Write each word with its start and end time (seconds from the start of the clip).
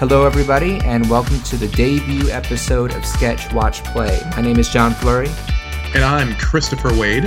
Hello, 0.00 0.24
everybody, 0.26 0.78
and 0.78 1.08
welcome 1.10 1.38
to 1.42 1.56
the 1.58 1.68
debut 1.68 2.30
episode 2.30 2.94
of 2.94 3.04
Sketch 3.04 3.52
Watch 3.52 3.84
Play. 3.84 4.18
My 4.34 4.40
name 4.40 4.58
is 4.58 4.68
John 4.70 4.92
Flurry, 4.94 5.28
And 5.94 6.02
I'm 6.02 6.34
Christopher 6.36 6.88
Wade. 6.98 7.24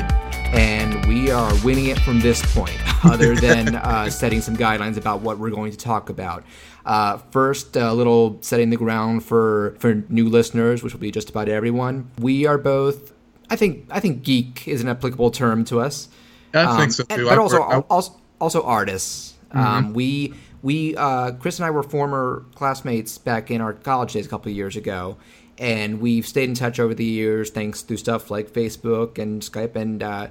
and 0.52 1.06
we 1.06 1.30
are 1.32 1.52
winning 1.64 1.88
it 1.88 2.00
from 2.00 2.20
this 2.20 2.42
point, 2.56 2.78
other 3.06 3.36
than 3.36 3.76
uh, 3.76 4.10
setting 4.10 4.42
some 4.42 4.58
guidelines 4.58 4.98
about 4.98 5.22
what 5.22 5.38
we're 5.38 5.52
going 5.52 5.72
to 5.72 5.78
talk 5.78 6.10
about. 6.10 6.44
Uh, 6.86 7.18
first, 7.32 7.76
a 7.78 7.94
little 7.94 8.40
setting 8.42 8.70
the 8.72 8.78
ground 8.78 9.24
for 9.24 9.76
for 9.80 9.94
new 10.10 10.28
listeners, 10.28 10.82
which 10.84 10.94
will 10.94 11.00
be 11.00 11.12
just 11.12 11.30
about 11.30 11.48
everyone. 11.50 12.10
We 12.20 12.46
are 12.48 12.58
both, 12.58 13.14
I 13.50 13.56
think, 13.56 13.86
I 13.92 14.00
think 14.00 14.24
geek 14.24 14.68
is 14.68 14.82
an 14.82 14.90
applicable 14.90 15.30
term 15.32 15.64
to 15.66 15.80
us. 15.80 16.10
I 16.54 16.64
Um, 16.64 16.78
think 16.78 16.92
so 16.92 17.04
and- 17.10 17.20
too. 17.20 17.26
but 17.30 17.38
also, 17.38 17.62
also, 17.90 18.20
also 18.42 18.64
artists. 18.64 19.30
Um, 19.52 19.94
we 19.94 20.34
we 20.64 20.96
uh, 20.96 21.34
Chris 21.34 21.60
and 21.60 21.66
I 21.66 21.70
were 21.70 21.84
former 21.84 22.46
classmates 22.56 23.20
back 23.20 23.52
in 23.52 23.62
our 23.62 23.74
college 23.74 24.14
days 24.14 24.26
a 24.26 24.30
couple 24.30 24.50
of 24.50 24.56
years 24.56 24.76
ago, 24.76 25.18
and 25.60 26.00
we've 26.02 26.26
stayed 26.26 26.50
in 26.50 26.56
touch 26.56 26.80
over 26.80 26.96
the 26.96 27.06
years 27.06 27.52
thanks 27.52 27.84
to 27.84 27.98
stuff 27.98 28.32
like 28.32 28.50
Facebook 28.50 29.20
and 29.20 29.42
Skype. 29.42 29.76
And 29.76 30.02
uh, 30.02 30.28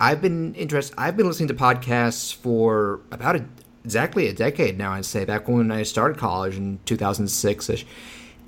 I've 0.00 0.22
been 0.22 0.54
interested. 0.54 0.94
I've 0.96 1.16
been 1.16 1.26
listening 1.26 1.48
to 1.48 1.54
podcasts 1.54 2.32
for 2.32 3.00
about 3.10 3.36
a, 3.36 3.44
exactly 3.84 4.28
a 4.28 4.32
decade 4.32 4.78
now. 4.78 4.92
I'd 4.92 5.04
say 5.04 5.24
back 5.24 5.48
when 5.48 5.72
I 5.72 5.82
started 5.82 6.16
college 6.16 6.56
in 6.56 6.78
2006 6.86 7.68
ish. 7.68 7.84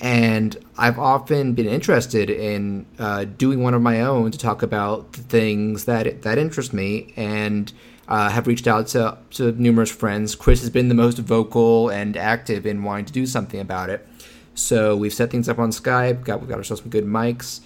And 0.00 0.56
I've 0.76 0.98
often 0.98 1.54
been 1.54 1.66
interested 1.66 2.28
in 2.28 2.86
uh, 2.98 3.24
doing 3.24 3.62
one 3.62 3.74
of 3.74 3.82
my 3.82 4.00
own 4.00 4.30
to 4.32 4.38
talk 4.38 4.62
about 4.62 5.12
the 5.12 5.22
things 5.22 5.84
that 5.84 6.22
that 6.22 6.38
interest 6.38 6.72
me, 6.72 7.12
and 7.16 7.72
uh, 8.08 8.30
have 8.30 8.46
reached 8.46 8.66
out 8.66 8.88
to, 8.88 9.18
to 9.30 9.52
numerous 9.52 9.90
friends. 9.90 10.34
Chris 10.34 10.60
has 10.60 10.70
been 10.70 10.88
the 10.88 10.94
most 10.94 11.18
vocal 11.18 11.88
and 11.88 12.16
active 12.16 12.66
in 12.66 12.82
wanting 12.82 13.06
to 13.06 13.12
do 13.12 13.26
something 13.26 13.60
about 13.60 13.90
it. 13.90 14.06
So 14.54 14.96
we've 14.96 15.12
set 15.12 15.30
things 15.30 15.48
up 15.48 15.58
on 15.58 15.70
Skype. 15.70 16.24
Got 16.24 16.40
we've 16.40 16.48
got 16.48 16.58
ourselves 16.58 16.82
some 16.82 16.90
good 16.90 17.04
mics, 17.04 17.60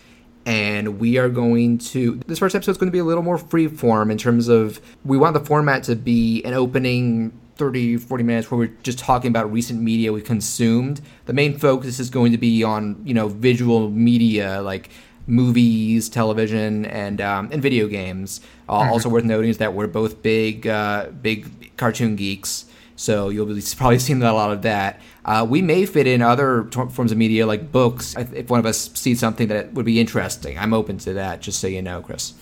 and 0.47 0.99
we 0.99 1.19
are 1.19 1.29
going 1.29 1.79
to. 1.79 2.21
This 2.27 2.39
first 2.39 2.55
episode 2.55 2.73
is 2.73 2.79
going 2.79 2.89
to 2.89 2.93
be 2.93 2.99
a 2.99 3.05
little 3.05 3.23
more 3.23 3.39
free 3.39 3.69
form 3.69 4.11
in 4.11 4.19
terms 4.19 4.49
of 4.49 4.81
we 5.05 5.19
want 5.19 5.35
the 5.35 5.45
format 5.45 5.83
to 5.85 5.97
be 5.97 6.43
an 6.45 6.55
opening 6.55 7.39
30, 7.57 7.97
40 7.99 8.25
minutes 8.25 8.51
where 8.51 8.59
we're 8.59 8.77
just 8.83 8.99
talking 8.99 9.29
about 9.29 9.53
recent 9.53 9.83
media 9.83 10.13
we 10.13 10.23
consumed. 10.23 11.01
The 11.27 11.33
main 11.33 11.59
focus 11.59 11.99
is 11.99 12.09
going 12.09 12.33
to 12.33 12.39
be 12.39 12.63
on, 12.63 13.03
you 13.05 13.13
know, 13.13 13.29
visual 13.29 13.91
media 13.91 14.63
like 14.63 14.91
movies, 15.29 16.09
television, 16.09 16.85
and 16.87 17.21
um, 17.21 17.49
and 17.53 17.63
video 17.63 17.87
games. 17.87 18.41
Uh, 18.69 18.91
Also 18.93 19.09
worth 19.09 19.25
noting 19.25 19.51
is 19.51 19.59
that 19.59 19.75
we're 19.75 19.87
both 19.87 20.23
big, 20.23 20.67
uh, 20.67 21.07
big 21.23 21.77
cartoon 21.77 22.17
geeks. 22.17 22.65
So 22.97 23.29
you'll 23.29 23.47
be 23.47 23.63
probably 23.77 23.99
seeing 24.01 24.23
a 24.23 24.33
lot 24.33 24.51
of 24.51 24.63
that. 24.63 25.01
Uh, 25.25 25.47
we 25.49 25.63
may 25.63 25.87
fit 25.87 26.07
in 26.09 26.21
other 26.23 26.65
t- 26.71 26.89
forms 26.91 27.13
of 27.13 27.19
media 27.19 27.47
like 27.47 27.71
books 27.71 28.17
if 28.17 28.33
if 28.33 28.51
one 28.51 28.59
of 28.59 28.67
us 28.67 28.91
sees 28.95 29.21
something 29.21 29.47
that 29.49 29.73
would 29.75 29.85
be 29.87 30.01
interesting. 30.01 30.59
I'm 30.59 30.75
open 30.75 30.99
to 31.07 31.13
that, 31.15 31.41
just 31.41 31.61
so 31.61 31.69
you 31.69 31.83
know, 31.83 32.01
Chris. 32.03 32.33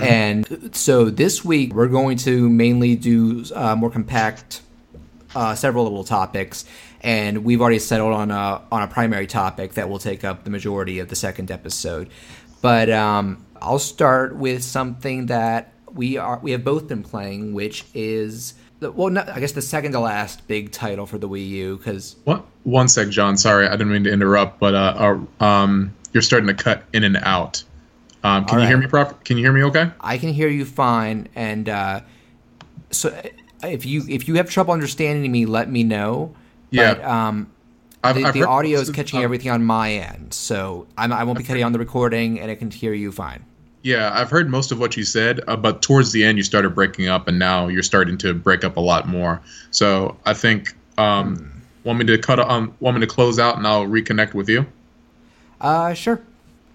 And 0.00 0.70
so 0.72 1.10
this 1.10 1.44
week 1.44 1.74
we're 1.74 1.88
going 1.88 2.16
to 2.18 2.48
mainly 2.48 2.94
do 2.94 3.44
uh, 3.54 3.74
more 3.74 3.90
compact, 3.90 4.62
uh, 5.34 5.54
several 5.54 5.84
little 5.84 6.04
topics, 6.04 6.64
and 7.00 7.44
we've 7.44 7.60
already 7.60 7.78
settled 7.78 8.14
on 8.14 8.30
a 8.30 8.62
on 8.70 8.82
a 8.82 8.88
primary 8.88 9.26
topic 9.26 9.74
that 9.74 9.88
will 9.88 9.98
take 9.98 10.24
up 10.24 10.44
the 10.44 10.50
majority 10.50 10.98
of 10.98 11.08
the 11.08 11.16
second 11.16 11.50
episode. 11.50 12.08
But 12.60 12.90
um, 12.90 13.44
I'll 13.60 13.78
start 13.78 14.36
with 14.36 14.62
something 14.62 15.26
that 15.26 15.72
we 15.92 16.16
are 16.16 16.38
we 16.42 16.52
have 16.52 16.64
both 16.64 16.88
been 16.88 17.02
playing, 17.02 17.54
which 17.54 17.84
is 17.94 18.54
well, 18.80 19.10
not, 19.10 19.28
I 19.28 19.40
guess 19.40 19.52
the 19.52 19.62
second 19.62 19.92
to 19.92 20.00
last 20.00 20.46
big 20.48 20.72
title 20.72 21.06
for 21.06 21.18
the 21.18 21.28
Wii 21.28 21.48
U 21.48 21.76
because 21.76 22.16
What? 22.24 22.44
One 22.64 22.88
sec, 22.88 23.08
John. 23.08 23.36
Sorry, 23.36 23.66
I 23.66 23.72
didn't 23.72 23.92
mean 23.92 24.04
to 24.04 24.12
interrupt, 24.12 24.58
but 24.58 24.74
uh, 24.74 25.18
uh, 25.40 25.44
um, 25.44 25.94
you're 26.12 26.22
starting 26.22 26.48
to 26.48 26.54
cut 26.54 26.84
in 26.92 27.04
and 27.04 27.16
out. 27.16 27.64
Um, 28.24 28.44
can 28.44 28.58
All 28.58 28.62
you 28.62 28.68
hear 28.68 28.78
me 28.78 28.86
proper? 28.86 29.14
Can 29.24 29.36
you 29.36 29.44
hear 29.44 29.52
me? 29.52 29.64
Okay. 29.64 29.90
I 30.00 30.18
can 30.18 30.32
hear 30.32 30.48
you 30.48 30.64
fine, 30.64 31.28
and 31.34 31.68
uh, 31.68 32.00
so 32.90 33.10
if 33.62 33.86
you 33.86 34.04
if 34.08 34.28
you 34.28 34.34
have 34.36 34.48
trouble 34.50 34.72
understanding 34.74 35.30
me, 35.30 35.46
let 35.46 35.70
me 35.70 35.82
know. 35.84 36.34
Yeah. 36.70 36.94
But, 36.94 37.04
um, 37.04 37.50
I've, 38.04 38.16
the, 38.16 38.24
I've 38.24 38.34
the 38.34 38.48
audio 38.48 38.80
is 38.80 38.88
of- 38.88 38.94
catching 38.96 39.22
everything 39.22 39.50
on 39.52 39.62
my 39.64 39.92
end, 39.92 40.34
so 40.34 40.86
I'm, 40.98 41.12
I 41.12 41.22
won't 41.22 41.38
be 41.38 41.44
cutting 41.44 41.62
on 41.62 41.72
the 41.72 41.78
recording, 41.78 42.40
and 42.40 42.50
I 42.50 42.56
can 42.56 42.68
hear 42.70 42.92
you 42.92 43.12
fine. 43.12 43.44
Yeah, 43.82 44.10
I've 44.12 44.28
heard 44.30 44.48
most 44.50 44.72
of 44.72 44.80
what 44.80 44.96
you 44.96 45.04
said, 45.04 45.40
uh, 45.46 45.56
but 45.56 45.82
towards 45.82 46.10
the 46.12 46.24
end 46.24 46.36
you 46.38 46.42
started 46.44 46.70
breaking 46.74 47.06
up, 47.08 47.28
and 47.28 47.38
now 47.38 47.68
you're 47.68 47.82
starting 47.84 48.18
to 48.18 48.34
break 48.34 48.64
up 48.64 48.76
a 48.76 48.80
lot 48.80 49.06
more. 49.06 49.40
So 49.70 50.16
I 50.26 50.34
think 50.34 50.74
um, 50.98 51.36
Hmm. 51.36 51.48
want 51.84 51.98
me 52.00 52.04
to 52.06 52.18
cut 52.18 52.40
um, 52.40 52.74
want 52.80 52.96
me 52.96 53.00
to 53.02 53.06
close 53.06 53.38
out, 53.38 53.56
and 53.56 53.66
I'll 53.66 53.86
reconnect 53.86 54.34
with 54.34 54.48
you. 54.48 54.66
Uh, 55.60 55.94
sure. 55.94 56.20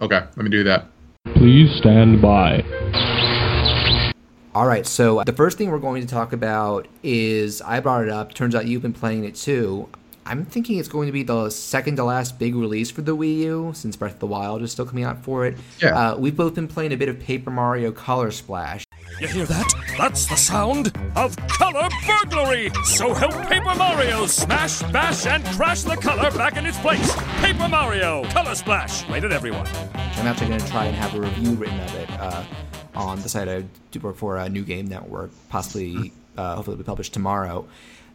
Okay, 0.01 0.19
let 0.19 0.37
me 0.37 0.49
do 0.49 0.63
that. 0.63 0.85
Please 1.35 1.75
stand 1.77 2.21
by. 2.21 2.63
All 4.57 4.65
right, 4.65 4.87
so 4.87 5.21
the 5.23 5.33
first 5.33 5.59
thing 5.59 5.69
we're 5.69 5.77
going 5.77 6.01
to 6.01 6.07
talk 6.07 6.33
about 6.33 6.87
is 7.03 7.61
I 7.61 7.79
brought 7.79 8.01
it 8.01 8.09
up. 8.09 8.33
Turns 8.33 8.55
out 8.55 8.65
you've 8.65 8.81
been 8.81 8.91
playing 8.91 9.23
it 9.23 9.35
too. 9.35 9.87
I'm 10.25 10.45
thinking 10.45 10.79
it's 10.79 10.87
going 10.87 11.05
to 11.05 11.11
be 11.11 11.21
the 11.21 11.51
second 11.51 11.97
to 11.97 12.03
last 12.03 12.39
big 12.39 12.55
release 12.55 12.89
for 12.89 13.03
the 13.03 13.15
Wii 13.15 13.37
U, 13.37 13.71
since 13.75 13.95
Breath 13.95 14.15
of 14.15 14.19
the 14.19 14.25
Wild 14.25 14.63
is 14.63 14.71
still 14.71 14.87
coming 14.87 15.03
out 15.03 15.23
for 15.23 15.45
it. 15.45 15.59
Yeah. 15.79 15.89
Uh, 15.89 16.17
we've 16.17 16.35
both 16.35 16.55
been 16.55 16.67
playing 16.67 16.91
a 16.91 16.97
bit 16.97 17.07
of 17.07 17.19
Paper 17.19 17.51
Mario 17.51 17.91
Color 17.91 18.31
Splash. 18.31 18.83
You 19.21 19.27
hear 19.27 19.45
that? 19.45 19.73
That's 19.95 20.25
the 20.25 20.35
sound 20.35 20.91
of 21.15 21.37
color 21.49 21.87
burglary! 22.07 22.71
So 22.83 23.13
help 23.13 23.33
Paper 23.47 23.75
Mario 23.75 24.25
smash, 24.25 24.81
bash, 24.91 25.27
and 25.27 25.45
crash 25.55 25.83
the 25.83 25.97
color 25.97 26.31
back 26.31 26.57
in 26.57 26.65
its 26.65 26.79
place! 26.79 27.15
Paper 27.41 27.67
Mario 27.67 28.23
Color 28.31 28.55
Splash! 28.55 29.07
Rated 29.07 29.31
everyone. 29.31 29.67
I'm 29.93 30.25
actually 30.25 30.47
going 30.47 30.61
to 30.61 30.67
try 30.67 30.85
and 30.85 30.95
have 30.95 31.13
a 31.13 31.21
review 31.21 31.51
written 31.51 31.79
of 31.79 31.93
it 31.93 32.09
uh, 32.19 32.43
on 32.97 33.21
the 33.21 33.29
site 33.29 33.47
I 33.47 33.63
do 33.91 33.99
work 33.99 34.17
for, 34.17 34.37
a 34.37 34.49
New 34.49 34.63
Game 34.63 34.87
Network, 34.87 35.31
possibly, 35.49 36.11
uh, 36.37 36.55
hopefully, 36.55 36.75
it'll 36.75 36.83
be 36.83 36.87
published 36.87 37.13
tomorrow. 37.13 37.67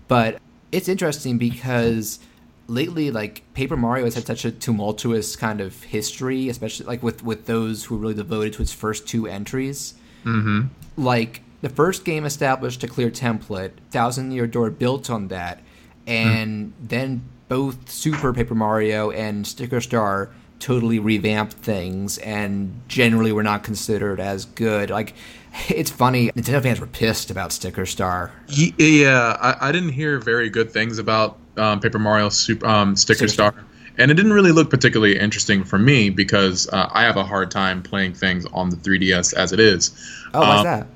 But 0.08 0.40
it's 0.70 0.88
interesting 0.88 1.38
because 1.38 2.18
lately, 2.66 3.10
like 3.10 3.42
Paper 3.54 3.76
Mario 3.76 4.04
has 4.04 4.14
had 4.14 4.26
such 4.26 4.44
a 4.44 4.50
tumultuous 4.50 5.36
kind 5.36 5.60
of 5.60 5.82
history, 5.84 6.48
especially 6.48 6.86
like 6.86 7.02
with 7.02 7.22
with 7.22 7.46
those 7.46 7.84
who 7.84 7.96
were 7.96 8.02
really 8.02 8.14
devoted 8.14 8.54
to 8.54 8.62
its 8.62 8.72
first 8.72 9.06
two 9.06 9.26
entries. 9.26 9.94
Mm-hmm. 10.24 10.66
Like 10.96 11.42
the 11.60 11.68
first 11.68 12.04
game 12.04 12.24
established 12.24 12.82
a 12.82 12.88
clear 12.88 13.10
template, 13.10 13.72
Thousand 13.90 14.32
Year 14.32 14.46
Door 14.46 14.70
built 14.70 15.10
on 15.10 15.28
that, 15.28 15.60
and 16.06 16.72
then 16.80 17.22
both 17.48 17.90
Super 17.90 18.32
Paper 18.32 18.54
Mario 18.54 19.10
and 19.10 19.46
Sticker 19.46 19.80
Star 19.80 20.30
totally 20.62 20.98
revamped 20.98 21.54
things 21.54 22.18
and 22.18 22.80
generally 22.88 23.32
were 23.32 23.42
not 23.42 23.64
considered 23.64 24.20
as 24.20 24.44
good. 24.44 24.88
Like 24.90 25.14
it's 25.68 25.90
funny, 25.90 26.30
Nintendo 26.32 26.62
fans 26.62 26.80
were 26.80 26.86
pissed 26.86 27.30
about 27.30 27.52
Sticker 27.52 27.84
Star. 27.84 28.32
Yeah, 28.48 29.36
I, 29.40 29.68
I 29.68 29.72
didn't 29.72 29.90
hear 29.90 30.18
very 30.18 30.48
good 30.48 30.70
things 30.70 30.98
about 30.98 31.38
um, 31.56 31.80
Paper 31.80 31.98
Mario 31.98 32.28
Super 32.28 32.66
um, 32.66 32.96
Sticker 32.96 33.28
Sticker 33.28 33.52
Star, 33.52 33.54
and 33.98 34.10
it 34.10 34.14
didn't 34.14 34.32
really 34.32 34.52
look 34.52 34.70
particularly 34.70 35.18
interesting 35.18 35.64
for 35.64 35.78
me 35.78 36.08
because 36.10 36.68
uh, 36.68 36.88
I 36.92 37.02
have 37.02 37.16
a 37.16 37.24
hard 37.24 37.50
time 37.50 37.82
playing 37.82 38.14
things 38.14 38.46
on 38.52 38.70
the 38.70 38.76
3DS 38.76 39.34
as 39.34 39.52
it 39.52 39.60
is. 39.60 39.90
Oh, 40.32 40.40
why's 40.40 40.60
Um, 40.60 40.64
that? 40.64 40.86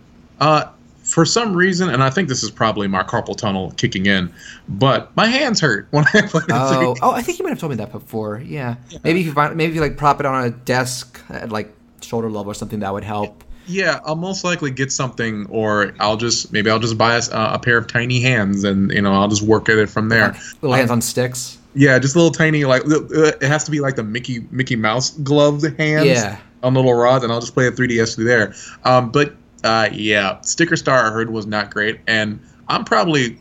Uh, 0.40 0.64
for 1.06 1.24
some 1.24 1.54
reason, 1.54 1.88
and 1.88 2.02
I 2.02 2.10
think 2.10 2.28
this 2.28 2.42
is 2.42 2.50
probably 2.50 2.88
my 2.88 3.02
carpal 3.02 3.36
tunnel 3.36 3.70
kicking 3.76 4.06
in, 4.06 4.32
but 4.68 5.14
my 5.16 5.26
hands 5.26 5.60
hurt 5.60 5.86
when 5.92 6.04
I 6.12 6.20
play 6.26 6.42
the 6.48 6.54
Oh, 6.54 6.94
3DS. 6.94 6.98
oh, 7.02 7.10
I 7.12 7.22
think 7.22 7.38
you 7.38 7.44
might 7.44 7.50
have 7.50 7.60
told 7.60 7.70
me 7.70 7.76
that 7.76 7.92
before. 7.92 8.42
Yeah, 8.44 8.76
maybe 9.04 9.20
if 9.20 9.26
you 9.26 9.32
find, 9.32 9.54
maybe 9.56 9.70
if 9.70 9.74
you 9.76 9.80
like 9.80 9.96
prop 9.96 10.20
it 10.20 10.26
on 10.26 10.44
a 10.44 10.50
desk 10.50 11.20
at 11.30 11.50
like 11.50 11.72
shoulder 12.02 12.28
level 12.30 12.50
or 12.50 12.54
something, 12.54 12.80
that 12.80 12.92
would 12.92 13.04
help. 13.04 13.44
Yeah, 13.68 13.98
I'll 14.04 14.14
most 14.16 14.44
likely 14.44 14.70
get 14.70 14.92
something, 14.92 15.46
or 15.48 15.92
I'll 15.98 16.16
just 16.16 16.52
maybe 16.52 16.70
I'll 16.70 16.78
just 16.78 16.96
buy 16.98 17.16
a, 17.16 17.22
a 17.54 17.58
pair 17.58 17.78
of 17.78 17.86
tiny 17.88 18.20
hands, 18.20 18.62
and 18.64 18.92
you 18.92 19.00
know 19.02 19.12
I'll 19.12 19.28
just 19.28 19.42
work 19.42 19.68
at 19.68 19.78
it 19.78 19.88
from 19.88 20.08
there. 20.08 20.36
Little 20.60 20.76
hands 20.76 20.90
on 20.90 21.00
sticks. 21.00 21.58
Yeah, 21.74 21.98
just 21.98 22.16
little 22.16 22.30
tiny 22.30 22.64
like 22.64 22.82
it 22.86 23.42
has 23.42 23.64
to 23.64 23.70
be 23.70 23.80
like 23.80 23.96
the 23.96 24.04
Mickey 24.04 24.46
Mickey 24.50 24.76
Mouse 24.76 25.10
gloved 25.18 25.78
hands 25.78 26.06
Yeah. 26.06 26.38
on 26.62 26.74
little 26.74 26.94
rods, 26.94 27.22
and 27.24 27.32
I'll 27.32 27.40
just 27.40 27.54
play 27.54 27.66
a 27.66 27.70
3DS 27.72 28.14
through 28.14 28.24
there. 28.24 28.54
Um, 28.84 29.10
but 29.10 29.34
uh, 29.64 29.88
yeah, 29.92 30.40
Sticker 30.40 30.76
Star 30.76 31.06
I 31.06 31.10
heard 31.10 31.30
was 31.30 31.46
not 31.46 31.70
great, 31.70 32.00
and 32.06 32.40
I'm 32.68 32.84
probably 32.84 33.38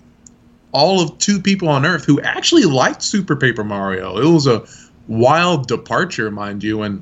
all 0.72 1.02
of 1.02 1.18
two 1.20 1.40
people 1.40 1.68
on 1.70 1.86
Earth 1.86 2.06
who 2.06 2.20
actually 2.22 2.64
liked 2.64 3.02
Super 3.02 3.36
Paper 3.36 3.64
Mario. 3.64 4.18
It 4.18 4.32
was 4.32 4.48
a 4.48 4.66
wild 5.08 5.68
departure, 5.68 6.30
mind 6.32 6.64
you, 6.64 6.82
and 6.82 7.02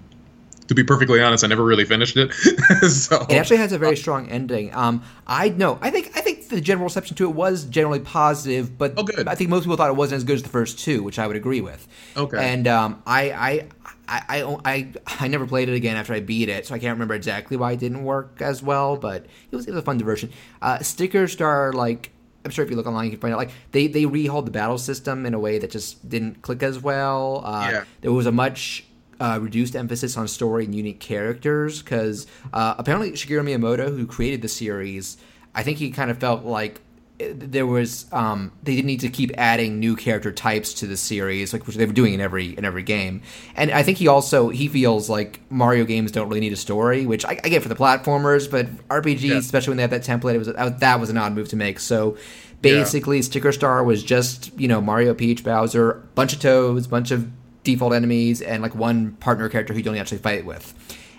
to 0.68 0.75
be 0.75 0.83
perfectly 0.83 1.21
honest, 1.21 1.44
I 1.44 1.48
never 1.48 1.63
really 1.63 1.86
finished 1.86 2.15
it. 2.18 2.31
so 2.89 3.25
It 3.30 3.33
actually 3.33 3.57
has 3.57 3.71
a 3.71 3.77
very 3.77 3.98
strong 3.98 4.30
ending. 4.30 4.74
Um, 4.74 5.04
I 5.27 5.50
know. 5.50 5.77
I 5.81 5.89
think 5.89 6.12
I 6.16 6.21
think 6.21 6.50
the 6.50 6.62
general 6.62 6.86
reception 6.86 7.16
to 7.18 7.25
it 7.25 7.33
was 7.33 7.66
generally 7.66 8.00
positive, 8.00 8.77
but 8.77 8.94
Oh, 8.98 9.04
good. 9.04 9.27
I 9.27 9.36
think 9.36 9.50
most 9.50 9.63
people 9.63 9.75
thought 9.75 9.89
it 9.89 9.95
wasn't 9.95 10.18
as 10.18 10.24
good 10.24 10.36
as 10.36 10.44
the 10.44 10.50
first 10.50 10.80
two, 10.80 11.04
which 11.04 11.19
I 11.19 11.27
would 11.27 11.36
agree 11.36 11.62
with. 11.62 11.88
Okay. 12.16 12.54
And 12.54 12.68
um, 12.68 13.01
I, 13.06 13.31
I 13.31 13.68
I, 14.08 14.22
I 14.30 14.58
I 14.66 14.92
I 15.20 15.28
never 15.28 15.46
played 15.48 15.70
it 15.70 15.76
again 15.76 15.96
after 15.96 16.14
I 16.14 16.20
beat 16.20 16.50
it, 16.50 16.66
so 16.68 16.76
I 16.76 16.80
can't 16.80 16.94
remember 16.96 17.14
exactly 17.14 17.58
why 17.58 17.72
it 17.74 17.80
didn't 17.80 18.04
work 18.04 18.42
as 18.42 18.62
well. 18.62 18.98
But 18.98 19.26
it 19.52 19.56
was 19.56 19.66
it 19.68 19.72
was 19.72 19.80
a 19.80 19.86
fun 19.86 19.98
diversion. 19.98 20.32
Uh, 20.62 20.80
Sticker 20.80 21.28
Star 21.28 21.72
like 21.74 22.12
I'm 22.46 22.52
sure 22.52 22.66
if 22.66 22.70
you 22.72 22.76
look 22.76 22.88
online, 22.88 23.06
you 23.06 23.12
can 23.12 23.20
find 23.22 23.34
out 23.34 23.38
like 23.38 23.52
they 23.72 23.88
they 23.88 24.04
rehauled 24.04 24.46
the 24.46 24.52
battle 24.52 24.78
system 24.78 25.26
in 25.26 25.34
a 25.34 25.40
way 25.40 25.58
that 25.60 25.72
just 25.72 26.10
didn't 26.10 26.42
click 26.42 26.62
as 26.64 26.80
well. 26.80 27.42
Uh, 27.46 27.70
Yeah. 27.72 27.84
There 28.02 28.12
was 28.12 28.26
a 28.26 28.32
much 28.34 28.86
uh, 29.22 29.40
reduced 29.42 29.76
emphasis 29.76 30.18
on 30.18 30.28
story 30.28 30.66
and 30.66 30.76
unique 30.76 31.00
characters 31.00 31.82
because 31.82 32.28
uh, 32.52 32.76
apparently 32.78 33.12
Shigeru 33.12 33.42
Miyamoto, 33.44 33.96
who 33.96 34.06
created 34.06 34.42
the 34.42 34.50
series, 34.50 35.16
I 35.56 35.64
think 35.64 35.78
he 35.78 35.92
kind 35.92 36.12
of 36.12 36.18
felt 36.18 36.44
like 36.44 36.82
there 37.19 37.65
was 37.68 38.06
um, 38.12 38.51
they 38.63 38.75
didn't 38.75 38.88
need 38.88 39.00
to 39.01 39.10
keep 39.10 39.31
adding 39.38 39.80
new 39.80 39.95
character 39.95 40.31
types 40.31 40.74
to 40.75 40.88
the 40.88 40.98
series, 40.98 41.54
like 41.54 41.68
which 41.68 41.75
they 41.75 41.86
were 41.86 41.94
doing 41.94 42.13
in 42.13 42.21
every 42.21 42.57
in 42.57 42.65
every 42.65 42.83
game. 42.83 43.21
And 43.56 43.71
I 43.71 43.83
think 43.83 43.98
he 44.00 44.07
also 44.07 44.50
he 44.50 44.68
feels 44.68 45.10
like 45.10 45.39
Mario 45.50 45.86
games 45.86 46.12
don't 46.12 46.27
really 46.27 46.39
need 46.39 46.54
a 46.54 46.57
story, 46.57 47.06
which 47.06 47.24
I, 47.25 47.39
I 47.44 47.50
get 47.50 47.62
for 47.62 47.69
the 47.69 47.75
platformers, 47.75 48.50
but 48.50 48.68
RPGs, 48.89 49.21
Yeah. 49.21 49.38
especially 49.38 49.71
when 49.71 49.77
they 49.77 49.83
have 49.83 49.92
that 49.92 50.04
template, 50.04 50.33
it 50.33 50.39
was 50.39 50.48
that 50.48 51.00
was- 51.00 51.10
an 51.10 51.18
odd 51.18 51.33
move 51.33 51.50
to 51.50 51.56
make. 51.56 51.80
So 51.80 52.18
basically, 52.62 53.21
Sticker 53.21 53.51
Star 53.51 53.83
was 53.83 54.04
just 54.04 54.51
you 54.59 54.68
know 54.68 54.81
Mario, 54.81 55.13
Peach, 55.13 55.44
Bowser, 55.44 56.04
bunch 56.16 56.33
of 56.33 56.39
Toads, 56.39 56.88
bunch 56.88 57.12
of 57.12 57.30
default 57.63 57.94
enemies, 57.94 58.42
and 58.42 58.63
like 58.63 58.74
one 58.75 59.12
partner 59.13 59.50
character 59.50 59.74
who 59.74 59.80
you 59.80 59.83
don't 59.83 59.98
actually 59.98 60.18
fight 60.18 60.45
with. 60.45 60.74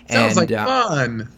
Sounds 0.09 0.37
and, 0.37 0.49
like 0.49 0.51
uh, 0.51 0.89
fun. 0.89 1.29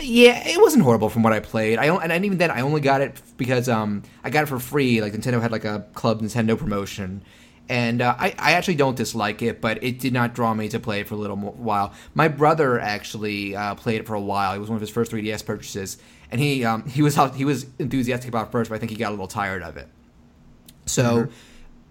Yeah, 0.00 0.46
it 0.46 0.60
wasn't 0.60 0.82
horrible 0.82 1.08
from 1.08 1.22
what 1.22 1.32
I 1.32 1.40
played. 1.40 1.78
I 1.78 1.86
and 1.86 2.24
even 2.24 2.38
then, 2.38 2.50
I 2.50 2.60
only 2.62 2.80
got 2.80 3.00
it 3.00 3.20
because 3.36 3.68
um, 3.68 4.02
I 4.22 4.30
got 4.30 4.44
it 4.44 4.46
for 4.46 4.58
free. 4.58 5.00
Like 5.00 5.12
Nintendo 5.12 5.40
had 5.40 5.52
like 5.52 5.64
a 5.64 5.86
Club 5.94 6.20
Nintendo 6.20 6.58
promotion, 6.58 7.22
and 7.68 8.02
uh, 8.02 8.14
I 8.18 8.34
I 8.38 8.52
actually 8.52 8.74
don't 8.76 8.96
dislike 8.96 9.42
it, 9.42 9.60
but 9.60 9.82
it 9.82 9.98
did 10.00 10.12
not 10.12 10.34
draw 10.34 10.52
me 10.54 10.68
to 10.70 10.80
play 10.80 11.00
it 11.00 11.08
for 11.08 11.14
a 11.14 11.18
little 11.18 11.36
mo- 11.36 11.54
while. 11.56 11.92
My 12.14 12.28
brother 12.28 12.78
actually 12.80 13.54
uh, 13.54 13.74
played 13.76 14.00
it 14.00 14.06
for 14.06 14.14
a 14.14 14.20
while. 14.20 14.54
It 14.54 14.58
was 14.58 14.68
one 14.68 14.76
of 14.76 14.80
his 14.80 14.90
first 14.90 15.12
3DS 15.12 15.44
purchases, 15.46 15.98
and 16.30 16.40
he 16.40 16.64
um, 16.64 16.84
he 16.88 17.02
was 17.02 17.16
he 17.34 17.44
was 17.44 17.66
enthusiastic 17.78 18.28
about 18.28 18.48
it 18.48 18.52
first, 18.52 18.70
but 18.70 18.76
I 18.76 18.78
think 18.78 18.90
he 18.90 18.96
got 18.96 19.10
a 19.10 19.10
little 19.10 19.28
tired 19.28 19.62
of 19.62 19.76
it. 19.76 19.88
So, 20.86 21.28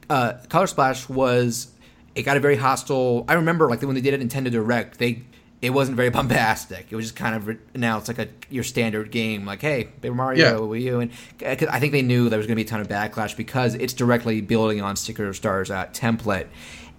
uh, 0.10 0.34
Color 0.50 0.68
Splash 0.68 1.10
was 1.10 1.72
it 2.16 2.24
got 2.24 2.38
a 2.38 2.40
very 2.40 2.58
hostile. 2.58 3.26
I 3.28 3.34
remember 3.36 3.70
like 3.70 3.82
when 3.82 3.96
they 3.96 4.02
did 4.02 4.14
it 4.14 4.22
Nintendo 4.22 4.52
Direct, 4.52 5.00
they 5.00 5.24
it 5.64 5.72
wasn't 5.72 5.98
very 5.98 6.10
bombastic. 6.20 6.88
It 6.92 6.96
was 6.96 7.06
just 7.06 7.16
kind 7.16 7.34
of 7.36 7.48
re- 7.48 7.58
announced 7.74 8.08
like 8.08 8.20
a 8.20 8.28
your 8.50 8.64
standard 8.64 9.10
game, 9.10 9.46
like 9.46 9.62
hey, 9.62 9.86
Paper 10.02 10.14
Mario, 10.14 10.46
Yeah. 10.46 10.60
Wii 10.60 10.82
U, 10.84 11.00
and 11.00 11.12
uh, 11.44 11.56
'cause 11.56 11.70
I 11.72 11.80
think 11.80 11.92
they 11.94 12.02
knew 12.04 12.30
there 12.30 12.38
was 12.38 12.46
going 12.48 12.58
to 12.58 12.64
be 12.64 12.68
a 12.68 12.70
ton 12.70 12.82
of 12.82 12.88
backlash 12.88 13.36
because 13.36 13.74
it's 13.76 13.94
directly 13.94 14.42
building 14.42 14.82
on 14.82 14.96
Sticker 14.96 15.32
Star's 15.34 15.72
uh, 15.72 15.88
template, 15.94 16.48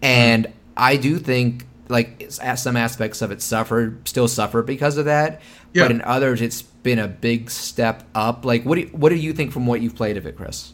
and 0.02 0.46
I 0.76 0.96
do 0.96 1.18
think 1.18 1.66
like 1.88 2.16
it's, 2.20 2.40
some 2.62 2.76
aspects 2.76 3.20
of 3.22 3.30
it 3.30 3.42
suffered, 3.42 4.08
still 4.08 4.26
suffer 4.28 4.62
because 4.62 4.96
of 4.96 5.04
that. 5.04 5.40
Yeah. 5.74 5.84
But 5.84 5.90
in 5.90 6.02
others, 6.02 6.40
it's 6.40 6.62
been 6.62 6.98
a 7.00 7.08
big 7.08 7.50
step 7.50 8.04
up. 8.14 8.44
Like, 8.44 8.62
what 8.64 8.76
do 8.76 8.82
you, 8.82 8.86
what 8.88 9.08
do 9.10 9.16
you 9.16 9.32
think 9.32 9.50
from 9.52 9.66
what 9.66 9.80
you've 9.80 9.96
played 9.96 10.16
of 10.16 10.24
it, 10.24 10.36
Chris? 10.36 10.72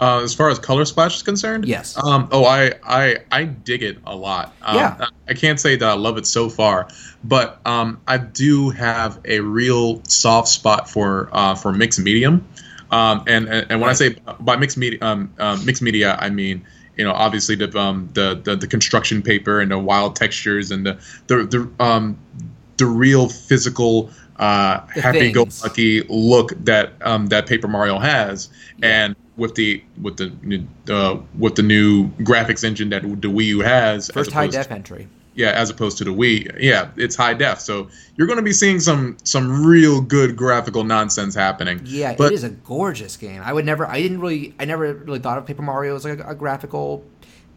Uh, 0.00 0.22
as 0.22 0.34
far 0.34 0.50
as 0.50 0.58
Color 0.58 0.84
Splash 0.84 1.16
is 1.16 1.22
concerned, 1.22 1.66
Yes. 1.66 1.96
Um, 2.02 2.28
oh, 2.32 2.44
I, 2.44 2.72
I 2.84 3.18
I 3.30 3.44
dig 3.44 3.82
it 3.82 3.98
a 4.06 4.14
lot. 4.16 4.54
Um, 4.62 4.76
Yeah. 4.76 5.06
I 5.28 5.34
can't 5.34 5.60
say 5.60 5.76
that 5.76 5.88
I 5.88 5.94
love 5.94 6.18
it 6.18 6.26
so 6.26 6.48
far, 6.48 6.88
but 7.22 7.60
um, 7.66 8.00
I 8.08 8.18
do 8.18 8.70
have 8.70 9.20
a 9.24 9.40
real 9.40 10.02
soft 10.04 10.48
spot 10.48 10.90
for 10.90 11.28
uh, 11.32 11.54
for 11.54 11.72
mixed 11.72 12.00
medium. 12.00 12.46
Um, 12.90 13.24
and, 13.26 13.48
and 13.48 13.66
and 13.70 13.80
when 13.80 13.90
I 13.90 13.94
say 13.94 14.16
by 14.40 14.56
mixed 14.56 14.76
media, 14.76 14.98
um, 15.02 15.32
uh, 15.38 15.58
mixed 15.64 15.82
media, 15.82 16.16
I 16.20 16.28
mean 16.30 16.64
you 16.96 17.04
know 17.04 17.12
obviously 17.12 17.56
the 17.56 17.76
um 17.78 18.08
the, 18.14 18.40
the 18.44 18.56
the 18.56 18.66
construction 18.66 19.22
paper 19.22 19.60
and 19.60 19.70
the 19.70 19.78
wild 19.78 20.16
textures 20.16 20.70
and 20.70 20.86
the 20.86 20.98
the 21.26 21.44
the 21.44 21.84
um 21.84 22.18
the 22.76 22.86
real 22.86 23.28
physical 23.28 24.10
uh 24.36 24.80
happy-go-lucky 24.88 26.02
look 26.08 26.52
that 26.64 26.92
um 27.02 27.26
that 27.26 27.46
Paper 27.46 27.68
Mario 27.68 27.98
has, 27.98 28.48
and 28.82 29.14
with 29.36 29.54
the 29.54 29.82
with 30.00 30.16
the 30.16 30.64
uh, 30.92 31.18
with 31.38 31.54
the 31.56 31.62
new 31.62 32.08
graphics 32.24 32.64
engine 32.64 32.90
that 32.90 33.02
the 33.02 33.28
Wii 33.28 33.46
U 33.46 33.60
has, 33.60 34.10
First 34.12 34.32
high 34.32 34.46
def 34.46 34.70
entry. 34.70 35.08
yeah, 35.34 35.50
as 35.50 35.70
opposed 35.70 35.98
to 35.98 36.04
the 36.04 36.10
Wii. 36.12 36.56
Yeah, 36.60 36.90
it's 36.96 37.16
high 37.16 37.34
def, 37.34 37.58
so 37.60 37.88
you're 38.16 38.28
going 38.28 38.38
to 38.38 38.44
be 38.44 38.52
seeing 38.52 38.78
some 38.78 39.16
some 39.24 39.64
real 39.66 40.00
good 40.00 40.36
graphical 40.36 40.84
nonsense 40.84 41.34
happening. 41.34 41.80
Yeah, 41.84 42.14
but 42.16 42.32
it 42.32 42.34
is 42.34 42.44
a 42.44 42.50
gorgeous 42.50 43.16
game. 43.16 43.42
I 43.42 43.52
would 43.52 43.64
never, 43.66 43.86
I 43.86 44.00
didn't 44.00 44.20
really, 44.20 44.54
I 44.60 44.64
never 44.64 44.94
really 44.94 45.18
thought 45.18 45.38
of 45.38 45.46
Paper 45.46 45.62
Mario 45.62 45.96
as 45.96 46.04
like 46.04 46.20
a, 46.20 46.28
a 46.28 46.34
graphical, 46.36 47.04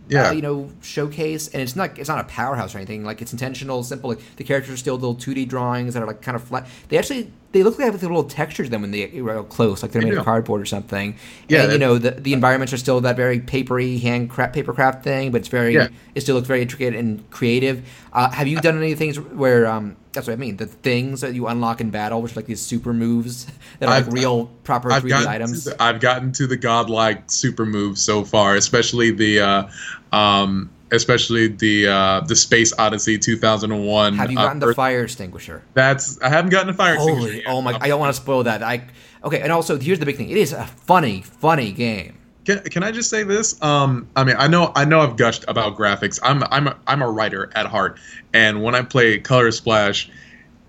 Yeah. 0.10 0.30
uh, 0.30 0.32
you 0.32 0.42
know, 0.42 0.70
showcase. 0.82 1.48
And 1.50 1.62
it's 1.62 1.76
not, 1.76 1.98
it's 1.98 2.10
not 2.10 2.20
a 2.20 2.24
powerhouse 2.26 2.74
or 2.74 2.78
anything. 2.78 3.04
Like 3.04 3.22
it's 3.22 3.32
intentional, 3.32 3.84
simple. 3.84 4.10
Like 4.12 4.20
the 4.38 4.44
characters 4.44 4.74
are 4.76 4.78
still 4.78 4.96
little 4.96 5.16
2D 5.16 5.48
drawings 5.48 5.94
that 5.94 6.04
are 6.04 6.08
like 6.08 6.22
kind 6.22 6.36
of 6.36 6.44
flat. 6.44 6.68
They 6.90 6.98
actually, 6.98 7.32
they 7.54 7.64
look 7.64 7.74
like 7.74 7.78
they 7.78 7.84
have 7.86 7.96
a 8.04 8.06
little 8.08 8.24
texture 8.26 8.64
to 8.64 8.70
them 8.70 8.82
when 8.82 8.92
they 8.92 9.06
are 9.18 9.24
real 9.24 9.44
close, 9.44 9.82
like 9.82 9.92
they're 9.92 10.02
made 10.02 10.14
of 10.14 10.26
cardboard 10.26 10.62
or 10.62 10.66
something. 10.66 11.16
Yeah, 11.48 11.64
and 11.64 11.72
you 11.74 11.80
know 11.80 11.98
the 11.98 12.12
the 12.12 12.34
environments 12.34 12.74
are 12.74 12.78
still 12.78 13.00
that 13.02 13.16
very 13.16 13.40
papery 13.40 13.98
hand 14.00 14.30
craft 14.30 14.54
paper 14.54 14.74
craft 14.74 15.04
thing, 15.04 15.32
but 15.32 15.40
it's 15.40 15.48
very, 15.48 15.74
Yeah. 15.74 15.88
it 16.14 16.22
still 16.22 16.36
looks 16.36 16.48
very 16.48 16.62
intricate 16.62 16.94
and 16.96 17.28
creative. 17.32 17.88
Uh, 18.12 18.30
have 18.32 18.48
you 18.48 18.60
done 18.60 18.78
any 18.78 18.96
things 18.96 19.20
where? 19.20 19.66
Um, 19.68 19.96
that's 20.14 20.28
what 20.28 20.34
I 20.34 20.38
mean. 20.38 20.58
The 20.58 20.66
things 20.66 21.22
that 21.22 21.36
you 21.36 21.46
unlock 21.48 21.80
in 21.80 21.90
battle, 21.92 22.22
which 22.24 22.32
are 22.34 22.36
like 22.38 22.48
these 22.48 22.60
super 22.62 22.92
moves 22.92 23.46
that 23.80 23.88
are 23.88 23.96
I've- 23.96 24.10
real 24.12 24.48
proper 24.64 24.92
I've 24.92 25.04
3D 25.04 25.10
gotten 25.10 25.28
items. 25.28 25.64
The, 25.66 25.82
I've 25.82 26.00
gotten 26.00 26.32
to 26.34 26.48
the 26.48 26.58
godlike 26.58 27.24
super 27.32 27.66
moves 27.66 28.02
so 28.02 28.24
far, 28.26 28.56
especially 28.56 29.12
the 29.12 29.40
uh, 29.40 29.68
um, 30.12 30.70
especially 30.92 31.48
the 31.48 31.88
uh, 31.88 32.22
the 32.22 32.36
Space 32.36 32.74
Odyssey 32.78 33.18
2001. 33.18 34.16
Have 34.16 34.32
you 34.32 34.38
uh, 34.40 34.44
gotten 34.44 34.60
the 34.60 34.74
fire 34.74 35.04
extinguisher? 35.04 35.64
That's 35.74 36.20
I 36.22 36.30
haven't 36.30 36.52
gotten 36.52 36.70
a 36.70 36.74
fire 36.74 36.96
extinguisher. 36.96 37.36
Yet. 37.36 37.44
oh 37.48 37.62
my! 37.62 37.78
I 37.82 37.88
don't 37.88 38.00
want 38.00 38.16
to 38.16 38.22
spoil 38.22 38.44
that. 38.44 38.64
I 38.64 38.84
okay, 39.24 39.42
and 39.42 39.52
also 39.52 39.78
here's 39.78 40.00
the 40.00 40.06
big 40.06 40.18
thing. 40.18 40.30
It 40.30 40.38
is 40.38 40.54
a 40.54 40.66
funny, 40.66 41.22
funny 41.22 41.72
game. 41.72 42.18
Can, 42.46 42.60
can 42.64 42.82
I 42.82 42.92
just 42.92 43.10
say 43.10 43.24
this? 43.24 43.62
Um, 43.62 44.08
I 44.16 44.24
mean, 44.24 44.38
I 44.40 44.48
know 44.48 44.72
I 44.76 44.86
know 44.86 45.02
I've 45.02 45.18
gushed 45.18 45.44
about 45.50 45.78
graphics. 45.78 46.20
I'm 46.24 46.44
I'm 46.50 46.68
a, 46.68 46.78
I'm 46.88 47.02
a 47.02 47.10
writer 47.12 47.50
at 47.56 47.66
heart, 47.66 48.00
and 48.34 48.64
when 48.64 48.74
I 48.74 48.82
play 48.84 49.20
Color 49.20 49.52
Splash, 49.52 50.10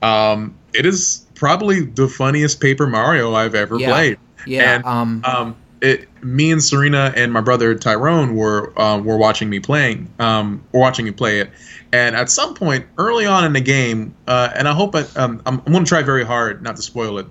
um, 0.02 0.56
it 0.74 0.84
is 0.86 1.24
probably 1.36 1.82
the 1.82 2.08
funniest 2.08 2.60
Paper 2.60 2.86
Mario 2.88 3.32
I've 3.34 3.54
ever 3.54 3.78
Yeah. 3.78 3.92
played. 3.92 4.18
Yeah, 4.46 4.74
And, 4.76 4.84
um, 4.84 5.22
um, 5.24 5.56
it, 5.80 6.08
me 6.22 6.50
and 6.50 6.62
Serena 6.62 7.12
and 7.14 7.32
my 7.32 7.40
brother 7.40 7.74
Tyrone 7.74 8.34
were 8.34 8.78
uh, 8.78 8.98
were 8.98 9.16
watching 9.16 9.48
me 9.48 9.60
playing, 9.60 10.10
um, 10.18 10.64
were 10.72 10.80
watching 10.80 11.04
me 11.04 11.10
play 11.10 11.40
it, 11.40 11.50
and 11.92 12.16
at 12.16 12.30
some 12.30 12.54
point 12.54 12.86
early 12.98 13.26
on 13.26 13.44
in 13.44 13.52
the 13.52 13.60
game, 13.60 14.14
uh, 14.26 14.50
and 14.54 14.68
I 14.68 14.74
hope 14.74 14.94
I, 14.94 15.02
um, 15.16 15.42
I'm, 15.46 15.62
I'm 15.64 15.72
going 15.72 15.84
to 15.84 15.88
try 15.88 16.02
very 16.02 16.24
hard 16.24 16.62
not 16.62 16.76
to 16.76 16.82
spoil 16.82 17.18
it, 17.18 17.26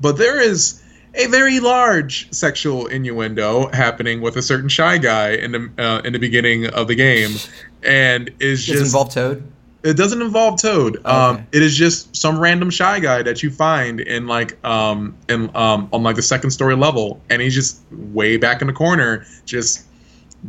but 0.00 0.16
there 0.16 0.40
is 0.40 0.82
a 1.14 1.26
very 1.26 1.60
large 1.60 2.32
sexual 2.32 2.86
innuendo 2.86 3.68
happening 3.72 4.20
with 4.20 4.36
a 4.36 4.42
certain 4.42 4.68
shy 4.68 4.98
guy 4.98 5.30
in 5.32 5.52
the 5.52 5.70
uh, 5.78 6.00
in 6.04 6.12
the 6.12 6.18
beginning 6.18 6.66
of 6.68 6.88
the 6.88 6.94
game, 6.94 7.36
and 7.82 8.30
is 8.40 8.64
just 8.64 8.82
involve 8.82 9.12
Toad? 9.12 9.51
It 9.84 9.96
doesn't 9.96 10.22
involve 10.22 10.60
Toad. 10.60 10.96
Okay. 10.96 11.04
Um, 11.08 11.46
it 11.52 11.62
is 11.62 11.76
just 11.76 12.14
some 12.16 12.38
random 12.38 12.70
shy 12.70 13.00
guy 13.00 13.22
that 13.22 13.42
you 13.42 13.50
find 13.50 14.00
in 14.00 14.26
like 14.26 14.62
um 14.64 15.14
in 15.28 15.50
um 15.56 15.88
on 15.92 16.02
like 16.02 16.16
the 16.16 16.22
second 16.22 16.50
story 16.50 16.76
level, 16.76 17.20
and 17.30 17.42
he's 17.42 17.54
just 17.54 17.80
way 17.90 18.36
back 18.36 18.60
in 18.60 18.66
the 18.68 18.72
corner, 18.72 19.26
just 19.44 19.86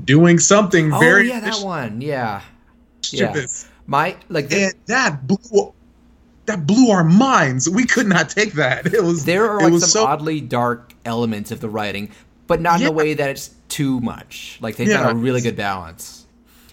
doing 0.05 0.39
something 0.39 0.93
Oh 0.93 0.99
very 0.99 1.29
yeah, 1.29 1.39
that 1.39 1.59
one. 1.65 2.01
Yeah, 2.01 2.41
mischievous. 3.01 3.67
my 3.87 4.15
like 4.29 4.49
the- 4.49 4.63
And 4.65 4.73
that 4.87 5.27
blew 5.27 5.73
that 6.45 6.67
blew 6.67 6.91
our 6.91 7.03
minds. 7.03 7.69
We 7.69 7.85
could 7.85 8.07
not 8.07 8.29
take 8.29 8.53
that. 8.53 8.85
It 8.93 9.03
was 9.03 9.25
there 9.25 9.49
are 9.49 9.59
it 9.59 9.63
like 9.63 9.73
was 9.73 9.83
some 9.91 10.01
so 10.01 10.05
oddly 10.05 10.41
dark 10.41 10.93
elements 11.05 11.51
of 11.51 11.59
the 11.61 11.69
writing, 11.69 12.11
but 12.47 12.59
not 12.61 12.81
in 12.81 12.87
a 12.87 12.91
way 12.91 13.13
that 13.13 13.29
it's 13.29 13.49
too 13.69 13.99
much. 14.01 14.57
Like 14.61 14.75
they 14.75 14.85
Yeah. 14.85 15.03
found 15.03 15.17
a 15.17 15.21
really 15.21 15.41
good 15.41 15.55
balance. 15.55 16.25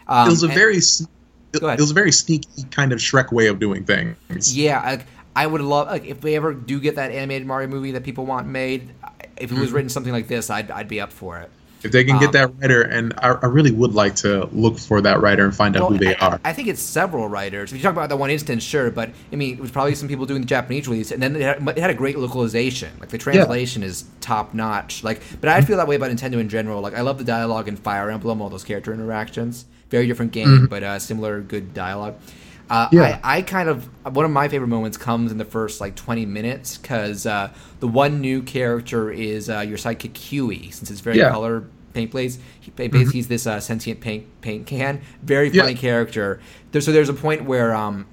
Um, 0.09 0.27
it 0.27 0.31
was 0.31 0.43
a 0.43 0.47
and- 0.47 0.55
very 0.55 0.81
it, 1.53 1.63
it 1.63 1.81
was 1.81 1.91
a 1.91 1.95
very 1.95 2.13
sneaky 2.13 2.63
kind 2.71 2.93
of 2.93 2.99
Shrek 2.99 3.33
way 3.33 3.47
of 3.49 3.59
doing 3.59 3.85
things. 3.85 4.57
Yeah, 4.57 4.79
I, 4.81 5.05
I 5.35 5.47
would 5.47 5.61
love 5.61 5.89
like 5.89 6.05
if 6.05 6.23
we 6.23 6.35
ever 6.37 6.55
do 6.55 6.81
get 6.81 6.97
that 6.97 7.11
animated 7.11 7.47
Mario 7.47 7.69
movie 7.69 7.93
that 7.93 8.05
people 8.05 8.27
want 8.27 8.47
made. 8.47 8.91
If 9.37 9.51
it 9.51 9.55
Mm-hmm. 9.55 9.61
was 9.61 9.73
written 9.73 9.89
something 9.89 10.13
like 10.13 10.29
this, 10.29 10.51
I'd 10.51 10.71
I'd 10.71 10.89
be 10.89 11.01
up 11.01 11.13
for 11.13 11.39
it. 11.39 11.51
If 11.83 11.93
they 11.93 12.05
can 12.05 12.17
Um, 12.17 12.21
get 12.21 12.33
that 12.33 12.53
writer, 12.61 12.83
and 12.83 13.15
I, 13.19 13.29
I 13.31 13.47
really 13.47 13.71
would 13.73 13.95
like 13.95 14.15
to 14.17 14.47
look 14.53 14.79
for 14.79 15.01
that 15.01 15.21
writer 15.21 15.45
and 15.45 15.55
find 15.55 15.77
out 15.77 15.83
Well, 15.83 15.93
who 15.93 16.05
they 16.05 16.15
I, 16.17 16.27
are. 16.27 16.41
I 16.45 16.53
think 16.53 16.69
it's 16.69 16.83
several 16.83 17.29
writers. 17.29 17.73
If 17.73 17.79
you 17.79 17.83
talk 17.83 17.93
about 17.93 18.09
that 18.09 18.17
one 18.17 18.31
instance, 18.31 18.63
sure, 18.63 18.91
but 18.91 19.11
I 19.33 19.37
mean, 19.37 19.55
it 19.55 19.61
was 19.61 19.71
probably 19.71 19.95
some 19.95 20.09
people 20.09 20.27
doing 20.27 20.43
the 20.43 20.47
Japanese 20.47 20.89
release, 20.89 21.11
and 21.11 21.23
then 21.23 21.37
it 21.37 21.43
had, 21.43 21.69
it 21.69 21.79
had 21.79 21.91
a 21.91 21.95
great 21.95 22.19
localization. 22.19 22.91
Like 23.01 23.09
the 23.09 23.19
translation 23.19 23.83
is 23.83 24.05
top 24.21 24.53
notch. 24.55 25.03
Like, 25.03 25.23
but 25.41 25.49
I 25.49 25.63
feel 25.63 25.77
that 25.79 25.89
way 25.89 25.97
about 25.97 26.11
Nintendo 26.11 26.39
in 26.39 26.49
general. 26.49 26.81
Like, 26.81 26.95
I 26.95 27.01
love 27.01 27.19
the 27.19 27.25
dialogue 27.25 27.69
in 27.69 27.77
Fire 27.77 28.11
Emblem, 28.11 28.43
all 28.43 28.51
those 28.51 28.65
character 28.65 28.93
interactions. 28.93 29.65
Very 29.89 30.07
different 30.07 30.33
game, 30.33 30.67
but 30.67 30.83
uh, 30.83 30.99
similar 30.99 31.41
good 31.41 31.75
dialogue. 31.75 32.15
Uh, 32.71 32.87
Mm-hmm. 32.87 32.97
Yeah. 32.97 33.21
I, 33.25 33.39
I 33.39 33.43
kind 33.43 33.69
of 33.69 33.85
one 34.15 34.25
of 34.25 34.31
my 34.31 34.49
favorite 34.49 34.69
moments 34.69 34.97
comes 34.97 35.33
in 35.33 35.39
the 35.39 35.45
first 35.45 35.81
like 35.81 35.97
20 35.97 36.25
minutes 36.27 36.79
because 36.79 37.27
uh, 37.27 37.53
the 37.81 37.89
one 37.89 38.21
new 38.21 38.43
character 38.43 39.11
is 39.11 39.51
uh, 39.51 39.61
your 39.61 39.77
sidekick 39.77 40.17
Huey, 40.17 40.71
since 40.71 40.91
it's 40.91 41.01
very 41.01 41.19
Yeah. 41.19 41.31
color 41.31 41.65
paint 41.93 42.13
plays. 42.13 42.39
He, 42.61 42.71
basically, 42.71 43.05
he's 43.13 43.27
this 43.29 43.47
uh, 43.47 43.59
sentient 43.59 44.01
paint 44.01 44.25
paint 44.41 44.67
can. 44.67 45.01
Very 45.23 45.51
Yeah. 45.51 45.63
funny 45.65 45.75
character. 45.75 46.41
There, 46.71 46.81
so 46.81 46.93
there's 46.93 47.09
a 47.09 47.15
point 47.15 47.45
where 47.45 47.75
um, 47.75 48.07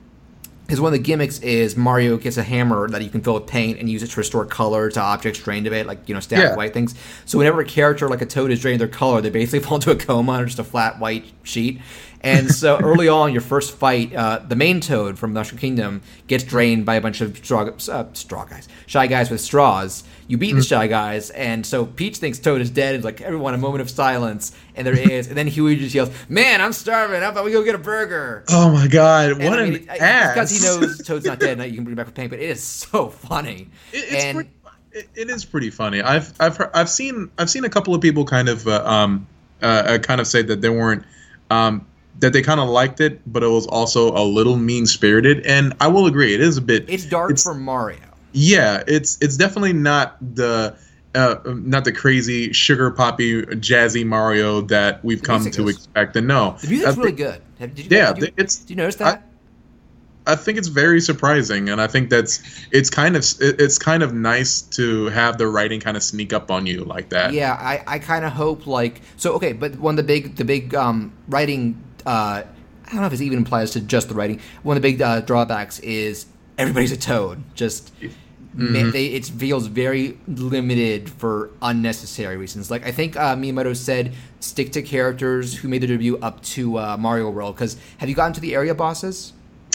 because 0.66 0.82
one 0.82 0.92
of 0.92 1.00
the 1.00 1.04
gimmicks 1.04 1.40
is 1.40 1.78
Mario 1.78 2.18
gets 2.18 2.36
a 2.36 2.44
hammer 2.44 2.90
that 2.90 3.02
you 3.02 3.10
can 3.10 3.22
fill 3.22 3.36
with 3.36 3.48
paint 3.48 3.80
and 3.80 3.88
use 3.90 4.04
it 4.04 4.08
to 4.08 4.20
restore 4.20 4.46
color 4.46 4.90
to 4.90 5.00
objects 5.00 5.40
drained 5.40 5.66
of 5.66 5.72
it, 5.72 5.86
like 5.88 6.10
you 6.10 6.14
know 6.14 6.20
static 6.20 6.44
Yeah. 6.50 6.56
white 6.56 6.74
things. 6.74 6.94
So 7.26 7.38
whenever 7.38 7.62
a 7.62 7.66
character 7.66 8.10
like 8.10 8.22
a 8.22 8.26
toad 8.26 8.52
is 8.52 8.60
drained 8.60 8.82
their 8.82 8.88
color, 8.90 9.22
they 9.22 9.30
basically 9.30 9.60
fall 9.66 9.76
into 9.76 9.92
a 9.92 9.96
coma 9.96 10.42
or 10.42 10.46
just 10.46 10.60
a 10.60 10.64
flat 10.66 11.00
white 11.00 11.26
sheet. 11.44 11.80
And 12.22 12.50
so 12.54 12.80
early 12.80 13.08
on, 13.08 13.32
your 13.32 13.42
first 13.42 13.76
fight, 13.78 14.14
uh, 14.16 14.40
the 14.40 14.56
main 14.56 14.82
toad 14.82 15.18
from 15.20 15.34
Mushroom 15.34 15.60
Kingdom 15.60 16.02
gets 16.28 16.44
drained 16.44 16.86
by 16.86 16.96
a 16.96 17.02
bunch 17.02 17.22
of 17.22 17.38
straw, 17.38 17.62
uh, 17.90 18.06
straw 18.14 18.46
guys, 18.46 18.68
shy 18.86 19.08
guys 19.08 19.30
with 19.30 19.42
straws. 19.42 20.04
You 20.28 20.38
beat 20.38 20.54
the 20.54 20.62
shy 20.62 20.88
guys, 20.88 21.30
and 21.30 21.66
so 21.66 21.86
Peach 21.86 22.18
thinks 22.18 22.38
Toad 22.38 22.60
is 22.60 22.70
dead. 22.70 22.96
And 22.96 23.04
like 23.04 23.22
everyone, 23.22 23.54
a 23.54 23.58
moment 23.58 23.82
of 23.82 23.90
silence, 23.90 24.52
and 24.76 24.86
there 24.86 24.94
is. 24.98 25.28
And 25.30 25.38
then 25.38 25.48
Huey 25.48 25.78
just 25.78 25.96
yells, 25.96 26.10
"Man, 26.28 26.60
I'm 26.60 26.74
starving! 26.74 27.22
How 27.22 27.30
about 27.30 27.46
we 27.46 27.54
go 27.54 27.64
get 27.64 27.76
a 27.76 27.78
burger?" 27.78 28.44
Oh 28.50 28.70
my 28.72 28.88
god, 28.88 29.32
And, 29.32 29.44
what 29.46 29.58
I 29.58 29.64
mean, 29.64 29.76
an 29.76 29.82
it- 29.96 30.02
ass! 30.02 30.34
Because 30.34 30.50
he 30.52 30.62
knows 30.66 30.98
Toad's 31.06 31.26
not 31.26 31.40
dead, 31.40 31.58
and 31.60 31.70
you 31.72 31.76
can 31.78 31.86
bring 31.86 31.94
him 31.94 31.96
back 31.96 32.08
with 32.08 32.16
pain. 32.16 32.28
But 32.28 32.40
it 32.40 32.50
is 32.50 32.62
so 32.62 33.08
funny. 33.08 33.70
It- 33.94 33.98
it's 34.12 34.24
and 34.26 34.36
pretty, 34.36 34.50
it, 34.92 35.10
it 35.16 35.30
is 35.30 35.46
pretty 35.46 35.70
funny. 35.70 36.02
I've 36.02 36.34
I've 36.42 36.58
heard, 36.58 36.72
I've 36.74 36.90
seen 36.90 37.32
I've 37.38 37.50
seen 37.50 37.64
a 37.64 37.70
couple 37.70 37.96
of 37.96 38.02
people 38.02 38.26
kind 38.26 38.50
of 38.50 38.68
uh, 38.68 38.84
um 38.86 39.26
uh, 39.62 39.66
uh, 39.66 39.98
kind 40.00 40.20
of 40.20 40.28
say 40.28 40.42
that 40.42 40.60
they 40.60 40.70
weren't 40.70 41.06
um 41.52 41.86
that 42.20 42.34
they 42.34 42.42
kind 42.42 42.60
of 42.60 42.68
liked 42.70 43.00
it, 43.02 43.22
but 43.32 43.44
it 43.44 43.48
was 43.48 43.68
also 43.68 44.12
a 44.16 44.24
little 44.24 44.56
mean 44.58 44.86
spirited. 44.86 45.46
And 45.46 45.74
I 45.80 45.88
will 45.88 46.06
agree, 46.08 46.34
it 46.34 46.42
is 46.42 46.58
a 46.58 46.62
bit. 46.62 46.90
it's 46.90 47.06
dark 47.06 47.32
it's- 47.32 47.44
for 47.44 47.54
Mario. 47.54 48.00
Yeah, 48.34 48.84
it's 48.88 49.18
it's 49.22 49.38
definitely 49.38 49.74
not 49.74 50.18
the. 50.36 50.76
Uh, 51.16 51.40
not 51.46 51.84
the 51.84 51.92
crazy 51.92 52.54
sugar 52.54 52.92
poppy 52.92 53.42
jazzy 53.42 54.06
Mario 54.06 54.62
that 54.62 55.04
we've 55.04 55.24
come 55.24 55.50
to 55.50 55.68
expect 55.68 56.16
and 56.16 56.28
know. 56.28 56.56
The 56.62 56.68
music's 56.68 56.96
I 56.96 57.00
really 57.00 57.12
good. 57.14 57.42
Have- 57.58 57.74
Did 57.74 57.92
you, 57.92 57.98
Yeah, 57.98 58.14
you, 58.16 58.28
it's 58.38 58.58
did 58.58 58.70
you 58.72 58.76
notice 58.76 58.98
that? 58.98 59.24
I 60.28 60.36
think 60.36 60.60
it's 60.60 60.68
very 60.68 61.00
surprising, 61.02 61.70
and 61.70 61.82
I 61.82 61.88
think 61.88 62.12
that's 62.12 62.44
it's 62.72 62.92
kind 62.92 63.16
of 63.16 63.26
it's 63.40 63.80
kind 63.80 64.04
of 64.04 64.14
nice 64.14 64.62
to 64.62 65.06
have 65.06 65.38
the 65.40 65.48
writing 65.48 65.80
kind 65.80 65.98
of 65.98 66.04
sneak 66.04 66.34
up 66.34 66.52
on 66.52 66.68
you 66.68 66.84
like 66.84 67.10
that. 67.10 67.34
Yeah, 67.34 67.54
I, 67.54 67.82
I 67.88 67.98
kind 68.00 68.24
of 68.26 68.34
hope 68.34 68.68
like 68.68 69.02
so. 69.16 69.34
Okay, 69.36 69.54
but 69.54 69.78
one 69.80 69.94
of 69.94 69.98
the 69.98 70.04
big 70.04 70.36
the 70.36 70.46
big 70.46 70.76
um, 70.76 71.14
writing. 71.30 71.82
Uh, 72.08 72.44
I 72.86 72.92
don't 72.92 73.02
know 73.02 73.08
if 73.08 73.14
it 73.14 73.22
even 73.22 73.40
applies 73.42 73.72
to 73.72 73.82
just 73.82 74.08
the 74.08 74.16
writing. 74.16 74.40
One 74.64 74.78
of 74.78 74.82
the 74.82 74.92
big 74.92 75.02
uh, 75.02 75.20
drawbacks 75.22 75.80
is 75.80 76.26
everybody's 76.58 76.94
a 76.94 76.98
toad. 76.98 77.44
Just 77.54 77.92
ma- 78.54 78.90
they, 78.92 79.08
it 79.08 79.26
feels 79.26 79.68
very 79.68 80.18
limited 80.28 81.10
for 81.10 81.52
unnecessary 81.62 82.38
reasons. 82.38 82.72
Like 82.72 82.86
I 82.86 82.92
think 82.92 83.18
uh, 83.18 83.36
Miyamoto 83.36 83.76
said, 83.76 84.14
stick 84.40 84.72
to 84.72 84.82
characters 84.82 85.54
who 85.54 85.68
made 85.68 85.82
their 85.82 85.90
debut 85.90 86.18
up 86.20 86.42
to 86.44 86.78
uh, 86.80 86.98
Mario 86.98 87.30
World. 87.30 87.56
Because 87.56 87.78
have 87.98 88.08
you 88.08 88.16
gotten 88.16 88.34
to 88.34 88.42
the 88.42 88.56
area 88.56 88.74
bosses? 88.74 89.34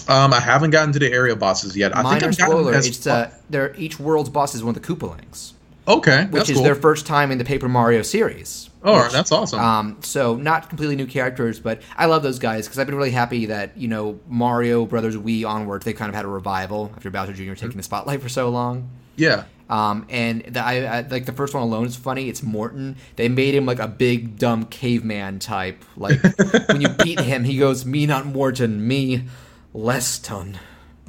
Um, 0.08 0.32
I 0.32 0.40
haven't 0.40 0.70
gotten 0.70 0.92
to 0.94 0.98
the 0.98 1.12
area 1.12 1.36
bosses 1.36 1.76
yet. 1.76 1.92
I 1.92 2.02
think 2.02 2.04
Minor 2.04 2.16
I've 2.16 2.38
gotten 2.38 2.50
spoiler. 2.50 2.74
It's 2.74 3.06
uh, 3.06 3.30
they're, 3.50 3.76
each 3.76 4.00
world's 4.00 4.30
boss 4.30 4.54
is 4.54 4.64
one 4.64 4.74
of 4.74 4.82
the 4.82 4.88
Koopalings, 4.88 5.52
okay, 5.88 6.26
which 6.30 6.48
is 6.50 6.56
cool. 6.56 6.64
their 6.64 6.74
first 6.74 7.06
time 7.06 7.30
in 7.30 7.38
the 7.38 7.44
Paper 7.44 7.68
Mario 7.68 8.02
series. 8.02 8.70
oh, 8.82 9.02
which- 9.04 9.12
that's 9.12 9.32
awesome. 9.32 9.60
Um, 9.60 9.96
so 10.02 10.36
not 10.36 10.68
completely 10.68 10.96
new 10.96 11.06
characters, 11.06 11.60
but 11.60 11.82
I 11.96 12.06
love 12.06 12.22
those 12.22 12.38
guys 12.38 12.66
because 12.66 12.78
I've 12.78 12.86
been 12.86 12.96
really 12.96 13.10
happy 13.10 13.46
that 13.46 13.76
you 13.76 13.88
know 13.88 14.18
Mario 14.28 14.86
Brothers 14.86 15.16
Wii 15.16 15.46
onward 15.46 15.82
they 15.82 15.92
kind 15.92 16.08
of 16.08 16.14
had 16.14 16.24
a 16.24 16.28
revival 16.28 16.92
after 16.96 17.10
Bowser 17.10 17.32
Jr. 17.32 17.54
taking 17.54 17.76
the 17.76 17.82
spotlight 17.82 18.20
for 18.22 18.28
so 18.28 18.48
long. 18.48 18.90
yeah, 19.16 19.44
Um, 19.70 20.06
and 20.08 20.42
the, 20.44 20.60
I, 20.64 20.98
I 20.98 21.00
like 21.02 21.26
the 21.26 21.32
first 21.32 21.54
one 21.54 21.62
alone 21.62 21.86
is 21.86 21.96
funny. 21.96 22.28
It's 22.28 22.42
Morton. 22.42 22.96
They 23.16 23.28
made 23.28 23.54
him 23.54 23.66
like 23.66 23.78
a 23.78 23.88
big 23.88 24.38
dumb 24.38 24.64
caveman 24.66 25.38
type. 25.38 25.84
Like 25.96 26.20
when 26.68 26.80
you 26.80 26.88
beat 26.88 27.20
him, 27.20 27.44
he 27.44 27.58
goes, 27.58 27.84
"Me 27.84 28.06
not 28.06 28.26
Morton, 28.26 28.86
me 28.86 29.24
Leston." 29.74 30.56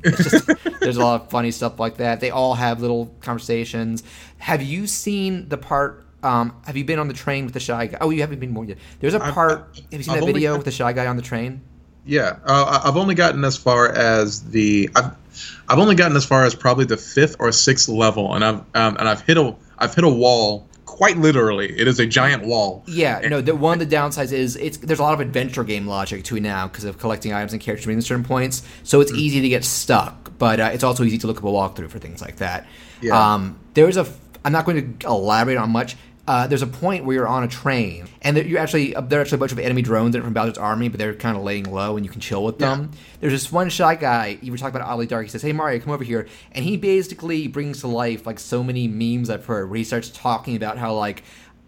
It's 0.03 0.29
just, 0.31 0.79
there's 0.79 0.97
a 0.97 1.01
lot 1.03 1.21
of 1.21 1.29
funny 1.29 1.51
stuff 1.51 1.79
like 1.79 1.97
that. 1.97 2.19
They 2.19 2.29
all 2.29 2.53
have 2.55 2.81
little 2.81 3.13
conversations. 3.21 4.03
Have 4.37 4.61
you 4.61 4.87
seen 4.87 5.49
the 5.49 5.57
part? 5.57 6.05
Um, 6.23 6.55
have 6.65 6.77
you 6.77 6.85
been 6.85 6.99
on 6.99 7.07
the 7.09 7.13
train 7.13 7.45
with 7.45 7.53
the 7.53 7.59
shy 7.59 7.87
guy? 7.87 7.97
Oh, 7.99 8.09
you 8.09 8.21
haven't 8.21 8.39
been 8.39 8.51
more 8.51 8.63
yet. 8.65 8.77
There's 8.99 9.13
a 9.13 9.19
part. 9.19 9.69
I've- 9.73 9.81
have 9.91 9.99
you 9.99 10.03
seen 10.03 10.11
I've 10.13 10.19
that 10.19 10.21
only 10.23 10.33
video 10.33 10.55
with 10.55 10.65
the 10.65 10.71
shy 10.71 10.93
guy 10.93 11.07
on 11.07 11.15
the 11.17 11.21
train? 11.23 11.61
yeah. 12.05 12.37
Uh, 12.45 12.81
I've 12.83 12.97
only 12.97 13.15
gotten 13.15 13.43
as 13.45 13.55
far 13.57 13.89
as 13.91 14.41
the 14.51 14.89
I've 14.95 15.11
I've 15.69 15.79
only 15.79 15.95
gotten 15.95 16.15
as 16.17 16.25
far 16.25 16.45
as 16.45 16.53
probably 16.55 16.85
the 16.85 16.97
fifth 16.97 17.35
or 17.39 17.51
sixth 17.51 17.87
level, 17.89 18.35
and 18.35 18.43
I've 18.43 18.59
um, 18.75 18.97
and 18.99 19.07
I've 19.09 19.21
hit 19.21 19.37
a 19.37 19.55
I've 19.79 19.93
hit 19.95 20.03
a 20.03 20.09
wall 20.09 20.67
quite 20.93 21.17
literally. 21.17 21.77
It 21.77 21.87
is 21.87 21.99
a 21.99 22.05
giant 22.05 22.45
wall. 22.45 22.83
Yeah, 22.87 23.19
no. 23.27 23.41
The, 23.41 23.55
one 23.55 23.81
of 23.81 23.89
the 23.89 23.95
downsides 23.95 24.31
is 24.31 24.55
it's 24.55 24.77
there's 24.77 24.99
a 24.99 25.03
lot 25.03 25.15
of 25.15 25.19
adventure 25.19 25.63
game 25.63 25.87
logic 25.87 26.23
to 26.25 26.37
it 26.37 26.41
now 26.41 26.67
because 26.67 26.83
of 26.83 26.99
collecting 26.99 27.33
items 27.33 27.51
and 27.51 27.61
characters 27.61 27.87
meeting 27.87 28.01
certain 28.01 28.23
points. 28.23 28.61
So 28.83 29.01
it's 29.01 29.11
easy 29.11 29.41
to 29.41 29.49
get 29.49 29.65
stuck, 29.65 30.37
but 30.37 30.59
uh, 30.59 30.69
it's 30.71 30.83
also 30.83 31.03
easy 31.03 31.17
to 31.17 31.27
look 31.27 31.37
up 31.37 31.43
a 31.43 31.47
walkthrough 31.47 31.89
for 31.89 31.97
things 31.97 32.21
like 32.21 32.37
that. 32.37 32.67
Yeah. 33.01 33.33
Um, 33.33 33.59
there 33.73 33.89
is 33.89 33.97
a. 33.97 34.07
I'm 34.45 34.51
not 34.51 34.65
going 34.65 34.97
to 34.99 35.07
elaborate 35.07 35.57
on 35.57 35.71
much. 35.71 35.95
Uh, 36.25 36.47
there's 36.47 36.61
a 36.61 36.67
point 36.67 37.03
where 37.03 37.15
you're 37.17 37.27
on 37.27 37.43
a 37.43 37.49
train, 37.49 38.05
and 38.21 38.37
there- 38.37 38.45
you're 38.45 38.59
actually 38.59 38.95
uh, 38.95 39.01
there 39.01 39.19
are 39.19 39.21
actually 39.23 39.35
a 39.35 39.39
bunch 39.39 39.51
of 39.51 39.59
enemy 39.59 39.81
drones 39.81 40.13
that 40.13 40.19
are 40.19 40.23
from 40.23 40.33
Bowser's 40.33 40.57
army, 40.57 40.87
but 40.87 40.97
they're 40.97 41.13
kind 41.13 41.35
of 41.35 41.43
laying 41.43 41.65
low, 41.65 41.97
and 41.97 42.05
you 42.05 42.09
can 42.11 42.21
chill 42.21 42.45
with 42.45 42.59
them. 42.59 42.91
There's 43.19 43.33
this 43.33 43.51
one 43.51 43.67
shy 43.69 43.95
guy. 43.95 44.37
You 44.41 44.53
were 44.53 44.57
talking 44.57 44.73
about 44.73 44.87
Oddly 44.87 45.05
Dark. 45.05 45.25
He 45.25 45.29
says, 45.29 45.41
"Hey 45.41 45.51
Mario, 45.51 45.81
come 45.81 45.91
over 45.91 46.03
here," 46.05 46.27
and 46.53 46.63
he 46.63 46.77
basically 46.77 47.47
brings 47.47 47.81
to 47.81 47.87
life 47.87 48.25
like 48.25 48.39
so 48.39 48.63
many 48.63 48.87
memes 48.87 49.29
I've 49.29 49.45
heard, 49.45 49.69
where 49.69 49.77
he 49.77 49.83
starts 49.83 50.09
talking 50.09 50.55
about 50.55 50.77
how 50.77 50.93
like 50.93 51.23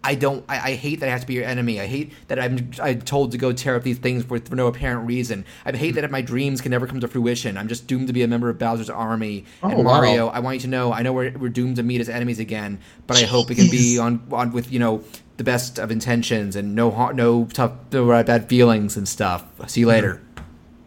I 0.06 0.14
don't. 0.14 0.44
I, 0.48 0.70
I 0.70 0.74
hate 0.74 1.00
that 1.00 1.08
I 1.08 1.12
have 1.12 1.22
to 1.22 1.26
be 1.26 1.34
your 1.34 1.44
enemy. 1.44 1.80
I 1.80 1.86
hate 1.86 2.12
that 2.28 2.38
I'm. 2.38 2.70
I'm 2.80 3.02
told 3.02 3.32
to 3.32 3.38
go 3.38 3.52
tear 3.52 3.74
up 3.74 3.82
these 3.82 3.98
things 3.98 4.24
for, 4.24 4.38
for 4.38 4.54
no 4.54 4.68
apparent 4.68 5.06
reason. 5.06 5.44
I 5.64 5.72
hate 5.76 5.96
that 5.96 6.08
my 6.10 6.22
dreams 6.22 6.60
can 6.60 6.70
never 6.70 6.86
come 6.86 7.00
to 7.00 7.08
fruition. 7.08 7.58
I'm 7.58 7.66
just 7.66 7.88
doomed 7.88 8.06
to 8.06 8.12
be 8.12 8.22
a 8.22 8.28
member 8.28 8.48
of 8.48 8.58
Bowser's 8.58 8.88
army. 8.88 9.44
Oh, 9.62 9.68
and 9.68 9.78
wow. 9.78 10.00
Mario, 10.00 10.28
I 10.28 10.38
want 10.38 10.54
you 10.54 10.60
to 10.60 10.68
know. 10.68 10.92
I 10.92 11.02
know 11.02 11.12
we're, 11.12 11.36
we're 11.36 11.48
doomed 11.48 11.76
to 11.76 11.82
meet 11.82 12.00
as 12.00 12.08
enemies 12.08 12.38
again, 12.38 12.78
but 13.08 13.16
I 13.16 13.22
hope 13.22 13.50
it 13.50 13.56
can 13.56 13.68
be 13.68 13.98
on 13.98 14.22
on 14.30 14.52
with 14.52 14.70
you 14.70 14.78
know 14.78 15.02
the 15.38 15.44
best 15.44 15.78
of 15.78 15.90
intentions 15.90 16.54
and 16.54 16.74
no 16.74 17.10
no 17.10 17.46
tough 17.46 17.72
no 17.92 18.06
bad 18.22 18.48
feelings 18.48 18.96
and 18.96 19.08
stuff. 19.08 19.44
See 19.68 19.80
you 19.80 19.88
later. 19.88 20.22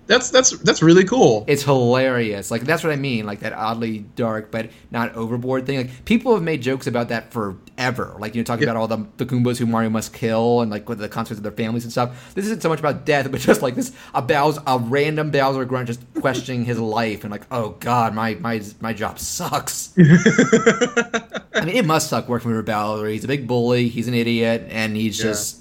That's 0.10 0.32
that's 0.32 0.50
that's 0.58 0.82
really 0.82 1.04
cool. 1.04 1.46
It's 1.48 1.62
hilarious. 1.62 2.50
Like 2.50 2.64
that's 2.64 2.84
what 2.84 2.92
I 2.92 2.96
mean. 2.96 3.28
Like 3.28 3.42
that 3.42 3.54
oddly 3.54 4.00
dark 4.16 4.50
but 4.50 4.72
not 4.90 5.14
overboard 5.16 5.68
thing. 5.68 5.78
Like 5.78 6.04
people 6.06 6.34
have 6.34 6.42
made 6.42 6.64
jokes 6.64 6.88
about 6.88 7.10
that 7.10 7.32
forever. 7.32 8.16
Like 8.18 8.34
you 8.34 8.42
know, 8.42 8.44
talking 8.44 8.64
Yeah. 8.64 8.72
about 8.72 8.80
all 8.82 8.88
the 8.88 9.06
the 9.18 9.26
Goombas 9.28 9.60
who 9.60 9.68
Mario 9.68 9.92
must 9.92 10.12
kill 10.12 10.62
and 10.62 10.72
like 10.72 10.90
with 10.90 10.98
the 10.98 11.08
consequences 11.10 11.38
of 11.38 11.44
their 11.44 11.52
families 11.52 11.84
and 11.84 11.92
stuff. 11.92 12.34
This 12.34 12.46
isn't 12.46 12.64
so 12.64 12.70
much 12.70 12.80
about 12.80 13.06
death, 13.06 13.32
but 13.32 13.40
just 13.52 13.62
like 13.62 13.76
this 13.76 13.92
a 14.16 14.22
Bowser, 14.24 14.64
a 14.66 14.80
random 14.80 15.30
Bowser 15.30 15.64
grunt 15.64 15.86
just 15.86 16.02
questioning 16.20 16.66
his 16.66 16.80
life 16.80 17.24
and 17.24 17.30
like, 17.32 17.44
oh 17.52 17.76
god, 17.80 18.16
my 18.16 18.34
my 18.34 18.64
my 18.82 18.94
job 18.94 19.20
sucks. 19.20 19.94
I 20.00 21.66
mean, 21.66 21.76
it 21.76 21.86
must 21.86 22.10
suck 22.10 22.28
working 22.28 22.52
with 22.56 22.66
Bowser. 22.66 23.08
He's 23.08 23.26
a 23.26 23.28
big 23.28 23.48
bully. 23.48 23.90
He's 23.90 24.08
an 24.08 24.14
idiot, 24.16 24.66
and 24.70 24.96
he's 24.96 25.20
Yeah. 25.20 25.26
just, 25.26 25.60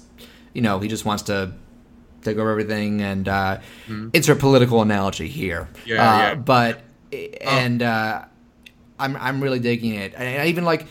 you 0.53 0.61
know, 0.63 0.79
he 0.79 0.87
just 0.87 1.05
wants 1.05 1.23
to 1.23 1.51
take 2.21 2.37
over 2.37 2.49
everything. 2.51 3.01
And 3.01 3.27
uh, 3.27 3.59
it's 4.13 4.27
a 4.29 4.35
political 4.35 4.81
analogy 4.81 5.27
here. 5.27 5.67
Mm-hmm. 5.73 5.89
Yeah, 5.89 5.95
uh, 5.95 6.17
yeah. 6.19 6.35
But 6.35 6.81
and 7.41 7.81
uh, 7.81 8.25
I'm 8.99 9.15
I'm 9.17 9.41
really 9.41 9.59
digging 9.59 9.95
it, 9.95 10.13
and 10.15 10.41
I 10.41 10.47
even 10.47 10.65
like. 10.65 10.85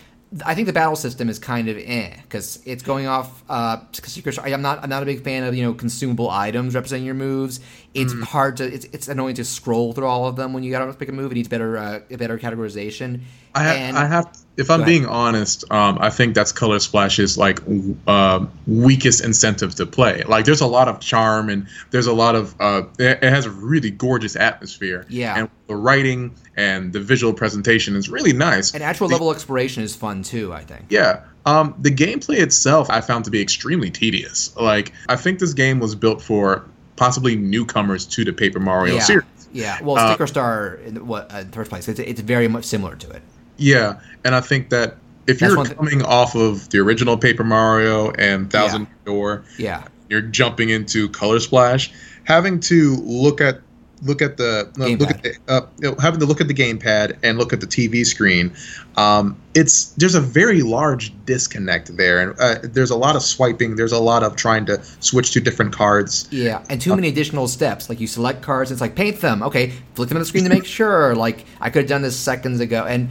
I 0.44 0.54
think 0.54 0.66
the 0.66 0.74
battle 0.74 0.94
system 0.94 1.30
is 1.30 1.38
kind 1.38 1.70
of 1.70 1.78
eh 1.78 2.12
because 2.20 2.60
it's 2.66 2.82
going 2.82 3.06
off. 3.06 3.42
Uh, 3.48 3.78
'cause 3.78 4.12
Sticker 4.12 4.30
Star- 4.30 4.46
I'm 4.46 4.60
not. 4.60 4.82
I'm 4.82 4.90
not 4.90 5.02
a 5.02 5.06
big 5.06 5.24
fan 5.24 5.42
of 5.42 5.54
you 5.54 5.62
know 5.62 5.72
consumable 5.72 6.28
items 6.28 6.74
representing 6.74 7.06
your 7.06 7.14
moves. 7.14 7.60
It's 7.94 8.12
Mm. 8.12 8.24
hard 8.24 8.58
to. 8.58 8.64
It's, 8.70 8.84
it's 8.92 9.08
annoying 9.08 9.36
to 9.36 9.44
scroll 9.46 9.94
through 9.94 10.04
all 10.06 10.26
of 10.26 10.36
them 10.36 10.52
when 10.52 10.62
you 10.64 10.70
got 10.70 10.84
to 10.84 10.92
pick 10.92 11.08
a 11.08 11.12
move. 11.12 11.32
It 11.32 11.36
needs 11.36 11.48
better 11.48 11.78
uh, 11.78 12.00
better 12.10 12.36
categorization. 12.38 13.22
I 13.54 13.74
And- 13.74 13.96
I 13.96 14.06
have. 14.06 14.26
If 14.58 14.70
I'm 14.70 14.84
being 14.84 15.06
honest, 15.06 15.64
um, 15.70 15.98
I 16.00 16.10
think 16.10 16.34
that's 16.34 16.50
Color 16.50 16.80
Splash's 16.80 17.38
like 17.38 17.60
w- 17.60 17.96
uh, 18.08 18.44
weakest 18.66 19.24
incentive 19.24 19.76
to 19.76 19.86
play. 19.86 20.24
Like, 20.24 20.44
there's 20.46 20.60
a 20.60 20.66
lot 20.66 20.88
of 20.88 20.98
charm 20.98 21.48
and 21.48 21.66
there's 21.92 22.08
a 22.08 22.12
lot 22.12 22.34
of. 22.34 22.54
Uh, 22.60 22.82
it, 22.98 23.22
it 23.22 23.30
has 23.30 23.46
a 23.46 23.50
really 23.50 23.90
gorgeous 23.90 24.34
atmosphere. 24.34 25.06
Yeah. 25.08 25.38
And 25.38 25.50
the 25.68 25.76
writing 25.76 26.34
and 26.56 26.92
the 26.92 26.98
visual 27.00 27.32
presentation 27.32 27.94
is 27.94 28.08
really 28.10 28.32
nice. 28.32 28.74
And 28.74 28.82
actual 28.82 29.06
The- 29.08 29.14
level 29.14 29.30
exploration 29.30 29.84
is 29.84 29.94
fun 29.94 30.22
too. 30.24 30.52
I 30.52 30.64
think. 30.64 30.86
Yeah. 30.90 31.22
Um, 31.46 31.74
the 31.78 31.90
gameplay 31.90 32.40
itself, 32.40 32.90
I 32.90 33.00
found 33.00 33.24
to 33.26 33.30
be 33.30 33.40
extremely 33.40 33.90
tedious. 33.90 34.54
Like, 34.56 34.92
I 35.08 35.16
think 35.16 35.38
this 35.38 35.54
game 35.54 35.78
was 35.78 35.94
built 35.94 36.20
for 36.20 36.64
possibly 36.96 37.36
newcomers 37.36 38.04
to 38.06 38.24
the 38.24 38.32
Paper 38.32 38.58
Mario 38.58 38.96
yeah. 38.96 39.00
series. 39.02 39.24
Yeah. 39.52 39.80
Well, 39.82 39.96
Uh, 39.96 40.08
Sticker 40.08 40.26
Star, 40.26 40.74
in 40.84 40.94
the, 40.94 41.04
what 41.04 41.32
uh, 41.32 41.38
in 41.38 41.50
the 41.50 41.54
first 41.54 41.70
place, 41.70 41.88
it's, 41.88 42.00
it's 42.00 42.20
very 42.20 42.48
much 42.48 42.64
similar 42.64 42.96
to 42.96 43.10
it. 43.10 43.22
Yeah, 43.58 44.00
and 44.24 44.34
I 44.34 44.40
think 44.40 44.70
that 44.70 44.96
if 45.26 45.40
That's 45.40 45.54
you're 45.54 45.64
coming 45.66 46.02
off 46.02 46.34
of 46.34 46.70
the 46.70 46.78
original 46.78 47.18
Paper 47.18 47.44
Mario 47.44 48.10
and 48.12 48.50
Thousand 48.50 48.82
Year 48.82 48.96
Door, 49.04 49.44
Yeah. 49.58 49.84
you're 50.08 50.22
jumping 50.22 50.70
into 50.70 51.08
Color 51.10 51.40
Splash, 51.40 51.92
having 52.24 52.60
to 52.60 52.96
look 53.04 53.40
at 53.40 53.60
look 54.02 54.22
at 54.22 54.36
the 54.36 54.70
uh, 54.78 54.86
look 54.86 55.10
at 55.10 55.22
the, 55.24 55.34
uh, 55.48 55.62
you 55.80 55.90
know, 55.90 55.96
having 56.00 56.20
to 56.20 56.24
look 56.26 56.40
at 56.40 56.46
the 56.46 56.54
gamepad 56.54 57.16
and 57.24 57.36
look 57.36 57.52
at 57.52 57.60
the 57.60 57.66
TV 57.66 58.06
screen, 58.06 58.54
um, 58.96 59.36
it's 59.54 59.86
there's 59.96 60.14
a 60.14 60.20
very 60.20 60.62
large 60.62 61.12
disconnect 61.26 61.96
there, 61.96 62.20
and 62.20 62.38
uh, 62.38 62.56
there's 62.62 62.90
a 62.90 62.96
lot 62.96 63.16
of 63.16 63.22
swiping. 63.22 63.74
There's 63.74 63.90
a 63.90 63.98
lot 63.98 64.22
of 64.22 64.36
trying 64.36 64.66
to 64.66 64.80
switch 65.00 65.32
to 65.32 65.40
different 65.40 65.72
cards. 65.72 66.28
Yeah, 66.30 66.62
and 66.70 66.80
too 66.80 66.94
many 66.94 67.08
additional 67.08 67.48
steps. 67.48 67.88
Like 67.88 67.98
you 67.98 68.06
select 68.06 68.40
cards, 68.40 68.70
it's 68.70 68.80
like 68.80 68.94
paint 68.94 69.20
them. 69.20 69.42
Okay, 69.42 69.72
flick 69.94 70.08
them 70.08 70.16
on 70.16 70.20
the 70.20 70.26
screen 70.26 70.44
to 70.44 70.50
make 70.50 70.64
sure. 70.78 71.16
Like 71.16 71.44
I 71.60 71.68
could 71.70 71.82
have 71.82 71.88
done 71.88 72.02
this 72.02 72.16
seconds 72.16 72.60
ago, 72.60 72.84
and 72.84 73.08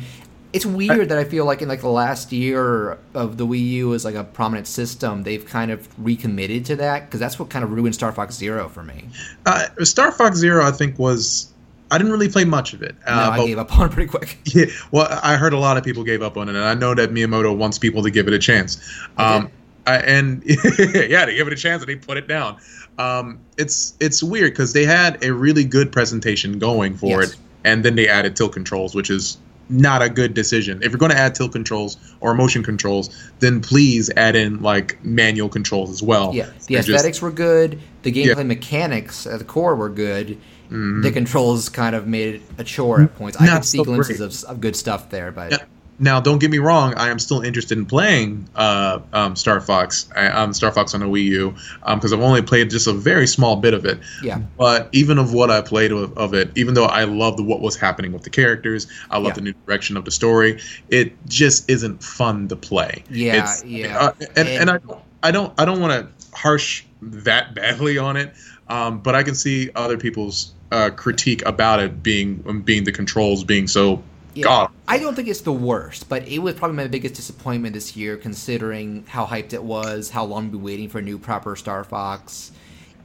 it's 0.53 0.65
weird 0.65 1.09
that 1.09 1.17
I 1.17 1.23
feel 1.23 1.45
like 1.45 1.61
in 1.61 1.67
like 1.67 1.81
the 1.81 1.89
last 1.89 2.31
year 2.31 2.97
of 3.13 3.37
the 3.37 3.45
Wii 3.45 3.63
U 3.69 3.93
as 3.93 4.05
like 4.05 4.15
a 4.15 4.23
prominent 4.23 4.65
system, 4.67 5.23
they've 5.23 5.45
kind 5.45 5.71
of 5.71 5.87
recommitted 6.03 6.65
to 6.65 6.75
that 6.77 7.05
because 7.05 7.19
that's 7.19 7.37
what 7.37 7.49
kind 7.49 7.63
of 7.63 7.71
ruined 7.71 7.93
Star 7.95 8.11
Fox 8.11 8.35
Zero 8.35 8.69
for 8.69 8.83
me. 8.83 9.05
Uh, 9.45 9.67
Star 9.83 10.11
Fox 10.11 10.37
Zero, 10.37 10.65
I 10.65 10.71
think, 10.71 10.97
was 10.97 11.51
I 11.91 11.97
didn't 11.97 12.11
really 12.11 12.29
play 12.29 12.43
much 12.45 12.73
of 12.73 12.81
it. 12.81 12.95
No, 13.05 13.13
Uh, 13.13 13.29
I 13.31 13.37
but- 13.37 13.45
gave 13.45 13.57
up 13.57 13.77
on 13.77 13.87
it 13.89 13.91
pretty 13.91 14.09
quick. 14.09 14.37
Yeah, 14.45 14.65
well, 14.91 15.07
I 15.23 15.35
heard 15.35 15.53
a 15.53 15.59
lot 15.59 15.77
of 15.77 15.83
people 15.83 16.03
gave 16.03 16.21
up 16.21 16.37
on 16.37 16.47
it, 16.49 16.55
and 16.55 16.63
I 16.63 16.73
know 16.73 16.93
that 16.95 17.11
Miyamoto 17.11 17.55
wants 17.55 17.77
people 17.77 18.01
to 18.03 18.09
give 18.11 18.27
it 18.27 18.33
a 18.33 18.39
chance. 18.39 18.77
Um, 19.17 19.49
I, 19.85 19.97
and 19.97 20.41
yeah, 20.45 21.25
they 21.25 21.35
give 21.35 21.47
it 21.47 21.53
a 21.53 21.57
chance, 21.57 21.81
and 21.81 21.89
they 21.89 21.95
put 21.95 22.17
it 22.17 22.27
down. 22.27 22.57
Um, 22.97 23.39
it's 23.57 23.93
it's 23.99 24.23
weird 24.23 24.51
because 24.53 24.73
they 24.73 24.85
had 24.85 25.23
a 25.23 25.31
really 25.33 25.63
good 25.63 25.91
presentation 25.91 26.57
going 26.59 26.95
for 26.97 27.21
Yes. 27.21 27.31
it, 27.33 27.37
and 27.63 27.85
then 27.85 27.95
they 27.95 28.07
added 28.07 28.35
tilt 28.35 28.53
controls, 28.53 28.95
which 28.95 29.09
is 29.09 29.37
not 29.69 30.01
a 30.01 30.09
good 30.09 30.33
decision. 30.33 30.81
If 30.81 30.91
you're 30.91 30.97
going 30.99 31.11
to 31.11 31.17
add 31.17 31.35
tilt 31.35 31.51
controls 31.51 31.97
or 32.21 32.33
motion 32.33 32.63
controls, 32.63 33.09
then 33.39 33.59
please 33.61 34.09
add 34.15 34.35
in 34.35 34.61
like 34.61 35.03
manual 35.03 35.49
controls 35.49 35.89
as 35.91 36.01
well. 36.01 36.33
Yeah, 36.33 36.45
the 36.45 36.51
They're 36.73 36.77
just- 36.83 36.89
aesthetics 36.89 37.21
were 37.21 37.31
good. 37.31 37.79
The 38.03 38.11
gameplay 38.11 38.25
Yeah. 38.25 38.33
Mm-hmm. 38.35 38.47
mechanics 38.47 39.27
at 39.27 39.39
the 39.39 39.45
core 39.45 39.75
were 39.75 39.89
good. 39.89 40.37
The 40.69 41.11
controls 41.13 41.69
kind 41.69 41.95
of 41.95 42.07
made 42.07 42.35
it 42.35 42.41
a 42.57 42.63
chore 42.65 43.01
at 43.01 43.15
points. 43.15 43.37
I 43.39 43.47
could 43.47 43.63
see 43.63 43.77
so 43.77 43.85
glimpses 43.85 44.43
of, 44.43 44.49
of 44.49 44.59
good 44.61 44.75
stuff 44.75 45.09
there, 45.09 45.31
but 45.31 45.51
Yeah. 45.51 45.57
Now, 45.99 46.19
don't 46.19 46.37
get 46.37 46.51
me 46.51 46.59
wrong. 46.59 46.93
I 46.95 47.09
am 47.09 47.17
still 47.17 47.41
interested 47.41 47.75
in 47.77 47.87
playing 47.87 48.47
uh, 48.55 48.99
um, 49.13 49.35
Star 49.35 49.59
Fox. 49.59 50.07
I, 50.15 50.27
um, 50.27 50.53
Star 50.53 50.71
Fox 50.71 50.93
on 50.93 50.99
the 50.99 51.07
Wii 51.07 51.23
U 51.23 51.55
because 51.85 52.13
I've 52.13 52.19
only 52.21 52.43
played 52.43 52.69
just 52.69 52.85
a 52.85 52.93
very 52.93 53.25
small 53.25 53.55
bit 53.55 53.73
of 53.73 53.83
it. 53.85 53.99
Yeah. 54.21 54.39
But 54.57 54.89
even 54.91 55.17
of 55.17 55.33
what 55.33 55.49
I 55.49 55.61
played 55.61 55.91
of, 55.91 56.15
of 56.17 56.35
it, 56.35 56.51
even 56.55 56.75
though 56.75 56.85
I 56.85 57.05
loved 57.05 57.39
what 57.39 57.61
was 57.61 57.75
happening 57.77 58.11
with 58.13 58.21
the 58.23 58.29
characters, 58.29 58.85
I 59.09 59.17
love 59.17 59.27
Yeah. 59.29 59.33
the 59.33 59.41
new 59.41 59.53
direction 59.65 59.97
of 59.97 60.05
the 60.05 60.11
story. 60.11 60.61
It 60.89 61.13
just 61.27 61.67
isn't 61.69 62.03
fun 62.03 62.47
to 62.49 62.55
play. 62.55 63.03
Yeah, 63.09 63.33
It's- 63.37 63.63
yeah. 63.65 63.97
uh, 63.97 64.11
and, 64.19 64.47
And- 64.47 64.69
and 64.69 64.69
I, 64.69 64.79
I 65.23 65.31
don't, 65.31 65.51
I 65.59 65.65
don't 65.65 65.79
want 65.81 65.93
to 66.21 66.37
harsh 66.37 66.83
that 67.01 67.55
badly 67.55 67.97
on 67.97 68.17
it. 68.17 68.33
Um, 68.69 68.99
but 68.99 69.15
I 69.15 69.23
can 69.23 69.33
see 69.33 69.71
other 69.75 69.97
people's 69.97 70.53
uh, 70.71 70.89
critique 70.91 71.41
about 71.45 71.79
it 71.79 72.03
being 72.03 72.43
um, 72.47 72.61
being 72.61 72.83
the 72.83 72.91
controls 72.91 73.45
being 73.45 73.65
so 73.67 74.03
Yeah. 74.37 74.43
god 74.43 74.71
I 74.87 74.99
don't 74.99 75.15
think 75.15 75.27
it's 75.27 75.41
the 75.41 75.51
worst, 75.53 76.07
but 76.07 76.27
it 76.27 76.39
was 76.39 76.55
probably 76.55 76.77
my 76.77 76.87
biggest 76.87 77.15
disappointment 77.15 77.73
this 77.73 77.97
year, 77.97 78.15
considering 78.15 79.03
how 79.07 79.25
hyped 79.25 79.53
it 79.53 79.63
was, 79.63 80.09
how 80.09 80.23
long 80.23 80.43
we've 80.43 80.53
been 80.53 80.63
waiting 80.63 80.89
for 80.89 80.99
a 80.99 81.01
new 81.01 81.17
proper 81.17 81.55
Star 81.57 81.83
Fox. 81.83 82.51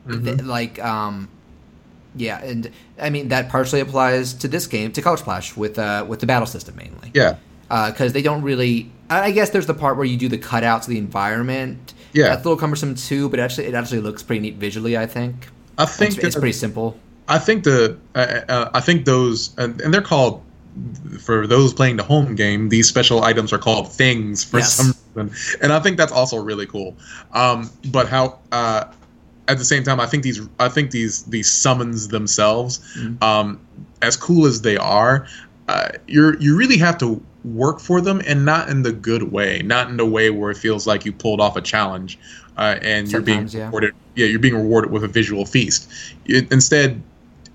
Mm-hmm. 0.06 0.24
Th- 0.24 0.42
like, 0.42 0.78
um, 0.78 1.28
yeah, 2.14 2.42
and 2.42 2.70
I 3.00 3.10
mean 3.10 3.28
that 3.28 3.48
partially 3.48 3.80
applies 3.80 4.34
to 4.34 4.48
this 4.48 4.66
game, 4.66 4.92
to 4.92 5.02
Color 5.02 5.16
Splash, 5.16 5.56
with 5.56 5.78
uh, 5.78 6.04
with 6.08 6.20
the 6.20 6.26
battle 6.26 6.46
system 6.46 6.76
mainly. 6.76 7.10
Yeah. 7.14 7.36
because 7.68 8.12
they 8.12 8.22
don't 8.22 8.42
really. 8.42 8.90
I 9.10 9.22
I 9.22 9.30
guess 9.32 9.50
there's 9.50 9.66
the 9.66 9.74
part 9.74 9.96
where 9.96 10.06
you 10.06 10.16
do 10.16 10.28
the 10.28 10.38
cutouts 10.38 10.82
of 10.82 10.88
the 10.88 10.98
environment. 10.98 11.94
Yeah. 12.12 12.28
that's 12.28 12.44
a 12.44 12.48
little 12.48 12.58
cumbersome 12.58 12.94
too, 12.94 13.28
but 13.28 13.40
actually, 13.40 13.66
it 13.66 13.74
actually 13.74 14.00
looks 14.00 14.22
pretty 14.22 14.40
neat 14.40 14.56
visually. 14.56 14.96
I 14.96 15.06
think. 15.06 15.48
I 15.78 15.86
think 15.86 16.14
it's, 16.16 16.24
it's 16.24 16.36
pretty 16.36 16.52
simple. 16.52 16.98
I 17.28 17.38
think 17.38 17.64
the 17.64 17.98
uh, 18.14 18.18
uh, 18.48 18.70
I 18.74 18.80
think 18.80 19.04
those 19.04 19.56
and 19.56 19.78
they're 19.78 20.02
called 20.02 20.42
for 21.20 21.46
those 21.46 21.72
playing 21.74 21.96
the 21.96 22.02
home 22.02 22.34
game. 22.34 22.68
These 22.68 22.88
special 22.88 23.22
items 23.24 23.52
are 23.52 23.58
called 23.58 23.92
things 23.92 24.42
for 24.44 24.58
Yes. 24.58 24.74
some 24.74 24.94
reason, 25.14 25.34
and 25.62 25.72
I 25.72 25.80
think 25.80 25.96
that's 25.96 26.12
also 26.12 26.36
really 26.42 26.66
cool. 26.66 26.96
Um, 27.32 27.70
but 27.90 28.08
how 28.08 28.38
uh, 28.52 28.84
at 29.48 29.58
the 29.58 29.64
same 29.64 29.82
time, 29.82 30.00
I 30.00 30.06
think 30.06 30.22
these 30.22 30.40
I 30.58 30.68
think 30.68 30.90
these 30.90 31.24
these 31.24 31.50
summons 31.50 32.08
themselves, 32.08 32.80
um, 33.20 33.60
as 34.00 34.16
cool 34.16 34.46
as 34.46 34.62
they 34.62 34.76
are, 34.76 35.26
uh, 35.68 35.88
you're 36.06 36.38
you 36.40 36.56
really 36.56 36.78
have 36.78 36.96
to 36.98 37.22
work 37.44 37.80
for 37.80 38.00
them, 38.00 38.22
and 38.26 38.44
not 38.44 38.68
in 38.68 38.82
the 38.82 38.92
good 38.92 39.32
way, 39.32 39.62
not 39.64 39.88
in 39.90 39.96
the 39.96 40.06
way 40.06 40.30
where 40.30 40.50
it 40.50 40.56
feels 40.56 40.86
like 40.86 41.04
you 41.04 41.12
pulled 41.12 41.40
off 41.40 41.56
a 41.56 41.60
challenge. 41.62 42.18
Uh, 42.54 42.78
and 42.82 43.10
you're 43.10 43.22
being 43.22 43.48
Sometimes, 43.48 43.54
yeah. 43.54 43.64
rewarded. 43.66 43.94
Yeah, 44.14 44.26
you're 44.26 44.38
being 44.38 44.54
rewarded 44.54 44.90
with 44.90 45.04
a 45.04 45.08
visual 45.08 45.46
feast. 45.46 45.90
It, 46.26 46.52
instead, 46.52 47.02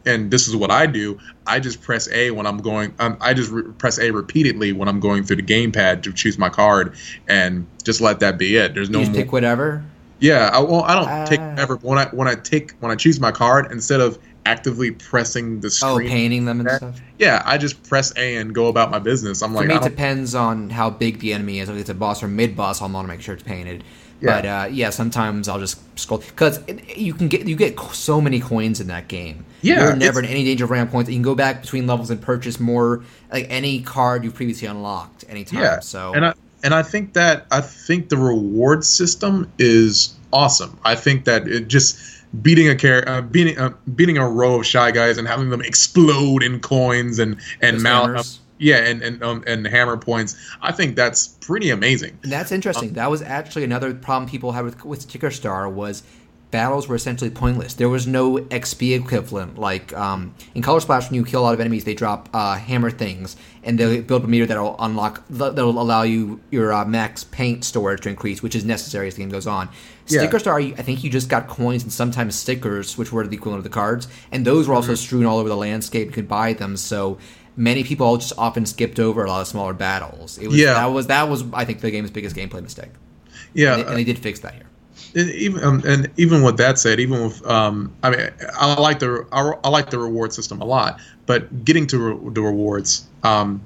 and 0.07 0.31
this 0.31 0.47
is 0.47 0.55
what 0.55 0.71
I 0.71 0.85
do. 0.87 1.19
I 1.45 1.59
just 1.59 1.81
press 1.81 2.09
A 2.11 2.31
when 2.31 2.47
I'm 2.47 2.57
going. 2.57 2.93
Um, 2.99 3.17
I 3.21 3.33
just 3.33 3.51
re- 3.51 3.63
press 3.77 3.99
A 3.99 4.11
repeatedly 4.11 4.71
when 4.73 4.87
I'm 4.87 4.99
going 4.99 5.23
through 5.23 5.35
the 5.37 5.43
gamepad 5.43 6.03
to 6.03 6.13
choose 6.13 6.37
my 6.37 6.49
card, 6.49 6.95
and 7.27 7.67
just 7.83 8.01
let 8.01 8.19
that 8.21 8.37
be 8.37 8.55
it. 8.55 8.73
There's 8.73 8.89
no 8.89 8.99
you 9.01 9.05
more. 9.07 9.15
pick 9.15 9.31
whatever. 9.31 9.83
yeah, 10.19 10.49
I, 10.53 10.59
well, 10.59 10.83
I 10.83 10.95
don't 10.95 11.27
take 11.27 11.39
Ah. 11.39 11.55
ever 11.57 11.75
when 11.77 11.99
I 11.99 12.05
when 12.07 12.27
I 12.27 12.35
take 12.35 12.71
when 12.79 12.91
I 12.91 12.95
choose 12.95 13.19
my 13.19 13.31
card 13.31 13.71
instead 13.71 13.99
of 14.01 14.17
actively 14.45 14.91
pressing 14.91 15.59
the 15.59 15.67
Oh, 15.67 15.95
screen. 15.95 16.07
painting 16.09 16.45
them 16.45 16.61
and 16.61 16.69
stuff. 16.71 17.01
Yeah, 17.19 17.43
I 17.45 17.57
just 17.57 17.83
press 17.83 18.13
A 18.15 18.37
and 18.37 18.55
go 18.55 18.67
about 18.67 18.89
my 18.89 18.97
business. 18.99 19.41
I'm 19.41 19.51
For 19.51 19.57
like, 19.57 19.67
me, 19.67 19.75
it 19.75 19.81
depends 19.83 20.33
on 20.35 20.69
how 20.69 20.89
big 20.89 21.19
the 21.19 21.33
enemy 21.33 21.59
is. 21.59 21.67
If 21.67 21.75
it's 21.75 21.89
a 21.89 21.93
boss 21.93 22.23
or 22.23 22.29
mid 22.29 22.55
boss, 22.55 22.81
I'll 22.81 22.87
want 22.89 23.05
to 23.05 23.09
make 23.13 23.19
sure 23.21 23.33
it's 23.35 23.43
painted. 23.43 23.83
Yeah. 24.19 24.35
But 24.35 24.45
uh, 24.45 24.67
yeah, 24.71 24.89
sometimes 24.89 25.47
I'll 25.47 25.59
just 25.59 25.79
scroll 25.99 26.19
because 26.19 26.59
you 26.95 27.13
can 27.13 27.27
get 27.27 27.47
you 27.47 27.55
get 27.55 27.79
so 27.79 28.19
many 28.19 28.39
coins 28.39 28.79
in 28.79 28.87
that 28.87 29.07
game. 29.07 29.45
Yeah, 29.61 29.83
you're 29.83 29.95
never 29.95 30.19
in 30.19 30.25
any 30.25 30.43
danger 30.43 30.63
of 30.63 30.71
running 30.71 30.87
points. 30.87 31.09
You 31.09 31.15
can 31.15 31.23
go 31.23 31.35
back 31.35 31.61
between 31.61 31.85
levels 31.87 32.09
and 32.09 32.21
purchase 32.21 32.59
more, 32.59 33.03
like 33.31 33.45
any 33.49 33.81
card 33.81 34.23
you've 34.23 34.35
previously 34.35 34.67
unlocked 34.67 35.25
anytime. 35.29 35.61
yeah. 35.61 35.79
So 35.81 36.13
and 36.13 36.25
I 36.25 36.33
and 36.63 36.73
I 36.73 36.83
think 36.83 37.13
that 37.13 37.45
I 37.51 37.61
think 37.61 38.09
the 38.09 38.17
reward 38.17 38.83
system 38.83 39.51
is 39.59 40.15
awesome. 40.33 40.79
I 40.83 40.95
think 40.95 41.25
that 41.25 41.47
it 41.47 41.67
just 41.67 41.99
beating 42.41 42.69
a 42.69 42.75
car- 42.75 43.07
uh, 43.07 43.21
beating 43.21 43.57
uh, 43.57 43.73
beating 43.95 44.17
a 44.17 44.27
row 44.27 44.59
of 44.59 44.65
shy 44.65 44.91
guys 44.91 45.17
and 45.17 45.27
having 45.27 45.49
them 45.49 45.61
explode 45.61 46.43
in 46.43 46.59
coins 46.59 47.19
and 47.19 47.37
and 47.61 47.81
mount. 47.83 48.39
Yeah 48.59 48.77
and 48.77 49.01
and 49.01 49.23
um, 49.23 49.43
and 49.47 49.65
hammer 49.67 49.97
points. 49.97 50.35
I 50.61 50.71
think 50.71 50.95
that's 50.95 51.27
pretty 51.27 51.69
amazing. 51.69 52.17
And 52.23 52.31
that's 52.31 52.51
interesting. 52.51 52.93
that 52.93 53.09
was 53.09 53.21
actually 53.21 53.63
another 53.63 53.93
problem 53.93 54.29
people 54.29 54.51
had 54.51 54.65
with 54.65 54.83
with 54.85 55.01
Sticker 55.01 55.31
Star 55.31 55.69
was 55.69 56.03
battles 56.51 56.87
were 56.87 56.95
essentially 56.95 57.29
pointless. 57.29 57.73
There 57.73 57.89
was 57.89 58.07
no 58.07 58.37
XP 58.37 58.97
equivalent. 58.97 59.57
Like 59.57 59.93
um, 59.93 60.33
in 60.55 60.61
Color 60.61 60.79
Splash, 60.79 61.09
when 61.09 61.15
you 61.15 61.25
kill 61.25 61.41
a 61.41 61.43
lot 61.43 61.53
of 61.53 61.59
enemies, 61.59 61.83
they 61.83 61.93
drop 61.93 62.29
uh, 62.33 62.55
hammer 62.55 62.89
things, 62.89 63.35
and 63.63 63.77
they 63.77 64.01
build 64.01 64.23
a 64.23 64.27
meter 64.27 64.45
that'll 64.45 64.75
unlock 64.79 65.23
that'll 65.29 65.79
allow 65.81 66.03
you 66.03 66.39
your 66.51 66.73
uh, 66.73 66.85
max 66.85 67.23
paint 67.23 67.63
storage 67.63 68.01
to 68.01 68.09
increase, 68.09 68.41
which 68.41 68.55
is 68.55 68.63
necessary 68.63 69.07
as 69.07 69.15
the 69.15 69.21
game 69.21 69.29
goes 69.29 69.47
on. 69.47 69.69
Yeah. 70.07 70.21
Sticker 70.21 70.39
Star, 70.39 70.59
I 70.59 70.71
think 70.71 71.03
you 71.03 71.09
just 71.09 71.27
got 71.27 71.47
coins 71.47 71.83
and 71.83 71.91
sometimes 71.91 72.35
stickers, 72.35 72.97
which 72.97 73.11
were 73.11 73.27
the 73.27 73.35
equivalent 73.35 73.59
of 73.59 73.63
the 73.65 73.69
cards, 73.69 74.07
and 74.31 74.45
those 74.45 74.67
were 74.67 74.75
also 74.75 74.95
strewn 74.95 75.25
all 75.25 75.37
over 75.37 75.49
the 75.49 75.57
landscape. 75.57 76.07
You 76.07 76.13
could 76.13 76.27
buy 76.27 76.53
them, 76.53 76.77
so. 76.77 77.17
Many 77.57 77.83
people 77.83 78.15
just 78.17 78.33
often 78.37 78.65
skipped 78.65 78.99
over 78.99 79.25
a 79.25 79.27
lot 79.29 79.41
of 79.41 79.47
smaller 79.47 79.73
battles. 79.73 80.37
It 80.37 80.47
was, 80.47 80.57
Yeah. 80.57 80.73
that 80.75 80.85
was 80.85 81.07
that 81.07 81.27
was 81.27 81.43
I 81.53 81.65
think 81.65 81.81
the 81.81 81.89
game's 81.91 82.11
biggest 82.11 82.35
gameplay 82.35 82.61
mistake. 82.61 82.91
Yeah, 83.53 83.73
And 83.73 83.81
they, 83.83 83.87
and 83.87 83.97
they 83.97 84.03
did 84.03 84.19
fix 84.19 84.39
that 84.41 84.53
here. 84.53 84.63
And 85.15 85.29
even 85.31 85.63
um, 85.63 85.81
and 85.85 86.09
even 86.17 86.43
with 86.43 86.57
that 86.57 86.77
said, 86.77 86.99
even 86.99 87.23
with 87.23 87.45
um, 87.47 87.91
I 88.03 88.11
mean, 88.11 88.29
I 88.59 88.79
like 88.79 88.99
the 88.99 89.25
I, 89.31 89.53
I 89.63 89.69
like 89.69 89.89
the 89.89 89.97
reward 89.99 90.33
system 90.33 90.61
a 90.61 90.65
lot, 90.65 90.99
but 91.25 91.65
getting 91.65 91.87
to 91.87 91.97
re- 91.97 92.33
the 92.33 92.41
rewards, 92.41 93.07
um, 93.23 93.61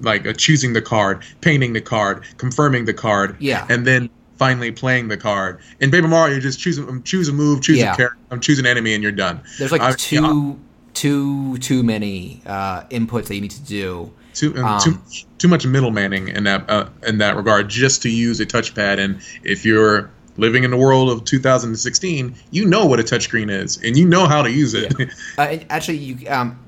like 0.00 0.26
uh, 0.26 0.32
choosing 0.32 0.72
the 0.72 0.82
card, 0.82 1.22
painting 1.42 1.72
the 1.74 1.80
card, 1.80 2.24
confirming 2.38 2.86
the 2.86 2.94
card, 2.94 3.36
Yeah. 3.38 3.66
and 3.68 3.86
then 3.86 4.08
finally 4.38 4.72
playing 4.72 5.08
the 5.08 5.16
card. 5.16 5.60
In 5.80 5.90
Paper 5.90 6.08
Mario, 6.08 6.34
you 6.36 6.40
just 6.40 6.58
choose 6.58 6.78
um, 6.78 7.02
choose 7.04 7.28
a 7.28 7.32
move, 7.32 7.60
choose 7.62 7.78
Yeah. 7.78 7.92
a 7.92 7.96
character, 7.96 8.18
um, 8.30 8.40
choose 8.40 8.58
an 8.58 8.66
enemy, 8.66 8.94
and 8.94 9.02
you're 9.02 9.12
done. 9.12 9.40
There's 9.58 9.70
like 9.72 9.82
I- 9.82 9.92
too 9.92 10.58
too 10.94 11.58
too 11.58 11.82
many 11.82 12.42
uh, 12.46 12.82
inputs 12.84 13.26
that 13.28 13.34
you 13.34 13.40
need 13.40 13.50
to 13.52 13.62
do. 13.62 14.12
too 14.34 14.56
um, 14.58 14.64
Um, 14.64 14.80
too 14.80 14.98
too 15.38 15.48
much 15.48 15.64
middlemaning 15.64 16.34
in 16.34 16.44
that 16.44 16.68
uh, 16.68 16.88
in 17.06 17.18
that 17.18 17.36
regard 17.36 17.68
just 17.68 18.02
to 18.02 18.10
use 18.10 18.40
a 18.40 18.46
touchpad 18.46 18.98
and 18.98 19.20
if 19.44 19.64
you're 19.64 20.10
living 20.36 20.64
in 20.64 20.70
the 20.70 20.76
world 20.76 21.10
of 21.10 21.24
2016 21.24 22.34
you 22.50 22.64
know 22.64 22.86
what 22.86 22.98
a 23.00 23.02
touchscreen 23.02 23.50
is 23.50 23.76
and 23.82 23.96
you 23.96 24.06
know 24.06 24.26
how 24.26 24.42
to 24.42 24.50
use 24.50 24.74
it 24.74 24.92
Uh, 25.38 25.58
actually, 25.68 25.98
you 25.98 26.28
um, 26.30 26.58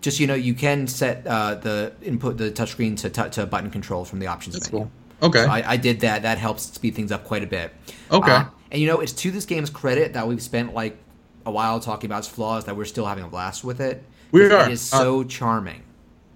just 0.00 0.20
you 0.20 0.26
know 0.26 0.34
you 0.34 0.54
can 0.54 0.86
set 0.86 1.26
uh, 1.26 1.54
the 1.56 1.92
input 2.02 2.36
the 2.38 2.50
touchscreen 2.50 2.96
to 2.98 3.10
tou- 3.10 3.28
to 3.30 3.46
button 3.46 3.70
control 3.70 4.04
from 4.04 4.18
the 4.20 4.26
options 4.26 4.54
That's 4.54 4.70
menu. 4.72 4.88
cool. 5.20 5.28
okay 5.28 5.44
So 5.44 5.50
I, 5.50 5.72
I 5.72 5.76
did 5.76 6.00
that. 6.00 6.22
That 6.22 6.38
helps 6.38 6.62
speed 6.62 6.94
things 6.94 7.10
up 7.12 7.24
quite 7.24 7.42
a 7.42 7.46
bit. 7.46 7.72
Okay. 8.10 8.30
Uh, 8.32 8.44
and 8.70 8.80
you 8.80 8.86
know, 8.86 9.00
it's 9.00 9.12
to 9.14 9.30
this 9.30 9.44
game's 9.46 9.70
credit 9.70 10.12
that 10.12 10.28
we've 10.28 10.42
spent 10.42 10.74
like 10.74 10.96
a 11.48 11.50
while 11.50 11.80
talking 11.80 12.08
about 12.08 12.18
its 12.20 12.28
flaws 12.28 12.66
that 12.66 12.76
we're 12.76 12.84
still 12.84 13.06
having 13.06 13.24
a 13.24 13.28
blast 13.28 13.64
with 13.64 13.80
it. 13.80 14.04
We 14.30 14.44
It- 14.46 14.52
are. 14.52 14.66
It 14.68 14.72
is 14.72 14.92
Uh, 14.92 14.98
so 15.00 15.24
charming. 15.24 15.82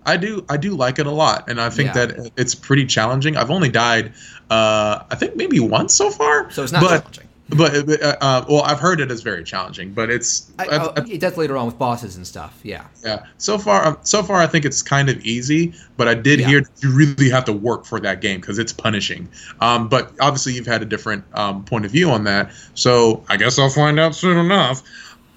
I 0.04 0.16
do 0.16 0.44
I 0.48 0.56
do 0.56 0.74
like 0.74 0.98
it 0.98 1.06
a 1.06 1.12
lot 1.12 1.48
and 1.48 1.60
I 1.60 1.70
think 1.70 1.94
Yeah. 1.94 2.06
that 2.06 2.32
it's 2.36 2.56
pretty 2.56 2.86
challenging 2.86 3.36
I've 3.36 3.52
only 3.52 3.68
died 3.68 4.14
uh 4.50 4.98
I 5.08 5.14
think 5.14 5.36
maybe 5.36 5.60
once 5.60 5.94
so 5.94 6.10
far 6.10 6.50
So 6.50 6.64
it's 6.64 6.72
not 6.72 6.82
but 6.82 6.88
challenging. 7.02 7.28
But 7.50 7.74
uh, 8.02 8.16
uh, 8.20 8.44
well, 8.48 8.62
I've 8.62 8.78
heard 8.80 9.00
it 9.00 9.10
is 9.10 9.22
very 9.22 9.44
challenging, 9.44 9.92
but 9.92 10.10
it's 10.10 10.50
I, 10.58 10.62
I've- 10.70 10.88
oh, 10.96 11.02
it 11.10 11.20
does 11.20 11.36
later 11.36 11.56
on 11.56 11.66
with 11.66 11.78
bosses 11.78 12.16
and 12.16 12.26
stuff. 12.26 12.58
Yeah. 12.62 12.86
Yeah. 13.04 13.24
So 13.38 13.58
far, 13.58 13.86
um, 13.86 13.98
so 14.02 14.22
far, 14.22 14.36
I 14.40 14.46
think 14.46 14.64
it's 14.64 14.80
kind 14.82 15.10
of 15.10 15.20
easy, 15.24 15.74
but 15.96 16.08
I 16.08 16.14
did 16.14 16.40
Yeah. 16.40 16.48
hear 16.48 16.60
that 16.62 16.70
you 16.82 16.90
really 16.94 17.28
have 17.30 17.44
to 17.46 17.52
work 17.52 17.84
for 17.84 18.00
that 18.00 18.20
game 18.22 18.40
because 18.40 18.58
it's 18.58 18.72
punishing. 18.72 19.28
Um, 19.60 19.88
but 19.88 20.12
obviously, 20.20 20.54
you've 20.54 20.66
had 20.66 20.82
a 20.82 20.86
different 20.86 21.24
um, 21.34 21.64
point 21.64 21.84
of 21.84 21.90
view 21.90 22.10
on 22.10 22.24
that, 22.24 22.52
so 22.74 23.22
I 23.28 23.36
guess 23.36 23.58
I'll 23.58 23.68
find 23.70 24.00
out 24.00 24.14
soon 24.14 24.38
enough. 24.38 24.82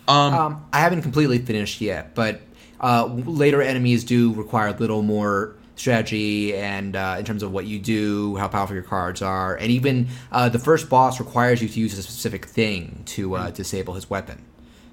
Um, 0.08 0.34
Um, 0.34 0.66
I 0.72 0.80
haven't 0.80 1.02
completely 1.02 1.40
finished 1.40 1.82
yet, 1.82 2.14
but 2.16 2.42
uh, 2.80 3.06
later 3.08 3.62
enemies 3.62 4.04
do 4.04 4.34
require 4.34 4.68
a 4.68 4.78
little 4.78 5.02
more 5.02 5.56
strategy 5.76 6.56
and 6.56 6.96
uh, 6.96 7.16
in 7.20 7.26
terms 7.26 7.44
of 7.44 7.52
what 7.52 7.66
you 7.66 7.80
do, 7.80 8.36
how 8.38 8.48
powerful 8.48 8.74
your 8.76 8.84
cards 8.84 9.22
are, 9.22 9.56
and 9.56 9.72
even 9.72 10.08
uh, 10.32 10.50
the 10.50 10.60
first 10.60 10.90
boss 10.90 11.20
requires 11.20 11.62
you 11.62 11.68
to 11.70 11.80
use 11.80 11.98
a 11.98 12.02
specific 12.04 12.46
thing 12.46 13.04
to 13.06 13.36
uh, 13.36 13.52
disable 13.52 13.94
his 13.94 14.10
weapon. 14.10 14.42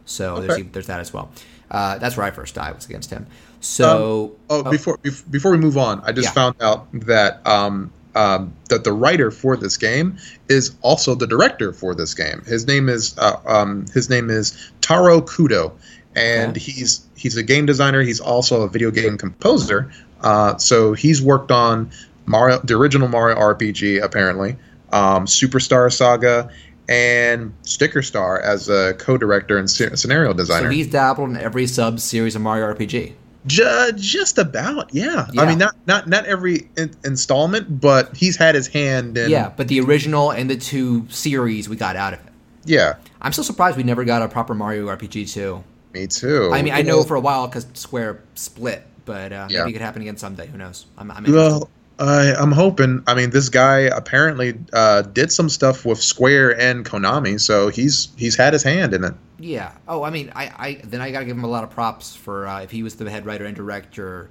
So 0.05 0.37
there's, 0.41 0.51
Okay. 0.53 0.61
even- 0.61 0.73
there's 0.73 0.89
that 0.89 1.01
as 1.01 1.13
well. 1.13 1.31
Uh, 1.71 1.97
that's 1.99 2.17
where 2.17 2.27
I 2.27 2.31
first 2.31 2.55
died 2.55 2.75
was 2.75 2.85
against 2.87 3.11
him. 3.11 3.27
So 3.61 4.33
oh, 4.51 4.63
before 4.65 4.99
before 5.31 5.53
we 5.53 5.57
move 5.59 5.79
on, 5.79 6.03
I 6.05 6.13
just 6.13 6.27
Yeah. 6.29 6.33
found 6.33 6.57
out 6.61 6.89
that 6.93 7.47
um, 7.47 7.91
um, 8.15 8.53
that 8.69 8.85
the 8.85 8.93
writer 8.93 9.31
for 9.31 9.57
this 9.57 9.77
game 9.79 10.19
is 10.49 10.75
also 10.83 11.15
the 11.15 11.27
director 11.27 11.73
for 11.73 11.95
this 11.95 12.13
game. 12.13 12.43
His 12.45 12.67
name 12.67 12.89
is 12.89 13.17
uh, 13.17 13.37
um, 13.47 13.87
his 13.95 14.11
name 14.11 14.29
is 14.31 14.53
Taro 14.83 15.21
Kudo, 15.23 15.73
and 16.17 16.53
Okay. 16.53 16.61
he's 16.61 17.01
he's 17.17 17.37
a 17.37 17.43
game 17.43 17.67
designer. 17.67 18.03
He's 18.03 18.21
also 18.21 18.63
a 18.63 18.69
video 18.69 18.91
game 18.91 19.17
composer. 19.19 19.91
Uh, 20.23 20.57
so 20.57 20.93
he's 20.93 21.21
worked 21.23 21.51
on 21.51 21.91
Mario, 22.27 22.61
the 22.63 22.75
original 22.75 23.09
Mario 23.09 23.37
RPG, 23.37 24.01
apparently, 24.03 24.57
um, 24.93 25.27
Superstar 25.27 25.93
Saga, 25.93 26.49
and 26.89 27.53
Sticker 27.63 28.03
Star 28.03 28.41
as 28.41 28.69
a 28.69 28.95
co-director 28.95 29.57
and 29.59 29.67
sce- 29.69 29.99
scenario 29.99 30.33
designer. 30.33 30.67
so 30.69 30.71
he's 30.71 30.87
dabbled 30.89 31.31
in 31.31 31.37
every 31.37 31.67
sub 31.67 31.99
series 32.01 32.37
of 32.37 32.43
Mario 32.43 32.67
RPG. 32.75 33.15
Ju- 33.45 33.93
just 33.97 34.39
about, 34.39 34.95
yeah. 34.95 35.27
Yeah. 35.33 35.43
I 35.43 35.47
mean, 35.49 35.59
not 35.59 35.75
not 35.89 36.07
not 36.09 36.27
every 36.27 36.69
in- 36.77 36.95
installment, 37.05 37.81
but 37.81 38.17
he's 38.17 38.37
had 38.37 38.55
his 38.55 38.69
hand 38.69 39.19
in. 39.19 39.31
Yeah, 39.31 39.51
but 39.57 39.67
the 39.67 39.81
original 39.81 40.31
and 40.31 40.49
the 40.49 40.57
two 40.57 41.07
series 41.09 41.69
we 41.69 41.75
got 41.75 41.97
out 41.97 42.13
of 42.15 42.21
it. 42.21 42.33
yeah. 42.65 42.95
I'm 43.21 43.33
still 43.33 43.45
surprised 43.45 43.77
we 43.77 43.83
never 43.85 44.05
got 44.05 44.23
a 44.23 44.29
proper 44.29 44.53
Mario 44.55 44.87
RPG 44.89 45.33
too. 45.33 45.63
Me 45.95 46.07
too. 46.07 46.51
I 46.53 46.63
mean, 46.63 46.73
I 46.73 46.83
know 46.83 47.03
for 47.05 47.17
a 47.17 47.21
while 47.21 47.47
because 47.47 47.67
Square 47.75 48.23
split, 48.35 48.87
but 49.05 49.33
uh, 49.33 49.49
Yeah. 49.51 49.61
maybe 49.61 49.71
it 49.71 49.73
could 49.75 49.83
happen 49.83 50.03
again 50.03 50.17
someday. 50.17 50.47
Who 50.47 50.57
knows? 50.59 50.87
I'm, 50.97 51.11
I'm. 51.11 51.25
Well, 51.25 51.69
I, 51.99 52.35
I'm 52.35 52.51
hoping. 52.53 53.03
I 53.07 53.15
mean, 53.15 53.31
this 53.31 53.49
guy 53.51 53.81
apparently 53.81 54.59
uh, 54.73 55.03
did 55.03 55.31
some 55.31 55.49
stuff 55.51 55.85
with 55.85 56.03
Square 56.03 56.59
and 56.59 56.85
Konami, 56.85 57.39
so 57.39 57.69
he's 57.69 58.09
he's 58.17 58.35
had 58.37 58.53
his 58.55 58.63
hand 58.63 58.95
in 58.95 59.05
it. 59.05 59.15
yeah. 59.39 59.73
Oh, 59.87 60.03
I 60.03 60.11
mean, 60.11 60.33
I, 60.35 60.45
I 60.59 60.81
then 60.85 61.01
I 61.03 61.11
gotta 61.11 61.27
give 61.27 61.37
him 61.37 61.45
a 61.45 61.49
lot 61.49 61.63
of 61.65 61.71
props 61.71 62.17
for 62.17 62.47
uh, 62.47 62.63
if 62.63 62.71
he 62.71 62.83
was 62.83 62.97
the 62.97 63.09
head 63.11 63.27
writer 63.27 63.45
and 63.45 63.55
director, 63.55 64.31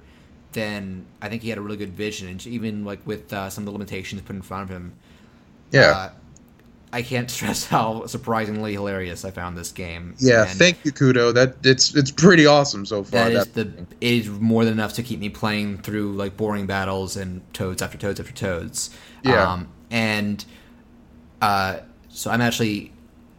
then 0.52 1.06
I 1.22 1.28
think 1.28 1.42
he 1.42 1.48
had 1.48 1.58
a 1.58 1.62
really 1.62 1.76
good 1.78 1.92
vision, 1.94 2.28
and 2.28 2.44
even 2.46 2.84
like 2.84 3.06
with 3.06 3.32
uh, 3.32 3.48
some 3.50 3.62
of 3.62 3.66
the 3.66 3.72
limitations 3.72 4.20
put 4.22 4.34
in 4.36 4.42
front 4.42 4.64
of 4.64 4.68
him. 4.68 4.92
Yeah. 5.70 6.10
I 6.92 7.02
can't 7.02 7.30
stress 7.36 7.66
how 7.66 8.06
surprisingly 8.06 8.72
hilarious 8.74 9.24
I 9.24 9.30
found 9.30 9.56
this 9.56 9.72
game. 9.72 10.14
yeah. 10.18 10.42
And 10.42 10.58
Thank 10.58 10.84
you, 10.84 10.92
Kudo. 10.92 11.32
That 11.32 11.56
it's 11.64 11.94
it's 11.94 12.10
pretty 12.10 12.46
awesome 12.46 12.84
so 12.86 13.02
far. 13.02 13.30
That 13.30 13.32
is 13.32 13.46
That- 13.52 13.76
the 13.76 13.86
it 14.00 14.12
is 14.20 14.28
more 14.28 14.64
than 14.64 14.74
enough 14.74 14.92
to 14.94 15.02
keep 15.02 15.18
me 15.20 15.28
playing 15.28 15.78
through 15.78 16.12
like 16.14 16.36
boring 16.36 16.66
battles 16.66 17.16
and 17.16 17.40
toads 17.54 17.80
after 17.82 17.96
toads 17.98 18.20
after 18.20 18.32
toads. 18.32 18.90
Yeah. 19.24 19.52
Um, 19.52 19.68
and 19.90 20.44
uh, 21.40 21.78
so 22.08 22.30
I'm 22.30 22.40
actually 22.40 22.92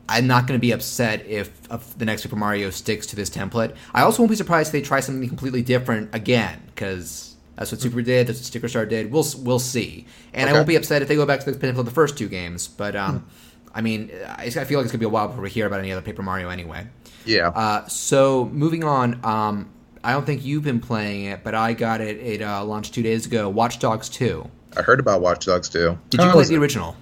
I'm 0.09 0.27
not 0.27 0.47
going 0.47 0.59
to 0.59 0.61
be 0.61 0.71
upset 0.71 1.25
if, 1.25 1.49
if 1.71 1.97
the 1.97 2.03
next 2.05 2.23
Super 2.23 2.35
Mario 2.35 2.69
sticks 2.71 3.07
to 3.07 3.15
this 3.15 3.29
template. 3.29 3.73
I 3.93 4.01
also 4.01 4.21
won't 4.21 4.31
be 4.31 4.35
surprised 4.35 4.67
if 4.67 4.71
they 4.73 4.81
try 4.81 4.99
something 4.99 5.27
completely 5.29 5.61
different 5.61 6.13
again 6.13 6.61
because 6.67 7.32
that's 7.55 7.71
what 7.71 7.81
Super 7.81 8.01
did. 8.01 8.27
That's 8.27 8.39
what 8.39 8.45
Sticker 8.45 8.67
Star 8.67 8.85
did. 8.85 9.11
We'll 9.11 9.25
we'll 9.39 9.59
see. 9.59 10.05
And 10.33 10.49
I 10.49 10.53
won't 10.53 10.67
be 10.67 10.75
upset 10.75 11.01
if 11.01 11.07
they 11.07 11.15
go 11.15 11.25
back 11.25 11.41
to 11.41 11.51
the 11.51 11.57
template 11.57 11.79
of 11.79 11.85
the 11.85 11.91
first 11.91 12.17
two 12.17 12.27
games. 12.27 12.67
But 12.67 12.95
um, 12.95 13.25
I 13.73 13.81
mean, 13.81 14.11
I, 14.27 14.49
feel 14.49 14.59
like 14.59 14.67
it's 14.67 14.73
going 14.73 14.89
to 14.89 14.97
be 14.97 15.05
a 15.05 15.09
while 15.09 15.27
before 15.27 15.43
we 15.43 15.49
hear 15.49 15.65
about 15.65 15.79
any 15.79 15.91
other 15.91 16.01
Paper 16.01 16.21
Mario 16.21 16.49
anyway. 16.49 16.87
yeah. 17.25 17.49
Uh, 17.49 17.87
so 17.87 18.45
moving 18.45 18.83
on, 18.83 19.23
um, 19.23 19.69
I 20.03 20.13
don't 20.13 20.25
think 20.25 20.43
you've 20.43 20.63
been 20.63 20.79
playing 20.79 21.25
it, 21.25 21.43
but 21.43 21.55
I 21.55 21.73
got 21.73 22.01
it. 22.01 22.17
It 22.17 22.41
uh, 22.41 22.63
launched 22.65 22.93
two 22.93 23.03
days 23.03 23.25
ago. 23.25 23.49
Watch 23.49 23.79
Dogs 23.79 24.09
Two. 24.09 24.49
I 24.75 24.81
heard 24.81 24.99
about 24.99 25.21
Watch 25.21 25.45
Dogs 25.45 25.69
Two. 25.69 25.97
Did 26.09 26.21
you 26.21 26.27
How 26.27 26.33
play 26.33 26.45
the 26.45 26.57
original? 26.57 26.95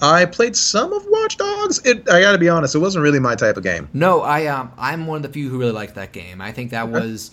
I 0.00 0.26
played 0.26 0.54
some 0.56 0.92
of 0.92 1.06
Watch 1.08 1.38
Dogs. 1.38 1.80
It, 1.84 2.08
I 2.10 2.20
got 2.20 2.32
to 2.32 2.38
be 2.38 2.50
honest, 2.50 2.74
it 2.74 2.80
wasn't 2.80 3.02
really 3.02 3.18
my 3.18 3.34
type 3.34 3.56
of 3.56 3.62
game. 3.62 3.88
No, 3.94 4.20
I 4.20 4.46
um, 4.46 4.70
I'm 4.76 5.06
one 5.06 5.16
of 5.16 5.22
the 5.22 5.30
few 5.30 5.48
who 5.48 5.58
really 5.58 5.72
liked 5.72 5.94
that 5.94 6.12
game. 6.12 6.40
I 6.40 6.52
think 6.52 6.70
that 6.70 6.88
was 6.88 7.30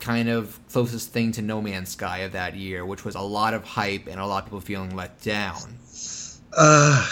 kind 0.00 0.28
of 0.28 0.58
closest 0.70 1.10
thing 1.10 1.32
to 1.32 1.42
No 1.42 1.60
Man's 1.60 1.90
Sky 1.90 2.18
of 2.18 2.32
that 2.32 2.54
year, 2.54 2.84
which 2.84 3.04
was 3.04 3.14
a 3.14 3.20
lot 3.20 3.54
of 3.54 3.64
hype 3.64 4.06
and 4.06 4.20
a 4.20 4.26
lot 4.26 4.38
of 4.38 4.44
people 4.46 4.60
feeling 4.60 4.94
let 4.94 5.20
down. 5.22 5.78
Uh, 6.56 7.06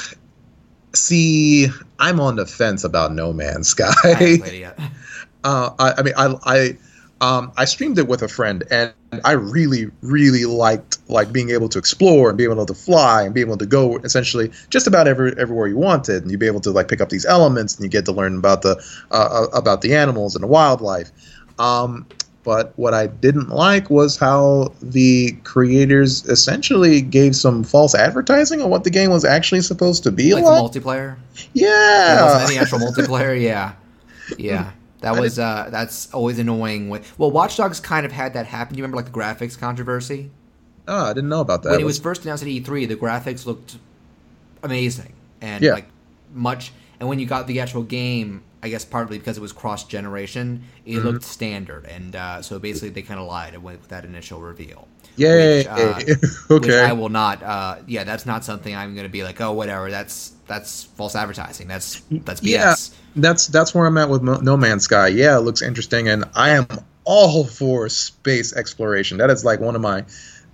see, 0.94 1.68
I'm 1.98 2.20
on 2.20 2.36
the 2.36 2.46
fence 2.46 2.84
about 2.84 3.12
No 3.12 3.32
Man's 3.32 3.68
Sky. 3.68 3.92
I 4.04 4.08
haven't 4.08 4.40
played 4.40 4.54
it 4.54 4.58
yet. 4.58 4.78
uh, 5.44 5.70
I, 5.78 5.92
I 5.98 6.02
mean, 6.02 6.14
I, 6.16 6.34
I, 6.44 6.78
um, 7.20 7.52
I 7.56 7.64
streamed 7.64 7.98
it 7.98 8.08
with 8.08 8.22
a 8.22 8.28
friend, 8.28 8.64
and 8.70 8.92
I 9.24 9.32
really, 9.32 9.90
really 10.02 10.44
liked 10.44 10.98
like 11.08 11.32
being 11.32 11.50
able 11.50 11.68
to 11.70 11.78
explore 11.78 12.28
and 12.28 12.36
being 12.36 12.50
able 12.50 12.66
to 12.66 12.74
fly 12.74 13.22
and 13.22 13.32
being 13.32 13.46
able 13.46 13.56
to 13.58 13.66
go 13.66 13.96
essentially 13.98 14.50
just 14.68 14.86
about 14.86 15.06
every, 15.06 15.32
everywhere 15.38 15.68
you 15.68 15.78
wanted, 15.78 16.22
and 16.22 16.30
you'd 16.30 16.40
be 16.40 16.46
able 16.46 16.60
to 16.60 16.70
like 16.70 16.88
pick 16.88 17.00
up 17.00 17.08
these 17.08 17.24
elements, 17.24 17.76
and 17.76 17.84
you 17.84 17.90
get 17.90 18.04
to 18.06 18.12
learn 18.12 18.36
about 18.36 18.62
the 18.62 18.76
uh, 19.10 19.46
uh, 19.52 19.56
about 19.56 19.80
the 19.80 19.94
animals 19.94 20.34
and 20.34 20.42
the 20.42 20.48
wildlife. 20.48 21.10
Um, 21.58 22.06
but 22.44 22.72
what 22.76 22.94
I 22.94 23.08
didn't 23.08 23.48
like 23.48 23.90
was 23.90 24.16
how 24.16 24.72
the 24.82 25.32
creators 25.44 26.24
essentially 26.26 27.00
gave 27.00 27.34
some 27.34 27.64
false 27.64 27.94
advertising 27.94 28.62
on 28.62 28.70
what 28.70 28.84
the 28.84 28.90
game 28.90 29.10
was 29.10 29.24
actually 29.24 29.62
supposed 29.62 30.02
to 30.04 30.12
be 30.12 30.34
Like 30.34 30.44
like. 30.44 30.72
the 30.72 30.80
multiplayer. 30.80 31.16
yeah, 31.54 32.14
There 32.16 32.24
wasn't 32.24 32.50
any 32.50 32.58
actual 32.60 32.78
multiplayer. 32.78 33.40
Yeah, 33.40 33.72
yeah. 34.38 34.70
That 35.00 35.20
was 35.20 35.38
uh, 35.38 35.68
that's 35.70 36.10
always 36.14 36.38
annoying. 36.38 36.88
When, 36.88 37.02
well, 37.18 37.30
Watch 37.30 37.58
Dogs 37.58 37.78
kind 37.78 38.06
of 38.06 38.12
had 38.12 38.32
that 38.32 38.46
happen. 38.46 38.72
Do 38.74 38.78
you 38.78 38.84
remember 38.84 38.96
like 38.96 39.04
the 39.04 39.10
graphics 39.18 39.58
controversy? 39.58 40.30
oh, 40.88 41.04
I 41.10 41.12
didn't 41.12 41.28
know 41.28 41.40
about 41.42 41.62
that. 41.64 41.72
when 41.72 41.80
it 41.80 41.84
was 41.84 41.98
first 41.98 42.24
announced 42.24 42.42
at 42.42 42.48
E3, 42.48 42.88
the 42.88 42.96
graphics 42.96 43.44
looked 43.44 43.76
amazing 44.62 45.12
and 45.42 45.62
Yeah. 45.62 45.74
like 45.74 45.86
much. 46.32 46.72
And 47.04 47.08
when 47.10 47.18
you 47.18 47.26
got 47.26 47.46
the 47.46 47.60
actual 47.60 47.82
game, 47.82 48.42
I 48.62 48.70
guess 48.70 48.82
partly 48.82 49.18
because 49.18 49.36
it 49.36 49.42
was 49.42 49.52
cross 49.52 49.84
generation, 49.84 50.62
it 50.86 50.94
Mm-hmm. 50.94 51.06
looked 51.06 51.22
standard, 51.22 51.84
and 51.84 52.16
uh, 52.16 52.40
so 52.40 52.58
basically 52.58 52.88
they 52.88 53.02
kind 53.02 53.20
of 53.20 53.26
lied 53.26 53.52
and 53.52 53.62
went 53.62 53.78
with 53.80 53.90
that 53.90 54.06
initial 54.06 54.40
reveal. 54.40 54.88
Yay! 55.16 55.58
Which, 55.58 55.66
uh, 55.68 56.00
okay. 56.50 56.80
I 56.80 56.92
will 56.94 57.10
not. 57.10 57.42
Uh, 57.42 57.76
yeah, 57.86 58.04
that's 58.04 58.24
not 58.24 58.42
something 58.42 58.74
I'm 58.74 58.94
going 58.94 59.04
to 59.06 59.12
be 59.12 59.22
like, 59.22 59.38
oh, 59.42 59.52
whatever. 59.52 59.90
That's 59.90 60.32
that's 60.46 60.84
false 60.84 61.14
advertising. 61.14 61.68
That's 61.68 62.00
that's 62.10 62.40
BS. 62.40 62.44
Yeah, 62.48 62.74
that's 63.16 63.48
that's 63.48 63.74
where 63.74 63.84
I'm 63.84 63.98
at 63.98 64.08
with 64.08 64.22
Mo- 64.22 64.40
No 64.40 64.56
Man's 64.56 64.84
Sky. 64.84 65.08
Yeah, 65.08 65.36
it 65.36 65.40
looks 65.42 65.60
interesting, 65.60 66.08
and 66.08 66.24
I 66.34 66.48
am 66.56 66.66
all 67.04 67.44
for 67.44 67.90
space 67.90 68.56
exploration. 68.56 69.18
That 69.18 69.28
is 69.28 69.44
like 69.44 69.60
one 69.60 69.76
of 69.76 69.82
my 69.82 70.06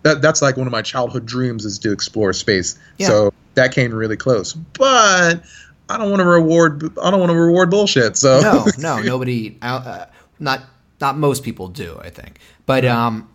that 0.02 0.20
that's 0.20 0.42
like 0.42 0.56
one 0.56 0.66
of 0.66 0.72
my 0.72 0.82
childhood 0.82 1.26
dreams 1.26 1.64
is 1.64 1.78
to 1.78 1.92
explore 1.92 2.32
space. 2.32 2.76
Yeah. 2.98 3.06
So 3.06 3.32
that 3.54 3.72
came 3.72 3.92
really 3.94 4.16
close, 4.16 4.52
but 4.52 5.42
I 5.90 5.98
don't 5.98 6.10
want 6.10 6.20
to 6.20 6.26
reward. 6.26 6.84
I 6.98 7.10
don't 7.10 7.20
want 7.20 7.30
to 7.30 7.36
reward 7.38 7.70
bullshit. 7.70 8.16
So 8.16 8.40
no, 8.40 8.66
no, 8.78 9.02
nobody. 9.02 9.58
Uh, 9.60 10.06
not 10.38 10.62
not 11.00 11.18
most 11.18 11.42
people 11.42 11.68
do. 11.68 11.98
I 12.02 12.10
think, 12.10 12.38
but 12.66 12.84
um. 12.84 13.28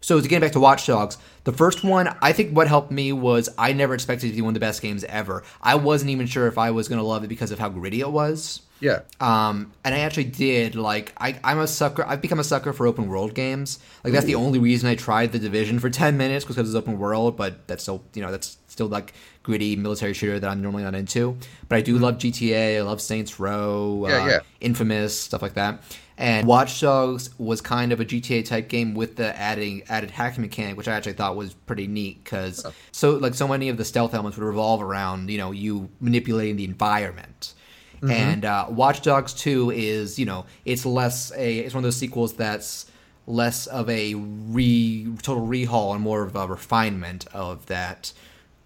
So 0.00 0.20
to 0.20 0.28
get 0.28 0.42
back 0.42 0.52
to 0.52 0.60
Watch 0.60 0.86
Dogs, 0.86 1.16
the 1.44 1.52
first 1.52 1.82
one, 1.82 2.14
I 2.20 2.32
think 2.34 2.54
what 2.54 2.68
helped 2.68 2.90
me 2.90 3.12
was 3.14 3.48
I 3.56 3.72
never 3.72 3.94
expected 3.94 4.26
it 4.26 4.30
to 4.30 4.36
be 4.36 4.42
one 4.42 4.50
of 4.50 4.54
the 4.54 4.60
best 4.60 4.82
games 4.82 5.02
ever. 5.04 5.42
I 5.62 5.76
wasn't 5.76 6.10
even 6.10 6.26
sure 6.26 6.46
if 6.46 6.58
I 6.58 6.72
was 6.72 6.88
going 6.88 6.98
to 6.98 7.06
love 7.06 7.24
it 7.24 7.28
because 7.28 7.50
of 7.50 7.58
how 7.58 7.70
gritty 7.70 8.00
it 8.00 8.10
was. 8.10 8.60
yeah, 8.80 9.00
Um, 9.18 9.72
and 9.82 9.94
I 9.94 10.00
actually 10.00 10.24
did. 10.24 10.74
Like, 10.74 11.14
I, 11.16 11.38
I'm 11.42 11.58
a 11.58 11.66
sucker. 11.66 12.04
I've 12.06 12.20
become 12.20 12.38
a 12.38 12.44
sucker 12.44 12.74
for 12.74 12.86
open 12.86 13.08
world 13.08 13.34
games. 13.34 13.78
Like, 14.02 14.12
that's 14.12 14.26
the 14.26 14.34
only 14.34 14.58
reason 14.58 14.90
I 14.90 14.94
tried 14.94 15.32
the 15.32 15.38
Division 15.38 15.78
for 15.78 15.88
ten 15.88 16.18
minutes 16.18 16.46
was 16.46 16.56
because 16.56 16.68
it's 16.68 16.76
open 16.76 16.98
world. 16.98 17.38
But 17.38 17.66
that's 17.66 17.82
still, 17.82 18.02
you 18.12 18.20
know, 18.20 18.30
that's 18.30 18.58
still 18.68 18.88
like 18.88 19.14
gritty 19.44 19.76
military 19.76 20.14
shooter 20.14 20.40
that 20.40 20.50
I'm 20.50 20.60
normally 20.60 20.82
not 20.82 20.96
into. 20.96 21.38
But 21.68 21.76
I 21.76 21.80
do 21.82 21.98
love 21.98 22.18
GTA. 22.18 22.78
I 22.78 22.82
love 22.82 23.00
Saints 23.00 23.38
Row. 23.38 24.06
Yeah, 24.08 24.16
uh, 24.16 24.26
yeah. 24.26 24.38
Infamous 24.60 25.18
stuff 25.18 25.40
like 25.40 25.54
that. 25.54 25.84
And 26.16 26.46
Watch 26.46 26.80
Dogs 26.80 27.30
was 27.38 27.60
kind 27.60 27.92
of 27.92 28.00
a 28.00 28.04
GTA 28.04 28.44
type 28.44 28.68
game 28.68 28.94
with 28.94 29.16
the 29.16 29.36
adding 29.38 29.82
added 29.88 30.10
hacking 30.10 30.42
mechanic, 30.42 30.76
which 30.76 30.88
I 30.88 30.96
actually 30.96 31.14
thought 31.14 31.36
was 31.36 31.54
pretty 31.54 31.86
neat 31.86 32.24
because 32.24 32.66
so 32.92 33.12
like 33.12 33.34
so 33.34 33.46
many 33.46 33.68
of 33.68 33.76
the 33.76 33.84
stealth 33.84 34.14
elements 34.14 34.38
would 34.38 34.46
revolve 34.46 34.82
around 34.82 35.30
you 35.30 35.38
know 35.38 35.50
you 35.52 35.88
manipulating 36.00 36.56
the 36.56 36.64
environment. 36.64 37.54
And 38.02 38.44
uh, 38.44 38.66
Watch 38.68 39.00
Dogs 39.00 39.32
2 39.32 39.70
is, 39.70 40.18
you 40.18 40.26
know, 40.26 40.44
it's 40.66 40.84
less 40.84 41.32
a, 41.32 41.60
it's 41.60 41.74
one 41.74 41.78
of 41.78 41.84
those 41.84 41.96
sequels 41.96 42.34
that's 42.34 42.90
less 43.26 43.66
of 43.66 43.88
a 43.88 44.14
re 44.14 45.08
total 45.22 45.46
rehaul 45.46 45.94
and 45.94 46.02
more 46.02 46.22
of 46.22 46.36
a 46.36 46.46
refinement 46.46 47.26
of 47.32 47.64
that 47.66 48.12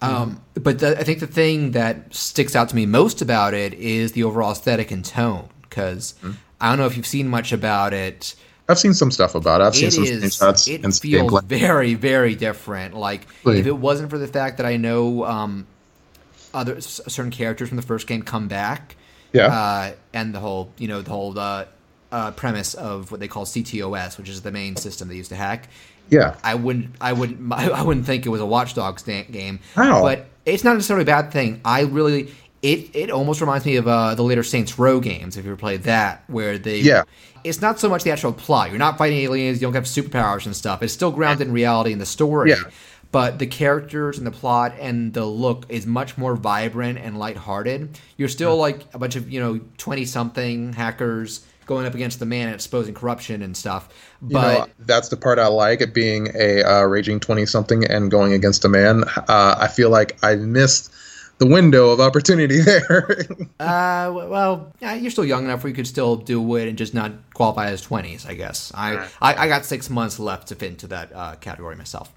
Um, 0.01 0.41
but 0.55 0.79
the, 0.79 0.99
I 0.99 1.03
think 1.03 1.21
the 1.21 1.27
thing 1.27 1.73
that 1.73 2.15
sticks 2.15 2.55
out 2.55 2.69
to 2.69 2.77
me 2.77 2.87
most 2.87 3.21
about 3.21 3.53
it 3.55 3.75
is 3.75 4.13
the 4.13 4.23
overall 4.25 4.53
aesthetic 4.53 4.91
and 4.91 5.05
tone. 5.05 5.49
Because 5.63 6.15
I 6.61 6.69
don't 6.71 6.79
know 6.79 6.87
if 6.87 6.97
you've 6.97 7.07
seen 7.07 7.29
much 7.29 7.53
about 7.53 7.93
it. 7.93 8.35
I've 8.69 8.79
seen 8.79 8.95
some 8.95 9.11
stuff 9.11 9.35
about 9.35 9.61
it. 9.61 9.65
I've 9.65 9.75
seen 9.75 9.89
It 9.89 9.93
some 9.93 10.05
is. 10.05 10.23
screenshots 10.25 10.73
It 10.73 10.85
and 10.85 10.95
some 10.95 11.01
feels 11.01 11.31
gameplay. 11.33 11.45
very, 11.45 11.95
very 11.95 12.35
different. 12.35 12.95
Like 12.95 13.27
Really? 13.45 13.61
if 13.61 13.67
it 13.67 13.77
wasn't 13.77 14.11
for 14.11 14.19
the 14.19 14.29
fact 14.29 14.59
that 14.59 14.67
I 14.67 14.77
know 14.77 15.25
um, 15.25 15.67
other 16.55 16.81
certain 16.81 17.31
characters 17.31 17.69
from 17.69 17.77
the 17.77 17.83
first 17.83 18.07
game 18.07 18.23
come 18.23 18.47
back, 18.49 18.97
Yeah. 19.33 19.47
uh, 19.47 19.93
and 20.13 20.35
the 20.35 20.41
whole 20.41 20.71
you 20.79 20.87
know 20.89 21.01
the 21.03 21.11
whole 21.11 21.39
uh, 21.39 21.65
uh, 22.13 22.31
premise 22.33 22.75
of 22.75 23.11
what 23.11 23.21
they 23.21 23.29
call 23.29 23.45
CTOS, 23.47 24.19
which 24.19 24.29
is 24.29 24.43
the 24.43 24.53
main 24.53 24.77
system 24.77 25.09
they 25.09 25.17
used 25.17 25.31
to 25.31 25.37
hack. 25.37 25.69
Yeah. 26.11 26.37
I 26.42 26.55
wouldn't, 26.55 26.94
I 27.01 27.12
wouldn't, 27.12 27.53
I 27.53 27.83
wouldn't 27.83 28.07
think 28.07 28.27
it 28.27 28.29
was 28.31 28.40
a 28.40 28.47
Watch 28.47 28.75
Dogs 28.75 29.03
game. 29.03 29.61
How? 29.75 30.03
But 30.03 30.27
it's 30.47 30.64
not 30.64 30.75
necessarily 30.75 31.03
a 31.03 31.07
bad 31.07 31.31
thing. 31.33 31.61
I 31.64 31.83
really, 31.83 32.33
it, 32.62 32.90
it 32.94 33.11
almost 33.11 33.40
reminds 33.40 33.64
me 33.66 33.77
of 33.77 33.87
uh, 33.87 34.14
the 34.14 34.23
later 34.23 34.42
Saints 34.42 34.79
Row 34.79 35.01
games. 35.01 35.37
If 35.37 35.44
you 35.44 35.51
ever 35.53 35.59
played 35.59 35.83
that, 35.85 36.25
where 36.27 36.59
they, 36.59 36.81
Yeah. 36.81 37.03
it's 37.44 37.61
not 37.61 37.79
so 37.79 37.88
much 37.88 38.03
the 38.05 38.11
actual 38.11 38.33
plot. 38.33 38.71
You're 38.71 38.79
not 38.79 38.99
fighting 38.99 39.18
aliens. 39.18 39.61
You 39.61 39.66
don't 39.66 39.75
have 39.75 39.85
superpowers 39.85 40.47
and 40.47 40.57
stuff. 40.57 40.83
It's 40.83 40.92
still 40.92 41.11
grounded 41.12 41.49
in 41.49 41.53
reality 41.53 41.92
in 41.92 41.99
the 41.99 42.07
story. 42.07 42.51
Yeah. 42.51 42.57
But 43.11 43.38
the 43.38 43.47
characters 43.47 44.18
and 44.18 44.27
the 44.27 44.31
plot 44.31 44.75
and 44.79 45.14
the 45.14 45.25
look 45.25 45.64
is 45.71 45.87
much 45.87 46.18
more 46.18 46.37
vibrant 46.37 46.99
and 46.99 47.18
lighthearted. 47.18 47.99
You're 48.18 48.29
still 48.29 48.57
like 48.59 48.81
a 48.92 48.99
bunch 48.99 49.16
of 49.16 49.31
you 49.33 49.40
know 49.40 49.61
twenty 49.79 50.05
something 50.05 50.75
hackers 50.75 51.47
going 51.69 51.87
up 51.87 51.95
against 51.95 52.19
the 52.19 52.27
man 52.27 52.49
and 52.49 52.55
exposing 52.57 52.95
corruption 52.95 53.43
and 53.43 53.57
stuff. 53.57 53.89
You 54.29 54.35
But 54.35 54.43
know, 54.43 54.67
that's 54.81 55.09
the 55.11 55.17
part 55.17 55.39
I 55.39 55.47
like 55.49 55.81
it 55.81 55.95
being 55.95 56.29
a 56.35 56.63
uh, 56.65 56.83
raging 56.85 57.21
20 57.21 57.47
something 57.47 57.85
and 57.85 58.11
going 58.11 58.33
against 58.33 58.65
a 58.65 58.69
man. 58.69 59.05
Uh, 59.29 59.57
I 59.61 59.69
feel 59.69 59.91
like 59.91 60.19
I 60.25 60.37
missed 60.37 60.93
the 61.39 61.47
window 61.47 61.91
of 61.91 62.01
opportunity 62.01 62.61
there. 62.63 63.09
Uh, 63.61 64.11
well, 64.13 64.73
yeah, 64.81 64.95
you're 64.95 65.11
still 65.11 65.25
young 65.25 65.45
enough 65.45 65.63
where 65.63 65.69
you 65.69 65.75
could 65.77 65.87
still 65.87 66.17
do 66.17 66.57
it 66.57 66.69
and 66.69 66.79
just 66.79 66.95
not 66.95 67.13
qualify 67.35 67.71
as 67.71 67.87
20s, 67.87 68.27
I 68.27 68.35
guess. 68.35 68.73
I, 68.75 69.09
I, 69.21 69.35
I 69.35 69.49
got 69.49 69.65
six 69.65 69.91
months 69.91 70.19
left 70.19 70.49
to 70.49 70.55
fit 70.57 70.71
into 70.71 70.89
that 70.89 71.13
uh, 71.15 71.37
category 71.37 71.77
myself. 71.77 72.13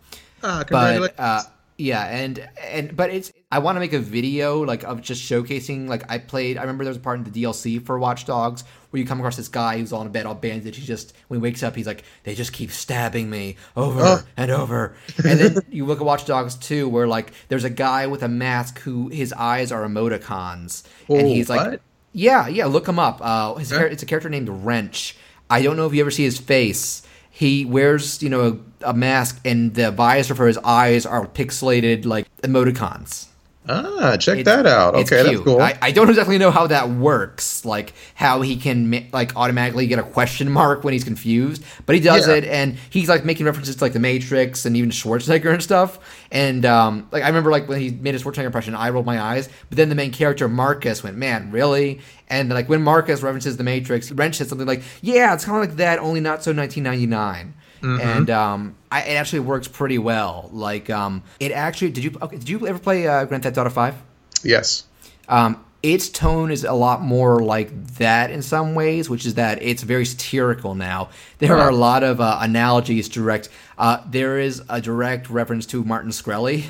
Congratulations. 0.66 1.10
But 1.18 1.20
uh, 1.20 1.44
yeah, 1.78 2.06
and 2.06 2.48
and 2.62 2.96
but 2.96 3.10
it's 3.10 3.32
I 3.52 3.60
want 3.60 3.76
to 3.76 3.80
make 3.80 3.94
a 3.94 4.00
video 4.00 4.62
like 4.64 4.84
of 4.84 5.02
just 5.02 5.24
showcasing 5.24 5.88
like 5.88 6.10
I 6.12 6.20
played. 6.20 6.58
I 6.58 6.62
remember 6.62 6.84
there 6.84 6.92
was 6.92 6.98
a 6.98 7.02
part 7.02 7.20
in 7.20 7.24
the 7.24 7.32
DLC 7.32 7.84
for 7.84 7.98
Watch 8.00 8.26
Dogs 8.26 8.64
where 8.92 9.00
you 9.02 9.06
come 9.08 9.20
across 9.20 9.36
this 9.38 9.48
guy 9.48 9.78
who's 9.80 9.92
all 9.92 10.02
in 10.04 10.12
bed, 10.12 10.26
all 10.26 10.36
bandaged. 10.36 10.78
He 10.78 10.86
just 10.86 11.14
when 11.28 11.40
he 11.40 11.42
wakes 11.42 11.64
up, 11.64 11.76
he's 11.76 11.88
like, 11.88 12.04
they 12.24 12.36
just 12.36 12.54
keep 12.54 12.72
stabbing 12.72 13.30
me 13.30 13.56
over 13.76 14.00
Oh. 14.04 14.24
and 14.38 14.52
over. 14.52 14.96
And 15.26 15.40
then 15.40 15.58
you 15.72 15.86
look 15.86 16.00
at 16.00 16.06
Watch 16.06 16.26
Dogs 16.26 16.56
2, 16.56 16.88
where 16.88 17.08
like 17.08 17.32
there's 17.48 17.64
a 17.64 17.70
guy 17.70 18.08
with 18.08 18.22
a 18.24 18.28
mask 18.28 18.80
who 18.82 19.08
his 19.10 19.34
eyes 19.34 19.72
are 19.72 19.82
emoticons, 19.84 20.84
and 21.10 21.22
Oh, 21.24 21.26
he's 21.26 21.50
like, 21.50 21.72
what? 21.72 21.82
yeah, 22.14 22.48
yeah, 22.48 22.66
look 22.66 22.88
him 22.88 23.00
up. 23.00 23.20
Uh, 23.22 23.56
his 23.56 23.72
it's 23.72 24.04
a 24.04 24.06
character 24.06 24.30
named 24.30 24.50
Wrench. 24.50 25.16
I 25.50 25.62
don't 25.62 25.76
know 25.78 25.86
if 25.88 25.94
you 25.94 26.02
ever 26.02 26.12
see 26.12 26.24
his 26.24 26.38
face. 26.38 27.02
He 27.30 27.66
wears, 27.66 28.22
you 28.22 28.30
know, 28.30 28.62
a, 28.84 28.90
a 28.90 28.94
mask, 28.94 29.40
and 29.46 29.74
the 29.74 29.92
visor 29.92 30.36
for 30.36 30.48
his 30.48 30.58
eyes 30.60 31.06
are 31.06 31.26
pixelated 31.26 32.06
like 32.06 32.28
emoticons. 32.42 33.28
Ah, 33.70 34.18
check 34.18 34.40
It's- 34.40 34.46
that 34.46 34.66
out. 34.66 34.96
Okay, 34.96 35.24
that's 35.24 35.40
cool. 35.42 35.62
I, 35.62 35.78
I 35.82 35.92
don't 35.92 36.10
exactly 36.10 36.38
know 36.38 36.52
how 36.52 36.68
that 36.68 36.90
works, 36.90 37.64
like 37.64 37.94
how 38.16 38.42
he 38.42 38.56
can 38.58 39.08
like 39.14 39.36
automatically 39.36 39.88
get 39.88 40.00
a 40.00 40.04
question 40.04 40.50
mark 40.52 40.84
when 40.84 40.94
he's 40.94 41.04
confused, 41.04 41.64
but 41.86 41.96
he 41.96 42.02
does 42.02 42.28
Yeah. 42.28 42.36
it, 42.36 42.44
and 42.46 42.76
he's 42.90 43.08
like 43.10 43.24
making 43.24 43.46
references 43.46 43.76
to 43.78 43.84
like 43.84 43.94
the 43.94 44.00
Matrix 44.00 44.66
and 44.66 44.76
even 44.76 44.90
Schwarzenegger 44.90 45.54
and 45.54 45.62
stuff. 45.64 46.00
And 46.32 46.66
um, 46.66 47.08
like 47.12 47.24
I 47.24 47.28
remember 47.28 47.52
like 47.52 47.68
when 47.70 47.80
he 47.80 47.92
made 47.92 48.14
his 48.14 48.24
Schwarzenegger 48.24 48.46
impression, 48.46 48.74
I 48.76 48.90
rolled 48.90 49.06
my 49.06 49.22
eyes, 49.22 49.48
but 49.70 49.78
then 49.78 49.90
the 49.90 49.96
main 49.96 50.12
character 50.12 50.48
Marcus 50.48 51.04
went, 51.04 51.18
"Man, 51.18 51.52
really?" 51.52 52.02
And 52.30 52.50
like 52.50 52.70
when 52.70 52.82
Marcus 52.82 53.22
references 53.22 53.58
the 53.58 53.64
Matrix, 53.64 54.12
Wrench 54.12 54.36
said 54.36 54.48
something 54.48 54.68
like, 54.68 54.82
"Yeah, 55.02 55.34
it's 55.34 55.46
kind 55.46 55.62
of 55.62 55.70
like 55.70 55.78
that, 55.78 56.00
only 56.00 56.20
not 56.22 56.44
so 56.44 56.52
1999." 56.54 57.54
And 58.02 58.30
um, 58.30 58.76
I, 58.92 59.02
it 59.04 59.14
actually 59.14 59.40
works 59.40 59.68
pretty 59.68 59.98
well. 59.98 60.50
Like, 60.54 60.90
um, 60.90 61.24
it 61.40 61.52
actually 61.52 61.92
did 61.92 62.04
you 62.04 62.16
okay, 62.22 62.38
did 62.38 62.50
you 62.50 62.68
ever 62.68 62.80
play 62.80 63.08
uh, 63.08 63.26
Grand 63.26 63.44
Theft 63.44 63.58
Auto 63.58 63.70
Five? 63.70 63.96
yes. 64.44 64.86
Um, 65.30 65.64
its 65.84 66.10
tone 66.10 66.52
is 66.52 66.64
a 66.64 66.74
lot 66.74 67.02
more 67.02 67.40
like 67.40 67.96
that 67.96 68.30
in 68.30 68.42
some 68.44 68.76
ways, 68.76 69.10
which 69.10 69.26
is 69.26 69.36
that 69.36 69.62
it's 69.64 69.82
very 69.82 70.06
satirical 70.06 70.76
now. 70.76 71.10
There 71.40 71.58
are 71.58 71.70
a 71.70 71.76
lot 71.76 72.04
of 72.04 72.22
uh, 72.22 72.38
analogies 72.40 73.10
direct. 73.10 73.50
Uh, 73.80 74.04
there 74.08 74.38
is 74.38 74.62
a 74.70 74.80
direct 74.80 75.30
reference 75.30 75.66
to 75.68 75.84
Martin 75.84 76.12
Shkreli, 76.12 76.66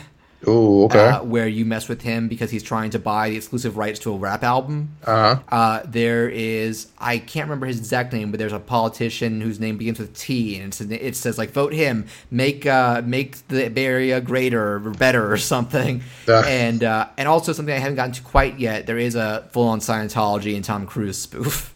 Ooh, 0.48 0.86
okay. 0.86 1.10
uh, 1.10 1.24
where 1.24 1.48
you 1.48 1.66
mess 1.66 1.88
with 1.88 2.02
him 2.02 2.28
because 2.28 2.50
he's 2.50 2.64
trying 2.64 2.90
to 2.92 3.00
buy 3.00 3.30
the 3.30 3.38
exclusive 3.38 3.78
rights 3.78 4.00
to 4.00 4.14
a 4.14 4.18
rap 4.18 4.44
album. 4.44 4.98
Uh-huh. 5.04 5.40
Uh, 5.50 5.82
there 5.86 6.30
is 6.30 6.88
I 6.98 7.20
can't 7.20 7.46
remember 7.46 7.68
his 7.68 7.78
exact 7.78 8.12
name, 8.14 8.32
but 8.32 8.40
there's 8.40 8.54
a 8.54 8.60
politician 8.60 9.42
whose 9.42 9.60
name 9.60 9.78
begins 9.78 10.00
with 10.00 10.16
T, 10.18 10.58
and 10.58 10.68
it's, 10.68 10.82
it 10.82 11.16
says 11.16 11.38
like 11.38 11.52
vote 11.52 11.74
him, 11.74 12.08
make 12.32 12.66
uh, 12.66 13.02
make 13.06 13.48
the 13.50 13.70
Bay 13.70 13.86
Area 13.86 14.22
greater 14.22 14.76
or 14.76 14.80
better 14.80 15.32
or 15.32 15.38
something. 15.38 16.02
And 16.28 16.84
uh, 16.84 17.08
and 17.18 17.28
also 17.28 17.54
something 17.54 17.74
I 17.74 17.80
haven't 17.80 17.98
gotten 17.98 18.14
to 18.14 18.22
quite 18.22 18.60
yet. 18.60 18.88
There 18.88 18.98
is 18.98 19.16
a 19.16 19.48
full 19.52 19.68
on 19.68 19.80
Scientology 19.80 20.56
and 20.56 20.66
Tom 20.66 20.88
Cruise 20.88 21.18
spoof 21.18 21.76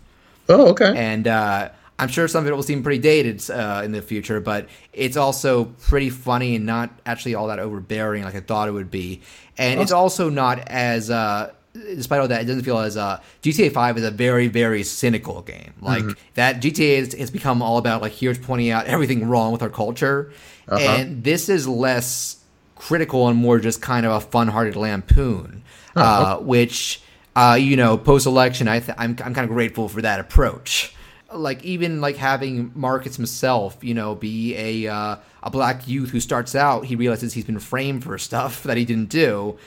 oh, 0.49 0.69
okay. 0.69 0.93
and 0.95 1.28
uh, 1.28 1.69
I'm 1.97 2.10
sure 2.10 2.27
some 2.27 2.43
of 2.43 2.51
it 2.51 2.53
will 2.55 2.63
seem 2.63 2.84
pretty 2.84 2.99
dated 2.99 3.49
uh, 3.49 3.81
in 3.86 3.91
the 3.93 4.01
future, 4.01 4.39
but 4.41 4.67
it's 4.91 5.15
also 5.15 5.65
pretty 5.65 6.10
funny 6.10 6.55
and 6.55 6.65
not 6.65 6.89
actually 7.05 7.36
all 7.36 7.47
that 7.47 7.60
overbearing 7.60 8.23
like 8.23 8.36
I 8.36 8.41
thought 8.41 8.67
it 8.67 8.71
would 8.71 8.91
be. 8.91 9.21
And 9.58 9.79
it's 9.79 9.93
also 9.93 10.29
not 10.29 10.60
as, 10.67 11.10
uh, 11.10 11.53
despite 11.73 12.19
all 12.19 12.27
that, 12.27 12.41
it 12.41 12.45
doesn't 12.45 12.63
feel 12.63 12.79
as 12.79 12.97
uh, 12.97 13.21
GTA 13.43 13.71
Five 13.71 13.97
is 13.97 14.03
a 14.03 14.12
very 14.12 14.47
very 14.47 14.84
cynical 14.84 15.41
game. 15.41 15.73
Like 15.81 16.03
that 16.34 16.62
GTA 16.62 16.97
has, 16.97 17.13
has 17.13 17.31
become 17.31 17.62
all 17.62 17.77
about 17.77 18.01
like 18.01 18.12
here's 18.12 18.38
pointing 18.39 18.69
out 18.71 18.88
everything 18.88 19.27
wrong 19.29 19.53
with 19.53 19.62
our 19.62 19.69
culture, 19.69 20.34
and 20.81 21.23
this 21.23 21.47
is 21.47 21.65
less 21.67 22.38
critical 22.75 23.29
and 23.29 23.38
more 23.38 23.58
just 23.60 23.81
kind 23.81 24.05
of 24.05 24.12
a 24.12 24.19
fun-hearted 24.19 24.75
lampoon, 24.75 25.63
uh, 25.95 26.38
which 26.39 27.01
uh, 27.38 27.58
you 27.60 27.75
know, 27.75 27.97
post-election, 27.97 28.67
I 28.67 28.79
th- 28.79 28.97
I'm 28.97 29.12
I'm 29.23 29.34
kind 29.34 29.39
of 29.39 29.49
grateful 29.49 29.88
for 29.89 30.01
that 30.01 30.19
approach. 30.19 30.93
Like 31.36 31.63
even 31.63 32.02
like 32.02 32.17
having 32.17 32.71
Marcus 32.76 33.15
himself, 33.15 33.78
you 33.82 33.93
know, 33.93 34.15
be 34.15 34.56
a 34.56 34.91
uh, 34.91 35.17
a 35.43 35.50
black 35.50 35.88
youth 35.88 36.10
who 36.10 36.19
starts 36.19 36.56
out, 36.56 36.86
he 36.86 36.95
realizes 36.95 37.34
he's 37.34 37.45
been 37.45 37.60
framed 37.60 38.04
for 38.04 38.17
stuff 38.17 38.63
that 38.63 38.78
he 38.78 38.86
didn't 38.86 39.10
do. 39.10 39.58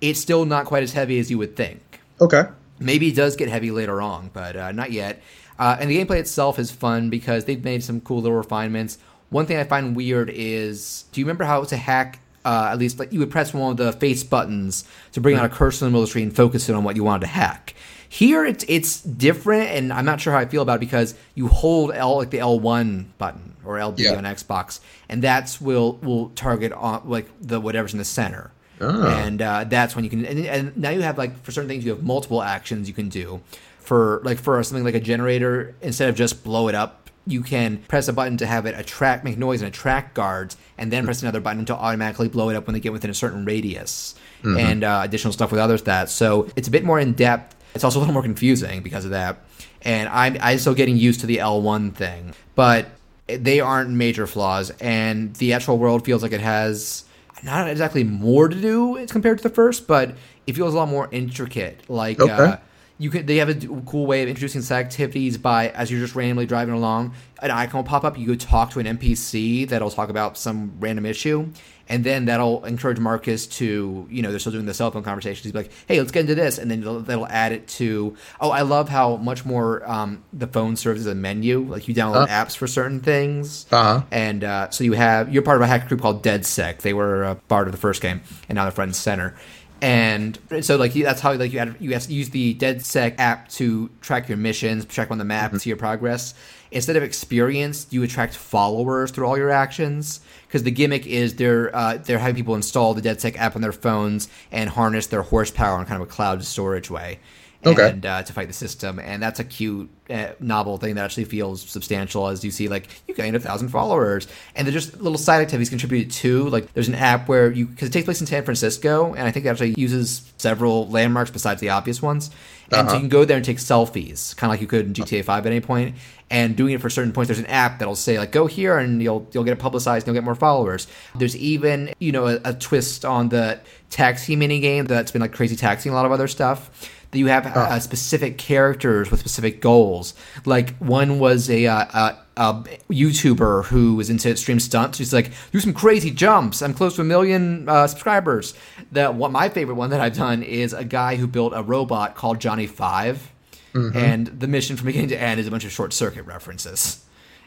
It's 0.00 0.20
still 0.20 0.44
not 0.44 0.66
quite 0.66 0.82
as 0.82 0.92
heavy 0.92 1.18
as 1.18 1.30
you 1.30 1.38
would 1.38 1.56
think. 1.56 2.00
okay. 2.20 2.44
Maybe 2.80 3.08
it 3.08 3.14
does 3.14 3.36
get 3.36 3.48
heavy 3.48 3.70
later 3.70 4.02
on, 4.02 4.30
but 4.32 4.56
uh, 4.56 4.72
not 4.72 4.90
yet. 4.90 5.22
Uh, 5.58 5.76
and 5.78 5.88
the 5.88 5.96
gameplay 6.04 6.18
itself 6.18 6.58
is 6.58 6.70
fun 6.70 7.08
because 7.08 7.44
they've 7.44 7.62
made 7.62 7.84
some 7.84 8.00
cool 8.00 8.20
little 8.20 8.36
refinements. 8.36 8.98
One 9.30 9.46
thing 9.46 9.56
I 9.56 9.64
find 9.64 9.94
weird 9.94 10.28
is, 10.28 11.04
do 11.12 11.20
you 11.20 11.24
remember 11.24 11.44
how 11.44 11.62
to 11.62 11.76
hack? 11.76 12.18
Uh, 12.44 12.68
at 12.72 12.78
least 12.78 12.98
like 12.98 13.12
you 13.12 13.20
would 13.20 13.30
press 13.30 13.54
one 13.54 13.70
of 13.70 13.76
the 13.78 13.92
face 13.92 14.22
buttons 14.22 14.84
to 15.12 15.20
bring 15.20 15.36
out 15.36 15.46
a 15.46 15.48
cursor 15.48 15.86
in 15.86 15.86
the 15.86 15.90
middle 15.92 16.02
of 16.02 16.08
the 16.08 16.10
screen 16.10 16.26
and 16.28 16.36
focus 16.36 16.68
it 16.68 16.74
on 16.74 16.84
what 16.84 16.94
you 16.94 17.02
wanted 17.02 17.22
to 17.22 17.26
hack. 17.28 17.74
Here 18.08 18.44
it's 18.44 18.64
it's 18.68 19.00
different, 19.02 19.70
and 19.70 19.92
I'm 19.92 20.04
not 20.04 20.20
sure 20.20 20.32
how 20.32 20.38
I 20.38 20.46
feel 20.46 20.62
about 20.62 20.76
it 20.76 20.80
because 20.80 21.14
you 21.34 21.48
hold 21.48 21.92
L 21.94 22.16
like 22.16 22.30
the 22.30 22.38
L1 22.38 23.06
button 23.18 23.54
or 23.64 23.76
LB 23.76 23.98
Yeah. 23.98 24.14
on 24.14 24.24
Xbox, 24.24 24.80
and 25.08 25.22
that's 25.22 25.60
will 25.60 25.94
will 26.02 26.28
target 26.30 26.72
on 26.72 27.02
like 27.06 27.28
the 27.40 27.60
whatever's 27.60 27.92
in 27.92 27.98
the 27.98 28.04
center 28.04 28.50
Oh. 28.80 29.06
and 29.06 29.40
uh, 29.40 29.64
that's 29.64 29.94
when 29.94 30.02
you 30.04 30.10
can 30.10 30.24
and, 30.26 30.38
and 30.46 30.76
now 30.76 30.90
you 30.90 31.00
have 31.02 31.16
like 31.16 31.40
for 31.44 31.52
certain 31.52 31.68
things 31.68 31.84
you 31.84 31.92
have 31.92 32.02
multiple 32.02 32.42
actions 32.42 32.88
you 32.88 32.92
can 32.94 33.08
do 33.08 33.40
for 33.78 34.20
like 34.24 34.38
for 34.38 34.60
something 34.64 34.84
like 34.84 34.96
a 34.96 35.00
generator 35.00 35.74
instead 35.80 36.08
of 36.08 36.16
just 36.16 36.42
blow 36.42 36.66
it 36.66 36.74
up 36.74 37.08
you 37.24 37.40
can 37.42 37.78
press 37.88 38.08
a 38.08 38.12
button 38.12 38.36
to 38.36 38.44
have 38.46 38.66
it 38.66 38.74
attract 38.78 39.22
make 39.24 39.38
noise 39.38 39.62
and 39.62 39.68
attract 39.68 40.12
guards 40.14 40.56
and 40.76 40.92
then 40.92 41.04
press 41.04 41.22
another 41.22 41.40
button 41.40 41.64
to 41.64 41.74
automatically 41.74 42.28
blow 42.28 42.48
it 42.50 42.56
up 42.56 42.66
when 42.66 42.74
they 42.74 42.80
get 42.80 42.92
within 42.92 43.10
a 43.10 43.14
certain 43.14 43.44
radius 43.44 44.16
and 44.42 44.82
uh, 44.84 45.00
additional 45.04 45.32
stuff 45.32 45.50
with 45.52 45.60
others 45.60 45.82
that. 45.84 46.10
so 46.10 46.46
it's 46.56 46.66
a 46.68 46.70
bit 46.70 46.84
more 46.84 46.98
in 47.00 47.12
depth 47.12 47.53
it's 47.74 47.84
also 47.84 47.98
a 47.98 48.00
little 48.00 48.12
more 48.14 48.22
confusing 48.22 48.82
because 48.82 49.04
of 49.04 49.10
that 49.12 49.38
and 49.82 50.08
i'm 50.08 50.36
i'm 50.40 50.58
still 50.58 50.74
getting 50.74 50.96
used 50.96 51.20
to 51.20 51.26
the 51.26 51.38
l1 51.38 51.94
thing 51.94 52.32
but 52.54 52.86
they 53.26 53.60
aren't 53.60 53.90
major 53.90 54.26
flaws 54.26 54.70
and 54.80 55.34
the 55.36 55.52
actual 55.52 55.78
world 55.78 56.04
feels 56.04 56.22
like 56.22 56.32
it 56.32 56.40
has 56.40 57.04
not 57.42 57.68
exactly 57.68 58.04
more 58.04 58.48
to 58.48 58.58
do 58.60 58.96
as 58.96 59.10
compared 59.10 59.36
to 59.38 59.42
the 59.42 59.50
first, 59.54 59.86
but 59.86 60.14
it 60.46 60.54
feels 60.54 60.72
a 60.72 60.76
lot 60.78 60.88
more 60.88 61.08
intricate. 61.12 61.78
Like, 61.90 62.18
Okay. 62.18 62.32
uh, 62.32 62.56
you 62.98 63.10
could 63.10 63.26
they 63.26 63.36
have 63.38 63.48
a 63.48 63.54
cool 63.86 64.06
way 64.06 64.22
of 64.22 64.28
introducing 64.28 64.62
side 64.62 64.84
activities 64.86 65.36
by 65.36 65.68
as 65.70 65.90
you're 65.90 66.00
just 66.00 66.14
randomly 66.14 66.46
driving 66.46 66.74
along 66.74 67.12
an 67.42 67.50
icon 67.50 67.78
will 67.78 67.88
pop 67.88 68.04
up 68.04 68.16
you 68.16 68.26
go 68.26 68.34
talk 68.36 68.70
to 68.70 68.78
an 68.80 68.86
npc 68.98 69.68
that'll 69.68 69.90
talk 69.90 70.08
about 70.10 70.38
some 70.38 70.72
random 70.78 71.04
issue 71.04 71.48
and 71.88 72.04
then 72.04 72.24
that'll 72.26 72.64
encourage 72.64 72.98
marcus 73.00 73.46
to 73.48 74.06
you 74.10 74.22
know 74.22 74.30
they're 74.30 74.38
still 74.38 74.52
doing 74.52 74.64
the 74.64 74.72
cell 74.72 74.92
phone 74.92 75.02
conversations 75.02 75.42
he's 75.44 75.54
like 75.54 75.70
hey 75.88 75.98
let's 75.98 76.12
get 76.12 76.20
into 76.20 76.36
this 76.36 76.56
and 76.58 76.70
then 76.70 76.80
they'll, 76.82 77.00
they'll 77.00 77.26
add 77.26 77.50
it 77.50 77.66
to 77.66 78.16
oh 78.40 78.50
i 78.50 78.62
love 78.62 78.88
how 78.88 79.16
much 79.16 79.44
more 79.44 79.88
um, 79.90 80.22
the 80.32 80.46
phone 80.46 80.76
serves 80.76 81.00
as 81.00 81.06
a 81.08 81.14
menu 81.16 81.60
like 81.64 81.88
you 81.88 81.94
download 81.94 82.24
Uh. 82.24 82.26
apps 82.28 82.56
for 82.56 82.68
certain 82.68 83.00
things 83.00 83.66
Uh-huh. 83.72 84.02
and 84.12 84.44
uh, 84.44 84.70
so 84.70 84.84
you 84.84 84.92
have 84.92 85.32
you're 85.34 85.42
part 85.42 85.56
of 85.56 85.62
a 85.62 85.66
hacker 85.66 85.88
group 85.88 86.00
called 86.00 86.22
DeadSec. 86.22 86.78
They 86.82 86.94
were 86.94 87.24
a 87.24 87.34
part 87.34 87.66
of 87.66 87.72
the 87.72 87.78
first 87.78 88.00
game, 88.00 88.20
and 88.48 88.54
now 88.56 88.62
they're 88.64 88.70
front 88.70 88.90
and 88.90 88.96
center. 88.96 89.34
And 89.84 90.38
so 90.62 90.76
like 90.76 90.94
you- 90.94 91.04
that's 91.04 91.20
how 91.20 91.34
like 91.34 91.52
you 91.52 91.58
add, 91.58 91.76
you 91.78 91.92
have 91.92 92.06
to 92.06 92.12
use 92.14 92.30
the 92.30 92.54
DeadSec 92.54 93.16
app 93.18 93.50
to 93.50 93.90
track 94.00 94.30
your 94.30 94.38
missions, 94.38 94.86
track 94.86 95.10
on 95.10 95.18
the 95.18 95.26
map, 95.26 95.52
and 95.52 95.60
see 95.60 95.68
your 95.68 95.76
progress. 95.76 96.32
Instead 96.70 96.96
of 96.96 97.02
experience, 97.02 97.86
you 97.90 98.02
attract 98.02 98.34
followers 98.34 99.10
through 99.10 99.26
all 99.26 99.36
your 99.36 99.50
actions. 99.50 100.20
Because 100.46 100.62
the 100.62 100.70
gimmick 100.70 101.06
is 101.06 101.34
they're 101.34 101.74
uh, 101.76 101.98
they're 102.02 102.18
having 102.18 102.34
people 102.36 102.54
install 102.54 102.94
the 102.94 103.02
DeadSec 103.02 103.36
app 103.36 103.56
on 103.56 103.60
their 103.62 103.72
phones 103.72 104.28
and 104.50 104.70
harness 104.70 105.06
their 105.08 105.22
horsepower 105.22 105.78
in 105.80 105.84
kind 105.84 106.00
of 106.00 106.08
a 106.08 106.10
cloud 106.10 106.42
storage 106.44 106.90
way 106.90 107.18
Okay. 107.66 107.90
and 107.90 108.04
uh, 108.04 108.22
to 108.22 108.32
fight 108.32 108.48
the 108.48 108.54
system. 108.54 108.98
And 108.98 109.22
that's 109.22 109.40
a 109.40 109.44
cute, 109.44 109.90
uh, 110.10 110.28
novel 110.40 110.78
thing 110.78 110.94
that 110.96 111.04
actually 111.04 111.24
feels 111.24 111.62
substantial 111.62 112.28
as 112.28 112.44
you 112.44 112.50
see, 112.50 112.68
like, 112.68 112.88
you 113.08 113.14
gained 113.14 113.36
a 113.36 113.40
thousand 113.40 113.68
followers. 113.68 114.28
And 114.54 114.66
they're 114.66 114.72
just 114.72 115.00
little 115.00 115.18
side 115.18 115.40
activities 115.40 115.70
contributed 115.70 116.12
to. 116.12 116.48
Like, 116.48 116.72
there's 116.74 116.88
an 116.88 116.94
app 116.94 117.28
where 117.28 117.50
you, 117.50 117.66
because 117.66 117.88
it 117.88 117.92
takes 117.92 118.04
place 118.04 118.20
in 118.20 118.26
San 118.26 118.44
Francisco, 118.44 119.14
and 119.14 119.26
I 119.26 119.30
think 119.30 119.46
it 119.46 119.48
actually 119.48 119.74
uses 119.76 120.32
several 120.36 120.88
landmarks 120.88 121.30
besides 121.30 121.60
the 121.60 121.70
obvious 121.70 122.02
ones. 122.02 122.30
And 122.72 122.88
so 122.88 122.94
you 122.94 123.00
can 123.00 123.08
go 123.08 123.24
there 123.24 123.36
and 123.36 123.44
take 123.44 123.58
selfies, 123.58 124.36
kind 124.36 124.50
of 124.50 124.54
like 124.54 124.60
you 124.60 124.66
could 124.66 124.86
in 124.86 124.92
GTA 124.94 125.24
5 125.24 125.46
at 125.46 125.52
any 125.52 125.60
point. 125.60 125.96
And 126.30 126.56
doing 126.56 126.72
it 126.72 126.80
for 126.80 126.90
certain 126.90 127.12
points, 127.12 127.28
there's 127.28 127.38
an 127.38 127.46
app 127.46 127.78
that'll 127.78 127.94
say 127.94 128.18
like, 128.18 128.32
"Go 128.32 128.46
here," 128.46 128.78
and 128.78 129.00
you'll 129.02 129.28
you'll 129.32 129.44
get 129.44 129.52
it 129.52 129.58
publicized, 129.58 130.06
and 130.06 130.14
you'll 130.14 130.20
get 130.20 130.24
more 130.24 130.34
followers. 130.34 130.86
There's 131.14 131.36
even 131.36 131.92
you 131.98 132.12
know 132.12 132.26
a, 132.26 132.40
a 132.44 132.54
twist 132.54 133.04
on 133.04 133.28
the 133.28 133.60
taxi 133.90 134.34
mini 134.34 134.58
game 134.58 134.86
that's 134.86 135.12
been 135.12 135.20
like 135.20 135.32
crazy 135.32 135.54
taxi 135.54 135.88
and 135.88 135.94
a 135.94 135.96
lot 135.96 136.06
of 136.06 136.12
other 136.12 136.26
stuff 136.26 136.90
that 137.14 137.18
you 137.18 137.28
have 137.28 137.46
uh, 137.46 137.78
specific 137.80 138.36
characters 138.36 139.10
with 139.10 139.20
specific 139.20 139.60
goals. 139.60 140.14
Like 140.44 140.76
one 140.78 141.18
was 141.18 141.48
a, 141.48 141.66
uh, 141.66 141.84
a, 141.84 142.16
a 142.36 142.54
YouTuber 142.90 143.66
who 143.66 143.94
was 143.94 144.10
into 144.10 144.30
extreme 144.30 144.60
stunts. 144.60 144.98
He's 144.98 145.12
like, 145.12 145.30
do 145.52 145.60
some 145.60 145.72
crazy 145.72 146.10
jumps. 146.10 146.60
I'm 146.60 146.74
close 146.74 146.96
to 146.96 147.02
a 147.02 147.04
million 147.04 147.68
uh, 147.68 147.86
subscribers. 147.86 148.54
That 148.92 149.14
what 149.14 149.30
my 149.30 149.48
favorite 149.48 149.76
one 149.76 149.90
that 149.90 150.00
I've 150.00 150.16
done 150.16 150.42
is 150.42 150.72
a 150.72 150.84
guy 150.84 151.16
who 151.16 151.26
built 151.26 151.52
a 151.54 151.62
robot 151.62 152.16
called 152.16 152.40
Johnny 152.40 152.66
5 152.66 153.30
and 153.74 154.26
the 154.26 154.46
mission 154.46 154.76
from 154.76 154.86
beginning 154.86 155.08
to 155.14 155.20
end 155.20 155.40
is 155.40 155.46
a 155.46 155.50
bunch 155.50 155.64
of 155.64 155.72
short 155.72 155.92
circuit 155.92 156.24
references, 156.24 157.04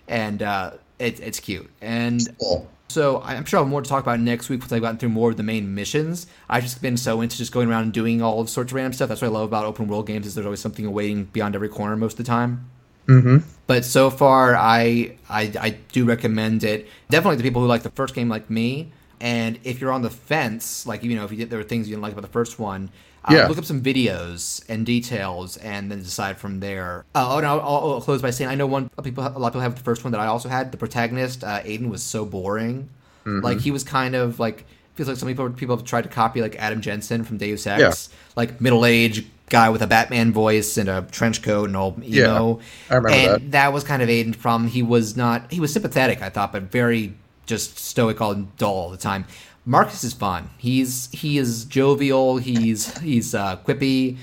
and 0.07 0.41
uh, 0.41 0.71
it, 0.99 1.19
it's 1.19 1.39
cute 1.39 1.69
and. 1.81 2.21
Cool. 2.39 2.69
So 2.97 3.21
I'm 3.21 3.45
sure 3.45 3.59
I'll 3.59 3.63
have 3.63 3.69
more 3.69 3.83
to 3.83 3.87
talk 3.87 4.01
about 4.01 4.19
next 4.19 4.49
week 4.49 4.61
once 4.61 4.73
I've 4.73 4.81
gotten 4.81 4.97
through 4.97 5.09
more 5.09 5.29
of 5.29 5.37
the 5.37 5.43
main 5.43 5.75
missions. 5.75 6.25
I've 6.49 6.63
just 6.63 6.81
been 6.81 6.97
so 6.97 7.21
into 7.21 7.37
just 7.37 7.51
going 7.51 7.69
around 7.69 7.83
and 7.83 7.93
doing 7.93 8.23
all 8.23 8.47
sorts 8.47 8.71
of 8.71 8.75
random 8.75 8.93
stuff. 8.93 9.07
That's 9.07 9.21
what 9.21 9.27
I 9.27 9.31
love 9.31 9.43
about 9.43 9.65
open 9.65 9.87
world 9.87 10.07
games 10.07 10.25
is 10.25 10.33
there's 10.33 10.47
always 10.47 10.61
something 10.61 10.83
awaiting 10.83 11.25
beyond 11.25 11.53
every 11.53 11.69
corner 11.69 11.95
most 11.95 12.13
of 12.13 12.17
the 12.17 12.23
time. 12.23 12.67
Mm-hmm. 13.05 13.47
But 13.67 13.85
so 13.85 14.09
far, 14.09 14.55
I, 14.55 15.15
I 15.29 15.53
I 15.61 15.77
do 15.91 16.05
recommend 16.05 16.63
it. 16.63 16.87
Definitely 17.11 17.37
to 17.37 17.43
people 17.43 17.61
who 17.61 17.67
like 17.67 17.83
the 17.83 17.91
first 17.91 18.15
game, 18.15 18.29
like 18.29 18.49
me. 18.49 18.91
And 19.19 19.59
if 19.63 19.81
you're 19.81 19.91
on 19.91 20.01
the 20.01 20.09
fence, 20.09 20.85
like 20.85 21.03
you 21.03 21.15
know, 21.15 21.25
if 21.25 21.31
you 21.31 21.37
did, 21.37 21.49
there 21.49 21.59
were 21.59 21.63
things 21.65 21.87
you 21.87 21.95
didn't 21.95 22.03
like 22.03 22.11
about 22.13 22.21
the 22.21 22.27
first 22.27 22.59
one, 22.59 22.89
uh, 23.25 23.33
Yeah. 23.33 23.47
look 23.47 23.57
up 23.57 23.65
some 23.65 23.81
videos 23.81 24.63
and 24.69 24.85
details, 24.85 25.57
and 25.57 25.89
then 25.91 25.99
decide 26.03 26.37
from 26.37 26.59
there. 26.59 27.03
Uh, 27.15 27.33
oh, 27.33 27.37
and 27.39 27.47
I'll, 27.47 27.59
I'll, 27.61 28.01
close 28.01 28.21
by 28.21 28.29
saying 28.29 28.49
I 28.49 28.55
know 28.55 28.67
one 28.67 28.89
people, 29.03 29.23
a 29.25 29.29
lot 29.39 29.47
of 29.47 29.53
people 29.53 29.61
have 29.61 29.75
the 29.75 29.81
first 29.83 30.03
one 30.03 30.11
that 30.11 30.21
I 30.21 30.27
also 30.27 30.49
had. 30.49 30.71
The 30.71 30.77
protagonist, 30.77 31.43
uh, 31.43 31.61
Aiden, 31.61 31.89
was 31.89 32.03
so 32.03 32.25
boring. 32.25 32.89
Like 33.25 33.59
he 33.59 33.71
was 33.71 33.83
kind 33.83 34.15
of 34.15 34.39
like 34.39 34.63
feels 34.95 35.09
like 35.09 35.17
some 35.17 35.27
people 35.27 35.49
people 35.49 35.75
have 35.75 35.85
tried 35.85 36.03
to 36.03 36.09
copy 36.09 36.41
like 36.41 36.55
Adam 36.55 36.79
Jensen 36.79 37.25
from 37.25 37.37
Deus 37.37 37.67
Ex, 37.67 37.79
Yeah. 38.09 38.15
like 38.37 38.61
middle 38.61 38.85
aged 38.85 39.25
guy 39.49 39.69
with 39.69 39.81
a 39.81 39.87
Batman 39.87 40.31
voice 40.31 40.77
and 40.77 40.87
a 40.87 41.05
trench 41.11 41.41
coat 41.41 41.65
and 41.67 41.75
all 41.75 41.93
emo. 42.01 42.05
Yeah, 42.09 42.65
I 42.89 42.95
remember 42.95 43.09
and 43.41 43.51
that. 43.51 43.73
was 43.73 43.83
kind 43.83 44.01
of 44.01 44.07
Aiden's 44.07 44.37
problem. 44.37 44.69
He 44.69 44.81
was 44.81 45.17
not. 45.17 45.51
He 45.51 45.59
was 45.59 45.73
sympathetic, 45.73 46.21
I 46.21 46.29
thought, 46.29 46.53
but 46.53 46.63
very 46.71 47.15
just 47.47 47.79
stoical 47.79 48.31
and 48.31 48.55
dull 48.57 48.73
all 48.73 48.89
the 48.89 48.97
time. 48.97 49.25
Marcus 49.65 50.03
is 50.03 50.13
fun. 50.13 50.49
He's 50.57 51.09
he 51.11 51.37
is 51.37 51.65
jovial. 51.65 52.37
He's 52.37 52.97
he's 52.99 53.33
uh, 53.33 53.57
quippy. 53.57 54.17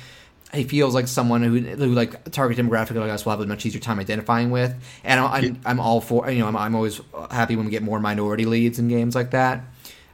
He 0.52 0.62
feels 0.62 0.94
like 0.94 1.08
someone 1.08 1.42
who, 1.42 1.58
who 1.58 1.86
like 1.86 2.30
target 2.30 2.56
demographic 2.56 2.94
like 2.94 3.10
us 3.10 3.24
will 3.24 3.32
have 3.32 3.40
a 3.40 3.46
much 3.46 3.66
easier 3.66 3.80
time 3.80 3.98
identifying 3.98 4.52
with. 4.52 4.72
And 5.02 5.18
I'm, 5.18 5.44
I'm, 5.44 5.60
I'm 5.66 5.80
all 5.80 6.00
for 6.00 6.30
you 6.30 6.38
know 6.38 6.46
I'm, 6.46 6.56
I'm 6.56 6.74
always 6.76 7.00
happy 7.30 7.56
when 7.56 7.66
we 7.66 7.72
get 7.72 7.82
more 7.82 7.98
minority 7.98 8.44
leads 8.44 8.78
in 8.78 8.88
games 8.88 9.14
like 9.14 9.32
that. 9.32 9.64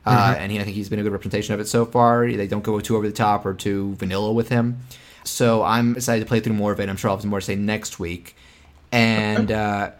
Uh, 0.07 0.35
and 0.38 0.51
he, 0.51 0.59
I 0.59 0.64
think 0.64 0.75
he's 0.75 0.88
been 0.88 0.99
a 0.99 1.03
good 1.03 1.12
representation 1.12 1.53
of 1.53 1.61
it 1.61 1.68
so 1.68 1.85
far. 1.85 2.27
They 2.27 2.46
don't 2.46 2.64
go 2.64 2.81
too 2.81 2.96
over 2.96 3.07
the 3.07 3.12
top 3.12 3.44
or 3.44 3.53
too 3.53 3.94
vanilla 3.96 4.33
with 4.33 4.49
him. 4.49 4.79
So 5.25 5.62
I'm 5.62 5.94
excited 5.94 6.20
to 6.25 6.27
play 6.27 6.40
through 6.40 6.55
more 6.55 6.73
of 6.73 6.81
it. 6.81 6.88
I'm 6.88 6.96
sure 6.96 7.11
I'll 7.11 7.16
have 7.16 7.25
more 7.27 7.40
to 7.40 7.44
say 7.44 7.55
next 7.55 7.99
week. 7.99 8.35
And 8.90 9.53
uh, 9.53 9.90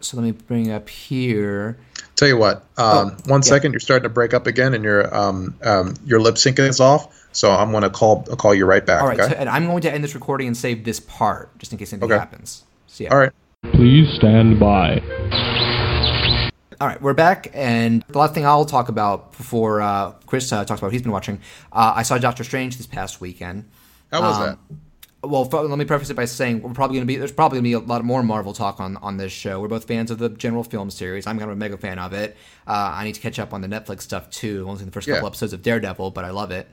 so 0.00 0.16
let 0.16 0.24
me 0.24 0.32
bring 0.32 0.70
up 0.70 0.88
here. 0.88 1.78
Tell 2.18 2.26
you 2.26 2.36
what, 2.36 2.64
um, 2.78 3.10
one 3.10 3.16
Oh, 3.30 3.34
yeah. 3.36 3.40
second, 3.42 3.72
you're 3.72 3.78
starting 3.78 4.02
to 4.02 4.08
break 4.08 4.34
up 4.34 4.48
again, 4.48 4.74
and 4.74 4.82
your 4.82 5.14
um, 5.16 5.54
um, 5.62 5.94
your 6.04 6.20
lip 6.20 6.34
syncing 6.34 6.68
is 6.68 6.80
off. 6.80 7.14
So 7.30 7.52
I'm 7.52 7.70
going 7.70 7.84
to 7.84 7.90
call 7.90 8.24
I'll 8.28 8.34
call 8.34 8.52
you 8.52 8.66
right 8.66 8.84
back. 8.84 9.02
All 9.02 9.06
right, 9.06 9.20
okay. 9.20 9.34
so, 9.34 9.38
and 9.38 9.48
I'm 9.48 9.66
going 9.66 9.82
to 9.82 9.92
end 9.92 10.02
this 10.02 10.16
recording 10.16 10.48
and 10.48 10.56
save 10.56 10.82
this 10.82 10.98
part 10.98 11.56
just 11.58 11.70
in 11.70 11.78
case 11.78 11.92
anything 11.92 12.10
Okay. 12.10 12.18
happens. 12.18 12.64
See 12.88 13.04
ya. 13.04 13.10
All 13.12 13.18
right. 13.18 13.30
Please 13.72 14.12
stand 14.16 14.58
by. 14.58 15.00
All 16.80 16.88
right, 16.88 17.00
we're 17.00 17.14
back, 17.14 17.50
and 17.54 18.04
the 18.08 18.18
last 18.18 18.34
thing 18.34 18.44
I'll 18.46 18.64
talk 18.64 18.88
about 18.88 19.36
before 19.36 19.80
uh, 19.80 20.12
Chris 20.26 20.52
uh, 20.52 20.64
talks 20.64 20.80
about 20.80 20.88
what 20.88 20.92
he's 20.94 21.02
been 21.02 21.12
watching, 21.12 21.40
uh, 21.72 21.92
I 21.94 22.02
saw 22.02 22.18
Doctor 22.18 22.42
Strange 22.42 22.76
this 22.78 22.86
past 22.88 23.20
weekend. 23.20 23.68
How 24.12 24.22
was 24.22 24.36
Um, 24.38 24.42
that? 24.44 24.58
Well, 25.24 25.44
f- 25.46 25.52
let 25.52 25.76
me 25.78 25.84
preface 25.84 26.10
it 26.10 26.14
by 26.14 26.26
saying 26.26 26.62
we're 26.62 26.72
probably 26.72 26.96
going 26.96 27.06
to 27.06 27.12
be 27.12 27.16
there's 27.16 27.32
probably 27.32 27.56
going 27.56 27.64
to 27.72 27.80
be 27.80 27.84
a 27.84 27.88
lot 27.88 28.04
more 28.04 28.22
Marvel 28.22 28.52
talk 28.52 28.78
on 28.78 28.96
on 28.98 29.16
this 29.16 29.32
show. 29.32 29.60
We're 29.60 29.68
both 29.68 29.84
fans 29.86 30.10
of 30.10 30.18
the 30.18 30.28
general 30.28 30.62
film 30.62 30.90
series. 30.90 31.26
I'm 31.26 31.38
kind 31.38 31.50
of 31.50 31.56
a 31.56 31.58
mega 31.58 31.76
fan 31.76 31.98
of 31.98 32.12
it. 32.12 32.36
Uh, 32.66 32.92
I 32.94 33.04
need 33.04 33.14
to 33.14 33.20
catch 33.20 33.38
up 33.38 33.52
on 33.52 33.60
the 33.60 33.68
Netflix 33.68 34.02
stuff 34.02 34.30
too. 34.30 34.64
i 34.64 34.68
Only 34.68 34.78
seen 34.78 34.86
the 34.86 34.92
first 34.92 35.08
Yeah. 35.08 35.14
couple 35.14 35.28
episodes 35.28 35.52
of 35.52 35.62
Daredevil, 35.62 36.12
but 36.12 36.24
I 36.24 36.30
love 36.30 36.50
it. 36.52 36.68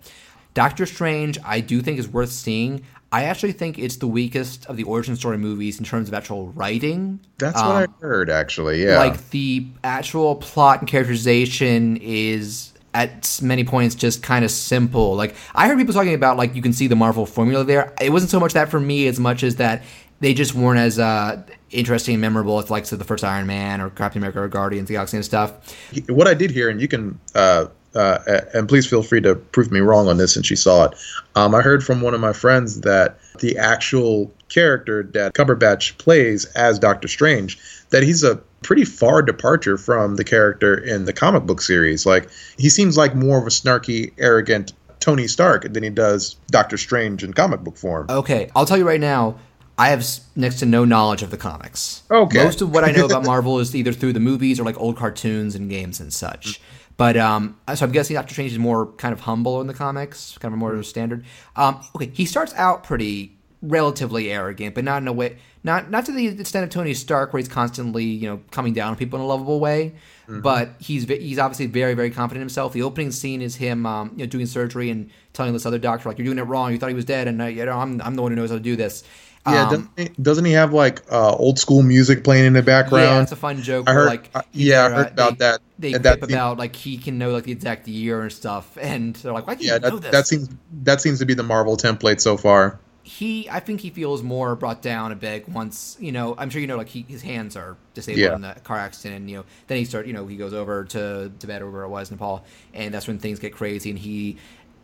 Doctor 0.53 0.85
Strange, 0.85 1.37
I 1.43 1.59
do 1.59 1.81
think 1.81 1.99
is 1.99 2.07
worth 2.07 2.31
seeing. 2.31 2.83
I 3.11 3.23
actually 3.25 3.51
think 3.53 3.79
it's 3.79 3.97
the 3.97 4.07
weakest 4.07 4.65
of 4.67 4.77
the 4.77 4.83
origin 4.83 5.15
story 5.15 5.37
movies 5.37 5.79
in 5.79 5.85
terms 5.85 6.07
of 6.07 6.13
actual 6.13 6.49
writing. 6.49 7.19
That's 7.37 7.59
um, 7.59 7.67
what 7.67 7.89
I 7.89 8.05
heard, 8.05 8.29
actually. 8.29 8.83
Yeah. 8.83 8.97
Like 8.97 9.29
the 9.31 9.67
actual 9.83 10.35
plot 10.35 10.79
and 10.79 10.87
characterization 10.87 11.97
is 11.97 12.73
at 12.95 13.39
many 13.43 13.65
points 13.65 13.93
just 13.93 14.23
kind 14.23 14.45
of 14.45 14.49
simple. 14.49 15.15
Like 15.15 15.35
I 15.53 15.67
heard 15.67 15.77
people 15.77 15.93
talking 15.93 16.13
about 16.13 16.37
like 16.37 16.55
you 16.55 16.61
can 16.61 16.73
see 16.73 16.87
the 16.87 16.95
Marvel 16.95 17.25
formula 17.25 17.63
there. 17.63 17.93
It 18.01 18.11
wasn't 18.11 18.31
so 18.31 18.39
much 18.39 18.53
that 18.53 18.69
for 18.69 18.79
me 18.79 19.07
as 19.07 19.19
much 19.19 19.43
as 19.43 19.57
that 19.57 19.83
they 20.21 20.33
just 20.33 20.55
weren't 20.55 20.79
as 20.79 20.97
uh, 20.97 21.43
interesting 21.71 22.15
and 22.15 22.21
memorable 22.21 22.57
as 22.57 22.69
like 22.69 22.85
so 22.85 22.95
the 22.95 23.03
first 23.03 23.23
Iron 23.23 23.47
Man 23.47 23.81
or 23.81 23.89
Captain 23.89 24.19
America 24.19 24.41
or 24.41 24.47
Guardians 24.47 24.85
of 24.85 24.87
the 24.87 24.93
Galaxy 24.93 25.17
and 25.17 25.25
stuff. 25.25 25.75
what 26.07 26.27
I 26.27 26.33
did 26.33 26.51
hear, 26.51 26.69
and 26.69 26.79
you 26.79 26.87
can, 26.87 27.19
uh, 27.35 27.65
uh, 27.93 28.19
and 28.53 28.69
please 28.69 28.87
feel 28.87 29.03
free 29.03 29.19
to 29.21 29.35
prove 29.35 29.71
me 29.71 29.81
wrong 29.81 30.07
on 30.07 30.17
this 30.17 30.33
since 30.33 30.49
you 30.49 30.55
saw 30.55 30.85
it. 30.85 30.97
Um, 31.35 31.53
I 31.53 31.61
heard 31.61 31.83
from 31.83 32.01
one 32.01 32.13
of 32.13 32.21
my 32.21 32.31
friends 32.31 32.81
that 32.81 33.19
the 33.39 33.57
actual 33.57 34.31
character 34.47 35.03
that 35.13 35.33
Cumberbatch 35.33 35.97
plays 35.97 36.45
as 36.53 36.79
Doctor 36.79 37.09
Strange, 37.09 37.59
that 37.89 38.03
he's 38.03 38.23
a 38.23 38.41
pretty 38.65 38.83
far 38.83 39.21
departure 39.21 39.77
from 39.77 40.15
the 40.15 40.23
character 40.23 40.75
in 40.75 41.05
the 41.05 41.13
comic 41.13 41.43
book 41.43 41.61
series. 41.61 42.05
Like 42.05 42.27
he 42.57 42.67
seems 42.69 42.97
like 42.97 43.15
more 43.15 43.37
of 43.37 43.45
a 43.45 43.51
snarky, 43.51 44.11
arrogant 44.17 44.73
Tony 44.99 45.27
Stark 45.27 45.71
than 45.71 45.83
he 45.83 45.89
does 45.91 46.35
Doctor 46.47 46.77
Strange 46.77 47.23
in 47.23 47.33
comic 47.33 47.61
book 47.61 47.77
form. 47.77 48.07
Okay, 48.09 48.49
I'll 48.55 48.65
tell 48.65 48.77
you 48.77 48.87
right 48.87 48.99
now. 48.99 49.37
I 49.77 49.89
have 49.89 50.05
next 50.37 50.59
to 50.59 50.65
no 50.65 50.85
knowledge 50.85 51.21
of 51.21 51.31
the 51.31 51.37
comics. 51.37 52.03
Okay. 52.09 52.43
Most 52.43 52.61
of 52.61 52.73
what 52.73 52.85
I 52.85 52.91
know 52.91 53.05
about 53.05 53.25
Marvel 53.25 53.59
is 53.59 53.75
either 53.75 53.91
through 53.91 54.13
the 54.13 54.21
movies 54.21 54.57
or 54.59 54.63
like 54.63 54.79
old 54.79 54.95
cartoons 54.95 55.53
and 55.53 55.69
games 55.69 55.99
and 55.99 56.13
such. 56.13 56.61
But 56.97 57.17
um, 57.17 57.57
so 57.75 57.85
I'm 57.85 57.91
guessing 57.91 58.15
Doctor 58.15 58.33
Strange 58.33 58.53
is 58.53 58.59
more 58.59 58.87
kind 58.93 59.11
of 59.11 59.19
humble 59.19 59.59
in 59.59 59.67
the 59.67 59.73
comics, 59.73 60.37
kind 60.37 60.53
of 60.53 60.57
more 60.57 60.81
standard. 60.81 61.25
Um, 61.57 61.81
okay, 61.93 62.09
he 62.13 62.25
starts 62.25 62.53
out 62.53 62.83
pretty 62.83 63.34
relatively 63.69 64.31
arrogant, 64.31 64.75
but 64.75 64.83
not 64.83 65.01
in 65.01 65.07
a 65.07 65.13
way, 65.13 65.37
not 65.63 65.89
not 65.89 66.05
to 66.05 66.11
the 66.11 66.27
extent 66.27 66.63
of 66.63 66.69
Tony 66.69 66.93
Stark, 66.93 67.33
where 67.33 67.39
he's 67.39 67.47
constantly 67.49 68.03
you 68.05 68.27
know 68.29 68.41
coming 68.51 68.73
down 68.73 68.89
on 68.91 68.95
people 68.95 69.19
in 69.19 69.23
a 69.23 69.27
lovable 69.27 69.59
way. 69.59 69.95
But 70.27 70.69
he's 70.79 71.03
he's 71.07 71.37
obviously 71.37 71.67
very 71.67 71.93
very 71.93 72.09
confident 72.09 72.37
in 72.37 72.45
himself. 72.45 72.73
The 72.73 72.81
opening 72.81 73.11
scene 73.11 73.43
is 73.43 73.55
him 73.57 73.85
um, 73.85 74.11
you 74.15 74.19
know 74.19 74.25
doing 74.25 74.47
surgery 74.47 74.89
and 74.89 75.11
telling 75.33 75.53
this 75.53 75.67
other 75.67 75.77
doctor 75.77 76.09
like 76.09 76.17
you're 76.17 76.25
doing 76.25 76.39
it 76.39 76.43
wrong. 76.43 76.71
You 76.71 76.79
thought 76.79 76.89
he 76.89 76.95
was 76.95 77.05
dead, 77.05 77.27
and 77.27 77.39
uh, 77.41 77.45
you 77.45 77.63
know 77.65 77.77
I'm 77.77 78.01
I'm 78.01 78.15
the 78.15 78.21
one 78.23 78.31
who 78.31 78.35
knows 78.35 78.49
how 78.49 78.55
to 78.55 78.61
do 78.61 78.75
this. 78.75 79.03
Yeah, 79.47 79.65
Um, 79.67 79.69
doesn't, 79.69 79.89
he, 79.99 80.21
doesn't 80.23 80.45
he 80.45 80.53
have 80.53 80.73
like 80.73 81.03
uh, 81.11 81.35
old 81.35 81.59
school 81.59 81.83
music 81.83 82.23
playing 82.23 82.45
in 82.45 82.53
the 82.53 82.63
background? 82.63 83.03
Yeah, 83.05 83.21
it's 83.21 83.31
a 83.31 83.35
fun 83.35 83.61
joke. 83.61 83.87
I 83.87 83.91
where, 83.93 84.01
heard- 84.01 84.07
like, 84.09 84.29
uh, 84.33 84.41
yeah, 84.53 84.85
I 84.85 84.89
they're, 84.89 84.97
heard 84.97 85.05
uh, 85.05 85.11
about 85.11 85.29
they, 85.37 85.45
that. 85.45 85.59
They 85.77 85.93
And 85.93 86.03
that- 86.05 86.23
about 86.23 86.57
like 86.57 86.75
he 86.75 86.97
can 86.97 87.19
know 87.19 87.29
like 87.29 87.43
the 87.43 87.51
exact 87.51 87.87
year 87.87 88.23
and 88.23 88.31
stuff, 88.33 88.75
and 88.81 89.15
they're 89.17 89.31
like, 89.33 89.45
"Why 89.45 89.53
you 89.53 89.67
yeah, 89.67 89.77
know 89.77 89.91
that, 89.91 90.01
this?" 90.01 90.11
that 90.11 90.25
seems 90.27 90.49
that 90.81 91.01
seems 91.01 91.19
to 91.19 91.27
be 91.27 91.35
the 91.35 91.43
Marvel 91.43 91.77
template 91.77 92.19
so 92.21 92.35
far. 92.37 92.79
He 93.07 93.47
I 93.49 93.59
think 93.59 93.81
he 93.81 93.91
feels 93.91 94.23
more 94.23 94.55
brought 94.55 94.81
down 94.81 95.11
a 95.11 95.15
bit 95.15 95.47
once 95.47 95.95
you 95.99 96.11
know 96.11 96.33
I'm 96.39 96.49
sure 96.49 96.59
you 96.59 96.65
know 96.65 96.75
like 96.75 96.89
he, 96.89 97.05
his 97.07 97.21
hands 97.21 97.55
are 97.55 97.77
disabled 97.93 98.19
Yeah. 98.19 98.33
in 98.33 98.41
the 98.41 98.55
car 98.63 98.77
accident 98.79 99.15
and 99.21 99.29
you 99.29 99.37
know 99.37 99.43
then 99.67 99.77
he 99.77 99.85
start 99.85 100.07
you 100.07 100.13
know 100.13 100.25
he 100.25 100.35
goes 100.37 100.53
over 100.55 100.83
to 100.85 101.31
Tibet 101.37 101.61
or 101.61 101.69
where 101.69 101.83
it 101.83 101.89
was 101.89 102.09
Nepal 102.09 102.43
and 102.73 102.91
that's 102.91 103.07
when 103.07 103.19
things 103.19 103.37
get 103.37 103.53
crazy 103.53 103.91
and 103.91 103.99
he 103.99 104.37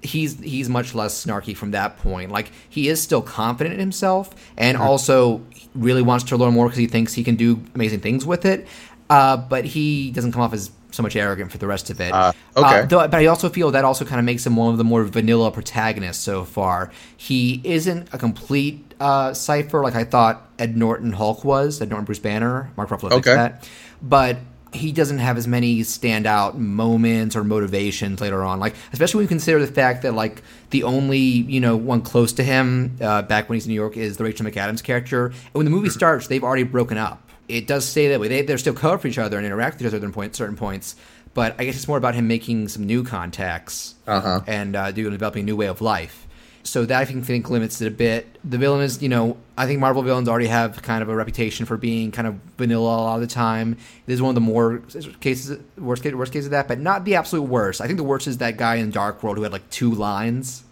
he's 0.03 0.39
he's 0.39 0.69
much 0.69 0.93
less 0.93 1.26
snarky 1.26 1.57
from 1.57 1.72
that 1.72 1.97
point 1.97 2.30
like 2.32 2.51
he 2.69 2.88
is 2.89 3.01
still 3.01 3.24
confident 3.24 3.74
in 3.74 3.80
himself 3.80 4.36
and 4.55 4.78
also 4.78 5.43
really 5.74 6.03
wants 6.03 6.24
to 6.26 6.38
learn 6.38 6.53
more 6.53 6.65
because 6.67 6.78
he 6.78 6.86
thinks 6.88 7.15
he 7.15 7.24
can 7.24 7.36
do 7.36 7.59
amazing 7.74 8.01
things 8.01 8.24
with 8.24 8.45
it 8.45 8.67
uh, 9.09 9.36
but 9.36 9.65
he 9.65 10.11
doesn't 10.11 10.32
come 10.32 10.41
off 10.41 10.53
as 10.53 10.69
so 10.91 11.01
much 11.03 11.15
arrogant 11.15 11.51
for 11.51 11.57
the 11.57 11.67
rest 11.67 11.89
of 11.89 11.99
it 12.01 12.11
Uh, 12.13 12.33
okay. 12.57 12.85
though, 12.85 13.07
but 13.07 13.15
I 13.15 13.25
also 13.27 13.49
feel 13.49 13.71
that 13.71 13.83
also 13.85 14.05
kind 14.05 14.19
of 14.19 14.25
makes 14.25 14.45
him 14.45 14.55
one 14.55 14.71
of 14.71 14.77
the 14.77 14.83
more 14.83 15.03
vanilla 15.03 15.51
protagonists 15.51 16.23
so 16.23 16.43
far. 16.43 16.91
He 17.17 17.61
isn't 17.63 18.09
a 18.13 18.17
complete 18.17 18.93
uh, 18.99 19.33
cipher 19.33 19.81
like 19.81 19.95
I 19.95 20.03
thought 20.03 20.49
Ed 20.59 20.77
Norton 20.77 21.13
Hulk 21.13 21.43
was, 21.43 21.81
Ed 21.81 21.89
Norton 21.89 22.05
Bruce 22.05 22.19
Banner, 22.19 22.71
Mark 22.77 22.89
Ruffalo 22.89 23.11
Okay. 23.13 23.33
that. 23.33 23.67
But 24.01 24.37
he 24.73 24.93
doesn't 24.93 25.17
have 25.17 25.37
as 25.37 25.47
many 25.47 25.79
standout 25.81 26.55
moments 26.55 27.35
or 27.35 27.43
motivations 27.43 28.21
later 28.21 28.41
on. 28.43 28.59
Like 28.59 28.73
especially 28.93 29.17
when 29.19 29.23
you 29.25 29.29
consider 29.29 29.59
the 29.65 29.71
fact 29.71 30.03
that 30.03 30.13
like 30.13 30.41
the 30.69 30.83
only 30.83 31.17
you 31.19 31.59
know 31.59 31.75
one 31.75 32.01
close 32.01 32.31
to 32.33 32.43
him 32.43 32.95
uh, 33.01 33.21
back 33.23 33.49
when 33.49 33.57
he's 33.57 33.65
in 33.65 33.69
New 33.71 33.75
York 33.75 33.97
is 33.97 34.15
the 34.17 34.23
Rachel 34.23 34.45
McAdams 34.45 34.81
character. 34.83 35.25
And 35.27 35.35
when 35.53 35.65
the 35.65 35.71
movie 35.71 35.89
starts, 35.89 36.27
they've 36.27 36.43
already 36.43 36.63
broken 36.63 36.97
up. 36.97 37.27
It 37.47 37.67
does 37.67 37.85
stay 37.85 38.07
that 38.09 38.19
way. 38.19 38.27
They, 38.27 38.41
they're 38.43 38.57
still 38.57 38.73
covered 38.73 38.99
for 38.99 39.07
each 39.07 39.17
other 39.17 39.37
and 39.37 39.45
interact 39.45 39.77
with 39.77 39.87
each 39.87 39.93
other 39.93 40.05
at 40.05 40.13
point, 40.13 40.35
certain 40.35 40.55
points. 40.55 40.95
But 41.33 41.55
I 41.59 41.65
guess 41.65 41.75
it's 41.75 41.87
more 41.87 41.97
about 41.97 42.15
him 42.15 42.27
making 42.27 42.67
some 42.69 42.85
new 42.85 43.03
contacts 43.03 43.95
Uh-huh. 44.07 44.41
and 44.47 44.75
uh, 44.75 44.91
doing 44.91 45.11
developing 45.11 45.43
a 45.43 45.45
new 45.45 45.55
way 45.55 45.67
of 45.67 45.81
life. 45.81 46.27
So 46.63 46.85
that 46.85 46.99
I 47.01 47.05
think, 47.05 47.25
think 47.25 47.49
limits 47.49 47.81
it 47.81 47.87
a 47.87 47.91
bit. 47.91 48.37
The 48.43 48.57
villain 48.59 48.81
is, 48.83 49.01
you 49.01 49.09
know, 49.09 49.37
I 49.57 49.65
think 49.65 49.79
Marvel 49.79 50.03
villains 50.03 50.29
already 50.29 50.45
have 50.47 50.81
kind 50.83 51.01
of 51.01 51.09
a 51.09 51.15
reputation 51.15 51.65
for 51.65 51.75
being 51.75 52.11
kind 52.11 52.27
of 52.27 52.35
vanilla 52.57 52.97
a 52.97 53.01
lot 53.01 53.15
of 53.15 53.21
the 53.21 53.27
time. 53.27 53.77
This 54.05 54.15
is 54.15 54.21
one 54.21 54.29
of 54.29 54.35
the 54.35 54.41
more 54.41 54.79
cases, 55.21 55.57
worst 55.77 56.03
case, 56.03 56.13
worst 56.13 56.31
case 56.31 56.45
of 56.45 56.51
that, 56.51 56.67
but 56.67 56.79
not 56.79 57.03
the 57.03 57.15
absolute 57.15 57.43
worst. 57.49 57.81
I 57.81 57.87
think 57.87 57.97
the 57.97 58.03
worst 58.03 58.27
is 58.27 58.37
that 58.37 58.57
guy 58.57 58.75
in 58.75 58.91
Dark 58.91 59.23
World 59.23 59.37
who 59.37 59.43
had 59.43 59.51
like 59.51 59.67
two 59.71 59.91
lines. 59.91 60.63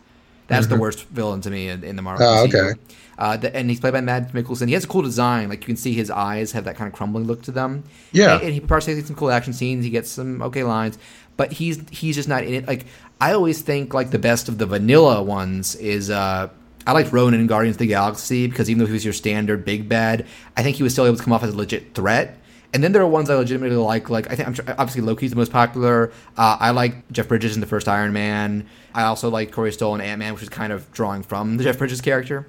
That's 0.49 0.67
the 0.67 0.77
worst 0.77 1.05
villain 1.07 1.41
to 1.41 1.49
me 1.49 1.69
in, 1.69 1.83
in 1.83 1.95
the 1.95 2.01
Marvel. 2.01 2.27
Oh, 2.27 2.47
MCU. 2.47 2.71
okay. 2.71 2.79
Uh, 3.17 3.35
the, 3.35 3.53
and 3.55 3.69
he's 3.69 3.79
played 3.79 3.93
by 3.93 4.01
Mads 4.01 4.31
Mikkelsen. 4.31 4.67
He 4.67 4.73
has 4.73 4.85
a 4.85 4.87
cool 4.87 5.01
design. 5.01 5.49
Like 5.49 5.59
you 5.61 5.65
can 5.65 5.75
see 5.75 5.93
his 5.93 6.09
eyes 6.09 6.53
have 6.53 6.63
that 6.63 6.77
kind 6.77 6.87
of 6.87 6.93
crumbling 6.93 7.25
look 7.25 7.41
to 7.43 7.51
them. 7.51 7.83
Yeah. 8.11 8.35
And, 8.35 8.43
and 8.43 8.53
he 8.53 8.59
participates 8.61 9.01
in 9.01 9.07
some 9.07 9.15
cool 9.15 9.29
action 9.29 9.53
scenes. 9.53 9.83
He 9.83 9.89
gets 9.89 10.09
some 10.09 10.41
okay 10.41 10.63
lines, 10.63 10.97
but 11.35 11.51
he's 11.51 11.87
he's 11.89 12.15
just 12.15 12.29
not 12.29 12.43
in 12.43 12.53
it. 12.53 12.67
Like 12.67 12.85
I 13.19 13.33
always 13.33 13.61
think 13.61 13.93
like 13.93 14.11
the 14.11 14.19
best 14.19 14.47
of 14.47 14.57
the 14.57 14.65
vanilla 14.65 15.21
ones 15.21 15.75
is 15.75 16.09
uh 16.09 16.49
I 16.87 16.93
liked 16.93 17.11
Ronan 17.11 17.41
in 17.41 17.47
Guardians 17.47 17.75
of 17.75 17.79
the 17.79 17.87
Galaxy 17.87 18.47
because 18.47 18.69
even 18.69 18.79
though 18.79 18.87
he 18.87 18.93
was 18.93 19.03
your 19.03 19.13
standard 19.13 19.65
big 19.65 19.89
bad, 19.89 20.25
I 20.55 20.63
think 20.63 20.77
he 20.77 20.83
was 20.83 20.93
still 20.93 21.05
able 21.05 21.17
to 21.17 21.23
come 21.23 21.33
off 21.33 21.43
as 21.43 21.53
a 21.53 21.57
legit 21.57 21.93
threat. 21.93 22.38
And 22.73 22.83
then 22.83 22.91
there 22.91 23.01
are 23.01 23.07
ones 23.07 23.29
I 23.29 23.35
legitimately 23.35 23.77
like. 23.77 24.09
Like 24.09 24.31
I 24.31 24.35
think 24.35 24.47
I'm 24.47 24.75
obviously 24.77 25.01
Loki's 25.01 25.31
the 25.31 25.35
most 25.35 25.51
popular. 25.51 26.11
Uh, 26.37 26.57
I 26.59 26.69
like 26.71 27.09
Jeff 27.11 27.27
Bridges 27.27 27.55
in 27.55 27.61
the 27.61 27.67
first 27.67 27.87
Iron 27.87 28.13
Man. 28.13 28.67
I 28.93 29.03
also 29.03 29.29
like 29.29 29.51
Corey 29.51 29.71
Stoll 29.71 29.95
in 29.95 30.01
Ant 30.01 30.19
Man, 30.19 30.33
which 30.33 30.43
is 30.43 30.49
kind 30.49 30.71
of 30.71 30.91
drawing 30.91 31.23
from 31.23 31.57
the 31.57 31.63
Jeff 31.63 31.77
Bridges 31.77 32.01
character. 32.01 32.47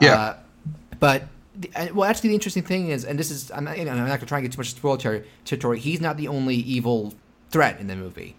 Yeah. 0.00 0.14
Uh, 0.14 0.36
but 0.98 1.24
the, 1.56 1.90
well, 1.94 2.08
actually, 2.08 2.28
the 2.30 2.34
interesting 2.34 2.62
thing 2.62 2.88
is, 2.88 3.04
and 3.04 3.18
this 3.18 3.30
is 3.30 3.50
I'm 3.50 3.64
not, 3.64 3.78
you 3.78 3.84
know, 3.84 3.92
I'm 3.92 3.98
not 3.98 4.08
going 4.08 4.20
to 4.20 4.26
try 4.26 4.38
and 4.38 4.46
get 4.46 4.52
too 4.52 4.58
much 4.58 4.70
spoiler 4.70 5.24
territory. 5.44 5.78
He's 5.78 6.00
not 6.00 6.16
the 6.16 6.28
only 6.28 6.56
evil 6.56 7.14
threat 7.50 7.80
in 7.80 7.86
the 7.86 7.96
movie. 7.96 8.36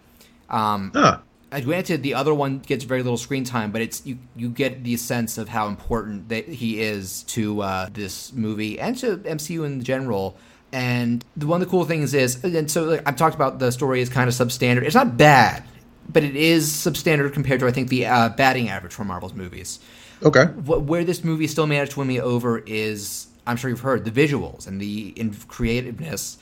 Um, 0.50 0.92
uh, 0.96 1.18
granted, 1.62 2.04
the 2.04 2.14
other 2.14 2.34
one 2.34 2.60
gets 2.60 2.84
very 2.84 3.04
little 3.04 3.18
screen 3.18 3.44
time, 3.44 3.72
but 3.72 3.82
it's 3.82 4.06
you 4.06 4.18
you 4.36 4.50
get 4.50 4.84
the 4.84 4.98
sense 4.98 5.38
of 5.38 5.50
how 5.50 5.68
important 5.68 6.30
that 6.30 6.48
he 6.48 6.82
is 6.82 7.24
to 7.24 7.62
uh, 7.62 7.90
this 7.92 8.34
movie 8.34 8.80
and 8.80 8.98
to 8.98 9.18
MCU 9.18 9.66
in 9.66 9.84
general. 9.84 10.38
And 10.74 11.24
the 11.36 11.48
one 11.48 11.62
of 11.62 11.68
the 11.68 11.72
cool 11.72 11.84
things 11.86 12.14
is, 12.14 12.44
and 12.44 12.72
so 12.72 12.84
like, 12.86 13.04
I've 13.06 13.18
talked 13.18 13.36
about 13.36 13.60
the 13.60 13.72
story 13.72 14.02
is 14.02 14.10
kind 14.10 14.28
of 14.30 14.34
substandard. 14.34 14.84
It's 14.84 14.96
not 14.96 15.18
bad, 15.18 15.64
but 16.08 16.24
it 16.24 16.36
is 16.36 16.72
substandard 16.72 17.34
compared 17.34 17.60
to 17.60 17.68
I 17.68 17.72
think 17.72 17.90
the 17.90 18.06
uh, 18.06 18.30
batting 18.30 18.70
average 18.70 18.94
for 18.94 19.04
Marvel's 19.04 19.34
movies 19.34 19.80
Okay. 20.24 20.46
what, 20.46 20.84
where 20.84 21.04
this 21.04 21.24
movie 21.24 21.48
still 21.48 21.68
managed 21.68 21.94
to 21.94 22.00
win 22.00 22.08
me 22.08 22.22
over 22.22 22.60
is 22.60 23.28
I'm 23.46 23.58
sure 23.58 23.70
you've 23.70 23.82
heard 23.82 24.06
the 24.06 24.12
visuals 24.12 24.68
and 24.68 24.80
the 24.80 25.10
in 25.18 25.34
creativeness. 25.34 26.38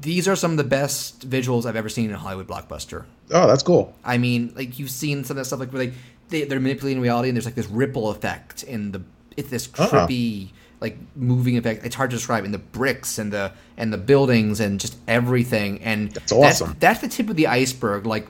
These 0.00 0.26
are 0.28 0.34
some 0.36 0.50
of 0.52 0.56
the 0.56 0.64
best 0.64 1.28
visuals 1.28 1.66
I've 1.66 1.76
ever 1.76 1.88
seen 1.88 2.06
in 2.10 2.16
a 2.16 2.18
Hollywood 2.18 2.48
blockbuster. 2.48 3.04
Oh, 3.30 3.46
that's 3.46 3.62
cool. 3.62 3.94
I 4.04 4.18
mean, 4.18 4.52
like 4.56 4.78
you've 4.78 4.90
seen 4.90 5.24
some 5.24 5.36
of 5.36 5.42
that 5.42 5.44
stuff 5.46 5.60
like 5.60 5.72
where 5.72 5.86
they, 5.86 5.92
they 6.30 6.44
they're 6.44 6.60
manipulating 6.60 7.00
reality 7.02 7.28
and 7.28 7.36
there's 7.36 7.44
like 7.44 7.54
this 7.54 7.68
ripple 7.68 8.10
effect 8.10 8.62
in 8.64 8.92
the 8.92 9.02
it's 9.36 9.50
this 9.50 9.68
Uh-uh. 9.78 9.88
trippy 10.08 10.50
like 10.80 10.98
moving 11.14 11.56
effect. 11.56 11.84
It's 11.86 11.94
hard 11.94 12.10
to 12.10 12.16
describe 12.16 12.44
And 12.44 12.52
the 12.52 12.58
bricks 12.58 13.18
and 13.18 13.32
the 13.32 13.52
and 13.76 13.92
the 13.92 13.98
buildings 13.98 14.60
and 14.60 14.78
just 14.80 14.96
everything. 15.08 15.80
And 15.82 16.10
That's 16.12 16.32
awesome. 16.32 16.76
That's, 16.78 17.00
the 17.00 17.08
tip 17.08 17.30
of 17.30 17.36
the 17.36 17.46
iceberg. 17.46 18.06
Like 18.06 18.26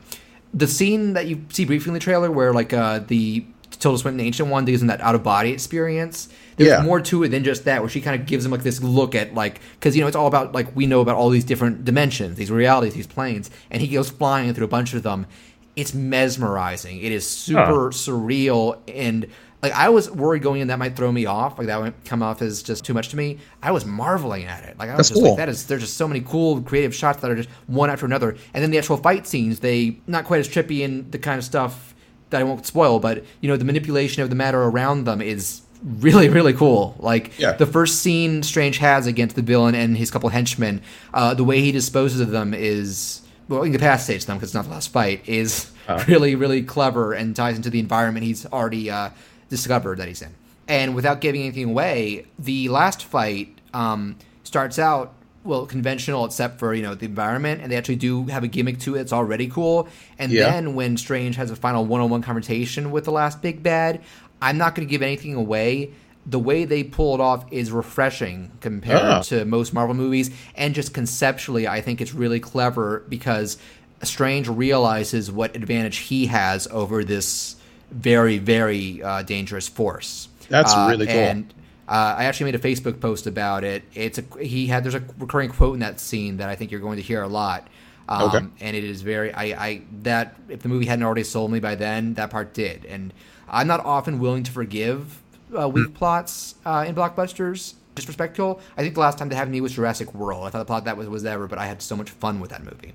the 0.55 0.66
scene 0.66 1.14
that 1.14 1.26
you 1.26 1.44
see 1.51 1.64
briefly 1.64 1.90
in 1.90 1.94
the 1.94 2.01
trailer 2.01 2.30
where 2.30 2.53
like 2.53 2.72
uh 2.72 3.01
the 3.01 3.44
Tilda 3.78 3.99
Swinton 3.99 4.20
Ancient 4.20 4.49
One 4.49 4.64
gives 4.64 4.80
him 4.80 4.88
that 4.88 5.01
out 5.03 5.14
of 5.14 5.22
body 5.22 5.51
experience. 5.51 6.28
There's 6.57 6.70
Yeah. 6.70 6.82
more 6.82 7.01
to 7.03 7.24
it 7.24 7.28
than 7.28 7.44
just 7.44 7.64
that, 7.66 7.82
where 7.82 7.90
she 7.90 8.01
kind 8.01 8.18
of 8.18 8.26
gives 8.26 8.44
him 8.44 8.51
like 8.51 8.62
this 8.62 8.82
look 8.82 9.14
at 9.14 9.34
like 9.34 9.61
because 9.74 9.94
you 9.94 10.01
know 10.01 10.07
it's 10.07 10.16
all 10.16 10.26
about 10.28 10.53
like 10.55 10.74
we 10.74 10.86
know 10.86 11.01
about 11.01 11.16
all 11.16 11.28
these 11.28 11.44
different 11.44 11.84
dimensions, 11.84 12.36
these 12.36 12.51
realities, 12.51 12.94
these 12.94 13.07
planes, 13.07 13.51
and 13.70 13.82
he 13.82 13.88
goes 13.88 14.09
flying 14.09 14.55
through 14.55 14.64
a 14.64 14.68
bunch 14.68 14.94
of 14.94 15.03
them. 15.03 15.26
It's 15.74 15.92
mesmerizing. 15.92 16.99
It 17.03 17.12
is 17.12 17.28
super 17.28 17.90
surreal 17.90 18.78
and. 18.88 19.26
Like 19.62 19.72
I 19.72 19.88
was 19.88 20.11
worried 20.11 20.42
going 20.42 20.61
in 20.61 20.68
that 20.68 20.78
might 20.78 20.96
throw 20.96 21.11
me 21.11 21.26
off, 21.26 21.59
like 21.59 21.66
that 21.68 21.80
would 21.80 21.94
come 22.04 22.22
off 22.22 22.42
as 22.42 22.62
just 22.62 22.84
too 22.84 22.92
much 22.94 23.09
to 23.09 23.16
me. 23.16 23.38
I 23.62 23.70
was 23.72 23.84
marveling 23.86 24.44
at 24.44 24.64
it. 24.64 24.78
Like 24.78 24.90
I 24.90 24.92
was 24.96 24.98
That's 24.98 25.09
just 25.11 25.20
cool. 25.20 25.30
like, 25.30 25.38
that 25.38 25.48
is 25.48 25.66
there's 25.66 25.82
just 25.82 25.96
so 25.96 26.07
many 26.07 26.20
cool 26.20 26.61
creative 26.62 26.94
shots 26.94 27.20
that 27.22 27.30
are 27.30 27.34
just 27.36 27.48
one 27.66 27.88
after 27.90 28.04
another. 28.07 28.36
And 28.54 28.62
then 28.62 28.70
the 28.70 28.78
actual 28.78 28.96
fight 28.98 29.26
scenes, 29.26 29.61
they 29.61 29.98
not 30.07 30.24
quite 30.24 30.40
as 30.40 30.48
trippy 30.48 30.84
and 30.84 31.11
the 31.11 31.18
kind 31.18 31.38
of 31.38 31.44
stuff 31.44 31.94
that 32.30 32.40
I 32.40 32.44
won't 32.44 32.66
spoil, 32.66 32.98
but 33.00 33.24
you 33.40 33.48
know, 33.48 33.57
the 33.57 33.64
manipulation 33.64 34.22
of 34.22 34.30
the 34.30 34.36
matter 34.36 34.61
around 34.62 35.04
them 35.04 35.20
is 35.22 35.62
really, 35.82 36.28
really 36.38 36.52
cool. 36.52 36.94
Like 36.98 37.38
Yeah. 37.38 37.52
the 37.52 37.66
first 37.66 38.00
scene 38.02 38.42
Strange 38.42 38.78
has 38.78 39.07
against 39.07 39.36
the 39.36 39.42
villain 39.42 39.74
and 39.74 39.96
his 39.96 40.11
couple 40.11 40.28
henchmen, 40.28 40.82
uh, 41.14 41.34
the 41.34 41.44
way 41.44 41.61
he 41.61 41.72
disposes 41.72 42.20
of 42.20 42.30
them 42.30 42.52
is 42.52 43.22
well, 43.48 43.62
incapacitates 43.62 44.24
them 44.24 44.36
because 44.36 44.48
it's 44.50 44.54
not 44.54 44.64
the 44.64 44.70
last 44.72 44.88
fight, 44.92 45.22
is 45.28 45.70
really, 46.09 46.34
really 46.34 46.62
clever 46.62 47.12
and 47.12 47.34
ties 47.36 47.57
into 47.57 47.70
the 47.70 47.78
environment 47.78 48.26
he's 48.26 48.44
already 48.46 48.90
uh, 48.90 49.11
discovered 49.49 49.99
that 49.99 50.09
he's 50.09 50.22
in. 50.22 50.34
And 50.68 50.94
without 50.94 51.20
giving 51.20 51.42
anything 51.42 51.70
away, 51.70 52.26
the 52.38 52.68
last 52.68 53.05
fight 53.05 53.61
um, 53.72 54.16
starts 54.42 54.78
out 54.78 55.12
well 55.44 55.64
conventional 55.64 56.24
except 56.24 56.59
for 56.59 56.74
you 56.74 56.82
know 56.82 56.97
the 56.97 57.05
environment 57.07 57.61
and 57.62 57.70
they 57.70 57.76
actually 57.76 57.94
do 57.94 58.24
have 58.26 58.42
a 58.42 58.49
gimmick 58.49 58.80
to 58.80 58.97
it 58.97 59.01
it's 59.03 59.12
already 59.12 59.47
cool 59.47 59.86
and 60.18 60.32
Yeah. 60.32 60.51
then 60.51 60.74
when 60.74 60.97
strange 60.97 61.36
has 61.36 61.53
a 61.53 61.57
final 61.57 61.84
one-on-one 61.84 62.20
confrontation 62.22 62.90
with 62.90 63.05
the 63.05 63.12
last 63.12 63.40
big 63.42 63.62
bad 63.62 64.01
i'm 64.42 64.59
not 64.59 64.74
going 64.74 64.88
to 64.88 64.90
give 64.90 65.03
anything 65.03 65.34
away 65.34 65.92
the 66.26 66.40
way 66.40 66.64
they 66.64 66.82
pull 66.82 67.14
it 67.14 67.20
off 67.20 67.44
is 67.53 67.70
refreshing 67.70 68.51
compared 68.61 69.01
Ah. 69.01 69.22
to 69.22 69.44
most 69.44 69.72
marvel 69.72 69.94
movies 69.94 70.30
and 70.57 70.74
just 70.74 70.92
conceptually 70.92 71.68
i 71.68 71.80
think 71.80 72.01
it's 72.01 72.12
really 72.12 72.40
clever 72.40 73.05
because 73.09 73.57
strange 74.03 74.49
realizes 74.49 75.30
what 75.30 75.55
advantage 75.55 75.99
he 75.99 76.26
has 76.26 76.66
over 76.72 77.05
this 77.05 77.55
very 77.91 78.39
very 78.39 79.03
uh, 79.03 79.22
dangerous 79.22 79.68
force 79.68 80.28
That's 80.49 80.72
Uh, 80.74 80.89
really 80.91 81.07
cool. 81.07 81.16
and 81.16 81.55
uh, 81.89 82.16
I 82.18 82.24
actually 82.24 82.51
made 82.51 82.57
a 82.57 82.64
Facebook 82.68 82.99
post 83.01 83.26
about 83.28 83.62
it. 83.62 83.84
It's 83.95 84.18
a 84.18 84.24
he 84.43 84.66
had 84.66 84.82
there's 84.84 84.97
a 84.97 85.05
recurring 85.18 85.51
quote 85.51 85.74
in 85.74 85.80
that 85.80 86.01
scene 86.01 86.39
that 86.39 86.49
I 86.49 86.57
think 86.57 86.70
you're 86.72 86.80
going 86.80 86.97
to 86.97 87.03
hear 87.03 87.22
a 87.22 87.28
lot. 87.28 87.68
Um, 88.09 88.22
Okay. 88.22 88.47
And 88.61 88.76
it 88.76 88.82
is 88.84 89.03
very 89.03 89.32
I, 89.32 89.45
I 89.66 89.82
that 90.03 90.34
if 90.49 90.62
the 90.62 90.68
movie 90.68 90.87
hadn't 90.87 91.05
already 91.05 91.22
sold 91.24 91.51
me 91.53 91.61
by 91.61 91.74
then, 91.76 92.14
that 92.14 92.30
part 92.30 92.55
did. 92.55 92.84
And 92.87 93.12
I'm 93.49 93.68
not 93.68 93.80
often 93.84 94.18
willing 94.18 94.43
to 94.45 94.51
forgive 94.53 95.22
uh, 95.57 95.68
weak 95.68 95.95
plots 95.95 96.57
uh, 96.64 96.84
in 96.89 96.95
blockbusters. 96.97 97.74
Disrespectful. 97.95 98.61
I 98.76 98.82
think 98.82 98.95
the 98.95 99.01
last 99.01 99.16
time 99.18 99.28
they 99.28 99.37
had 99.37 99.49
me 99.49 99.61
was 99.61 99.72
Jurassic 99.72 100.12
World. 100.12 100.45
I 100.45 100.51
thought 100.51 100.59
the 100.59 100.64
plot 100.64 100.84
that 100.87 100.97
was 100.97 101.09
was 101.09 101.24
ever, 101.24 101.47
but 101.47 101.59
I 101.59 101.66
had 101.66 101.80
so 101.80 101.95
much 101.97 102.11
fun 102.11 102.41
with 102.41 102.51
that 102.51 102.62
movie. 102.64 102.93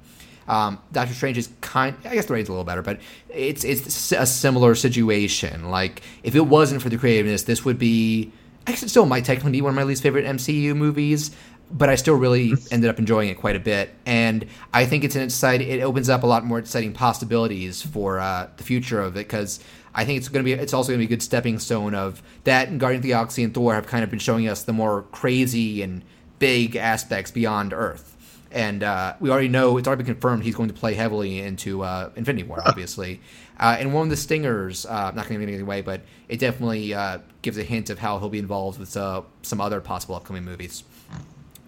Um, 0.48 0.80
Doctor 0.92 1.14
Strange 1.14 1.38
is 1.38 1.50
kind. 1.62 1.96
I 2.06 2.16
guess 2.16 2.26
the 2.26 2.34
rating's 2.34 2.50
a 2.50 2.52
little 2.52 2.66
better, 2.66 2.82
but 2.82 3.00
it's 3.30 3.64
it's 3.64 4.12
a 4.12 4.26
similar 4.26 4.76
situation. 4.76 5.70
Like 5.70 6.02
if 6.24 6.36
it 6.36 6.42
wasn't 6.42 6.82
for 6.82 6.89
the 6.89 6.98
creativeness, 6.98 7.44
this 7.44 7.64
would 7.66 7.80
be. 7.80 8.32
I 8.68 8.72
guess 8.72 8.84
it 8.84 8.89
still 8.89 9.08
might 9.08 9.26
technically 9.26 9.54
be 9.54 9.62
one 9.62 9.72
of 9.72 9.76
my 9.76 9.84
least 9.84 10.04
favorite 10.04 10.24
MCU 10.24 10.76
movies, 10.76 11.32
but 11.72 11.89
I 11.89 11.96
still 11.96 12.16
really 12.16 12.54
ended 12.72 12.89
up 12.89 13.00
enjoying 13.00 13.30
it 13.30 13.38
quite 13.38 13.56
a 13.56 13.60
bit. 13.60 13.94
And 14.06 14.46
I 14.74 14.86
think 14.86 15.04
it's 15.04 15.16
an 15.16 15.24
exciting. 15.24 15.68
It 15.68 15.82
opens 15.82 16.10
up 16.10 16.24
a 16.24 16.28
lot 16.28 16.46
more 16.46 16.60
exciting 16.60 16.94
possibilities 16.94 17.82
for 17.82 18.20
uh, 18.20 18.50
the 18.58 18.64
future 18.64 19.02
of 19.02 19.16
it 19.16 19.28
because 19.28 19.60
I 19.96 20.06
think 20.06 20.18
it's 20.18 20.30
going 20.30 20.46
to 20.46 20.56
be. 20.56 20.60
It's 20.60 20.74
also 20.74 20.89
going 20.89 21.00
to 21.00 21.08
be 21.08 21.14
a 21.14 21.16
good 21.16 21.24
stepping 21.24 21.60
stone 21.60 21.96
of 21.96 22.22
that. 22.44 22.68
And 22.68 22.80
Guardian 22.80 23.00
of 23.00 23.04
the 23.04 23.10
Galaxy 23.10 23.44
and 23.44 23.54
Thor 23.54 23.74
have 23.74 23.88
kind 23.88 24.04
of 24.04 24.10
been 24.10 24.20
showing 24.20 24.48
us 24.48 24.64
the 24.64 24.74
more 24.74 25.04
crazy 25.12 25.82
and 25.82 26.04
big 26.39 26.76
aspects 26.76 27.32
beyond 27.32 27.74
Earth 27.74 28.12
and 28.52 28.84
uh, 28.84 29.14
we 29.20 29.30
already 29.30 29.47
know 29.47 29.78
it's 29.78 29.88
already 29.88 30.04
been 30.04 30.14
confirmed 30.14 30.43
he's 30.43 30.56
going 30.56 30.70
to 30.70 30.74
play 30.76 30.93
heavily 30.93 31.39
into 31.39 31.84
uh, 31.84 32.10
Infinity 32.16 32.43
War, 32.47 32.62
obviously. 32.66 33.22
Uh, 33.60 33.78
and 33.80 33.93
one 33.93 34.04
of 34.04 34.10
the 34.10 34.18
stingers, 34.18 34.86
uh, 34.86 35.12
not 35.12 35.14
going 35.14 35.26
to 35.28 35.34
give 35.34 35.41
anything 35.43 35.62
away, 35.62 35.82
but 35.82 36.02
it 36.28 36.39
definitely 36.39 36.93
uh, 36.93 37.20
gives 37.41 37.58
a 37.58 37.64
hint 37.64 37.89
of 37.89 37.99
how 37.99 38.18
he'll 38.20 38.30
be 38.30 38.39
involved 38.39 38.80
with 38.80 38.95
uh, 38.97 39.22
some 39.43 39.62
other 39.62 39.80
possible 39.82 40.16
upcoming 40.16 40.43
movies. 40.43 40.84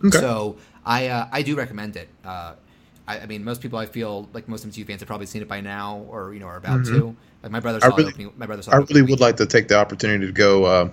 Okay. 0.03 0.17
So 0.17 0.57
I 0.85 1.07
uh, 1.07 1.27
I 1.31 1.41
do 1.43 1.55
recommend 1.55 1.95
it. 1.95 2.09
Uh, 2.25 2.53
I, 3.07 3.19
I 3.19 3.25
mean, 3.25 3.43
most 3.43 3.61
people 3.61 3.79
I 3.79 3.85
feel 3.85 4.27
like 4.33 4.47
most 4.47 4.67
MCU 4.67 4.85
fans 4.87 5.01
have 5.01 5.07
probably 5.07 5.27
seen 5.27 5.41
it 5.41 5.47
by 5.47 5.61
now, 5.61 6.05
or 6.09 6.33
you 6.33 6.39
know, 6.39 6.47
are 6.47 6.57
about 6.57 6.85
to. 6.85 7.15
Like 7.41 7.51
my 7.51 7.59
brother 7.59 7.79
saw 7.79 7.87
Mm-hmm. 7.87 7.93
I 7.93 7.97
really- 7.97 8.09
it 8.09 8.13
opening. 8.13 8.33
My 8.37 8.45
brother 8.45 8.61
saw. 8.63 8.71
I 8.71 8.77
really 8.77 9.01
would 9.03 9.19
like 9.19 9.37
to 9.37 9.45
take 9.45 9.67
the 9.67 9.75
opportunity 9.77 10.25
to 10.25 10.31
go 10.31 10.65
uh, 10.65 10.89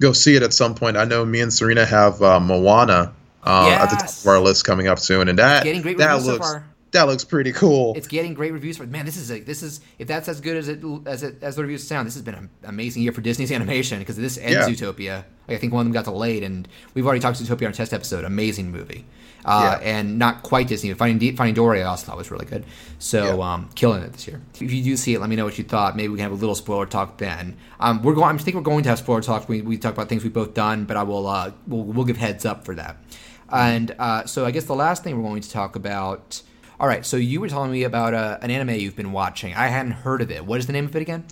go 0.00 0.12
see 0.12 0.34
it 0.36 0.42
at 0.42 0.52
some 0.52 0.74
point. 0.74 0.96
I 0.96 1.04
know 1.04 1.24
me 1.24 1.40
and 1.40 1.52
Serena 1.52 1.86
have 1.86 2.22
uh, 2.22 2.40
Moana 2.40 3.12
uh, 3.44 3.68
at 3.70 3.90
the 3.90 3.96
top 3.96 4.08
of 4.08 4.26
our 4.26 4.40
list 4.40 4.64
coming 4.64 4.86
up 4.86 4.98
soon, 4.98 5.28
and 5.28 5.38
that 5.38 5.64
getting 5.64 5.82
great 5.82 5.98
that 5.98 6.20
so 6.20 6.26
looks 6.32 6.46
far. 6.46 6.64
that 6.92 7.04
looks 7.04 7.24
pretty 7.24 7.52
cool. 7.52 7.94
It's 7.96 8.08
getting 8.08 8.34
great 8.34 8.52
reviews 8.52 8.76
for 8.76 8.86
man. 8.86 9.06
This 9.06 9.16
is 9.16 9.30
a, 9.30 9.40
this 9.40 9.62
is 9.62 9.80
if 9.98 10.08
that's 10.08 10.28
as 10.28 10.40
good 10.40 10.56
as 10.56 10.68
it 10.68 10.80
as 11.06 11.22
it 11.22 11.42
as 11.42 11.56
the 11.56 11.62
reviews 11.62 11.86
sound. 11.86 12.06
This 12.06 12.14
has 12.14 12.22
been 12.22 12.34
an 12.34 12.50
amazing 12.64 13.02
year 13.02 13.12
for 13.12 13.20
Disney's 13.20 13.52
animation 13.52 13.98
because 13.98 14.16
this 14.16 14.38
ends 14.38 14.52
Yeah. 14.54 14.68
Zootopia. 14.68 15.24
Like, 15.48 15.56
I 15.56 15.60
think 15.60 15.72
one 15.72 15.80
of 15.80 15.86
them 15.86 15.92
got 15.92 16.04
delayed, 16.04 16.42
and 16.44 16.68
we've 16.94 17.04
already 17.04 17.20
talked 17.20 17.38
to 17.38 17.44
Zootopia 17.44 17.62
on 17.62 17.66
our 17.68 17.72
test 17.72 17.92
episode. 17.92 18.24
Amazing 18.24 18.70
movie, 18.70 19.04
uh, 19.44 19.78
Yeah. 19.82 19.88
and 19.96 20.16
not 20.16 20.44
quite 20.44 20.68
Disney. 20.68 20.92
Finding 20.94 21.34
Finding 21.34 21.54
Dory, 21.56 21.82
I 21.82 21.86
also 21.86 22.06
thought 22.06 22.16
was 22.16 22.30
really 22.30 22.46
good. 22.46 22.64
So 23.00 23.36
Yeah. 23.36 23.54
um, 23.54 23.68
killing 23.74 24.02
it 24.02 24.12
this 24.12 24.28
year. 24.28 24.40
If 24.60 24.70
you 24.72 24.82
do 24.84 24.96
see 24.96 25.14
it, 25.14 25.20
let 25.20 25.28
me 25.28 25.34
know 25.34 25.44
what 25.44 25.58
you 25.58 25.64
thought. 25.64 25.96
Maybe 25.96 26.08
we 26.08 26.18
can 26.18 26.22
have 26.24 26.32
a 26.32 26.36
little 26.36 26.54
spoiler 26.54 26.86
talk 26.86 27.18
then. 27.18 27.56
Um, 27.80 28.02
we're 28.02 28.14
going. 28.14 28.32
I 28.32 28.38
think 28.38 28.54
we're 28.54 28.62
going 28.62 28.84
to 28.84 28.90
have 28.90 28.98
spoiler 28.98 29.22
talk. 29.22 29.48
We, 29.48 29.60
we 29.62 29.76
talk 29.76 29.92
about 29.94 30.08
things 30.08 30.22
we've 30.22 30.32
both 30.32 30.54
done, 30.54 30.84
but 30.84 30.96
I 30.96 31.02
will 31.02 31.26
uh, 31.26 31.50
we'll, 31.66 31.82
we'll 31.82 32.04
give 32.04 32.16
heads 32.18 32.44
up 32.44 32.64
for 32.64 32.76
that. 32.76 32.98
And 33.52 33.94
uh, 33.98 34.24
so 34.26 34.44
I 34.46 34.50
guess 34.50 34.64
the 34.64 34.74
last 34.74 35.04
thing 35.04 35.16
we're 35.16 35.28
going 35.28 35.42
to 35.42 35.50
talk 35.50 35.76
about. 35.76 36.42
All 36.78 36.86
right, 36.88 37.04
so 37.04 37.18
you 37.18 37.42
were 37.42 37.48
telling 37.48 37.70
me 37.70 37.82
about 37.82 38.14
uh, 38.14 38.38
an 38.40 38.50
anime 38.50 38.70
you've 38.70 38.96
been 38.96 39.12
watching. 39.12 39.52
I 39.52 39.66
hadn't 39.66 39.92
heard 39.92 40.22
of 40.22 40.30
it. 40.30 40.46
What 40.46 40.60
is 40.60 40.66
the 40.66 40.72
name 40.72 40.86
of 40.86 40.96
it 40.96 41.02
again? 41.02 41.26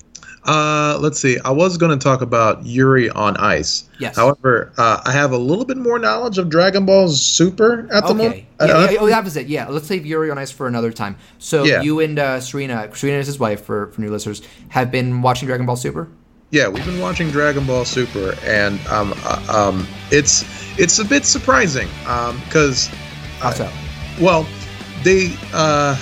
Uh, 0.45 0.99
let's 1.01 1.19
see. 1.19 1.39
I 1.45 1.51
was 1.51 1.77
going 1.79 1.99
to 1.99 2.03
talk 2.03 2.21
about 2.21 2.65
Yuri 2.65 3.09
on 3.11 3.37
Ice. 3.39 3.89
Yes. 3.99 4.17
However, 4.17 4.73
uh, 4.77 5.01
I 5.05 5.13
have 5.13 5.33
a 5.33 5.39
little 5.39 5.65
bit 5.65 5.77
more 5.77 5.99
knowledge 5.99 6.39
of 6.39 6.49
Dragon 6.49 6.85
Ball 6.87 7.09
Super 7.09 7.89
at 7.93 8.07
the 8.07 8.15
moment. 8.15 8.35
Okay. 8.35 8.47
Uh, 8.61 8.67
Yeah, 8.67 8.91
yeah, 8.91 8.99
oh, 9.01 9.07
that 9.07 9.25
was 9.25 9.37
it. 9.37 9.47
Yeah, 9.47 9.69
let's 9.69 9.87
save 9.87 10.05
Yuri 10.07 10.31
on 10.31 10.39
Ice 10.39 10.51
for 10.51 10.67
another 10.67 10.93
time. 10.93 11.17
So 11.39 11.65
Yeah. 11.65 11.81
you 11.83 12.01
and 12.01 12.19
uh, 12.19 12.41
Serena, 12.41 12.95
Serena 12.95 13.19
is 13.19 13.27
his 13.27 13.39
wife 13.39 13.65
for, 13.65 13.91
for 13.93 14.01
new 14.01 14.11
listeners, 14.11 14.43
have 14.69 14.91
been 14.91 15.23
watching 15.23 15.47
Dragon 15.47 15.67
Ball 15.67 15.77
Super. 15.77 16.09
Yeah, 16.51 16.69
we've 16.69 16.85
been 16.87 17.01
watching 17.01 17.31
Dragon 17.31 17.67
Ball 17.67 17.85
Super, 17.85 18.35
and 18.43 18.81
um, 18.87 19.13
uh, 19.25 19.45
um, 19.71 19.87
it's 20.11 20.45
it's 20.79 20.99
a 20.99 21.05
bit 21.05 21.25
surprising 21.27 21.89
because, 22.45 22.87
How 23.41 23.51
so? 23.51 23.71
well, 24.21 24.47
they. 25.05 25.37
Uh, 25.53 25.95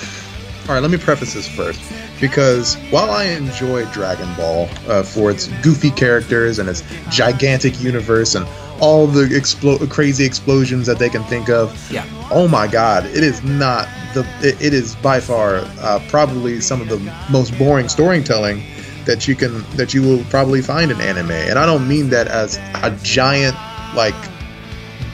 all 0.68 0.74
right, 0.74 0.80
let 0.80 0.90
me 0.90 0.98
preface 0.98 1.34
this 1.34 1.48
first 1.48 1.80
because 2.20 2.74
while 2.90 3.10
I 3.10 3.24
enjoy 3.24 3.84
Dragon 3.86 4.32
Ball 4.36 4.68
uh, 4.88 5.02
for 5.02 5.30
its 5.30 5.48
goofy 5.62 5.90
characters 5.90 6.58
and 6.58 6.68
its 6.68 6.82
gigantic 7.10 7.80
universe 7.80 8.34
and 8.34 8.46
all 8.80 9.06
the 9.06 9.26
explo- 9.26 9.88
crazy 9.90 10.24
explosions 10.24 10.86
that 10.86 10.98
they 10.98 11.08
can 11.08 11.22
think 11.24 11.48
of, 11.48 11.72
Yeah. 11.90 12.04
oh 12.30 12.46
my 12.48 12.66
god 12.66 13.06
it 13.06 13.22
is 13.24 13.42
not 13.44 13.88
the 14.14 14.26
it, 14.42 14.60
it 14.60 14.74
is 14.74 14.96
by 14.96 15.20
far 15.20 15.56
uh, 15.80 16.00
probably 16.08 16.60
some 16.60 16.80
of 16.80 16.88
the 16.88 16.98
most 17.30 17.56
boring 17.58 17.88
storytelling 17.88 18.62
that 19.06 19.26
you 19.26 19.34
can 19.34 19.62
that 19.76 19.94
you 19.94 20.02
will 20.02 20.22
probably 20.24 20.60
find 20.60 20.90
in 20.90 21.00
anime 21.00 21.30
and 21.30 21.58
i 21.58 21.64
don't 21.66 21.86
mean 21.88 22.10
that 22.10 22.26
as 22.28 22.56
a 22.82 22.90
giant 23.02 23.56
like 23.94 24.14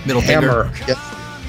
Middle 0.07 0.21
hammer 0.23 0.65
finger. 0.71 0.93
yeah, 0.93 0.95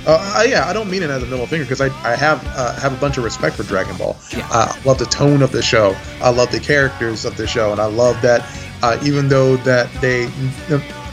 uh, 0.05 0.35
uh, 0.39 0.43
yeah 0.43 0.67
i 0.67 0.73
don't 0.73 0.89
mean 0.91 1.01
it 1.03 1.09
as 1.09 1.23
a 1.23 1.25
middle 1.25 1.47
finger 1.47 1.65
because 1.65 1.81
I, 1.81 1.87
I 2.07 2.15
have 2.15 2.45
uh, 2.55 2.73
have 2.79 2.93
a 2.93 2.97
bunch 2.97 3.17
of 3.17 3.23
respect 3.23 3.55
for 3.55 3.63
dragon 3.63 3.95
ball 3.97 4.17
Yeah. 4.31 4.47
uh, 4.51 4.73
i 4.75 4.83
love 4.83 4.99
the 4.99 5.05
tone 5.05 5.41
of 5.41 5.51
the 5.51 5.61
show 5.61 5.95
i 6.21 6.29
love 6.29 6.51
the 6.51 6.59
characters 6.59 7.25
of 7.25 7.35
the 7.37 7.47
show 7.47 7.71
and 7.71 7.79
i 7.81 7.85
love 7.85 8.21
that 8.21 8.41
uh, 8.83 8.99
even 9.03 9.29
though 9.29 9.55
that 9.57 9.89
they 10.01 10.29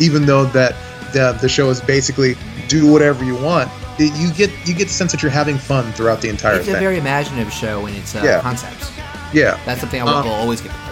even 0.05 0.27
though 0.27 0.45
that 0.47 0.75
the, 1.13 1.33
the 1.41 1.49
show 1.49 1.71
is 1.71 1.81
basically 1.81 2.35
do 2.69 2.91
whatever 2.91 3.25
you 3.25 3.35
want 3.37 3.71
you 3.99 4.33
get 4.33 4.51
you 4.67 4.75
get 4.75 4.89
the 4.89 4.95
sense 4.95 5.13
that 5.13 5.23
you're 5.23 5.31
having 5.31 5.59
fun 5.59 5.93
throughout 5.93 6.21
the 6.23 6.29
entire 6.29 6.57
It's 6.57 6.69
a 6.69 6.73
thing 6.73 6.81
very 6.81 6.99
imaginative 6.99 7.53
show 7.53 7.85
in 7.87 7.95
its 7.95 8.15
uh, 8.15 8.23
Yeah. 8.25 8.41
concepts. 8.41 8.91
yeah 9.33 9.59
That's 9.67 9.81
something 9.81 10.01
I 10.01 10.05
will, 10.05 10.11
Uh, 10.13 10.25
always 10.41 10.61
get 10.63 10.71
prepared 10.73 10.87
for. 10.87 10.90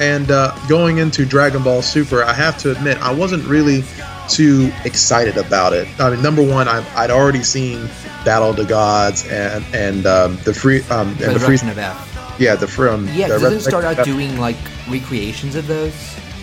And 0.00 0.30
uh, 0.30 0.56
going 0.66 0.98
into 0.98 1.24
Dragon 1.26 1.62
Ball 1.62 1.82
Super, 1.82 2.24
I 2.24 2.32
have 2.32 2.56
to 2.58 2.70
admit, 2.72 2.96
I 3.02 3.12
wasn't 3.12 3.44
really 3.46 3.84
too 4.28 4.72
excited 4.84 5.36
about 5.36 5.72
it. 5.74 5.86
I 6.00 6.08
mean, 6.10 6.22
number 6.22 6.42
one, 6.42 6.68
I've, 6.68 6.86
I'd 6.96 7.10
already 7.10 7.42
seen 7.42 7.88
Battle 8.24 8.50
of 8.50 8.56
the 8.56 8.64
Gods 8.64 9.26
and 9.28 9.64
and 9.74 10.06
um, 10.06 10.36
the 10.44 10.54
free 10.54 10.82
um, 10.84 11.08
and 11.08 11.16
the 11.18 11.24
free 11.40 11.50
Resurrection 11.56 11.68
of 11.70 11.78
F. 11.78 12.36
yeah 12.38 12.54
the 12.54 12.66
from 12.68 13.08
Yeah, 13.08 13.28
the 13.28 13.38
doesn't 13.38 13.60
start 13.60 13.84
out 13.84 13.96
Resurrection- 13.98 14.14
doing 14.28 14.38
like 14.40 14.56
recreations 14.88 15.54
of 15.54 15.66
those? 15.66 15.94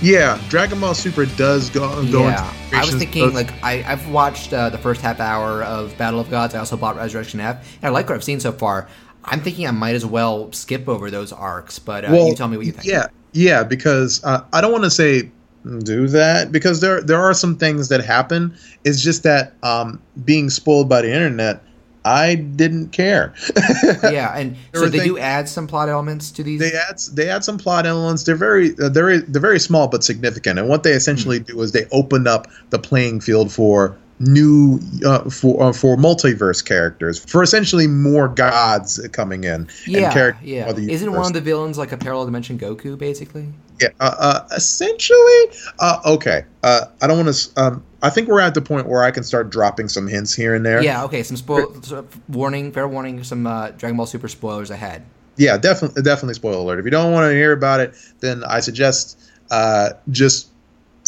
yeah 0.01 0.39
Dragon 0.49 0.79
Ball 0.79 0.93
Super 0.95 1.25
does 1.25 1.69
go 1.71 2.03
go 2.11 2.21
yeah, 2.27 2.51
I 2.73 2.79
was 2.85 2.95
thinking 2.95 3.33
like 3.33 3.51
I, 3.63 3.83
I've 3.83 4.07
watched 4.09 4.53
uh, 4.53 4.69
the 4.69 4.77
first 4.79 5.01
half 5.01 5.19
hour 5.19 5.63
of 5.63 5.95
Battle 5.97 6.19
of 6.19 6.29
Gods. 6.31 6.53
I 6.55 6.59
also 6.59 6.77
bought 6.77 6.95
Resurrection 6.95 7.39
F, 7.39 7.77
and 7.77 7.85
I 7.85 7.89
like 7.89 8.07
what 8.09 8.15
I've 8.15 8.23
seen 8.23 8.39
so 8.39 8.51
far. 8.51 8.87
I'm 9.23 9.41
thinking 9.41 9.67
I 9.67 9.71
might 9.71 9.95
as 9.95 10.05
well 10.05 10.51
skip 10.53 10.87
over 10.87 11.11
those 11.11 11.31
arcs, 11.31 11.79
but 11.79 12.05
uh, 12.05 12.11
you 12.13 12.33
tell 12.35 12.47
me 12.47 12.57
what 12.57 12.65
you 12.65 12.71
think. 12.71 12.85
Yeah, 12.85 13.07
yeah, 13.33 13.63
because 13.63 14.23
uh, 14.23 14.43
I 14.53 14.61
don't 14.61 14.71
want 14.71 14.83
to 14.85 14.91
say 14.91 15.31
do 15.79 16.07
that 16.07 16.51
because 16.51 16.79
there 16.81 17.01
there 17.01 17.19
are 17.19 17.33
some 17.33 17.57
things 17.57 17.89
that 17.89 18.03
happen. 18.03 18.55
It's 18.85 19.01
just 19.01 19.23
that 19.23 19.53
um, 19.63 20.01
being 20.25 20.49
spoiled 20.49 20.87
by 20.87 21.01
the 21.01 21.11
internet, 21.11 21.61
I 22.05 22.35
didn't 22.35 22.89
care. 22.93 23.33
yeah, 24.03 24.37
and 24.37 24.55
so 24.73 24.87
they 24.87 25.03
do 25.03 25.17
add 25.17 25.49
some 25.49 25.67
plot 25.67 25.89
elements 25.89 26.31
to 26.31 26.43
these. 26.43 26.59
they 26.59 26.71
add 26.71 26.99
they 27.13 27.29
add 27.29 27.43
some 27.43 27.57
plot 27.57 27.85
elements. 27.85 28.23
They're 28.23 28.35
very 28.35 28.75
uh, 28.81 28.87
they're 28.89 29.19
they're 29.19 29.41
very 29.41 29.59
small 29.59 29.87
but 29.89 30.03
significant. 30.05 30.57
And 30.57 30.69
what 30.69 30.83
they 30.83 30.93
essentially 30.93 31.39
Hmm. 31.39 31.43
do 31.43 31.61
is 31.61 31.73
they 31.73 31.85
open 31.91 32.27
up 32.27 32.47
the 32.69 32.79
playing 32.79 33.19
field 33.19 33.51
for 33.51 33.97
new 34.19 34.79
uh, 35.05 35.29
for 35.29 35.61
uh, 35.61 35.73
for 35.73 35.95
multiverse 35.95 36.65
characters 36.65 37.23
for 37.23 37.43
essentially 37.43 37.85
more 37.85 38.27
gods 38.27 39.05
coming 39.13 39.43
in 39.43 39.67
yeah, 39.85 40.05
and 40.05 40.13
characters 40.13 40.47
yeah. 40.47 40.71
Isn't 40.75 41.11
one 41.11 41.27
of 41.27 41.33
the 41.33 41.41
villains 41.41 41.77
like 41.77 41.91
a 41.91 41.97
parallel 41.97 42.25
dimension 42.25 42.57
Goku, 42.57 42.97
basically? 42.97 43.47
Yeah, 43.79 43.89
uh, 43.99 44.15
uh, 44.17 44.47
essentially, 44.55 45.45
uh, 45.79 46.01
okay. 46.05 46.45
Uh, 46.63 46.85
I 47.01 47.07
don't 47.07 47.23
want 47.23 47.35
to. 47.35 47.61
Um, 47.61 47.83
I 48.01 48.09
think 48.09 48.27
we're 48.27 48.39
at 48.39 48.53
the 48.53 48.61
point 48.61 48.87
where 48.87 49.03
I 49.03 49.11
can 49.11 49.23
start 49.23 49.49
dropping 49.49 49.87
some 49.87 50.07
hints 50.07 50.33
here 50.33 50.55
and 50.55 50.65
there. 50.65 50.81
Yeah. 50.81 51.03
Okay. 51.03 51.21
Some 51.23 51.37
spoil. 51.37 51.81
so, 51.83 52.07
warning. 52.27 52.71
Fair 52.71 52.87
warning. 52.87 53.23
Some 53.23 53.45
uh, 53.45 53.69
Dragon 53.71 53.97
Ball 53.97 54.07
Super 54.07 54.27
spoilers 54.27 54.71
ahead. 54.71 55.03
yeah, 55.37 55.57
definitely, 55.57 56.01
definitely. 56.01 56.33
Spoiler 56.33 56.57
alert! 56.57 56.79
If 56.79 56.85
you 56.85 56.91
don't 56.91 57.11
want 57.13 57.29
to 57.29 57.35
hear 57.35 57.51
about 57.51 57.79
it, 57.79 57.93
then 58.19 58.43
I 58.43 58.61
suggest 58.61 59.19
uh, 59.51 59.91
just 60.09 60.49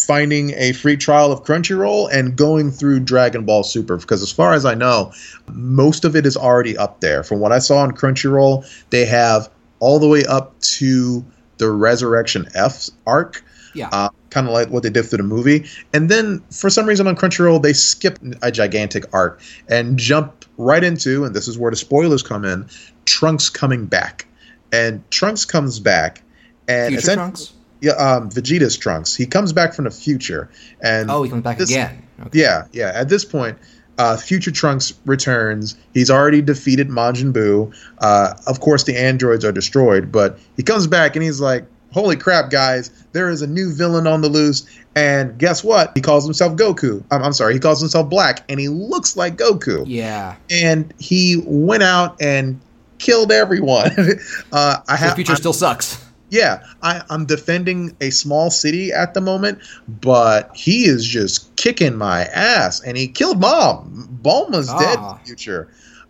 finding 0.05 0.51
a 0.55 0.73
free 0.73 0.97
trial 0.97 1.31
of 1.31 1.43
Crunchyroll 1.43 2.09
and 2.11 2.35
going 2.35 2.71
through 2.71 3.01
Dragon 3.01 3.45
Ball 3.45 3.63
Super 3.63 3.97
because, 3.97 4.21
as 4.21 4.31
far 4.31 4.53
as 4.53 4.65
I 4.65 4.73
know, 4.73 5.11
most 5.51 6.05
of 6.05 6.15
it 6.15 6.25
is 6.25 6.37
already 6.37 6.77
up 6.77 7.01
there. 7.01 7.23
From 7.23 7.39
what 7.39 7.51
I 7.51 7.59
saw 7.59 7.79
on 7.79 7.91
Crunchyroll, 7.91 8.65
they 8.89 9.05
have 9.05 9.49
all 9.79 9.99
the 9.99 10.07
way 10.07 10.25
up 10.25 10.59
to 10.61 11.23
the 11.57 11.71
Resurrection 11.71 12.47
F 12.55 12.89
arc. 13.05 13.43
Yeah. 13.75 13.89
uh, 13.91 14.09
kind 14.31 14.47
of 14.47 14.53
like 14.53 14.69
what 14.69 14.83
they 14.83 14.89
did 14.89 15.05
for 15.05 15.17
the 15.17 15.23
movie. 15.23 15.65
And 15.93 16.09
then 16.09 16.39
for 16.51 16.69
some 16.69 16.85
reason 16.85 17.07
on 17.07 17.15
Crunchyroll, 17.15 17.61
they 17.61 17.73
skip 17.73 18.17
a 18.41 18.51
gigantic 18.51 19.05
arc 19.13 19.41
and 19.67 19.97
jump 19.97 20.45
right 20.57 20.83
into, 20.83 21.23
and 21.23 21.35
this 21.35 21.47
is 21.47 21.57
where 21.57 21.71
the 21.71 21.77
spoilers 21.77 22.23
come 22.23 22.45
in, 22.45 22.67
Trunks 23.05 23.49
coming 23.49 23.85
back. 23.85 24.25
And 24.71 25.09
Trunks 25.11 25.45
comes 25.45 25.79
back, 25.79 26.23
and 26.67 26.93
Future 26.93 27.15
Trunks. 27.15 27.53
Yeah, 27.81 27.91
um, 27.93 28.29
Vegeta's 28.29 28.77
Trunks. 28.77 29.15
He 29.15 29.25
comes 29.25 29.53
back 29.53 29.73
from 29.73 29.85
the 29.85 29.91
future, 29.91 30.49
and 30.81 31.09
Oh, 31.09 31.23
he 31.23 31.29
comes 31.29 31.43
back 31.43 31.57
this- 31.57 31.69
again. 31.69 32.03
Okay. 32.27 32.39
yeah, 32.39 32.65
yeah. 32.73 32.91
At 32.93 33.07
this 33.09 33.23
point, 33.23 33.57
uh, 33.97 34.17
Future 34.17 34.51
Trunks 34.51 34.93
returns. 35.05 35.75
He's 35.93 36.09
already 36.09 36.41
defeated 36.41 36.89
Majin 36.89 37.31
Buu. 37.33 37.73
Uh, 37.99 38.33
of 38.47 38.59
course, 38.59 38.83
the 38.83 38.97
androids 38.97 39.45
are 39.45 39.51
destroyed, 39.53 40.11
but 40.11 40.37
he 40.57 40.63
comes 40.63 40.87
back 40.87 41.15
and 41.15 41.23
he's 41.23 41.39
like, 41.39 41.65
"Holy 41.93 42.15
crap, 42.17 42.49
guys! 42.49 42.91
There 43.13 43.29
is 43.29 43.41
a 43.41 43.47
new 43.47 43.73
villain 43.73 44.05
on 44.07 44.21
the 44.21 44.29
loose." 44.29 44.65
And 44.95 45.37
guess 45.37 45.63
what? 45.63 45.91
He 45.95 46.01
calls 46.01 46.25
himself 46.25 46.57
Goku. 46.57 47.01
I'm, 47.11 47.23
I'm 47.23 47.31
sorry, 47.33 47.53
he 47.53 47.59
calls 47.59 47.79
himself 47.79 48.09
Black, 48.09 48.43
and 48.49 48.59
he 48.59 48.67
looks 48.67 49.15
like 49.15 49.37
Goku. 49.37 49.83
Yeah. 49.87 50.35
And 50.49 50.93
he 50.99 51.41
went 51.45 51.83
out 51.83 52.21
and 52.21 52.59
killed 52.97 53.31
everyone. 53.31 53.91
uh, 54.51 54.77
I 54.87 54.93
The 54.93 54.97
have 54.97 55.15
future 55.15 55.35
still 55.37 55.53
sucks. 55.53 56.03
Yeah, 56.29 56.63
I, 56.83 57.01
I'm 57.09 57.25
defending 57.25 57.95
a 58.01 58.09
small 58.11 58.51
city 58.51 58.91
at 58.91 59.13
the 59.13 59.21
moment, 59.21 59.59
but 60.01 60.51
he 60.55 60.85
is 60.85 61.05
just 61.05 61.55
kicking 61.55 61.95
Mai 61.97 62.23
ass, 62.25 62.81
and 62.81 62.95
he 62.97 63.07
killed 63.07 63.39
mom. 63.39 64.07
Bulma's 64.21 64.67
dead 64.67 64.93
in 64.99 65.03
Ah. 65.03 65.13
the 65.19 65.25
future. 65.25 65.69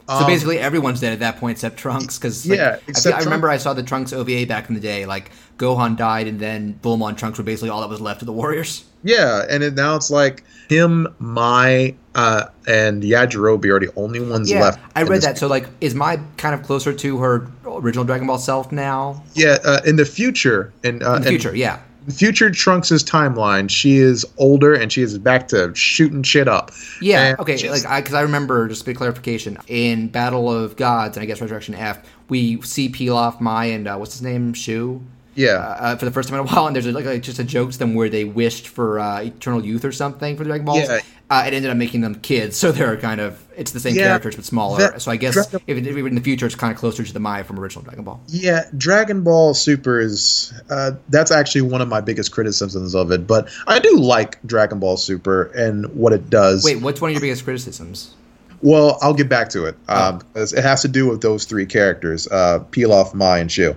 So 0.09 0.15
Um, 0.15 0.25
basically, 0.25 0.57
everyone's 0.57 0.99
dead 0.99 1.13
at 1.13 1.19
that 1.19 1.37
point 1.37 1.51
except 1.57 1.77
Trunks. 1.77 2.17
Because 2.17 2.43
Yeah, 2.45 2.77
I, 2.77 2.81
except 2.87 3.05
I 3.05 3.09
Trunks. 3.11 3.25
remember 3.25 3.49
I 3.49 3.57
saw 3.57 3.73
the 3.73 3.83
Trunks 3.83 4.11
OVA 4.11 4.45
back 4.47 4.67
in 4.67 4.73
the 4.75 4.81
day. 4.81 5.05
Like 5.05 5.29
Gohan 5.59 5.95
died, 5.95 6.25
and 6.27 6.39
then 6.39 6.79
Bulma 6.81 7.09
and 7.09 7.17
Trunks 7.17 7.37
were 7.37 7.43
basically 7.43 7.69
all 7.69 7.81
that 7.81 7.89
was 7.89 8.01
left 8.01 8.21
of 8.21 8.25
the 8.25 8.33
Warriors. 8.33 8.85
yeah, 9.03 9.45
and 9.49 9.63
it, 9.63 9.75
now 9.75 9.95
it's 9.95 10.09
like 10.09 10.43
him, 10.67 11.07
my, 11.19 11.93
uh, 12.19 12.45
and 12.67 13.03
Yajirobe 13.03 13.65
are 13.65 13.79
the 13.79 13.91
only 13.95 14.19
ones 14.19 14.49
Yeah, 14.51 14.61
left. 14.63 14.79
I 14.95 15.03
read 15.03 15.21
that. 15.21 15.37
So 15.37 15.47
like, 15.47 15.67
is 15.81 15.93
Mai 15.95 16.17
kind 16.37 16.53
of 16.55 16.63
closer 16.63 16.91
to 16.93 17.17
her 17.19 17.47
original 17.65 18.03
Dragon 18.05 18.27
Ball 18.27 18.37
self 18.37 18.71
now? 18.71 19.23
Yeah, 19.35 19.57
uh, 19.63 19.79
in 19.85 19.95
the 19.95 20.05
future, 20.05 20.73
in, 20.83 21.01
uh, 21.03 21.15
In 21.15 21.21
the 21.23 21.29
future, 21.29 21.55
yeah. 21.55 21.79
future 22.15 22.49
Trunks' 22.49 23.03
timeline, 23.03 23.69
she 23.69 23.97
is 23.97 24.25
older 24.37 24.73
and 24.73 24.91
she 24.91 25.01
is 25.01 25.17
back 25.17 25.47
to 25.49 25.73
shooting 25.75 26.23
shit 26.23 26.47
up. 26.47 26.71
Yeah. 27.01 27.27
And 27.29 27.39
okay. 27.39 27.57
she's- 27.57 27.83
Like, 27.85 28.03
because 28.03 28.15
I, 28.15 28.21
remember 28.21 28.67
just 28.67 28.81
a 28.81 28.85
bit 28.85 28.91
of 28.91 28.97
clarification 28.97 29.57
in 29.67 30.07
Battle 30.09 30.51
of 30.51 30.75
Gods 30.75 31.15
and 31.17 31.23
I 31.23 31.25
guess 31.27 31.39
Resurrection 31.41 31.75
F, 31.75 31.99
we 32.29 32.61
see 32.61 32.89
Pilaf, 32.89 33.39
Mai, 33.39 33.65
and 33.65 33.87
uh, 33.87 33.95
what's 33.97 34.13
his 34.13 34.21
name, 34.21 34.53
Shu. 34.53 35.01
yeah, 35.35 35.75
Uh, 35.79 35.95
for 35.95 36.05
the 36.05 36.11
first 36.11 36.27
time 36.29 36.39
in 36.39 36.45
a 36.45 36.49
while, 36.51 36.65
and 36.67 36.75
there's 36.75 36.85
like, 36.87 37.05
like 37.05 37.21
just 37.21 37.39
a 37.39 37.43
joke 37.43 37.71
to 37.71 37.77
them 37.79 37.93
where 37.95 38.09
they 38.09 38.25
wished 38.25 38.67
for 38.67 38.99
uh, 38.99 39.21
eternal 39.21 39.63
youth 39.63 39.85
or 39.85 39.91
something 39.91 40.35
for 40.35 40.43
the 40.43 40.49
Dragon 40.49 40.65
Balls. 40.65 40.87
Yeah. 40.89 40.99
Uh, 41.31 41.43
it 41.45 41.53
ended 41.53 41.69
up 41.69 41.77
making 41.77 42.01
them 42.01 42.15
kids, 42.15 42.57
so 42.57 42.71
they're 42.71 42.97
kind 42.97 43.21
of 43.21 43.39
it's 43.55 43.69
the 43.71 43.79
same 43.79 43.93
Yeah, 43.95 44.07
characters 44.07 44.35
but 44.35 44.45
smaller. 44.45 44.79
that- 44.79 45.01
so 45.01 45.11
I 45.11 45.15
guess 45.15 45.35
Dragon- 45.35 45.59
if, 45.67 45.77
it, 45.77 45.85
if 45.85 45.95
in 45.95 46.15
the 46.15 46.21
future 46.21 46.47
it's 46.47 46.55
kind 46.55 46.73
of 46.73 46.79
closer 46.79 47.03
to 47.03 47.13
the 47.13 47.19
Mai 47.19 47.43
from 47.43 47.59
original 47.59 47.83
Dragon 47.83 48.03
Ball. 48.03 48.19
Yeah, 48.27 48.63
Dragon 48.77 49.21
Ball 49.21 49.53
Super 49.53 49.99
is 49.99 50.51
uh, 50.71 50.93
that's 51.09 51.29
actually 51.29 51.61
one 51.61 51.81
of 51.81 51.87
my 51.87 52.01
biggest 52.01 52.31
criticisms 52.31 52.95
of 52.95 53.11
it. 53.11 53.27
But 53.27 53.47
I 53.67 53.77
do 53.77 53.95
like 53.99 54.41
Dragon 54.47 54.79
Ball 54.79 54.97
Super 54.97 55.43
and 55.55 55.85
what 55.93 56.13
it 56.13 56.31
does. 56.31 56.63
Wait, 56.65 56.81
what's 56.81 56.99
one 56.99 57.09
of 57.11 57.13
your 57.13 57.21
biggest 57.21 57.43
criticisms? 57.43 58.15
Well, 58.61 58.97
I'll 59.01 59.13
get 59.13 59.29
back 59.29 59.49
to 59.49 59.65
it 59.65 59.77
Oh. 59.87 60.09
um, 60.09 60.17
because 60.17 60.51
it 60.53 60.63
has 60.63 60.81
to 60.81 60.87
do 60.87 61.07
with 61.07 61.21
those 61.21 61.45
three 61.45 61.65
characters: 61.67 62.27
uh, 62.31 62.59
Pilaf, 62.71 63.13
Mai, 63.13 63.37
and 63.37 63.51
Shu. 63.51 63.75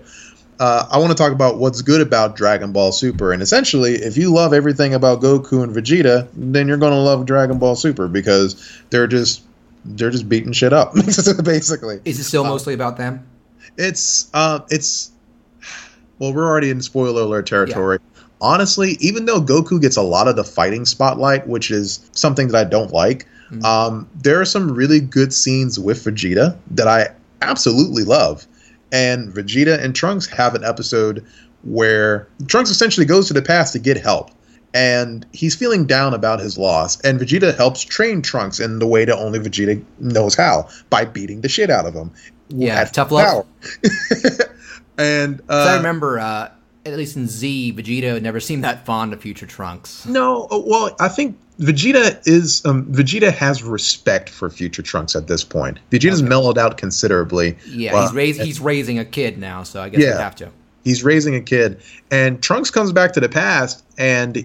Uh, 0.59 0.87
I 0.91 0.99
want 0.99 1.11
to 1.11 1.17
talk 1.17 1.33
about 1.33 1.59
what's 1.59 1.83
good 1.83 2.01
about 2.01 2.37
Dragon 2.37 2.73
Ball 2.73 2.93
Super, 2.93 3.33
and 3.33 3.43
essentially, 3.43 3.95
if 3.95 4.17
you 4.17 4.33
love 4.33 4.53
everything 4.53 4.95
about 4.95 5.21
Goku 5.21 5.63
and 5.63 5.75
Vegeta, 5.75 6.29
then 6.35 6.69
you're 6.69 6.77
going 6.77 6.93
to 6.93 6.99
love 6.99 7.27
Dragon 7.27 7.59
Ball 7.59 7.75
Super 7.75 8.07
because 8.07 8.81
they're 8.91 9.07
just 9.07 9.43
they're 9.85 10.11
just 10.11 10.29
beating 10.29 10.53
shit 10.53 10.73
up, 10.73 10.95
basically. 11.45 12.01
Is 12.05 12.21
it 12.21 12.25
still 12.25 12.45
mostly 12.45 12.75
about 12.75 12.97
them? 12.97 13.27
It's 13.77 14.31
uh, 14.35 14.61
it's 14.71 15.11
well, 16.19 16.33
we're 16.33 16.47
already 16.47 16.71
in 16.71 16.81
spoiler 16.83 17.23
alert 17.23 17.47
territory. 17.47 17.99
Honestly, 18.41 18.97
even 19.01 19.25
though 19.25 19.41
Goku 19.41 19.81
gets 19.81 19.97
a 19.97 20.03
lot 20.03 20.29
of 20.29 20.37
the 20.37 20.45
fighting 20.45 20.85
spotlight, 20.85 21.47
which 21.47 21.71
is 21.71 22.09
something 22.13 22.49
that 22.49 22.67
I 22.67 22.69
don't 22.69 22.93
like, 22.93 23.27
um, 23.65 24.09
there 24.23 24.41
are 24.41 24.45
some 24.45 24.73
really 24.73 25.01
good 25.01 25.33
scenes 25.33 25.79
with 25.79 26.05
Vegeta 26.05 26.57
that 26.73 26.89
I 26.89 27.09
absolutely 27.43 28.05
love. 28.05 28.47
And 28.93 29.33
Vegeta 29.33 29.83
and 29.83 29.95
Trunks 29.95 30.27
have 30.29 30.55
an 30.55 30.63
episode 30.65 31.25
where 31.65 32.29
Trunks 32.47 32.71
essentially 32.71 33.07
goes 33.07 33.27
to 33.29 33.35
the 33.35 33.43
past 33.43 33.73
to 33.73 33.79
get 33.79 33.97
help. 33.97 34.31
And 34.75 35.27
he's 35.33 35.55
feeling 35.55 35.87
down 35.87 36.15
about 36.15 36.41
his 36.41 36.57
loss. 36.57 37.01
And 37.01 37.19
Vegeta 37.21 37.55
helps 37.57 37.83
train 37.83 38.23
Trunks 38.23 38.61
in 38.61 38.79
the 38.79 38.87
way 38.87 39.05
that 39.05 39.17
only 39.17 39.39
Vegeta 39.39 39.83
knows 39.99 40.35
how 40.35 40.69
by 40.91 41.05
beating 41.05 41.41
the 41.41 41.49
shit 41.49 41.69
out 41.71 41.87
of 41.87 41.95
him. 41.95 42.11
Yeah, 42.49 42.85
tough 42.85 43.11
love. 43.11 43.47
and 44.99 45.39
'Cause 45.47 45.67
I 45.69 45.75
uh, 45.75 45.77
remember, 45.79 46.19
uh, 46.19 46.49
at 46.85 46.95
least 46.95 47.17
in 47.17 47.27
Z, 47.29 47.73
Vegeta 47.75 48.21
never 48.21 48.41
seemed 48.41 48.65
that 48.65 48.85
fond 48.85 49.13
of 49.13 49.21
Future 49.21 49.47
Trunks. 49.47 50.05
no, 50.07 50.47
uh, 50.51 50.59
well, 50.65 50.95
I 51.01 51.09
think 51.09 51.39
Vegeta 51.61 52.21
is 52.27 52.65
um, 52.67 52.85
Vegeta 52.87 53.33
has 53.33 53.63
respect 53.63 54.29
for 54.29 54.51
Future 54.51 54.83
Trunks 54.83 55.15
at 55.15 55.27
this 55.29 55.45
point. 55.45 55.79
Vegeta's 55.91 56.23
mellowed 56.23 56.59
out 56.59 56.79
considerably. 56.79 57.57
Yeah, 57.69 58.03
he's 58.03 58.13
raised. 58.13 58.41
He's 58.43 58.61
raising 58.61 58.99
a 58.99 59.05
kid 59.05 59.39
now, 59.39 59.63
so 59.63 59.83
I 59.83 59.89
guess 59.89 60.01
Yeah. 60.01 60.13
you 60.13 60.19
have 60.19 60.35
to. 60.37 60.51
He's 60.85 61.05
raising 61.05 61.37
a 61.37 61.41
kid, 61.41 61.81
and 62.11 62.43
Trunks 62.43 62.71
comes 62.71 62.91
back 62.93 63.13
to 63.13 63.21
the 63.21 63.29
past, 63.29 63.85
and 63.99 64.45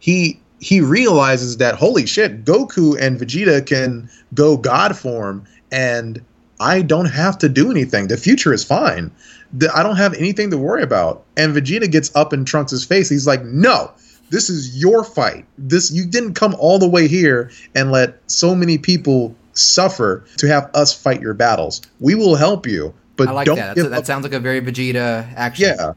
he 0.00 0.40
he 0.58 0.80
realizes 0.80 1.58
that 1.58 1.74
holy 1.76 2.06
shit, 2.06 2.44
Goku 2.44 2.98
and 3.00 3.20
Vegeta 3.20 3.64
can 3.64 4.08
go 4.34 4.56
God 4.56 4.96
form, 4.96 5.44
and 5.70 6.20
I 6.60 6.82
don't 6.82 7.06
have 7.06 7.38
to 7.38 7.48
do 7.48 7.70
anything. 7.70 8.08
The 8.08 8.16
future 8.16 8.52
is 8.52 8.64
fine. 8.64 9.10
I 9.74 9.82
don't 9.82 9.96
have 9.96 10.14
anything 10.14 10.50
to 10.50 10.58
worry 10.58 10.82
about. 10.82 11.24
And 11.36 11.54
Vegeta 11.54 11.90
gets 11.90 12.14
up 12.16 12.32
in 12.32 12.44
Trunks' 12.44 12.84
face. 12.84 13.08
He's 13.08 13.26
like, 13.26 13.44
"No, 13.44 13.90
this 14.30 14.50
is 14.50 14.80
your 14.80 15.04
fight. 15.04 15.44
This 15.58 15.90
you 15.90 16.04
didn't 16.06 16.34
come 16.34 16.56
all 16.58 16.78
the 16.78 16.88
way 16.88 17.08
here 17.08 17.50
and 17.74 17.92
let 17.92 18.18
so 18.26 18.54
many 18.54 18.78
people 18.78 19.34
suffer 19.52 20.24
to 20.36 20.46
have 20.46 20.70
us 20.74 20.92
fight 20.92 21.20
your 21.20 21.34
battles. 21.34 21.82
We 22.00 22.14
will 22.14 22.36
help 22.36 22.66
you, 22.66 22.94
but 23.16 23.28
I 23.28 23.32
like 23.32 23.46
don't 23.46 23.56
that. 23.56 23.76
that 23.76 24.06
sounds 24.06 24.24
like 24.24 24.32
a 24.32 24.40
very 24.40 24.60
Vegeta 24.60 25.32
action. 25.34 25.74
yeah. 25.78 25.92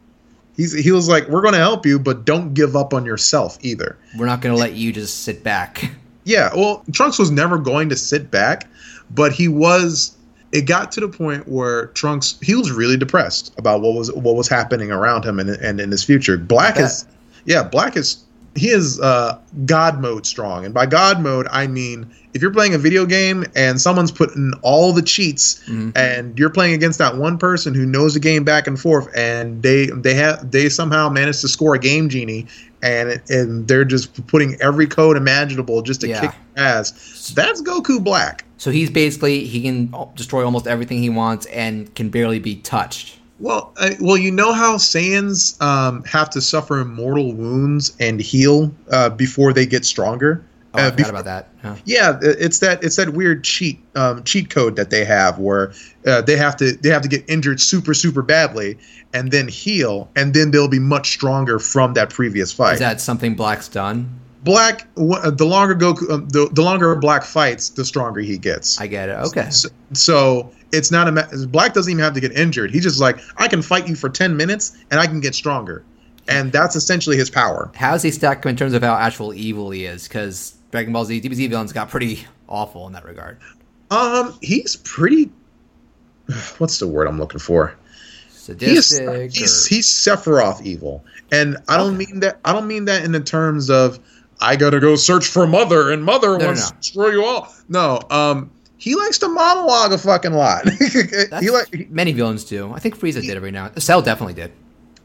He's, 0.56 0.74
he 0.74 0.92
was 0.92 1.08
like, 1.08 1.26
we're 1.30 1.42
going 1.42 1.54
to 1.54 1.60
help 1.60 1.86
you, 1.86 1.98
but 1.98 2.26
don't 2.26 2.54
give 2.54 2.76
up 2.76 2.94
on 2.94 3.06
yourself 3.06 3.58
either. 3.62 3.98
We're 4.18 4.26
not 4.26 4.42
going 4.42 4.54
to 4.54 4.60
let 4.60 4.74
you 4.74 4.92
just 4.92 5.24
sit 5.24 5.44
back. 5.44 5.92
Yeah, 6.26 6.54
well, 6.54 6.84
Trunks 6.92 7.18
was 7.18 7.32
never 7.32 7.58
going 7.58 7.90
to 7.90 7.96
sit 7.96 8.30
back, 8.30 8.68
but 9.10 9.32
he 9.32 9.48
was. 9.48 10.16
It 10.52 10.62
got 10.62 10.92
to 10.94 11.00
the 11.00 11.08
point 11.10 11.48
where 11.48 11.88
Trunks 11.88 12.38
he 12.42 12.56
was 12.56 12.72
really 12.72 12.98
depressed 12.98 13.54
about 13.58 13.82
what 13.82 13.96
was 13.96 14.12
what 14.14 14.36
was 14.36 14.48
happening 14.50 14.92
around 14.92 15.24
him 15.26 15.40
and, 15.40 15.50
and 15.50 15.80
in 15.80 15.92
his 15.92 16.04
future. 16.04 16.38
Black 16.38 16.78
is, 16.80 17.06
yeah, 17.46 17.64
Black 17.64 17.96
is 17.96 18.24
he 18.56 18.70
is 18.70 19.00
uh, 19.00 19.38
God 19.66 20.02
mode 20.02 20.26
strong, 20.26 20.66
and 20.66 20.74
by 20.74 20.88
God 20.88 21.22
mode 21.22 21.48
I 21.52 21.68
mean 21.68 22.10
if 22.34 22.42
you're 22.42 22.52
playing 22.54 22.74
a 22.74 22.78
video 22.80 23.06
game 23.06 23.46
and 23.56 23.80
someone's 23.82 24.12
putting 24.12 24.54
all 24.64 24.92
the 24.94 25.02
cheats 25.02 25.62
and 25.96 26.38
you're 26.38 26.50
playing 26.52 26.74
against 26.74 27.00
that 27.00 27.18
one 27.18 27.38
person 27.40 27.74
who 27.74 27.86
knows 27.88 28.14
the 28.16 28.20
game 28.20 28.44
back 28.44 28.68
and 28.68 28.80
forth 28.80 29.08
and 29.16 29.62
they 29.64 29.88
they 29.88 30.14
have 30.16 30.50
they 30.52 30.70
somehow 30.70 31.10
managed 31.10 31.42
to 31.42 31.48
score 31.48 31.74
a 31.76 31.80
game 31.80 32.08
genie 32.10 32.46
and 32.84 33.22
and 33.30 33.68
they're 33.68 33.86
just 33.86 34.26
putting 34.28 34.60
every 34.62 34.86
code 34.88 35.16
imaginable 35.18 35.82
just 35.82 36.02
to 36.02 36.08
Yeah. 36.08 36.22
kick 36.22 36.32
ass. 36.56 37.32
That's 37.36 37.62
Goku 37.62 38.04
Black. 38.04 38.46
So 38.60 38.72
he's 38.72 38.90
basically 38.92 39.46
he 39.46 39.62
can 39.62 39.94
destroy 40.16 40.46
almost 40.46 40.68
everything 40.68 41.02
he 41.02 41.10
wants 41.10 41.46
and 41.48 41.94
can 41.96 42.10
barely 42.10 42.40
be 42.40 42.58
touched. 42.58 43.18
Well, 43.40 43.72
uh, 43.78 43.92
well, 44.02 44.18
you 44.18 44.32
know 44.32 44.52
how 44.52 44.76
Saiyans 44.76 45.60
um, 45.62 46.04
have 46.04 46.30
to 46.32 46.42
suffer 46.42 46.84
mortal 46.84 47.34
wounds 47.34 47.96
and 48.00 48.20
heal 48.20 48.70
uh, 48.92 49.10
before 49.12 49.54
they 49.54 49.66
get 49.66 49.86
stronger. 49.86 50.44
Oh, 50.74 50.80
I 50.80 50.88
Uh, 50.88 50.92
forgot 50.92 51.10
about 51.10 51.26
that. 51.26 51.48
Huh. 51.62 51.76
Yeah, 51.86 52.20
it's 52.22 52.60
that 52.60 52.84
it's 52.84 52.98
that 52.98 53.14
weird 53.14 53.46
cheat 53.46 53.80
um, 53.96 54.24
cheat 54.24 54.50
code 54.50 54.76
that 54.76 54.90
they 54.90 55.06
have 55.06 55.40
where 55.40 55.72
uh, 56.06 56.22
they 56.22 56.36
have 56.36 56.58
to 56.58 56.74
they 56.74 56.90
have 56.90 57.02
to 57.02 57.08
get 57.08 57.24
injured 57.30 57.62
super 57.62 57.94
super 57.94 58.22
badly 58.22 58.78
and 59.14 59.32
then 59.32 59.48
heal 59.48 60.10
and 60.16 60.34
then 60.34 60.52
they'll 60.52 60.68
be 60.68 60.80
much 60.80 61.10
stronger 61.12 61.60
from 61.60 61.94
that 61.94 62.10
previous 62.10 62.52
fight. 62.52 62.74
Is 62.74 62.80
that 62.80 63.00
something 63.02 63.36
Black's 63.36 63.68
done? 63.70 64.20
Black, 64.44 64.88
uh, 64.98 65.32
the 65.32 65.46
longer 65.46 65.76
Goku, 65.76 66.10
um, 66.10 66.30
the, 66.30 66.50
the 66.54 66.62
longer 66.62 66.96
Black 66.96 67.24
fights, 67.24 67.70
the 67.70 67.84
stronger 67.84 68.22
he 68.22 68.38
gets. 68.38 68.80
I 68.80 68.88
get 68.88 69.10
it. 69.10 69.18
Okay. 69.28 69.50
So, 69.50 69.70
so 69.94 70.52
it's 70.72 70.92
not 70.92 71.08
a 71.08 71.48
Black 71.48 71.74
doesn't 71.74 71.92
even 71.92 72.04
have 72.04 72.14
to 72.14 72.22
get 72.22 72.32
injured. 72.32 72.72
He's 72.72 72.84
just 72.84 73.02
like 73.02 73.20
I 73.38 73.48
can 73.48 73.62
fight 73.62 73.88
you 73.88 73.96
for 73.96 74.10
ten 74.10 74.38
minutes 74.38 74.78
and 74.92 75.00
I 75.00 75.08
can 75.08 75.20
get 75.20 75.36
stronger, 75.36 75.84
and 76.28 76.52
that's 76.52 76.76
essentially 76.76 77.18
his 77.18 77.30
power. 77.30 77.72
How 77.76 77.92
does 77.92 78.04
he 78.04 78.12
stack 78.12 78.46
in 78.46 78.56
terms 78.56 78.74
of 78.74 78.82
how 78.82 78.96
actual 78.96 79.34
evil 79.34 79.72
he 79.72 79.86
is? 79.86 80.08
Because 80.08 80.56
Dragon 80.72 80.94
Ball 80.94 81.06
Z, 81.06 81.22
DBZ 81.22 81.50
villains 81.50 81.74
got 81.74 81.90
pretty 81.90 82.26
awful 82.48 82.88
in 82.88 82.94
that 82.94 83.04
regard. 83.04 83.40
Um, 83.92 84.38
he's 84.42 84.78
pretty. 84.78 85.32
What's 86.60 86.80
the 86.80 86.88
word 86.88 87.08
I'm 87.08 87.18
looking 87.18 87.40
for? 87.40 87.76
He's 88.28 88.34
Sadistic. 88.34 89.32
he's, 89.32 89.66
he's 89.66 89.88
Sephiroth 89.88 90.62
evil, 90.64 91.04
and 91.32 91.58
I 91.68 91.78
don't 91.78 91.98
mean 91.98 92.22
that. 92.22 92.40
I 92.46 92.54
don't 92.54 92.68
mean 92.68 92.86
that 92.86 93.04
in 93.04 93.12
the 93.12 93.20
terms 93.20 93.70
of 93.70 94.00
I 94.42 94.56
gotta 94.56 94.80
go 94.80 94.96
search 94.96 95.28
for 95.28 95.46
mother 95.48 95.92
and 95.92 96.04
mother 96.04 96.38
no, 96.38 96.46
wants 96.48 96.64
no. 96.64 96.70
to 96.70 96.76
destroy 96.78 97.08
you 97.10 97.26
all. 97.26 97.54
No, 97.68 98.00
um, 98.10 98.52
he 98.78 98.96
likes 98.96 99.18
to 99.20 99.28
monologue 99.28 99.92
a 99.92 99.98
fucking 99.98 100.32
lot. 100.34 100.70
he 101.42 101.50
like 101.50 101.90
many 101.90 102.14
villains 102.14 102.44
do. 102.46 102.72
I 102.74 102.80
think 102.80 102.98
Frieza 102.98 103.22
did 103.22 103.36
every 103.36 103.52
now. 103.52 103.72
Cell 103.78 104.02
definitely 104.02 104.36
did. 104.36 104.52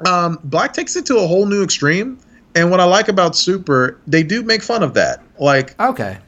um, 0.07 0.39
Black 0.45 0.73
takes 0.73 0.95
it 0.97 1.07
to 1.07 1.17
a 1.19 1.27
whole 1.27 1.47
new 1.47 1.63
extreme. 1.65 2.19
And 2.57 2.71
what 2.71 2.79
I 2.79 2.85
like 2.85 3.09
about 3.09 3.35
Super, 3.35 3.99
they 4.07 4.23
do 4.23 4.43
make 4.45 4.63
fun 4.63 4.85
of 4.85 4.95
that. 4.95 5.21
Like 5.41 5.79
Okay. 5.81 6.19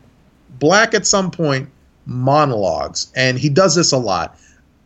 Black 0.58 0.92
at 0.94 1.06
some 1.06 1.30
point 1.30 1.68
monologues, 2.06 3.12
and 3.14 3.38
he 3.38 3.48
does 3.48 3.74
this 3.76 3.92
a 3.92 3.98
lot. 3.98 4.36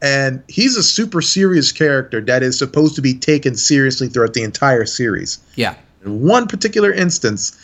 And 0.02 0.42
he's 0.48 0.76
a 0.76 0.82
super 0.82 1.20
serious 1.22 1.72
character 1.72 2.20
that 2.22 2.42
is 2.42 2.58
supposed 2.58 2.94
to 2.96 3.02
be 3.02 3.14
taken 3.14 3.54
seriously 3.56 4.08
throughout 4.08 4.32
the 4.34 4.42
entire 4.42 4.86
series. 4.86 5.38
Yeah. 5.56 5.74
In 6.04 6.22
one 6.22 6.46
particular 6.48 6.90
instance, 6.92 7.58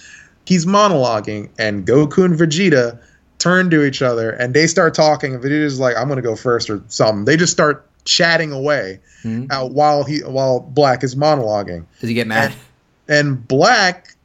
he's 0.46 0.64
monologuing, 0.66 1.48
and 1.58 1.86
Goku 1.86 2.24
and 2.24 2.34
Vegeta 2.38 2.98
turn 3.38 3.68
to 3.70 3.84
each 3.84 4.00
other 4.00 4.30
and 4.30 4.54
they 4.54 4.66
start 4.66 4.94
talking. 4.94 5.34
And 5.34 5.42
Vegeta's 5.42 5.78
like, 5.78 5.96
"I'm 5.96 6.08
gonna 6.08 6.22
go 6.22 6.36
first 6.36 6.70
or 6.70 6.80
something." 6.88 7.24
They 7.26 7.36
just 7.36 7.52
start 7.52 7.86
chatting 8.04 8.52
away 8.52 9.00
Mhm. 9.24 9.50
uh, 9.52 9.66
while 9.68 10.04
he 10.04 10.20
while 10.20 10.60
Black 10.60 11.02
is 11.04 11.14
monologuing 11.16 11.84
Does 12.00 12.08
he 12.08 12.14
get 12.14 12.26
mad? 12.26 12.52
and 13.08 13.46
Black 13.46 14.15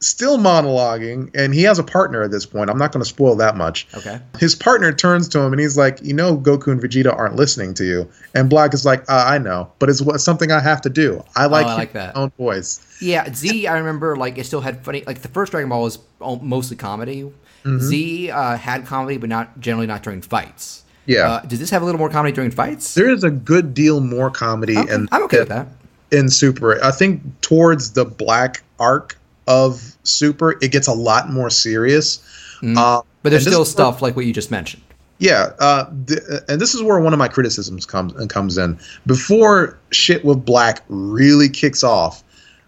still 0.00 0.38
monologuing, 0.38 1.30
and 1.34 1.54
he 1.54 1.62
has 1.62 1.78
a 1.78 1.82
partner 1.84 2.22
at 2.22 2.30
this 2.30 2.44
point. 2.46 2.68
I'm 2.70 2.78
not 2.78 2.92
going 2.92 3.02
to 3.02 3.08
spoil 3.08 3.34
that 3.36 3.56
much. 3.56 3.86
Okay. 3.94 4.20
His 4.38 4.54
partner 4.54 4.92
turns 4.92 5.28
to 5.30 5.40
him 5.40 5.52
and 5.52 5.60
he's 5.60 5.76
like, 5.76 5.98
"You 6.02 6.12
know, 6.14 6.36
Goku 6.36 6.68
and 6.72 6.80
Vegeta 6.80 7.16
aren't 7.16 7.36
listening 7.36 7.74
to 7.74 7.84
you." 7.84 8.08
And 8.34 8.50
Black 8.50 8.74
is 8.74 8.84
like, 8.84 9.00
uh, 9.08 9.24
"I 9.26 9.38
know, 9.38 9.70
but 9.78 9.88
it's 9.88 10.02
what- 10.02 10.20
something 10.20 10.52
I 10.52 10.60
have 10.60 10.80
to 10.82 10.90
do. 10.90 11.24
I 11.34 11.46
like, 11.46 11.66
Oh, 11.66 11.70
I 11.70 11.74
like 11.76 11.92
that. 11.94 12.16
own 12.16 12.30
voice." 12.38 12.80
Yeah, 13.00 13.32
Z. 13.32 13.66
I 13.66 13.78
remember 13.78 14.16
like 14.16 14.38
it 14.38 14.44
still 14.46 14.60
had 14.60 14.84
funny. 14.84 15.02
Like 15.06 15.22
the 15.22 15.28
first 15.28 15.52
Dragon 15.52 15.68
Ball 15.70 15.82
was 15.82 15.98
mostly 16.20 16.76
comedy. 16.76 17.22
Mm-hmm. 17.64 17.78
Z 17.80 18.30
uh, 18.30 18.56
had 18.56 18.86
comedy, 18.86 19.16
but 19.16 19.28
not 19.28 19.58
generally 19.60 19.86
not 19.86 20.02
during 20.02 20.20
fights. 20.22 20.82
Yeah. 21.06 21.28
Uh, 21.28 21.40
does 21.40 21.58
this 21.58 21.70
have 21.70 21.82
a 21.82 21.84
little 21.84 21.98
more 21.98 22.10
comedy 22.10 22.32
during 22.32 22.50
fights? 22.50 22.94
There 22.94 23.08
is 23.08 23.24
a 23.24 23.30
good 23.30 23.74
deal 23.74 24.00
more 24.00 24.30
comedy, 24.30 24.76
Okay, 24.76 24.92
and 24.92 25.08
I'm 25.12 25.22
okay 25.24 25.38
with 25.40 25.48
that. 25.48 25.68
in 26.12 26.28
Super. 26.28 26.82
I 26.84 26.90
think 26.90 27.22
towards 27.40 27.92
the 27.92 28.04
Black 28.04 28.62
arc 28.78 29.16
of 29.46 29.96
Super, 30.02 30.52
it 30.62 30.72
gets 30.72 30.86
a 30.88 30.92
lot 30.92 31.30
more 31.30 31.50
serious. 31.50 32.18
Mm. 32.62 32.76
Uh, 32.76 33.02
But 33.22 33.30
there's 33.30 33.42
still 33.42 33.62
is 33.62 33.68
where- 33.68 33.72
stuff 33.72 34.02
like 34.02 34.16
what 34.16 34.24
you 34.26 34.32
just 34.32 34.50
mentioned. 34.50 34.82
Yeah, 35.18 35.52
uh, 35.60 35.86
th- 36.06 36.20
and 36.46 36.60
this 36.60 36.74
is 36.74 36.82
where 36.82 37.00
one 37.00 37.14
of 37.14 37.18
my 37.18 37.28
criticisms 37.28 37.86
comes 37.86 38.12
comes 38.26 38.58
in. 38.58 38.78
Before 39.06 39.78
shit 39.90 40.24
with 40.26 40.44
Black 40.44 40.82
really 40.88 41.48
kicks 41.48 41.82
off, 41.82 42.22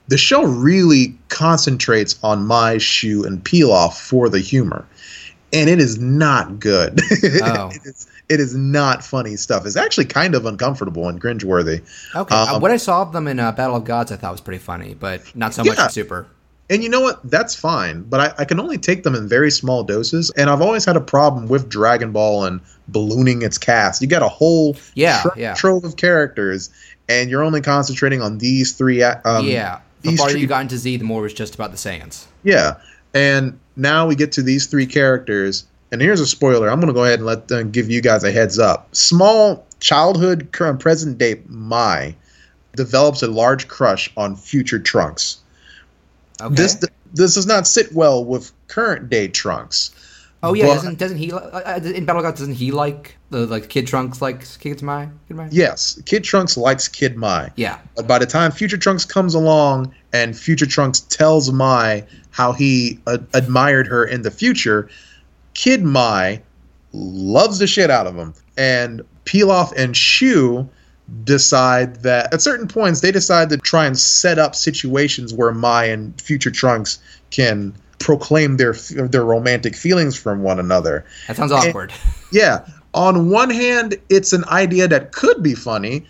the 0.09 0.17
show 0.17 0.45
really 0.45 1.15
concentrates 1.29 2.19
on 2.23 2.47
Mai 2.47 2.79
Shu 2.79 3.23
and 3.25 3.45
Pilaf 3.45 3.99
for 4.01 4.31
the 4.31 4.39
humor, 4.39 4.87
and 5.53 5.69
it 5.69 5.79
is 5.79 5.99
not 5.99 6.59
good. 6.59 7.01
Oh. 7.43 7.69
it, 7.71 7.83
is, 7.85 8.07
it 8.31 8.41
is 8.41 8.55
not 8.57 9.05
funny 9.05 9.37
stuff. 9.37 9.67
It's 9.67 9.77
actually 9.77 10.07
kind 10.07 10.35
of 10.35 10.47
uncomfortable 10.47 11.07
and 11.09 11.21
cringeworthy. 11.21 11.83
Okay. 12.17 12.35
Um, 12.35 12.49
uh, 12.57 12.59
what 12.61 12.71
I 12.71 12.79
saw 12.79 13.03
of 13.03 13.13
them 13.13 13.29
in 13.29 13.39
uh, 13.41 13.53
Battle 13.53 13.77
of 13.77 13.85
Gods, 13.85 14.11
I 14.11 14.17
thought 14.17 14.33
was 14.33 14.41
pretty 14.41 14.63
funny, 14.63 14.95
but 14.95 15.21
not 15.37 15.53
so 15.53 15.65
much 15.65 15.79
in 15.79 15.91
Super. 15.91 16.27
And 16.71 16.83
you 16.83 16.89
know 16.91 17.01
what? 17.01 17.21
That's 17.31 17.55
fine, 17.55 18.03
but 18.03 18.21
I, 18.21 18.43
I 18.43 18.45
can 18.45 18.61
only 18.61 18.77
take 18.77 19.03
them 19.03 19.15
in 19.15 19.27
very 19.27 19.51
small 19.51 19.83
doses. 19.85 20.31
And 20.37 20.51
I've 20.51 20.61
always 20.61 20.85
had 20.85 20.97
a 20.97 21.01
problem 21.01 21.49
with 21.49 21.69
Dragon 21.71 22.13
Ball 22.13 22.45
and 22.45 22.61
ballooning 22.89 23.41
its 23.43 23.57
cast. 23.57 24.03
You 24.03 24.09
got 24.09 24.23
a 24.23 24.29
whole 24.29 24.77
Yeah, 24.95 25.23
tro- 25.23 25.31
yeah. 25.37 25.55
trove 25.55 25.85
of 25.85 25.97
characters, 25.97 26.69
and 27.09 27.31
you're 27.31 27.43
only 27.43 27.63
concentrating 27.63 28.21
on 28.21 28.37
these 28.39 28.73
three. 28.73 29.03
Um, 29.03 29.47
yeah. 29.47 29.81
The 30.03 30.15
farther 30.17 30.33
three- 30.33 30.43
you 30.43 30.47
got 30.47 30.61
into 30.63 30.77
Z, 30.77 30.99
the 30.99 31.05
more 31.05 31.21
it 31.21 31.23
was 31.23 31.33
just 31.35 31.55
about 31.55 31.71
the 31.71 31.79
Saiyans. 31.79 32.27
Yeah, 32.45 32.75
and 33.15 33.59
now 33.77 34.07
we 34.07 34.15
get 34.15 34.31
to 34.33 34.43
these 34.43 34.67
three 34.67 34.87
characters, 34.87 35.65
and 35.91 36.01
here's 36.03 36.21
a 36.21 36.27
spoiler. 36.27 36.69
I'm 36.71 36.81
going 36.81 36.89
to 36.89 36.95
go 36.95 37.05
ahead 37.05 37.19
and 37.19 37.27
let 37.27 37.49
them 37.49 37.71
give 37.71 37.91
you 37.91 38.03
guys 38.03 38.25
a 38.25 38.31
heads 38.31 38.59
up. 38.59 38.95
Small 38.95 39.67
childhood, 39.81 40.51
current 40.53 40.81
present 40.81 41.17
day 41.19 41.41
Mai 41.49 42.15
develops 42.77 43.23
a 43.23 43.27
large 43.29 43.69
crush 43.69 44.11
on 44.17 44.37
future 44.37 44.79
Trunks. 44.79 45.39
Okay. 46.41 46.55
This 46.55 46.75
this 47.15 47.35
does 47.35 47.47
not 47.47 47.67
sit 47.67 47.93
well 47.93 48.25
with 48.25 48.53
current 48.69 49.09
day 49.11 49.29
Trunks. 49.29 49.91
oh 50.43 50.55
yeah, 50.55 50.67
but- 50.67 50.75
doesn't 50.75 50.99
doesn't 50.99 51.17
he 51.19 51.33
li- 51.33 51.39
uh, 51.39 51.81
in 51.83 52.05
Battle 52.05 52.21
of 52.21 52.25
Gods 52.27 52.41
doesn't 52.41 52.55
he 52.55 52.71
like 52.71 53.17
the 53.31 53.47
like 53.47 53.69
Kid 53.69 53.87
Trunks 53.87 54.23
likes 54.23 54.57
Kid 54.57 54.83
Mai? 54.83 55.09
Kid 55.27 55.37
Mai? 55.37 55.49
Yes, 55.51 56.01
Kid 56.07 56.23
Trunks 56.25 56.57
likes 56.57 56.87
Kid 56.89 57.17
Mai. 57.17 57.51
Yeah. 57.57 57.79
But 57.97 58.07
by 58.07 58.19
the 58.19 58.27
time 58.27 58.53
Future 58.53 58.77
Trunks 58.79 59.05
comes 59.05 59.35
along 59.35 59.93
and 60.13 60.39
Future 60.39 60.67
Trunks 60.67 61.01
tells 61.01 61.51
Mai 61.53 62.05
how 62.31 62.53
he 62.53 63.01
uh, 63.07 63.19
admired 63.35 63.87
her 63.89 64.05
in 64.05 64.23
the 64.23 64.31
future, 64.31 64.89
Kid 65.55 65.83
Mai 65.83 66.41
loves 66.93 67.59
the 67.59 67.67
shit 67.67 67.91
out 67.91 68.07
of 68.07 68.15
him. 68.15 68.33
And 68.57 69.03
Pilaf 69.25 69.73
and 69.77 69.97
Shu 69.97 70.69
decide 71.25 71.97
that 72.03 72.33
at 72.33 72.43
certain 72.43 72.69
points 72.69 73.01
they 73.01 73.11
decide 73.13 73.49
to 73.51 73.57
try 73.57 73.87
and 73.87 73.99
set 73.99 74.39
up 74.39 74.55
situations 74.55 75.33
where 75.33 75.53
Mai 75.53 75.85
and 75.85 76.19
Future 76.21 76.51
Trunks 76.51 76.99
can 77.31 77.75
proclaim 77.99 78.57
their 78.59 78.73
their 78.73 79.25
romantic 79.25 79.75
feelings 79.75 80.17
from 80.17 80.43
one 80.43 80.59
another. 80.59 81.05
That 81.27 81.37
sounds 81.37 81.53
awkward. 81.53 81.93
Yeah. 82.33 82.67
On 82.95 83.29
one 83.31 83.51
hand, 83.51 83.97
it's 84.09 84.33
an 84.33 84.45
idea 84.47 84.89
that 84.89 85.13
could 85.13 85.43
be 85.43 85.55
funny, 85.55 86.07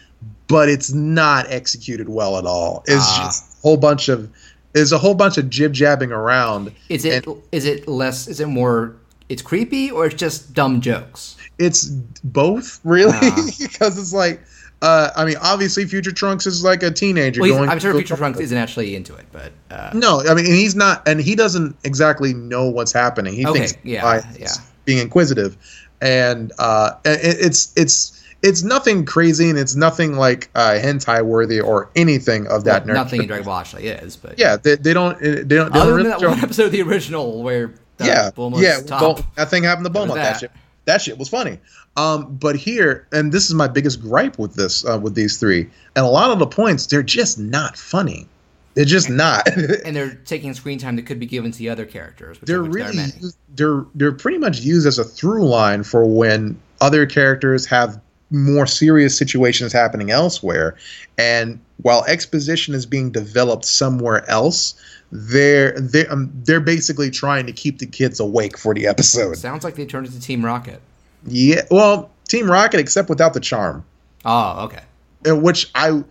but 0.49 0.69
it's 0.69 0.93
not 0.93 1.47
executed 1.51 2.09
well 2.09 2.37
at 2.39 2.45
all. 2.47 2.83
It's 2.87 3.05
Ah. 3.05 3.25
just 3.27 3.59
a 3.59 3.61
whole 3.63 3.77
bunch 3.77 4.09
of 4.09 4.29
there's 4.75 4.93
a 4.93 4.99
whole 4.99 5.15
bunch 5.15 5.39
of 5.39 5.49
jib 5.49 5.73
jabbing 5.73 6.13
around. 6.13 6.73
Is 6.89 7.05
it 7.05 7.27
is 7.53 7.65
it 7.65 7.89
less 7.89 8.29
is 8.29 8.41
it 8.41 8.47
more 8.47 8.95
it's 9.29 9.43
creepy 9.43 9.91
or 9.91 10.07
it's 10.07 10.15
just 10.15 10.53
dumb 10.55 10.81
jokes? 10.81 11.37
It's 11.59 11.87
both 11.87 12.81
really 12.85 13.13
Ah. 13.23 13.47
because 13.59 13.99
it's 13.99 14.13
like 14.13 14.41
uh, 14.81 15.11
I 15.17 15.25
mean, 15.25 15.37
obviously, 15.43 15.85
Future 15.87 16.13
Trunks 16.13 16.47
is 16.47 16.63
like 16.63 16.83
a 16.83 16.91
teenager 16.91 17.41
Well, 17.41 17.51
going. 17.51 17.69
I'm 17.69 17.79
sure 17.81 17.93
Future 17.95 18.17
Trunks 18.17 18.39
isn't 18.39 18.57
actually 18.57 18.95
into 18.95 19.15
it, 19.15 19.27
but 19.33 19.53
uh, 19.71 19.91
No, 19.95 20.21
I 20.21 20.35
mean, 20.35 20.47
and 20.47 20.55
he's 20.55 20.77
not, 20.77 21.07
and 21.09 21.21
he 21.21 21.35
doesn't 21.35 21.77
exactly 21.85 22.33
know 22.35 22.69
what's 22.69 22.93
happening. 22.93 23.35
He 23.35 23.45
Okay, 23.47 23.67
thinks 23.67 23.79
yeah, 23.83 24.23
yeah. 24.39 24.49
being 24.85 24.99
inquisitive, 24.99 25.57
and 26.01 26.53
uh, 26.59 26.93
it, 27.05 27.39
it's 27.41 27.73
it's 27.77 28.25
it's 28.43 28.63
nothing 28.63 29.05
crazy, 29.05 29.51
and 29.51 29.59
it's 29.59 29.75
nothing 29.75 30.17
like 30.17 30.49
uh, 30.55 30.79
hentai 30.81 31.23
worthy 31.25 31.61
or 31.61 31.91
anything 31.97 32.47
of 32.47 32.63
that. 32.65 32.87
well, 32.87 32.95
nature. 32.95 32.95
nothing 32.95 33.23
in 33.23 33.27
Dragon 33.27 33.45
Ball 33.47 33.59
actually 33.59 33.89
is. 33.89 34.17
But 34.17 34.39
Yeah, 34.39 34.57
they, 34.57 34.77
they 34.77 34.95
don't 34.95 35.19
they 35.21 35.35
don't. 35.35 35.49
They 35.49 35.57
don't 35.57 35.77
other 35.77 35.95
really 35.95 36.11
than 36.11 36.21
that 36.21 36.29
one 36.29 36.39
episode 36.39 36.67
of 36.67 36.73
the 36.73 36.83
original 36.83 37.43
where 37.43 37.75
the 37.97 38.07
yeah, 38.07 38.31
Bulma's 38.31 38.61
yeah. 38.63 38.81
top. 38.81 39.21
That 39.35 39.51
thing 39.51 39.65
happened 39.65 39.87
to 39.87 39.93
Bulma. 39.93 40.15
That? 40.15 40.15
that? 40.15 40.41
shit. 40.41 40.53
That 40.89 41.03
shit 41.03 41.19
was 41.19 41.29
funny. 41.29 41.59
Um, 41.99 42.35
but 42.37 42.57
here, 42.57 43.07
and 43.13 43.31
this 43.31 43.45
is 43.45 43.55
my 43.55 43.69
biggest 43.69 44.01
gripe 44.01 44.39
with 44.39 44.55
this, 44.55 44.87
uh, 44.87 44.99
with 44.99 45.15
these 45.15 45.37
three, 45.37 45.69
and 45.95 46.07
a 46.07 46.09
lot 46.09 46.31
of 46.31 46.39
the 46.39 46.47
points, 46.47 46.87
they're 46.87 47.03
just 47.03 47.39
not 47.39 47.77
funny. 47.77 48.27
They're 48.73 48.87
just 48.87 49.11
not. 49.11 49.47
and 49.85 49.95
they're 49.95 50.15
taking 50.15 50.55
screen 50.55 50.79
time 50.79 50.97
that 50.97 51.05
could 51.05 51.21
be 51.21 51.27
given 51.27 51.53
to 51.53 51.59
the 51.59 51.69
other 51.69 51.85
characters. 51.85 52.39
They're 52.41 52.63
really 52.63 52.97
used, 52.97 53.37
they're 53.55 53.85
they're 53.95 54.13
pretty 54.13 54.39
much 54.39 54.61
used 54.61 54.87
as 54.87 54.99
a 54.99 55.05
through 55.05 55.47
line 55.47 55.83
for 55.83 56.07
when 56.07 56.59
other 56.81 57.05
characters 57.05 57.67
have 57.67 58.01
more 58.31 58.67
serious 58.67 59.19
situations 59.19 59.71
happening 59.71 60.11
elsewhere 60.11 60.75
and 61.19 61.61
while 61.83 62.05
exposition 62.05 62.75
is 62.75 62.87
being 62.87 63.11
developed 63.11 63.65
somewhere 63.65 64.29
else 64.31 64.75
they're 65.11 65.73
they're, 65.81 66.11
um, 66.13 66.31
they're 66.45 66.61
basically 66.61 67.11
trying 67.11 67.47
to 67.47 67.53
keep 67.53 67.79
the 67.79 67.87
kids 67.87 68.21
awake 68.21 68.59
for 68.59 68.75
the 68.75 68.87
episode 68.87 69.37
Sounds 69.37 69.65
like 69.65 69.75
they 69.75 69.87
turned 69.87 70.07
into 70.07 70.21
Team 70.21 70.45
Rocket. 70.45 70.81
yeah 71.27 71.63
well 71.71 72.11
team 72.29 72.51
rocket 72.51 72.79
except 72.79 73.09
without 73.09 73.33
the 73.35 73.41
charm 73.41 73.85
Oh, 74.25 74.65
okay. 74.67 74.83
uh, 75.29 75.35
which 75.37 75.71
i 75.75 76.03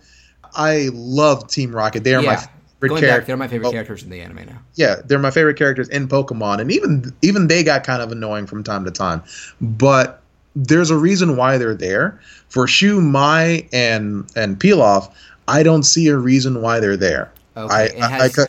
i 0.55 0.89
love 0.93 1.47
team 1.47 1.75
rocket 1.75 2.03
they 2.03 2.15
are 2.15 2.21
my 2.23 2.35
favorite 2.37 2.49
Going 2.89 3.01
back, 3.01 3.09
character 3.09 3.25
they're 3.27 3.37
my 3.37 3.47
favorite 3.47 3.67
Oh. 3.67 3.71
characters 3.71 4.03
in 4.03 4.09
the 4.09 4.21
anime 4.21 4.45
now. 4.45 4.59
yeah, 4.75 4.95
they're 5.05 5.17
my 5.19 5.31
favorite 5.31 5.57
characters 5.57 5.89
in 5.89 6.07
Pokemon, 6.07 6.59
and 6.59 6.71
even 6.71 7.11
even 7.23 7.47
they 7.47 7.63
got 7.63 7.83
kind 7.83 8.03
of 8.03 8.11
annoying 8.11 8.45
from 8.45 8.63
time 8.63 8.85
to 8.85 8.91
time. 8.91 9.23
But 9.61 10.21
there's 10.55 10.91
a 10.91 10.95
reason 10.97 11.37
why 11.37 11.57
they're 11.57 11.73
there. 11.73 12.19
For 12.49 12.67
Shu, 12.67 13.01
Mai, 13.01 13.67
and 13.73 14.29
and 14.35 14.59
Pilaf, 14.59 15.11
I 15.47 15.63
don't 15.63 15.81
see 15.83 16.07
a 16.09 16.17
reason 16.17 16.61
why 16.61 16.79
they're 16.79 16.95
there. 16.97 17.31
Okay. 17.57 17.73
I, 17.73 17.83
and 17.87 18.03
I, 18.03 18.07
I 18.07 18.21
has, 18.23 18.47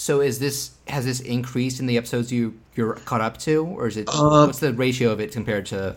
so 0.00 0.22
is 0.22 0.38
this 0.38 0.70
has 0.88 1.04
this 1.04 1.20
increased 1.20 1.78
in 1.78 1.84
the 1.86 1.98
episodes 1.98 2.32
you 2.32 2.58
you're 2.74 2.94
caught 2.94 3.20
up 3.20 3.36
to, 3.36 3.66
or 3.66 3.86
is 3.86 3.98
it 3.98 4.08
Um, 4.08 4.46
what's 4.46 4.58
the 4.58 4.72
ratio 4.72 5.10
of 5.10 5.20
it 5.20 5.30
compared 5.30 5.66
to? 5.66 5.94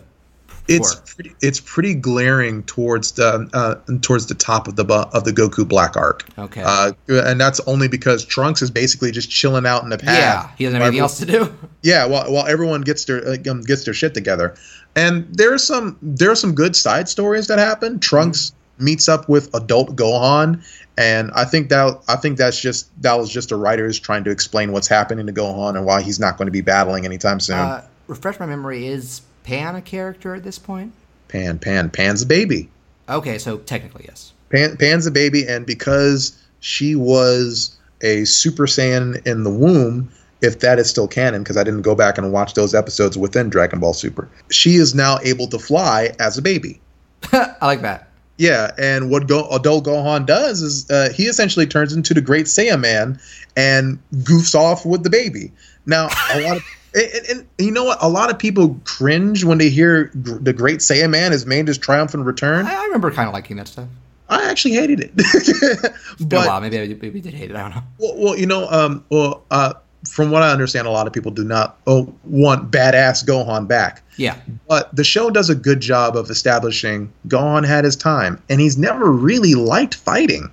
it's 0.68 0.94
pretty, 0.94 1.34
it's 1.40 1.60
pretty 1.60 1.94
glaring 1.94 2.62
towards 2.64 3.12
the 3.12 3.48
uh, 3.54 3.96
towards 4.02 4.26
the 4.26 4.34
top 4.34 4.68
of 4.68 4.76
the 4.76 4.84
of 5.14 5.24
the 5.24 5.32
Goku 5.32 5.66
Black 5.66 5.96
arc. 5.96 6.26
Okay. 6.38 6.62
Uh, 6.62 6.92
and 7.08 7.40
that's 7.40 7.60
only 7.60 7.88
because 7.88 8.26
Trunks 8.26 8.60
is 8.60 8.70
basically 8.70 9.10
just 9.10 9.30
chilling 9.30 9.64
out 9.64 9.82
in 9.82 9.88
the 9.88 9.96
past. 9.96 10.18
yeah, 10.18 10.50
he 10.58 10.64
doesn't 10.64 10.80
have 10.80 10.88
anything 10.88 11.00
else 11.00 11.18
to 11.18 11.26
do. 11.26 11.54
Yeah, 11.82 12.06
while, 12.06 12.32
while 12.32 12.46
everyone 12.46 12.80
gets 12.80 13.04
their 13.06 13.26
uh, 13.26 13.36
um, 13.50 13.60
gets 13.62 13.84
their 13.84 13.92
shit 13.94 14.12
together, 14.12 14.54
and 14.96 15.26
there's 15.32 15.64
some 15.64 15.98
there 16.02 16.30
are 16.30 16.36
some 16.36 16.54
good 16.54 16.76
side 16.76 17.08
stories 17.08 17.46
that 17.48 17.58
happen. 17.58 18.00
Trunks 18.00 18.52
meets 18.78 19.08
up 19.08 19.28
with 19.28 19.54
adult 19.54 19.96
Gohan, 19.96 20.62
and 20.96 21.30
I 21.32 21.44
think 21.44 21.68
that 21.70 22.00
I 22.08 22.16
think 22.16 22.38
that's 22.38 22.60
just 22.60 22.88
that 23.02 23.18
was 23.18 23.30
just 23.30 23.48
the 23.48 23.56
writers 23.56 23.98
trying 23.98 24.24
to 24.24 24.30
explain 24.30 24.72
what's 24.72 24.88
happening 24.88 25.26
to 25.26 25.32
Gohan 25.32 25.76
and 25.76 25.84
why 25.84 26.02
he's 26.02 26.20
not 26.20 26.36
going 26.38 26.46
to 26.46 26.52
be 26.52 26.60
battling 26.60 27.04
anytime 27.04 27.40
soon. 27.40 27.56
Uh, 27.56 27.84
refresh 28.06 28.38
my 28.38 28.46
memory. 28.46 28.86
Is 28.86 29.22
Pan 29.42 29.74
a 29.74 29.82
character 29.82 30.34
at 30.34 30.44
this 30.44 30.58
point? 30.58 30.92
Pan, 31.28 31.58
Pan, 31.58 31.90
Pan's 31.90 32.22
a 32.22 32.26
baby. 32.26 32.68
Okay, 33.08 33.38
so 33.38 33.58
technically 33.58 34.04
yes. 34.08 34.32
Pan, 34.50 34.76
Pan's 34.76 35.06
a 35.06 35.10
baby, 35.10 35.46
and 35.46 35.66
because 35.66 36.40
she 36.60 36.94
was 36.94 37.76
a 38.02 38.24
Super 38.24 38.66
Saiyan 38.66 39.26
in 39.26 39.42
the 39.42 39.50
womb, 39.50 40.10
if 40.42 40.60
that 40.60 40.78
is 40.78 40.88
still 40.88 41.08
canon, 41.08 41.42
because 41.42 41.56
I 41.56 41.64
didn't 41.64 41.82
go 41.82 41.94
back 41.94 42.18
and 42.18 42.32
watch 42.32 42.54
those 42.54 42.74
episodes 42.74 43.18
within 43.18 43.50
Dragon 43.50 43.80
Ball 43.80 43.94
Super, 43.94 44.28
she 44.50 44.76
is 44.76 44.94
now 44.94 45.18
able 45.22 45.48
to 45.48 45.58
fly 45.58 46.14
as 46.20 46.38
a 46.38 46.42
baby. 46.42 46.80
I 47.32 47.56
like 47.62 47.82
that. 47.82 48.08
Yeah, 48.36 48.72
and 48.78 49.10
what 49.10 49.28
Go- 49.28 49.48
adult 49.50 49.84
Gohan 49.84 50.26
does 50.26 50.60
is 50.60 50.90
uh, 50.90 51.10
he 51.14 51.24
essentially 51.26 51.66
turns 51.66 51.92
into 51.92 52.14
the 52.14 52.20
Great 52.20 52.46
Saiyan 52.46 52.80
Man 52.80 53.18
and 53.56 53.98
goofs 54.16 54.54
off 54.56 54.84
with 54.84 55.04
the 55.04 55.10
baby. 55.10 55.52
Now, 55.86 56.08
a 56.32 56.40
lot 56.40 56.56
of 56.56 56.64
and, 56.94 57.04
and- 57.14 57.26
and 57.28 57.46
you 57.58 57.70
know 57.70 57.84
what? 57.84 57.98
A 58.02 58.08
lot 58.08 58.30
of 58.30 58.38
people 58.38 58.78
cringe 58.84 59.44
when 59.44 59.58
they 59.58 59.68
hear 59.70 60.06
gr- 60.22 60.38
the 60.38 60.52
Great 60.52 60.78
Saiyan 60.80 61.10
Man 61.10 61.32
is 61.32 61.46
made 61.46 61.68
his 61.68 61.78
triumphant 61.78 62.24
return. 62.24 62.66
I, 62.66 62.74
I 62.74 62.84
remember 62.86 63.10
kind 63.12 63.28
of 63.28 63.34
liking 63.34 63.56
that 63.56 63.68
stuff. 63.68 63.88
I 64.28 64.50
actually 64.50 64.74
hated 64.74 65.00
it, 65.00 65.14
but. 66.20 66.60
Maybe 66.62 66.78
I 66.80 66.86
maybe 66.88 67.18
I 67.18 67.22
did 67.22 67.34
hate 67.34 67.50
it. 67.50 67.56
I 67.56 67.60
don't 67.60 67.74
know. 67.76 67.82
well, 67.98 68.14
well, 68.16 68.36
you 68.38 68.46
know, 68.46 68.66
um, 68.70 69.04
well, 69.10 69.44
uh, 69.50 69.74
from 70.08 70.30
what 70.30 70.42
I 70.42 70.50
understand, 70.50 70.86
a 70.86 70.90
lot 70.90 71.06
of 71.06 71.12
people 71.12 71.30
do 71.30 71.44
not 71.44 71.78
oh, 71.86 72.12
want 72.24 72.70
badass 72.70 73.24
Gohan 73.24 73.66
back. 73.66 74.02
Yeah. 74.16 74.36
But 74.68 74.94
the 74.94 75.04
show 75.04 75.30
does 75.30 75.50
a 75.50 75.54
good 75.54 75.80
job 75.80 76.16
of 76.16 76.30
establishing 76.30 77.12
Gohan 77.28 77.66
had 77.66 77.84
his 77.84 77.96
time, 77.96 78.42
and 78.48 78.60
he's 78.60 78.76
never 78.78 79.10
really 79.10 79.54
liked 79.54 79.94
fighting. 79.94 80.50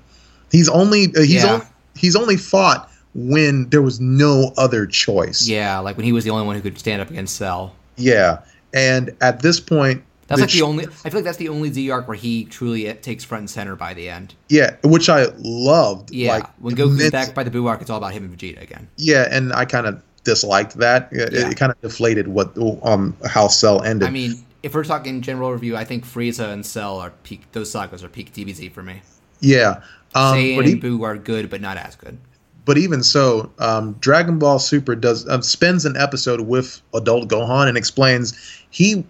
He's 0.52 0.70
only 0.70 1.06
uh, 1.16 1.22
he's 1.22 1.43
Yeah. 1.43 1.54
only 1.54 1.66
he's 1.95 2.16
only 2.16 2.38
fought 2.38 2.89
when 3.14 3.70
there 3.70 3.82
was 3.82 3.99
no 3.99 4.54
other 4.58 4.86
choice. 4.86 5.47
Yeah, 5.47 5.80
like 5.80 5.97
when 5.97 6.06
he 6.06 6.12
was 6.12 6.24
the 6.24 6.30
only 6.30 6.45
one 6.45 6.56
who 6.56 6.62
could 6.62 6.78
stand 6.80 7.02
up 7.02 7.10
against 7.10 7.36
Cell. 7.36 7.76
Yeah. 7.97 8.39
And 8.74 9.16
at 9.22 9.41
this 9.41 9.60
point, 9.60 10.02
That's 10.38 10.41
like 10.41 10.51
the 10.51 10.61
only. 10.63 10.86
I 10.86 11.09
feel 11.09 11.15
like 11.19 11.23
that's 11.23 11.38
the 11.38 11.49
only 11.49 11.71
Z 11.71 11.89
arc 11.91 12.07
where 12.07 12.17
he 12.17 12.45
truly 12.45 12.91
takes 12.95 13.23
front 13.23 13.41
and 13.41 13.49
center 13.49 13.75
by 13.75 13.93
the 13.93 14.09
end. 14.09 14.34
yeah, 14.49 14.75
which 14.84 15.09
I 15.09 15.25
loved. 15.38 16.11
Yeah, 16.11 16.36
like 16.36 16.47
when 16.59 16.75
Goku's 16.75 17.11
back 17.11 17.34
by 17.36 17.43
the 17.43 17.51
Buu 17.51 17.67
arc, 17.67 17.82
it's 17.82 17.89
all 17.89 17.97
about 17.97 18.13
him 18.13 18.23
and 18.23 18.38
Vegeta 18.38 18.61
again. 18.61 18.88
Yeah, 18.97 19.27
and 19.32 19.53
I 19.53 19.65
kind 19.65 19.86
of 19.88 20.01
disliked 20.23 20.75
that. 20.77 21.09
It, 21.11 21.34
Yeah. 21.34 21.49
it 21.49 21.57
kind 21.57 21.71
of 21.71 21.79
deflated 21.82 22.27
what 22.27 22.55
um 22.84 23.15
how 23.25 23.47
Cell 23.47 23.82
ended. 23.84 24.07
I 24.07 24.11
mean, 24.11 24.43
if 24.63 24.75
we're 24.75 24.84
talking 24.84 25.21
general 25.21 25.51
review, 25.51 25.75
I 25.75 25.84
think 25.86 26.05
Frieza 26.05 26.51
and 26.51 26.65
Cell 26.65 26.97
are 26.99 27.11
peak. 27.23 27.51
Those 27.51 27.71
sagas 27.71 28.03
are 28.03 28.09
peak 28.09 28.34
DBZ 28.34 28.71
for 28.71 28.84
me. 28.84 29.01
yeah. 29.39 29.82
Um, 30.13 30.36
Saiyan 30.36 30.55
but, 30.57 30.67
e- 30.67 30.71
and 30.73 30.82
Buu 30.84 31.03
are 31.05 31.17
good, 31.17 31.49
but 31.49 31.61
not 31.61 31.77
as 31.77 31.95
good. 31.95 32.17
but 32.65 32.77
even 32.77 33.01
so, 33.01 33.49
um, 33.59 33.93
Dragon 34.01 34.38
Ball 34.39 34.59
Super 34.59 34.93
does 34.93 35.27
um, 35.29 35.41
spends 35.41 35.86
an 35.86 35.95
episode 35.97 36.41
with 36.41 36.82
adult 36.93 37.29
Gohan 37.29 37.67
and 37.69 37.77
explains 37.77 38.34
he 38.71 39.05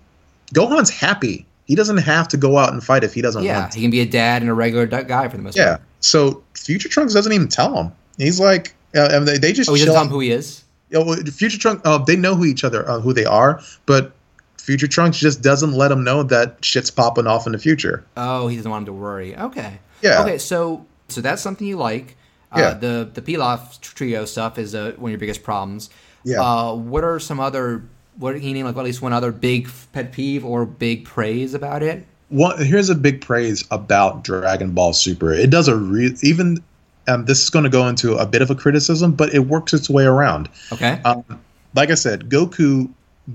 Gohan's 0.53 0.89
happy. 0.89 1.45
He 1.65 1.75
doesn't 1.75 1.97
have 1.97 2.27
to 2.29 2.37
go 2.37 2.57
out 2.57 2.73
and 2.73 2.83
fight 2.83 3.03
if 3.03 3.13
he 3.13 3.21
doesn't 3.21 3.43
Yeah, 3.43 3.59
want. 3.61 3.71
To. 3.73 3.77
Yeah, 3.77 3.79
he 3.81 3.85
can 3.85 3.91
be 3.91 4.01
a 4.01 4.05
dad 4.05 4.41
and 4.41 4.51
a 4.51 4.53
regular 4.53 4.85
guy 4.85 5.27
for 5.29 5.37
the 5.37 5.43
most 5.43 5.55
Yeah. 5.57 5.65
part. 5.67 5.79
Yeah. 5.79 5.85
So 6.01 6.43
Future 6.55 6.89
Trunks 6.89 7.13
doesn't 7.13 7.31
even 7.31 7.47
tell 7.47 7.75
him. 7.75 7.91
He's 8.17 8.39
like, 8.39 8.75
uh, 8.95 9.07
and 9.11 9.27
they, 9.27 9.37
they 9.37 9.53
just 9.53 9.69
Oh, 9.69 9.73
he 9.73 9.79
doesn't 9.79 9.93
tell 9.93 10.03
him 10.03 10.09
who 10.09 10.19
he 10.19 10.31
is. 10.31 10.63
Yeah, 10.89 10.99
well, 10.99 11.15
Future 11.15 11.57
Trunks, 11.57 11.81
uh, 11.85 11.99
they 11.99 12.15
know 12.17 12.35
who 12.35 12.43
each 12.45 12.63
other, 12.65 12.87
uh, 12.89 12.99
who 12.99 13.13
they 13.13 13.23
are, 13.25 13.61
but 13.85 14.11
Future 14.57 14.87
Trunks 14.87 15.17
just 15.17 15.41
doesn't 15.41 15.71
let 15.71 15.87
them 15.87 16.03
know 16.03 16.23
that 16.23 16.57
shit's 16.63 16.91
popping 16.91 17.25
off 17.27 17.45
in 17.45 17.53
the 17.53 17.57
future. 17.59 18.03
Oh, 18.17 18.47
he 18.47 18.57
doesn't 18.57 18.69
want 18.69 18.81
him 18.81 18.85
to 18.87 18.93
worry. 18.93 19.35
Okay. 19.37 19.79
Yeah. 20.01 20.21
Okay, 20.23 20.37
so 20.37 20.85
so 21.07 21.21
that's 21.21 21.41
something 21.41 21.65
you 21.67 21.77
like. 21.77 22.17
Uh, 22.51 22.59
Yeah. 22.59 22.73
The 22.73 23.09
the 23.13 23.21
Pilaf 23.21 23.79
trio 23.79 24.25
stuff 24.25 24.57
is 24.59 24.75
uh, 24.75 24.93
one 24.97 25.09
of 25.09 25.11
your 25.13 25.19
biggest 25.19 25.41
problems. 25.43 25.89
Yeah. 26.25 26.41
Uh, 26.41 26.73
what 26.75 27.03
are 27.03 27.17
some 27.19 27.39
other? 27.39 27.83
What 28.17 28.35
can 28.35 28.43
you 28.43 28.53
name 28.53 28.65
like 28.65 28.75
at 28.75 28.83
least 28.83 29.01
one 29.01 29.13
other 29.13 29.31
big 29.31 29.69
pet 29.93 30.11
peeve 30.11 30.45
or 30.45 30.65
big 30.65 31.05
praise 31.05 31.53
about 31.53 31.81
it? 31.83 32.05
Well, 32.29 32.55
here's 32.57 32.89
a 32.89 32.95
big 32.95 33.21
praise 33.21 33.63
about 33.71 34.23
Dragon 34.23 34.71
Ball 34.71 34.93
Super. 34.93 35.33
It 35.33 35.49
does 35.49 35.67
a 35.67 35.75
real 35.75 36.13
even. 36.23 36.63
Um, 37.07 37.25
this 37.25 37.41
is 37.41 37.49
going 37.49 37.63
to 37.63 37.69
go 37.69 37.87
into 37.87 38.15
a 38.15 38.27
bit 38.27 38.43
of 38.43 38.51
a 38.51 38.55
criticism, 38.55 39.13
but 39.13 39.33
it 39.33 39.39
works 39.39 39.73
its 39.73 39.89
way 39.89 40.05
around. 40.05 40.49
Okay. 40.71 41.01
Um, 41.03 41.25
like 41.73 41.89
I 41.89 41.95
said, 41.95 42.29
Goku 42.29 42.89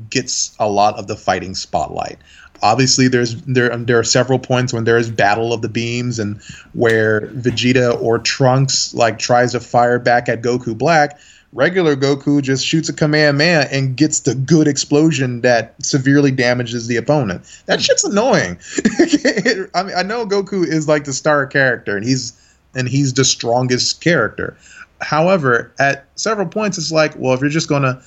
gets 0.09 0.55
a 0.59 0.68
lot 0.68 0.99
of 0.99 1.09
the 1.09 1.16
fighting 1.16 1.55
spotlight. 1.55 2.18
Obviously, 2.62 3.09
there's 3.09 3.41
there 3.43 3.72
um, 3.72 3.85
there 3.85 3.99
are 3.99 4.05
several 4.05 4.39
points 4.39 4.72
when 4.72 4.85
there 4.85 4.97
is 4.97 5.11
battle 5.11 5.53
of 5.53 5.62
the 5.62 5.68
beams 5.68 6.18
and 6.18 6.41
where 6.72 7.22
Vegeta 7.29 8.01
or 8.01 8.18
Trunks 8.18 8.95
like 8.95 9.18
tries 9.18 9.53
to 9.53 9.61
fire 9.61 9.99
back 9.99 10.29
at 10.29 10.43
Goku 10.43 10.77
Black. 10.77 11.18
Regular 11.57 11.97
Goku 11.97 12.43
just 12.43 12.67
shoots 12.67 12.91
a 12.91 12.93
Kamehameha 12.93 13.69
and 13.73 13.97
gets 13.97 14.21
the 14.21 14.35
good 14.35 14.69
explosion 14.69 15.41
that 15.41 15.75
severely 15.83 16.31
damages 16.31 16.87
the 16.87 16.97
opponent. 16.97 17.43
That 17.65 17.81
shit's 17.81 18.05
annoying. 18.05 18.59
I 19.75 19.83
mean, 19.83 19.95
I 19.97 20.03
know 20.03 20.27
Goku 20.27 20.67
is 20.67 20.87
like 20.87 21.05
the 21.05 21.15
star 21.15 21.47
character 21.47 21.97
and 21.97 22.05
he's 22.05 22.39
and 22.75 22.87
he's 22.87 23.15
the 23.15 23.25
strongest 23.25 24.03
character. 24.03 24.55
However, 25.01 25.73
at 25.79 26.07
several 26.17 26.47
points, 26.47 26.77
it's 26.77 26.93
like, 26.93 27.15
well, 27.17 27.33
if 27.33 27.41
you're 27.41 27.49
just 27.49 27.71
gonna, 27.71 28.03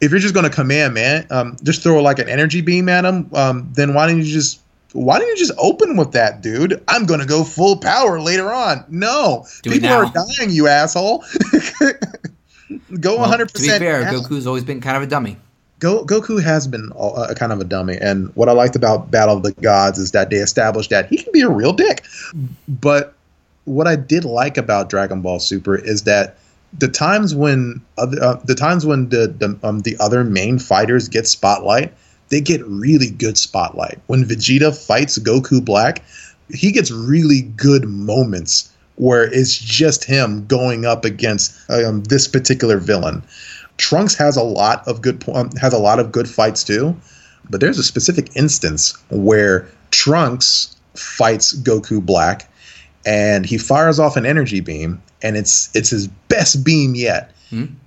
if 0.00 0.12
you're 0.12 0.20
just 0.20 0.34
gonna 0.34 0.48
command, 0.48 0.94
man, 0.94 1.26
um, 1.30 1.56
just 1.64 1.82
throw 1.82 2.00
like 2.00 2.20
an 2.20 2.28
energy 2.28 2.60
beam 2.60 2.88
at 2.88 3.04
him, 3.04 3.28
um, 3.34 3.68
then 3.72 3.94
why 3.94 4.06
don't 4.06 4.18
you 4.18 4.24
just, 4.24 4.60
why 4.92 5.18
don't 5.18 5.26
you 5.26 5.36
just 5.36 5.52
open 5.58 5.96
with 5.96 6.12
that, 6.12 6.42
dude? 6.42 6.80
I'm 6.86 7.06
gonna 7.06 7.26
go 7.26 7.42
full 7.42 7.76
power 7.76 8.20
later 8.20 8.52
on. 8.52 8.84
No, 8.88 9.46
Do 9.62 9.72
people 9.72 9.88
are 9.88 10.12
dying, 10.12 10.50
you 10.50 10.68
asshole. 10.68 11.24
go 13.00 13.16
100. 13.16 13.48
to 13.48 13.62
be 13.62 13.68
fair, 13.68 14.04
Goku's 14.04 14.46
always 14.46 14.64
been 14.64 14.80
kind 14.80 14.96
of 14.96 15.02
a 15.02 15.06
dummy. 15.06 15.36
Go, 15.80 16.04
Goku 16.04 16.42
has 16.42 16.66
been 16.66 16.92
a, 16.94 17.06
a 17.30 17.34
kind 17.34 17.52
of 17.52 17.60
a 17.60 17.64
dummy, 17.64 17.98
and 18.00 18.34
what 18.36 18.48
I 18.48 18.52
liked 18.52 18.76
about 18.76 19.10
Battle 19.10 19.36
of 19.36 19.42
the 19.42 19.52
Gods 19.52 19.98
is 19.98 20.12
that 20.12 20.30
they 20.30 20.36
established 20.36 20.90
that 20.90 21.08
he 21.08 21.16
can 21.16 21.32
be 21.32 21.42
a 21.42 21.48
real 21.48 21.72
dick. 21.72 22.04
But 22.68 23.14
what 23.64 23.86
I 23.86 23.96
did 23.96 24.24
like 24.24 24.56
about 24.56 24.88
Dragon 24.88 25.20
Ball 25.20 25.40
Super 25.40 25.76
is 25.76 26.04
that 26.04 26.38
the 26.78 26.88
times 26.88 27.34
when 27.34 27.80
other, 27.98 28.22
uh, 28.22 28.40
the 28.44 28.54
times 28.54 28.86
when 28.86 29.08
the 29.08 29.26
the, 29.26 29.58
um, 29.66 29.80
the 29.80 29.96
other 30.00 30.24
main 30.24 30.58
fighters 30.58 31.08
get 31.08 31.26
spotlight, 31.26 31.92
they 32.28 32.40
get 32.40 32.64
really 32.66 33.10
good 33.10 33.36
spotlight. 33.38 34.00
When 34.06 34.24
Vegeta 34.24 34.74
fights 34.74 35.18
Goku 35.18 35.64
Black, 35.64 36.02
he 36.52 36.72
gets 36.72 36.90
really 36.90 37.42
good 37.42 37.84
moments 37.84 38.70
where 38.96 39.24
it's 39.32 39.56
just 39.56 40.04
him 40.04 40.46
going 40.46 40.84
up 40.84 41.04
against 41.04 41.54
um, 41.70 42.04
this 42.04 42.28
particular 42.28 42.78
villain. 42.78 43.22
Trunks 43.76 44.14
has 44.14 44.36
a 44.36 44.42
lot 44.42 44.86
of 44.86 45.02
good 45.02 45.24
um, 45.34 45.50
has 45.60 45.72
a 45.72 45.78
lot 45.78 45.98
of 45.98 46.12
good 46.12 46.28
fights 46.28 46.62
too, 46.62 46.96
but 47.50 47.60
there's 47.60 47.78
a 47.78 47.82
specific 47.82 48.34
instance 48.36 48.94
where 49.10 49.68
Trunks 49.90 50.76
fights 50.94 51.56
Goku 51.56 52.04
Black, 52.04 52.48
and 53.04 53.44
he 53.44 53.58
fires 53.58 53.98
off 53.98 54.16
an 54.16 54.26
energy 54.26 54.60
beam, 54.60 55.02
and 55.22 55.36
it's 55.36 55.74
it's 55.74 55.90
his 55.90 56.06
best 56.28 56.64
beam 56.64 56.94
yet. 56.94 57.32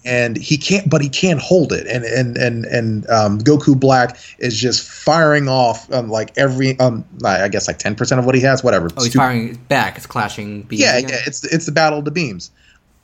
And 0.05 0.37
he 0.37 0.57
can't, 0.57 0.89
but 0.89 1.01
he 1.01 1.09
can't 1.09 1.41
hold 1.41 1.73
it, 1.73 1.87
and 1.87 2.05
and 2.05 2.37
and 2.37 2.65
and 2.65 3.09
um, 3.09 3.39
Goku 3.39 3.77
Black 3.77 4.17
is 4.39 4.57
just 4.57 4.87
firing 4.89 5.49
off 5.49 5.91
um, 5.91 6.09
like 6.09 6.31
every 6.37 6.79
um, 6.79 7.03
I 7.25 7.49
guess 7.49 7.67
like 7.67 7.77
ten 7.79 7.93
percent 7.93 8.19
of 8.19 8.25
what 8.25 8.33
he 8.35 8.41
has, 8.41 8.63
whatever. 8.63 8.89
Oh, 8.95 9.03
he's 9.03 9.09
Stu- 9.11 9.19
firing 9.19 9.55
back. 9.67 9.97
It's 9.97 10.05
clashing 10.05 10.61
beams. 10.63 10.81
yeah, 10.81 10.97
again. 10.97 11.09
yeah, 11.09 11.17
it's 11.25 11.43
it's 11.43 11.65
the 11.65 11.73
battle 11.73 11.99
of 11.99 12.05
the 12.05 12.11
beams, 12.11 12.49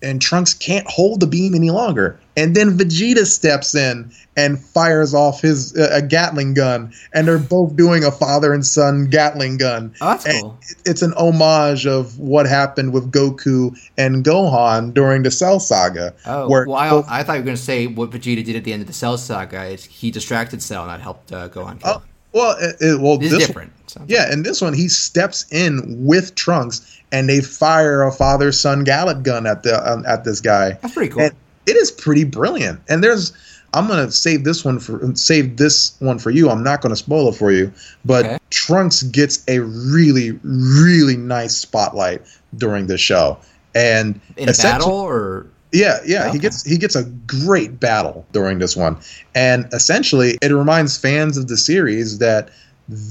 and 0.03 0.21
Trunks 0.21 0.53
can't 0.53 0.85
hold 0.87 1.19
the 1.21 1.27
beam 1.27 1.55
any 1.55 1.69
longer. 1.71 2.19
And 2.35 2.55
then 2.55 2.77
Vegeta 2.77 3.25
steps 3.25 3.75
in 3.75 4.11
and 4.35 4.59
fires 4.59 5.13
off 5.13 5.41
his 5.41 5.75
uh, 5.77 5.89
a 5.91 6.01
Gatling 6.01 6.55
gun, 6.55 6.91
and 7.13 7.27
they're 7.27 7.37
both 7.37 7.75
doing 7.75 8.03
a 8.03 8.11
father 8.11 8.53
and 8.53 8.65
son 8.65 9.05
Gatling 9.05 9.57
gun. 9.57 9.93
Oh, 10.01 10.07
that's 10.09 10.25
And 10.25 10.41
cool. 10.41 10.57
it- 10.69 10.75
It's 10.89 11.01
an 11.03 11.13
homage 11.13 11.85
of 11.85 12.17
what 12.19 12.47
happened 12.47 12.91
with 12.93 13.11
Goku 13.11 13.77
and 13.97 14.23
Gohan 14.25 14.93
during 14.93 15.21
the 15.23 15.31
Cell 15.31 15.59
Saga. 15.59 16.13
Oh, 16.25 16.49
well, 16.49 16.65
both- 16.65 17.05
I, 17.07 17.19
I 17.19 17.23
thought 17.23 17.33
you 17.33 17.39
were 17.41 17.45
going 17.45 17.57
to 17.57 17.61
say 17.63 17.85
what 17.87 18.09
Vegeta 18.09 18.43
did 18.43 18.55
at 18.55 18.63
the 18.63 18.73
end 18.73 18.81
of 18.81 18.87
the 18.87 18.93
Cell 18.93 19.17
saga. 19.17 19.65
Is 19.65 19.85
he 19.85 20.09
distracted 20.11 20.61
Cell 20.63 20.81
and 20.83 20.91
that 20.91 21.01
helped 21.01 21.31
uh, 21.31 21.49
Gohan 21.49 21.79
kill 21.81 21.91
Oh, 21.97 22.01
well, 22.33 22.57
it, 22.59 22.75
it- 22.81 22.99
well, 22.99 23.17
This 23.19 23.31
this 23.31 23.41
is 23.43 23.47
different. 23.47 23.71
Sounds 23.93 24.09
Yeah, 24.09 24.31
and 24.31 24.45
this 24.45 24.61
one, 24.61 24.73
he 24.73 24.87
steps 24.87 25.45
in 25.51 25.81
with 26.05 26.33
Trunks, 26.35 26.99
and 27.11 27.29
they 27.29 27.41
fire 27.41 28.03
a 28.03 28.11
father-son 28.11 28.85
Galick 28.85 29.23
gun 29.23 29.45
at 29.45 29.63
the 29.63 29.75
um, 29.91 30.03
at 30.07 30.23
this 30.23 30.41
guy. 30.41 30.71
That's 30.81 30.93
pretty 30.93 31.11
cool. 31.11 31.21
And 31.21 31.33
it 31.67 31.75
is 31.75 31.91
pretty 31.91 32.23
brilliant. 32.23 32.79
And 32.89 33.03
there's, 33.03 33.31
I'm 33.73 33.87
gonna 33.87 34.11
save 34.11 34.43
this 34.43 34.65
one 34.65 34.79
for 34.79 35.15
save 35.15 35.57
this 35.57 35.95
one 35.99 36.17
for 36.19 36.31
you. 36.31 36.49
I'm 36.49 36.63
not 36.63 36.81
gonna 36.81 36.95
spoil 36.95 37.29
it 37.29 37.35
for 37.35 37.51
you, 37.51 37.71
but 38.03 38.25
Okay. 38.25 38.37
Trunks 38.49 39.03
gets 39.03 39.43
a 39.47 39.59
really, 39.59 40.31
really 40.43 41.15
nice 41.17 41.55
spotlight 41.55 42.21
during 42.57 42.87
the 42.87 42.97
show. 42.97 43.37
And 43.75 44.19
In 44.37 44.49
a 44.49 44.53
battle, 44.53 44.91
or 44.91 45.45
yeah, 45.71 45.99
yeah, 46.05 46.23
Okay. 46.23 46.33
he 46.33 46.39
gets 46.39 46.63
he 46.63 46.77
gets 46.77 46.95
a 46.95 47.03
great 47.03 47.79
battle 47.79 48.25
during 48.31 48.59
this 48.59 48.75
one, 48.75 48.97
and 49.35 49.67
essentially 49.71 50.37
it 50.41 50.51
reminds 50.51 50.97
fans 50.97 51.37
of 51.37 51.47
the 51.47 51.57
series 51.57 52.17
that 52.19 52.49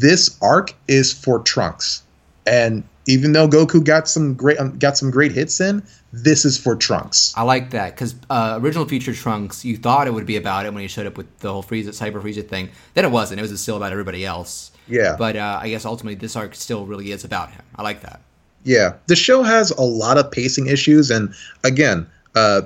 this 0.00 0.36
arc 0.40 0.74
is 0.88 1.12
for 1.12 1.38
Trunks, 1.40 2.02
and 2.46 2.84
even 3.06 3.32
though 3.32 3.48
Goku 3.48 3.84
got 3.84 4.08
some 4.08 4.34
great 4.34 4.58
um, 4.58 4.78
got 4.78 4.96
some 4.96 5.10
great 5.10 5.32
hits 5.32 5.60
in, 5.60 5.82
this 6.12 6.44
is 6.44 6.56
for 6.56 6.76
Trunks. 6.76 7.32
I 7.36 7.42
like 7.42 7.70
that 7.70 7.94
because 7.94 8.14
uh, 8.30 8.58
original 8.62 8.86
Future 8.86 9.12
Trunks, 9.14 9.64
you 9.64 9.76
thought 9.76 10.06
it 10.06 10.14
would 10.14 10.26
be 10.26 10.36
about 10.36 10.66
it 10.66 10.72
when 10.72 10.82
he 10.82 10.88
showed 10.88 11.06
up 11.06 11.16
with 11.16 11.38
the 11.40 11.52
whole 11.52 11.62
Frieza, 11.62 11.88
Cyber 11.88 12.22
Frieza 12.22 12.46
thing. 12.46 12.68
Then 12.94 13.04
it 13.04 13.10
wasn't. 13.10 13.40
It 13.40 13.42
was 13.42 13.60
still 13.60 13.76
about 13.76 13.92
everybody 13.92 14.24
else. 14.24 14.70
Yeah, 14.88 15.14
But 15.16 15.36
uh, 15.36 15.60
I 15.62 15.68
guess 15.68 15.84
ultimately 15.84 16.16
this 16.16 16.34
arc 16.34 16.54
still 16.56 16.86
really 16.86 17.12
is 17.12 17.24
about 17.24 17.50
him. 17.52 17.62
I 17.76 17.82
like 17.82 18.00
that. 18.02 18.20
yeah. 18.64 18.94
The 19.06 19.14
show 19.16 19.42
has 19.44 19.70
a 19.70 19.80
lot 19.82 20.18
of 20.18 20.30
pacing 20.30 20.66
issues, 20.66 21.10
and 21.10 21.32
again, 21.62 22.06
uh, 22.34 22.62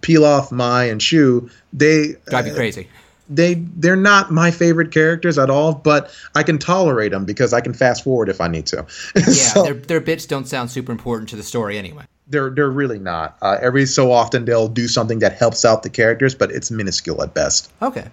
Pilaf, 0.00 0.52
Mai, 0.52 0.84
and 0.84 1.02
Shu, 1.02 1.48
they 1.72 2.16
Drive 2.28 2.46
you 2.46 2.54
crazy. 2.54 2.88
They 3.28 3.54
they're 3.54 3.96
not 3.96 4.30
my 4.30 4.50
favorite 4.50 4.90
characters 4.90 5.38
at 5.38 5.48
all, 5.50 5.72
but 5.74 6.10
I 6.34 6.42
can 6.42 6.58
tolerate 6.58 7.12
them 7.12 7.24
because 7.24 7.52
I 7.52 7.60
can 7.60 7.72
fast 7.74 8.04
forward 8.04 8.28
if 8.28 8.40
I 8.40 8.48
need 8.48 8.66
to. 8.66 8.84
Yeah, 9.16 9.22
So- 9.22 9.62
their, 9.64 9.74
their 9.74 10.00
bits 10.00 10.26
don't 10.26 10.46
sound 10.46 10.70
super 10.70 10.92
important 10.92 11.28
to 11.30 11.36
the 11.36 11.42
story 11.42 11.78
anyway. 11.78 12.04
They're 12.28 12.50
they're 12.50 12.70
really 12.70 12.98
not. 12.98 13.36
Uh, 13.42 13.58
every 13.60 13.84
so 13.86 14.10
often 14.12 14.44
they'll 14.46 14.68
do 14.68 14.88
something 14.88 15.18
that 15.18 15.34
helps 15.34 15.64
out 15.64 15.82
the 15.82 15.90
characters, 15.90 16.34
but 16.34 16.50
it's 16.50 16.70
minuscule 16.70 17.22
at 17.22 17.34
best. 17.34 17.70
Okay. 17.82 18.06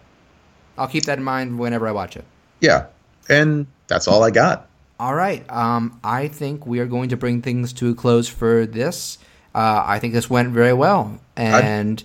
I'll 0.78 0.88
keep 0.88 1.06
that 1.06 1.18
in 1.18 1.24
mind 1.24 1.60
whenever 1.60 1.88
I 1.88 1.92
watch 1.92 2.18
it. 2.18 2.26
Yeah, 2.60 2.88
and 3.30 3.68
that's 3.88 4.08
all 4.08 4.24
I 4.24 4.32
got. 4.32 4.68
All 5.00 5.16
right. 5.16 5.50
Um, 5.50 6.00
I 6.04 6.28
think 6.28 6.66
we 6.68 6.80
are 6.80 6.86
going 6.86 7.10
to 7.10 7.18
bring 7.18 7.42
things 7.42 7.74
to 7.74 7.90
a 7.90 7.96
close 7.96 8.28
for 8.28 8.66
this. 8.66 9.18
Uh, 9.56 9.84
I 9.86 10.00
think 10.00 10.14
this 10.14 10.30
went 10.30 10.50
very 10.50 10.74
well, 10.74 11.20
and 11.36 12.04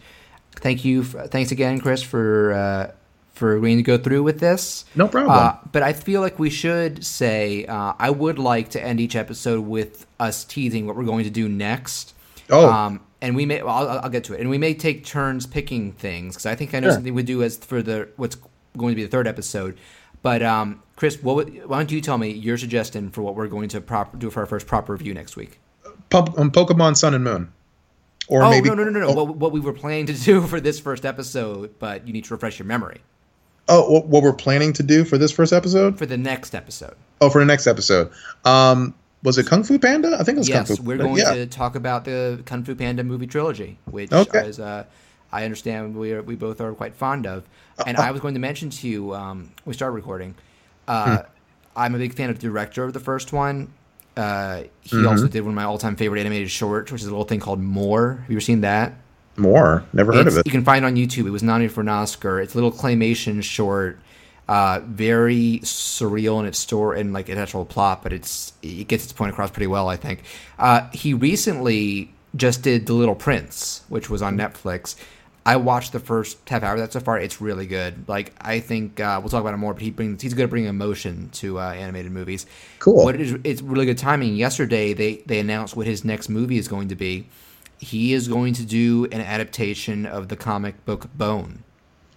thank 0.57 0.85
you. 0.85 1.03
For, 1.03 1.27
thanks 1.27 1.53
again, 1.53 1.81
Chris, 1.81 2.03
for 2.03 2.53
uh, 2.53 2.93
for 3.33 3.57
agreeing 3.57 3.77
to 3.77 3.83
go 3.83 3.99
through 3.99 4.23
with 4.23 4.41
this. 4.41 4.85
No 4.95 5.09
problem. 5.09 5.37
Uh, 5.39 5.57
but 5.71 5.83
I 5.83 5.93
feel 5.93 6.21
like 6.21 6.39
we 6.39 6.51
should 6.51 7.05
say 7.05 7.67
uh, 7.67 7.93
I 7.99 8.11
would 8.11 8.39
like 8.39 8.71
to 8.71 8.83
end 8.83 9.01
each 9.01 9.15
episode 9.17 9.67
with 9.67 10.07
us 10.19 10.45
teasing 10.45 10.87
what 10.87 10.97
we're 10.97 11.05
going 11.05 11.25
to 11.25 11.31
do 11.31 11.49
next. 11.49 12.15
Oh. 12.51 12.71
Um, 12.71 13.01
and 13.21 13.35
we 13.35 13.47
may. 13.47 13.63
Well, 13.63 13.75
I'll, 13.75 14.01
I'll 14.01 14.11
get 14.11 14.25
to 14.25 14.35
it. 14.35 14.41
And 14.41 14.51
we 14.51 14.59
may 14.59 14.75
take 14.75 15.05
turns 15.05 15.47
picking 15.47 15.93
things 15.93 16.35
because 16.35 16.47
I 16.47 16.55
think 16.55 16.75
I 16.75 16.81
know 16.81 16.89
Sure. 16.89 16.95
something 16.95 17.15
we 17.15 17.23
do 17.23 17.43
as 17.43 17.57
for 17.57 17.83
the 17.83 18.09
what's 18.17 18.37
going 18.77 18.93
to 18.93 18.97
be 18.97 19.03
the 19.03 19.09
third 19.11 19.27
episode. 19.27 19.79
But 20.23 20.43
um, 20.43 20.83
Chris, 20.97 21.23
what 21.23 21.37
would, 21.37 21.67
why 21.69 21.79
don't 21.79 21.93
you 21.93 22.01
tell 22.01 22.19
me 22.19 22.31
your 22.31 22.59
suggestion 22.59 23.11
for 23.11 23.23
what 23.23 23.35
we're 23.37 23.47
going 23.49 23.69
to 23.69 23.81
prop, 23.81 24.19
do 24.19 24.31
for 24.31 24.41
our 24.41 24.47
first 24.47 24.67
proper 24.67 24.93
review 24.93 25.15
next 25.15 25.37
week? 25.37 25.61
Pub, 26.11 26.35
um, 26.37 26.51
Pokemon 26.51 26.97
Sun 26.97 27.15
and 27.15 27.23
Moon. 27.23 27.53
Or 28.29 28.43
oh 28.43 28.51
maybe 28.51 28.69
no 28.69 28.75
no 28.75 28.85
no 28.85 28.91
no! 28.91 29.07
Oh, 29.09 29.15
What, 29.25 29.37
what 29.37 29.53
we 29.53 29.61
were 29.61 29.73
planning 29.73 30.07
to 30.07 30.13
do 30.13 30.41
for 30.47 30.61
this 30.61 30.81
first 30.81 31.05
episode, 31.05 31.79
but 31.79 32.07
you 32.07 32.13
need 32.13 32.25
to 32.25 32.35
refresh 32.35 32.59
your 32.59 32.67
memory 32.67 33.01
oh, 33.69 33.91
what, 33.91 34.07
what 34.07 34.23
we're 34.23 34.33
planning 34.33 34.73
to 34.75 34.83
do 34.83 35.05
for 35.05 35.19
this 35.19 35.33
first 35.33 35.53
episode? 35.53 35.99
for 35.99 36.07
the 36.07 36.17
next 36.17 36.55
episode. 36.55 36.95
Oh, 37.21 37.31
for 37.31 37.41
the 37.41 37.45
next 37.47 37.67
episode. 37.67 38.11
Um, 38.45 38.95
was 39.23 39.39
it 39.39 39.47
Kung 39.47 39.65
Fu 39.65 39.79
Panda? 39.79 40.17
I 40.21 40.23
think 40.25 40.37
it 40.37 40.41
was 40.41 40.49
yes, 40.49 40.69
Kung 40.69 40.77
Fu. 40.77 40.83
we're 40.85 40.99
going 40.99 41.17
yeah. 41.17 41.35
to 41.35 41.47
talk 41.47 41.75
about 41.75 42.05
the 42.05 42.43
Kung 42.47 42.63
Fu 42.65 42.75
Panda 42.75 43.03
movie 43.03 43.27
trilogy, 43.27 43.79
which 43.87 44.13
Okay. 44.13 44.47
is, 44.47 44.61
uh, 44.61 44.85
I 45.33 45.45
understand 45.45 45.97
we 45.97 46.13
are, 46.13 46.23
we 46.23 46.37
both 46.37 46.61
are 46.61 46.73
quite 46.75 46.95
fond 46.95 47.27
of. 47.27 47.45
And 47.87 47.97
I 47.97 48.11
was 48.11 48.21
going 48.21 48.35
to 48.35 48.41
mention 48.41 48.71
to 48.71 48.89
you, 48.89 49.15
um, 49.15 49.51
we 49.65 49.75
started 49.75 49.95
recording. 49.95 50.35
Uh, 50.87 51.19
Hmm. 51.19 51.23
I'm 51.79 51.95
a 51.95 51.99
big 51.99 52.15
fan 52.15 52.31
of 52.31 52.39
the 52.39 52.47
director 52.49 52.85
of 52.85 52.95
the 52.95 53.01
first 53.01 53.35
one. 53.35 53.71
Uh, 54.17 54.63
he 54.83 54.97
Mm-hmm. 54.97 55.09
also 55.09 55.29
did 55.29 55.43
one 55.43 55.51
of 55.51 55.55
my 55.57 55.65
all-time 55.65 55.97
favorite 55.97 56.21
animated 56.21 56.51
shorts, 56.51 56.91
which 56.91 57.03
is 57.03 57.07
a 57.07 57.11
little 57.11 57.25
thing 57.27 57.41
called 57.41 57.61
More. 57.61 58.15
Have 58.23 58.31
you 58.31 58.37
ever 58.37 58.41
seen 58.41 58.63
that? 58.63 58.95
More. 59.37 59.85
Never 59.93 60.13
heard 60.13 60.21
It's- 60.21 60.35
of 60.35 60.41
it. 60.41 60.47
You 60.47 60.53
can 60.53 60.65
find 60.65 60.85
it 60.85 60.89
on 60.89 60.95
YouTube. 60.97 61.27
It 61.27 61.31
was 61.31 61.43
nominated 61.43 61.75
for 61.75 61.83
an 61.83 61.89
Oscar. 61.91 62.41
It's 62.41 62.55
a 62.55 62.57
little 62.57 62.73
claymation 62.73 63.43
short, 63.43 63.99
uh, 64.49 64.81
very 64.87 65.61
surreal 65.63 66.41
in 66.41 66.47
its 66.47 66.59
story 66.59 67.01
and 67.01 67.13
like 67.13 67.29
its 67.29 67.39
actual 67.39 67.65
plot, 67.67 68.03
but 68.03 68.13
it's 68.15 68.53
it 68.63 68.89
gets 68.89 69.05
its 69.05 69.13
point 69.13 69.33
across 69.33 69.51
pretty 69.51 69.67
well, 69.67 69.89
I 69.89 69.97
think. 69.97 70.23
Uh, 70.59 70.89
he 70.93 71.13
recently 71.13 72.15
just 72.35 72.63
did 72.63 72.87
The 72.87 72.93
Little 72.95 73.15
Prince, 73.15 73.83
which 73.89 74.09
was 74.09 74.23
on 74.23 74.37
Netflix. 74.39 74.95
I 75.47 75.55
watched 75.57 75.93
the 75.93 76.01
first 76.01 76.37
half 76.49 76.65
hour 76.65 76.75
of 76.75 76.81
that 76.81 76.93
so 76.93 76.99
far. 76.99 77.19
It's 77.21 77.41
really 77.41 77.67
good. 77.67 78.09
Like 78.09 78.33
I 78.41 78.59
think 78.59 78.99
uh, 78.99 79.21
we'll 79.23 79.31
talk 79.31 79.41
about 79.41 79.55
it 79.55 79.59
more, 79.59 79.73
but 79.73 79.83
he 79.83 79.93
brings 79.93 80.21
he's 80.21 80.35
good 80.35 80.43
at 80.45 80.51
bringing 80.51 80.69
emotion 80.69 81.31
to 81.35 81.61
uh, 81.61 81.73
animated 81.73 82.11
movies. 82.11 82.47
Cool. 82.81 83.05
What 83.05 83.15
it 83.15 83.21
is, 83.21 83.37
it's 83.45 83.63
really 83.63 83.87
good 83.87 83.97
timing. 83.97 84.35
Yesterday 84.35 84.93
they 84.93 85.23
they 85.27 85.39
announced 85.39 85.77
what 85.77 85.87
his 85.87 86.05
next 86.05 86.29
movie 86.29 86.59
is 86.59 86.67
going 86.67 86.89
to 86.89 86.97
be. 86.97 87.29
He 87.79 88.13
is 88.13 88.27
going 88.27 88.55
to 88.55 88.65
do 88.65 89.05
an 89.13 89.21
adaptation 89.21 90.05
of 90.05 90.29
the 90.29 90.37
comic 90.37 90.85
book 90.85 91.09
Bone. 91.17 91.63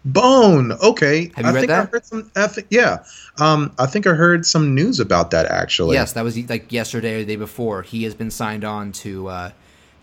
Bone. 0.05 0.71
Okay. 0.71 1.31
Have 1.35 1.45
you 1.45 1.51
I 1.51 1.53
read 1.53 1.59
think 1.59 1.71
I 1.71 1.81
that? 1.81 1.91
heard 1.91 2.05
some. 2.05 2.31
I 2.35 2.47
think, 2.47 2.67
yeah. 2.71 3.03
Um, 3.37 3.73
I 3.77 3.85
think 3.85 4.07
I 4.07 4.13
heard 4.13 4.45
some 4.45 4.73
news 4.73 4.99
about 4.99 5.29
that 5.31 5.45
actually. 5.45 5.95
Yes, 5.95 6.13
that 6.13 6.23
was 6.23 6.35
like 6.49 6.71
yesterday 6.71 7.15
or 7.15 7.19
the 7.19 7.25
day 7.25 7.35
before. 7.35 7.83
He 7.83 8.03
has 8.05 8.15
been 8.15 8.31
signed 8.31 8.63
on 8.63 8.91
to 8.93 9.27
uh, 9.27 9.51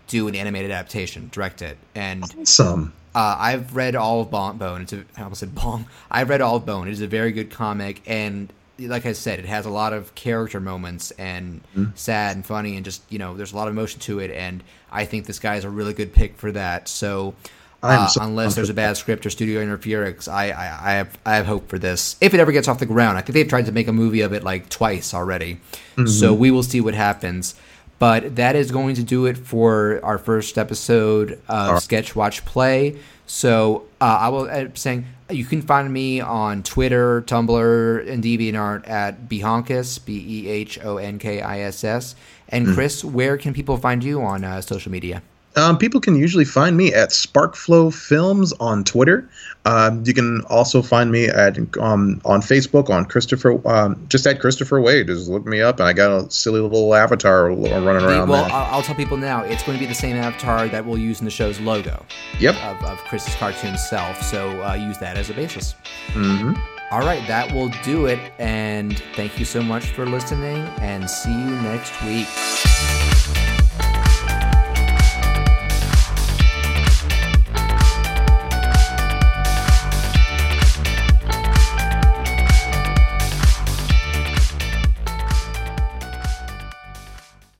do 0.07 0.27
an 0.29 0.35
animated 0.35 0.71
adaptation, 0.71 1.29
direct 1.33 1.61
it, 1.61 1.77
and 1.93 2.47
Some. 2.47 2.93
Uh, 3.17 3.35
I've 3.39 3.75
read 3.75 3.95
all 3.95 4.21
of 4.21 4.29
Bon- 4.29 4.57
Bone. 4.59 4.83
It's 4.83 4.93
a, 4.93 5.03
I 5.17 5.23
almost 5.23 5.39
said 5.39 5.55
Bong. 5.55 5.87
I've 6.11 6.29
read 6.29 6.39
all 6.41 6.55
of 6.57 6.65
Bone. 6.67 6.87
It 6.87 6.91
is 6.91 7.01
a 7.01 7.07
very 7.07 7.31
good 7.31 7.49
comic, 7.49 8.01
and 8.05 8.53
like 8.79 9.07
I 9.07 9.13
said, 9.13 9.39
it 9.39 9.45
has 9.45 9.65
a 9.65 9.71
lot 9.71 9.91
of 9.91 10.13
character 10.13 10.59
moments 10.59 11.09
and 11.11 11.61
sad 11.95 12.35
and 12.35 12.45
funny, 12.45 12.75
and 12.75 12.85
just 12.85 13.01
you 13.09 13.17
know, 13.17 13.35
there's 13.35 13.53
a 13.53 13.55
lot 13.55 13.67
of 13.67 13.73
emotion 13.73 13.99
to 14.01 14.19
it. 14.19 14.29
And 14.29 14.63
I 14.91 15.05
think 15.05 15.25
this 15.25 15.39
guy 15.39 15.55
is 15.55 15.63
a 15.63 15.69
really 15.69 15.95
good 15.95 16.13
pick 16.13 16.37
for 16.37 16.51
that. 16.51 16.87
So, 16.87 17.33
uh, 17.81 18.05
so 18.07 18.21
unless 18.21 18.53
there's 18.55 18.69
a 18.69 18.75
bad 18.75 18.97
script 18.97 19.25
or 19.25 19.31
studio 19.31 19.61
interference, 19.61 20.27
I, 20.27 20.49
I, 20.49 20.91
I 20.91 20.91
have 20.93 21.17
I 21.25 21.35
have 21.37 21.47
hope 21.47 21.69
for 21.69 21.79
this. 21.79 22.17
If 22.21 22.35
it 22.35 22.39
ever 22.39 22.51
gets 22.51 22.67
off 22.67 22.77
the 22.77 22.85
ground, 22.85 23.17
I 23.17 23.21
think 23.21 23.33
they've 23.33 23.47
tried 23.47 23.65
to 23.65 23.71
make 23.71 23.87
a 23.87 23.93
movie 23.93 24.21
of 24.21 24.31
it 24.31 24.43
like 24.43 24.69
twice 24.69 25.15
already. 25.15 25.59
So 26.05 26.35
we 26.35 26.51
will 26.51 26.61
see 26.61 26.81
what 26.81 26.93
happens. 26.93 27.55
But 27.99 28.35
that 28.35 28.55
is 28.55 28.71
going 28.71 28.95
to 28.95 29.03
do 29.03 29.25
it 29.25 29.37
for 29.37 29.99
our 30.03 30.17
first 30.17 30.57
episode 30.57 31.41
of 31.47 31.81
Sketch 31.81 32.15
Watch 32.15 32.45
Play. 32.45 32.97
So 33.25 33.85
uh, 33.99 34.17
I 34.21 34.29
will 34.29 34.47
end 34.47 34.69
up 34.69 34.77
saying 34.77 35.05
you 35.29 35.45
can 35.45 35.61
find 35.61 35.91
me 35.91 36.21
on 36.21 36.63
Twitter, 36.63 37.21
Tumblr, 37.23 38.09
and 38.09 38.23
DeviantArt 38.23 38.87
at 38.87 39.27
Behonkiss, 39.27 40.05
B 40.05 40.23
E 40.27 40.47
H 40.47 40.79
O 40.83 40.97
N 40.97 41.19
K 41.19 41.41
I 41.41 41.61
S 41.61 41.83
S. 41.83 42.15
And 42.49 42.67
Chris, 42.67 43.03
where 43.03 43.37
can 43.37 43.53
people 43.53 43.77
find 43.77 44.03
you 44.03 44.21
on 44.21 44.43
uh, 44.43 44.61
social 44.61 44.91
media? 44.91 45.21
Um, 45.57 45.75
people 45.77 45.99
can 45.99 46.15
usually 46.15 46.45
find 46.45 46.77
me 46.77 46.93
at 46.93 47.09
Sparkflow 47.09 47.91
Films 47.91 48.53
on 48.59 48.83
Twitter. 48.83 49.27
Um, 49.65 50.03
you 50.05 50.13
can 50.13 50.43
also 50.49 50.83
find 50.83 51.11
me 51.11 51.27
at 51.27 51.57
um, 51.79 52.21
on 52.25 52.41
Facebook 52.41 52.91
on 52.91 53.05
Christopher, 53.05 53.67
um, 53.67 54.05
just 54.07 54.27
at 54.27 54.39
Christopher 54.39 54.79
Wade. 54.79 55.07
Just 55.07 55.27
look 55.27 55.47
me 55.47 55.59
up, 55.59 55.79
and 55.79 55.89
I 55.89 55.93
got 55.93 56.11
a 56.11 56.29
silly 56.29 56.59
little 56.59 56.93
avatar 56.93 57.49
running 57.49 57.73
around 57.73 58.29
well, 58.29 58.43
there. 58.43 58.53
I'll, 58.53 58.83
tell 58.83 58.93
people 58.95 59.17
now. 59.17 59.43
It's 59.43 59.63
going 59.63 59.77
to 59.77 59.83
be 59.83 59.87
the 59.87 59.95
same 59.95 60.15
avatar 60.15 60.67
that 60.67 60.85
we'll 60.85 60.99
use 60.99 61.19
in 61.19 61.25
the 61.25 61.31
show's 61.31 61.59
logo 61.59 62.05
Yep. 62.39 62.55
of, 62.63 62.83
of 62.83 62.99
Chris's 63.05 63.33
cartoon 63.35 63.77
self. 63.79 64.21
So 64.21 64.61
uh, 64.63 64.75
use 64.75 64.99
that 64.99 65.17
as 65.17 65.31
a 65.31 65.33
basis. 65.33 65.73
hmm 66.11 66.53
All 66.91 66.99
right, 67.01 67.27
that 67.27 67.51
will 67.51 67.71
do 67.83 68.05
it. 68.05 68.19
And 68.37 69.01
thank 69.15 69.39
you 69.39 69.45
so 69.45 69.63
much 69.63 69.87
for 69.87 70.05
listening, 70.05 70.57
and 70.79 71.09
see 71.09 71.31
you 71.31 71.49
next 71.61 71.99
week. 72.03 72.27